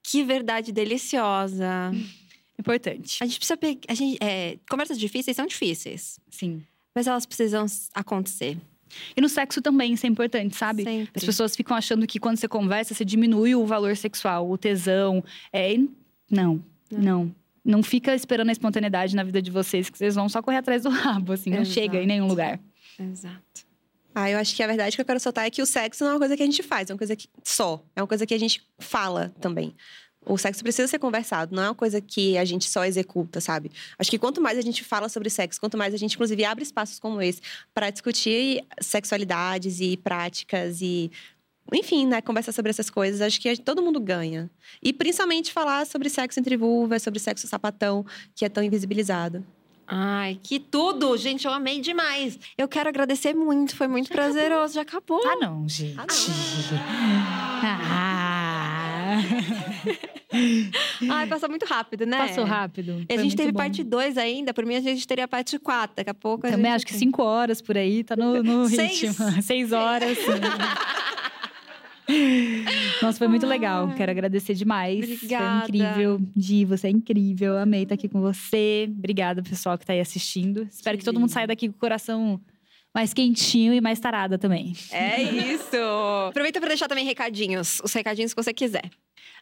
Que 0.07 0.23
verdade 0.23 0.73
deliciosa. 0.73 1.93
Importante. 2.59 3.19
A 3.21 3.27
gente 3.27 3.39
precisa 3.39 3.57
pegar. 3.57 3.81
A 3.89 3.95
gente, 3.95 4.17
é, 4.23 4.57
conversas 4.71 4.99
difíceis 4.99 5.37
são 5.37 5.47
difíceis, 5.47 6.19
Sim. 6.31 6.63
mas 6.95 7.07
elas 7.07 7.27
precisam 7.27 7.67
acontecer. 7.93 8.57
E 9.15 9.21
no 9.21 9.29
sexo 9.29 9.61
também, 9.61 9.93
isso 9.93 10.07
é 10.07 10.09
importante, 10.09 10.57
sabe? 10.57 10.85
Sempre. 10.85 11.11
As 11.15 11.25
pessoas 11.25 11.57
ficam 11.57 11.77
achando 11.77 12.07
que 12.07 12.19
quando 12.19 12.39
você 12.39 12.49
conversa, 12.49 12.95
você 12.95 13.05
diminui 13.05 13.55
o 13.55 13.67
valor 13.67 13.97
sexual, 13.97 14.49
o 14.49 14.57
tesão. 14.57 15.23
É, 15.53 15.75
e 15.75 15.91
não, 16.31 16.65
não. 16.91 17.35
Não 17.65 17.83
fica 17.83 18.15
esperando 18.15 18.49
a 18.49 18.53
espontaneidade 18.53 19.15
na 19.17 19.25
vida 19.25 19.43
de 19.43 19.51
vocês, 19.51 19.91
que 19.91 19.99
vocês 19.99 20.15
vão 20.15 20.29
só 20.29 20.41
correr 20.41 20.59
atrás 20.59 20.85
do 20.85 20.89
rabo, 20.89 21.33
assim. 21.33 21.51
Não 21.51 21.63
Exato. 21.63 21.75
chega 21.75 22.01
em 22.01 22.07
nenhum 22.07 22.29
lugar. 22.29 22.61
Exato. 22.99 23.66
Ah, 24.19 24.31
eu 24.31 24.39
acho 24.39 24.57
que 24.57 24.63
a 24.63 24.67
verdade 24.67 24.97
que 24.97 25.03
eu 25.03 25.05
quero 25.05 25.21
soltar 25.21 25.45
é 25.45 25.51
que 25.51 25.61
o 25.61 25.67
sexo 25.67 26.03
não 26.03 26.13
é 26.13 26.15
uma 26.15 26.19
coisa 26.19 26.35
que 26.39 26.43
a 26.43 26.47
gente 26.47 26.63
faz, 26.63 26.89
é 26.89 26.93
uma 26.95 26.99
coisa 26.99 27.15
que 27.15 27.29
só. 27.45 27.85
É 27.95 28.01
uma 28.01 28.07
coisa 28.07 28.25
que 28.25 28.33
a 28.33 28.39
gente 28.39 28.67
fala 28.79 29.31
também. 29.43 29.77
O 30.25 30.39
sexo 30.39 30.63
precisa 30.63 30.89
ser 30.89 30.99
conversado, 30.99 31.55
não 31.55 31.63
é 31.63 31.69
uma 31.69 31.75
coisa 31.75 32.01
que 32.01 32.39
a 32.39 32.45
gente 32.47 32.67
só 32.67 32.83
executa, 32.87 33.43
sabe? 33.43 33.71
Acho 33.99 34.11
que 34.11 34.19
quanto 34.19 34.41
mais 34.41 34.57
a 34.57 34.63
gente 34.63 34.83
fala 34.83 35.11
sobre 35.11 35.29
sexo, 35.29 35.61
quanto 35.61 35.77
mais 35.77 35.93
a 35.93 35.99
gente, 35.99 36.15
inclusive, 36.15 36.47
abre 36.47 36.65
espaços 36.65 36.99
como 36.99 37.21
esse 37.21 37.43
para 37.75 37.91
discutir 37.91 38.65
sexualidades 38.81 39.81
e 39.81 39.99
práticas 39.99 40.81
e. 40.81 41.11
Enfim, 41.71 42.07
né? 42.07 42.23
Conversar 42.23 42.53
sobre 42.53 42.71
essas 42.71 42.89
coisas, 42.89 43.21
acho 43.21 43.39
que 43.39 43.55
todo 43.59 43.83
mundo 43.83 44.01
ganha. 44.01 44.49
E 44.83 44.95
principalmente 44.95 45.53
falar 45.53 45.87
sobre 45.87 46.09
sexo 46.09 46.41
entre 46.41 46.57
vulvas, 46.57 47.03
sobre 47.03 47.21
sexo 47.21 47.47
sapatão, 47.47 48.07
que 48.35 48.47
é 48.47 48.49
tão 48.49 48.65
invisibilizado. 48.65 49.45
Ai, 49.87 50.39
que 50.43 50.59
tudo! 50.59 51.17
Gente, 51.17 51.47
eu 51.47 51.53
amei 51.53 51.81
demais. 51.81 52.39
Eu 52.59 52.67
quero 52.67 52.89
agradecer 52.89 53.35
muito, 53.35 53.77
foi 53.77 53.87
muito 53.87 54.11
prazeroso. 54.11 54.75
Já 54.75 54.83
acabou. 54.83 55.21
Ah, 55.27 55.37
não, 55.37 55.69
gente. 55.69 55.97
Ah, 57.69 59.21
Ai, 61.09 61.27
passou 61.27 61.49
muito 61.49 61.65
rápido, 61.65 62.05
né? 62.07 62.19
Passou 62.27 62.45
rápido. 62.45 63.05
E 63.09 63.15
a 63.15 63.17
gente 63.17 63.37
teve 63.37 63.53
bom. 63.53 63.59
parte 63.59 63.83
2 63.83 64.19
ainda. 64.19 64.53
Por 64.53 64.67
mim, 64.67 64.75
a 64.77 64.81
gente 64.81 65.07
teria 65.07 65.27
parte 65.29 65.59
4. 65.59 65.97
Daqui 65.97 66.11
a 66.11 66.15
pouco 66.15 66.47
a 66.47 66.51
Também 66.51 66.67
gente 66.73 66.77
acho 66.77 66.87
que 66.87 66.93
tem. 66.93 66.99
cinco 67.01 67.23
horas 67.23 67.61
por 67.63 67.77
aí, 67.77 68.03
tá 68.05 68.17
no, 68.17 68.43
no 68.43 68.69
Seis. 68.69 69.01
ritmo. 69.01 69.15
Seis 69.43 69.73
horas. 69.73 70.19
Nossa, 73.03 73.19
foi 73.19 73.29
muito 73.29 73.47
legal. 73.47 73.93
Quero 73.97 74.11
agradecer 74.11 74.55
demais. 74.55 75.05
Obrigada. 75.05 75.67
Foi 75.67 75.77
incrível. 75.79 76.21
Gi, 76.37 76.65
você 76.65 76.87
é 76.87 76.91
incrível. 76.91 77.59
Amei 77.59 77.83
estar 77.83 77.95
aqui 77.95 78.09
com 78.09 78.21
você. 78.21 78.89
Obrigada, 78.91 79.43
pessoal 79.43 79.77
que 79.77 79.85
tá 79.85 79.93
aí 79.93 80.01
assistindo. 80.01 80.63
Espero 80.71 80.97
que, 80.99 81.05
todo 81.05 81.21
mundo 81.21 81.31
saia 81.31 81.47
daqui 81.47 81.69
com 81.69 81.77
o 81.77 81.79
coração 81.79 82.41
mais 82.95 83.13
quentinho 83.13 83.75
e 83.75 83.81
mais 83.81 84.01
tarada 84.01 84.39
também. 84.39 84.75
É 84.91 85.21
isso! 85.23 85.77
Aproveita 86.31 86.59
para 86.61 86.69
deixar 86.69 86.89
também 86.89 87.05
recadinhos. 87.05 87.81
Os 87.85 87.93
recadinhos 87.93 88.33
que 88.33 88.43
você 88.43 88.55
quiser. 88.55 88.91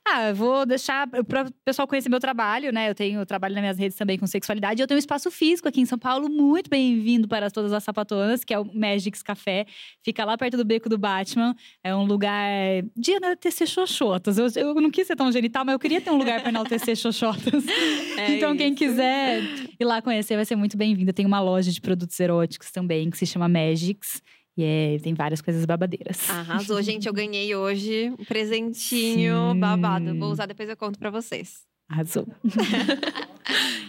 Ah, 0.07 0.35
vou 0.35 0.67
deixar 0.67 1.07
para 1.07 1.47
o 1.47 1.53
pessoal 1.65 1.89
conhecer 1.89 2.11
meu 2.11 2.21
trabalho, 2.21 2.71
né? 2.71 2.91
Eu 2.91 2.95
tenho 2.95 3.25
trabalho 3.25 3.55
nas 3.55 3.63
minhas 3.63 3.79
redes 3.79 3.97
também 3.97 4.19
com 4.19 4.27
sexualidade. 4.27 4.81
Eu 4.81 4.87
tenho 4.87 4.97
um 4.97 4.99
espaço 4.99 5.31
físico 5.31 5.67
aqui 5.67 5.81
em 5.81 5.87
São 5.87 5.99
Paulo, 5.99 6.29
muito 6.29 6.69
bem-vindo 6.69 7.27
para 7.27 7.51
todas 7.51 7.73
as 7.73 7.83
sapatonas, 7.83 8.45
que 8.45 8.53
é 8.53 8.59
o 8.59 8.67
Magic's 8.67 9.23
Café. 9.23 9.65
Fica 10.03 10.23
lá 10.27 10.37
perto 10.37 10.59
do 10.59 10.65
Beco 10.65 10.91
do 10.91 10.99
Batman. 10.99 11.57
É 11.83 11.95
um 11.97 12.05
lugar 12.05 12.51
de 12.95 13.13
enaltecer 13.13 13.67
xoxotas. 13.67 14.37
Eu, 14.37 14.49
eu 14.57 14.75
não 14.75 14.91
quis 14.91 15.07
ser 15.07 15.17
tão 15.17 15.33
genital, 15.33 15.65
mas 15.65 15.73
eu 15.73 15.79
queria 15.79 16.03
ter 16.03 16.11
um 16.11 16.19
lugar 16.19 16.41
para 16.41 16.51
enaltecer 16.51 16.97
xoxotas. 16.97 17.65
É 18.17 18.37
então, 18.37 18.57
quem 18.57 18.69
isso. 18.69 18.77
quiser 18.77 19.43
ir 19.79 19.85
lá 19.85 20.01
conhecer 20.01 20.37
vai 20.37 20.45
ser 20.45 20.55
muito 20.55 20.77
bem-vindo. 20.77 21.13
Tem 21.13 21.27
uma 21.27 21.41
loja 21.41 21.73
de 21.73 21.81
produtos 21.81 22.19
eróticos 22.21 22.71
também, 22.71 23.11
que 23.11 23.19
se 23.19 23.27
chama 23.27 23.49
Magic's. 23.49 24.23
E 24.57 24.63
é- 24.65 24.99
tem 25.03 25.15
várias 25.15 25.41
coisas 25.41 25.65
babadeiras. 25.65 26.29
Arrasou, 26.31 26.81
gente. 26.83 27.07
Eu 27.07 27.13
ganhei 27.13 27.55
hoje 27.55 28.11
um 28.19 28.25
presentinho 28.25 29.53
Sim. 29.53 29.59
babado. 29.59 30.17
Vou 30.19 30.31
usar 30.31 30.47
depois 30.47 30.69
eu 30.69 30.77
conto 30.77 30.99
pra 30.99 31.11
vocês. 31.11 31.63
Arrasou. 31.89 32.27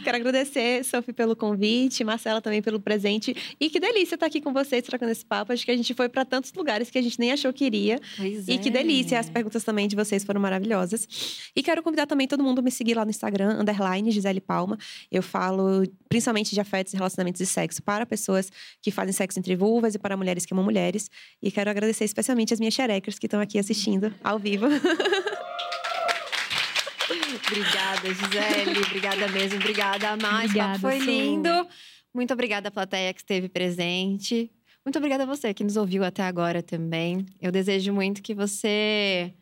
Quero 0.06 0.18
agradecer, 0.18 0.86
Sophie, 0.86 1.12
pelo 1.12 1.36
convite, 1.36 2.04
Marcela 2.04 2.40
também 2.40 2.62
pelo 2.62 2.80
presente. 2.80 3.36
E 3.60 3.72
que 3.72 3.80
delícia 3.80 4.14
estar 4.14 4.28
aqui 4.28 4.40
com 4.40 4.54
vocês, 4.54 4.84
trocando 4.84 5.12
esse 5.12 5.26
papo. 5.26 5.52
Acho 5.52 5.66
que 5.66 5.72
a 5.72 5.76
gente 5.76 5.96
foi 5.96 6.08
para 6.08 6.24
tantos 6.24 6.54
lugares 6.54 6.92
que 6.92 7.00
a 7.00 7.02
gente 7.02 7.20
nem 7.20 7.32
achou 7.32 7.52
que 7.52 7.66
iria. 7.66 8.00
Pois 8.16 8.48
E 8.48 8.60
que 8.60 8.70
delícia, 8.70 9.20
as 9.20 9.32
perguntas 9.32 9.64
também 9.64 9.88
de 9.88 9.96
vocês 9.96 10.24
foram 10.24 10.40
maravilhosas. 10.40 11.50
E 11.56 11.64
quero 11.64 11.82
convidar 11.82 12.06
também 12.06 12.28
todo 12.28 12.44
mundo 12.44 12.60
a 12.60 12.62
me 12.62 12.70
seguir 12.70 12.94
lá 12.94 13.04
no 13.04 13.10
Instagram, 13.10 13.60
underline 13.60 14.12
Gisele 14.12 14.40
Palma. 14.40 14.78
Eu 15.12 15.24
falo 15.24 15.82
principalmente 16.08 16.54
de 16.54 16.62
afetos 16.62 16.94
e 16.94 16.98
relacionamentos 16.98 17.40
de 17.40 17.48
sexo 17.48 17.82
para 17.82 18.06
pessoas 18.06 18.52
que 18.84 18.92
fazem 18.92 19.12
sexo 19.12 19.40
entre 19.40 19.56
vulvas 19.56 19.96
e 19.96 19.98
para 19.98 20.16
mulheres 20.16 20.46
que 20.46 20.54
amam 20.54 20.64
mulheres. 20.64 21.10
E 21.42 21.50
quero 21.50 21.72
agradecer 21.72 22.04
especialmente 22.04 22.54
as 22.54 22.60
minhas 22.60 22.76
xerecas 22.76 23.18
que 23.18 23.26
estão 23.26 23.40
aqui 23.40 23.58
assistindo 23.58 24.14
ao 24.24 24.38
vivo. 24.38 24.68
Obrigada, 27.48 28.14
Gisele. 28.14 28.80
Obrigada 28.80 29.28
mesmo. 29.30 29.60
Obrigada, 29.60 30.14
Obrigada, 30.14 30.80
foi 30.80 31.00
lindo. 31.00 31.68
Muito 32.14 32.34
obrigada 32.34 32.70
à 32.70 32.72
plateia 32.72 33.14
que 33.14 33.20
esteve 33.20 33.50
presente. 33.50 34.52
Muito 34.86 34.98
obrigada 34.98 35.24
a 35.24 35.26
você 35.26 35.54
que 35.54 35.64
nos 35.64 35.78
ouviu 35.78 36.04
até 36.04 36.24
agora 36.24 36.62
também. 36.62 37.26
Eu 37.42 37.52
desejo 37.52 37.92
muito 37.92 38.22
que 38.22 38.34
você 38.34 39.34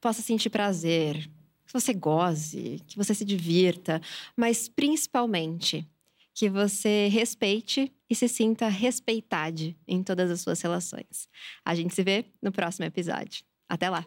possa 0.00 0.20
sentir 0.20 0.50
prazer, 0.50 1.30
que 1.66 1.72
você 1.72 1.94
goze, 1.94 2.82
que 2.86 2.96
você 2.96 3.14
se 3.14 3.24
divirta, 3.24 4.00
mas 4.36 4.68
principalmente 4.68 5.86
que 6.34 6.48
você 6.48 7.08
respeite 7.08 7.92
e 8.08 8.14
se 8.14 8.28
sinta 8.28 8.68
respeitade 8.68 9.76
em 9.86 10.02
todas 10.02 10.30
as 10.30 10.40
suas 10.40 10.60
relações. 10.60 11.28
A 11.64 11.74
gente 11.74 11.94
se 11.94 12.02
vê 12.02 12.26
no 12.42 12.52
próximo 12.52 12.86
episódio. 12.86 13.44
Até 13.68 13.90
lá! 13.90 14.04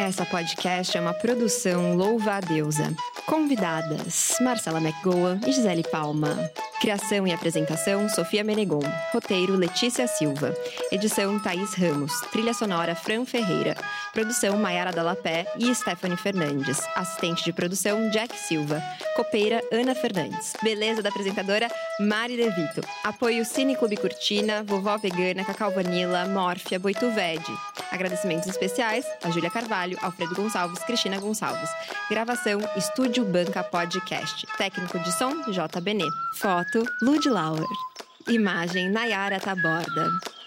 Essa 0.00 0.24
podcast 0.24 0.96
é 0.96 1.00
uma 1.00 1.12
produção 1.12 1.94
Louva 1.94 2.36
a 2.36 2.40
Deusa. 2.40 2.96
Convidadas: 3.26 4.38
Marcela 4.40 4.80
McGowan 4.80 5.38
e 5.46 5.52
Gisele 5.52 5.82
Palma. 5.82 6.50
Criação 6.80 7.26
e 7.26 7.32
apresentação: 7.32 8.08
Sofia 8.08 8.42
Menegon. 8.42 8.80
Roteiro: 9.12 9.54
Letícia 9.54 10.06
Silva. 10.06 10.54
Edição: 10.90 11.38
Thaís 11.38 11.74
Ramos. 11.74 12.12
Trilha 12.32 12.54
sonora: 12.54 12.94
Fran 12.94 13.26
Ferreira. 13.26 13.76
Produção: 14.14 14.56
Maiara 14.56 14.90
Dalapé 14.90 15.44
e 15.58 15.72
Stephanie 15.74 16.16
Fernandes. 16.16 16.80
Assistente 16.96 17.44
de 17.44 17.52
produção: 17.52 18.08
Jack 18.08 18.34
Silva. 18.38 18.82
Copeira: 19.14 19.62
Ana 19.70 19.94
Fernandes. 19.94 20.54
Beleza 20.62 21.02
da 21.02 21.10
apresentadora: 21.10 21.68
Mari 22.00 22.38
Devito. 22.38 22.80
Apoio 23.04 23.44
Cine 23.44 23.76
Clube 23.76 23.98
Cortina, 23.98 24.64
Vovó 24.64 24.96
Vegana, 24.96 25.44
Cacau 25.44 25.70
Vanilla, 25.70 26.24
Mórfia, 26.24 26.78
Boituvede. 26.78 27.52
Agradecimentos 27.92 28.48
especiais 28.48 29.04
a 29.22 29.30
Júlia 29.30 29.50
Carvalho, 29.50 29.89
Alfredo 30.02 30.34
Gonçalves, 30.34 30.82
Cristina 30.84 31.18
Gonçalves. 31.18 31.70
Gravação 32.08 32.60
Estúdio 32.76 33.24
Banca 33.24 33.62
Podcast. 33.64 34.46
Técnico 34.56 34.98
de 34.98 35.12
som 35.12 35.50
J. 35.52 35.80
Benê. 35.80 36.08
Foto 36.36 36.84
Lud 37.02 37.28
Lauer. 37.28 37.66
Imagem 38.28 38.90
Nayara 38.90 39.40
Taborda. 39.40 40.39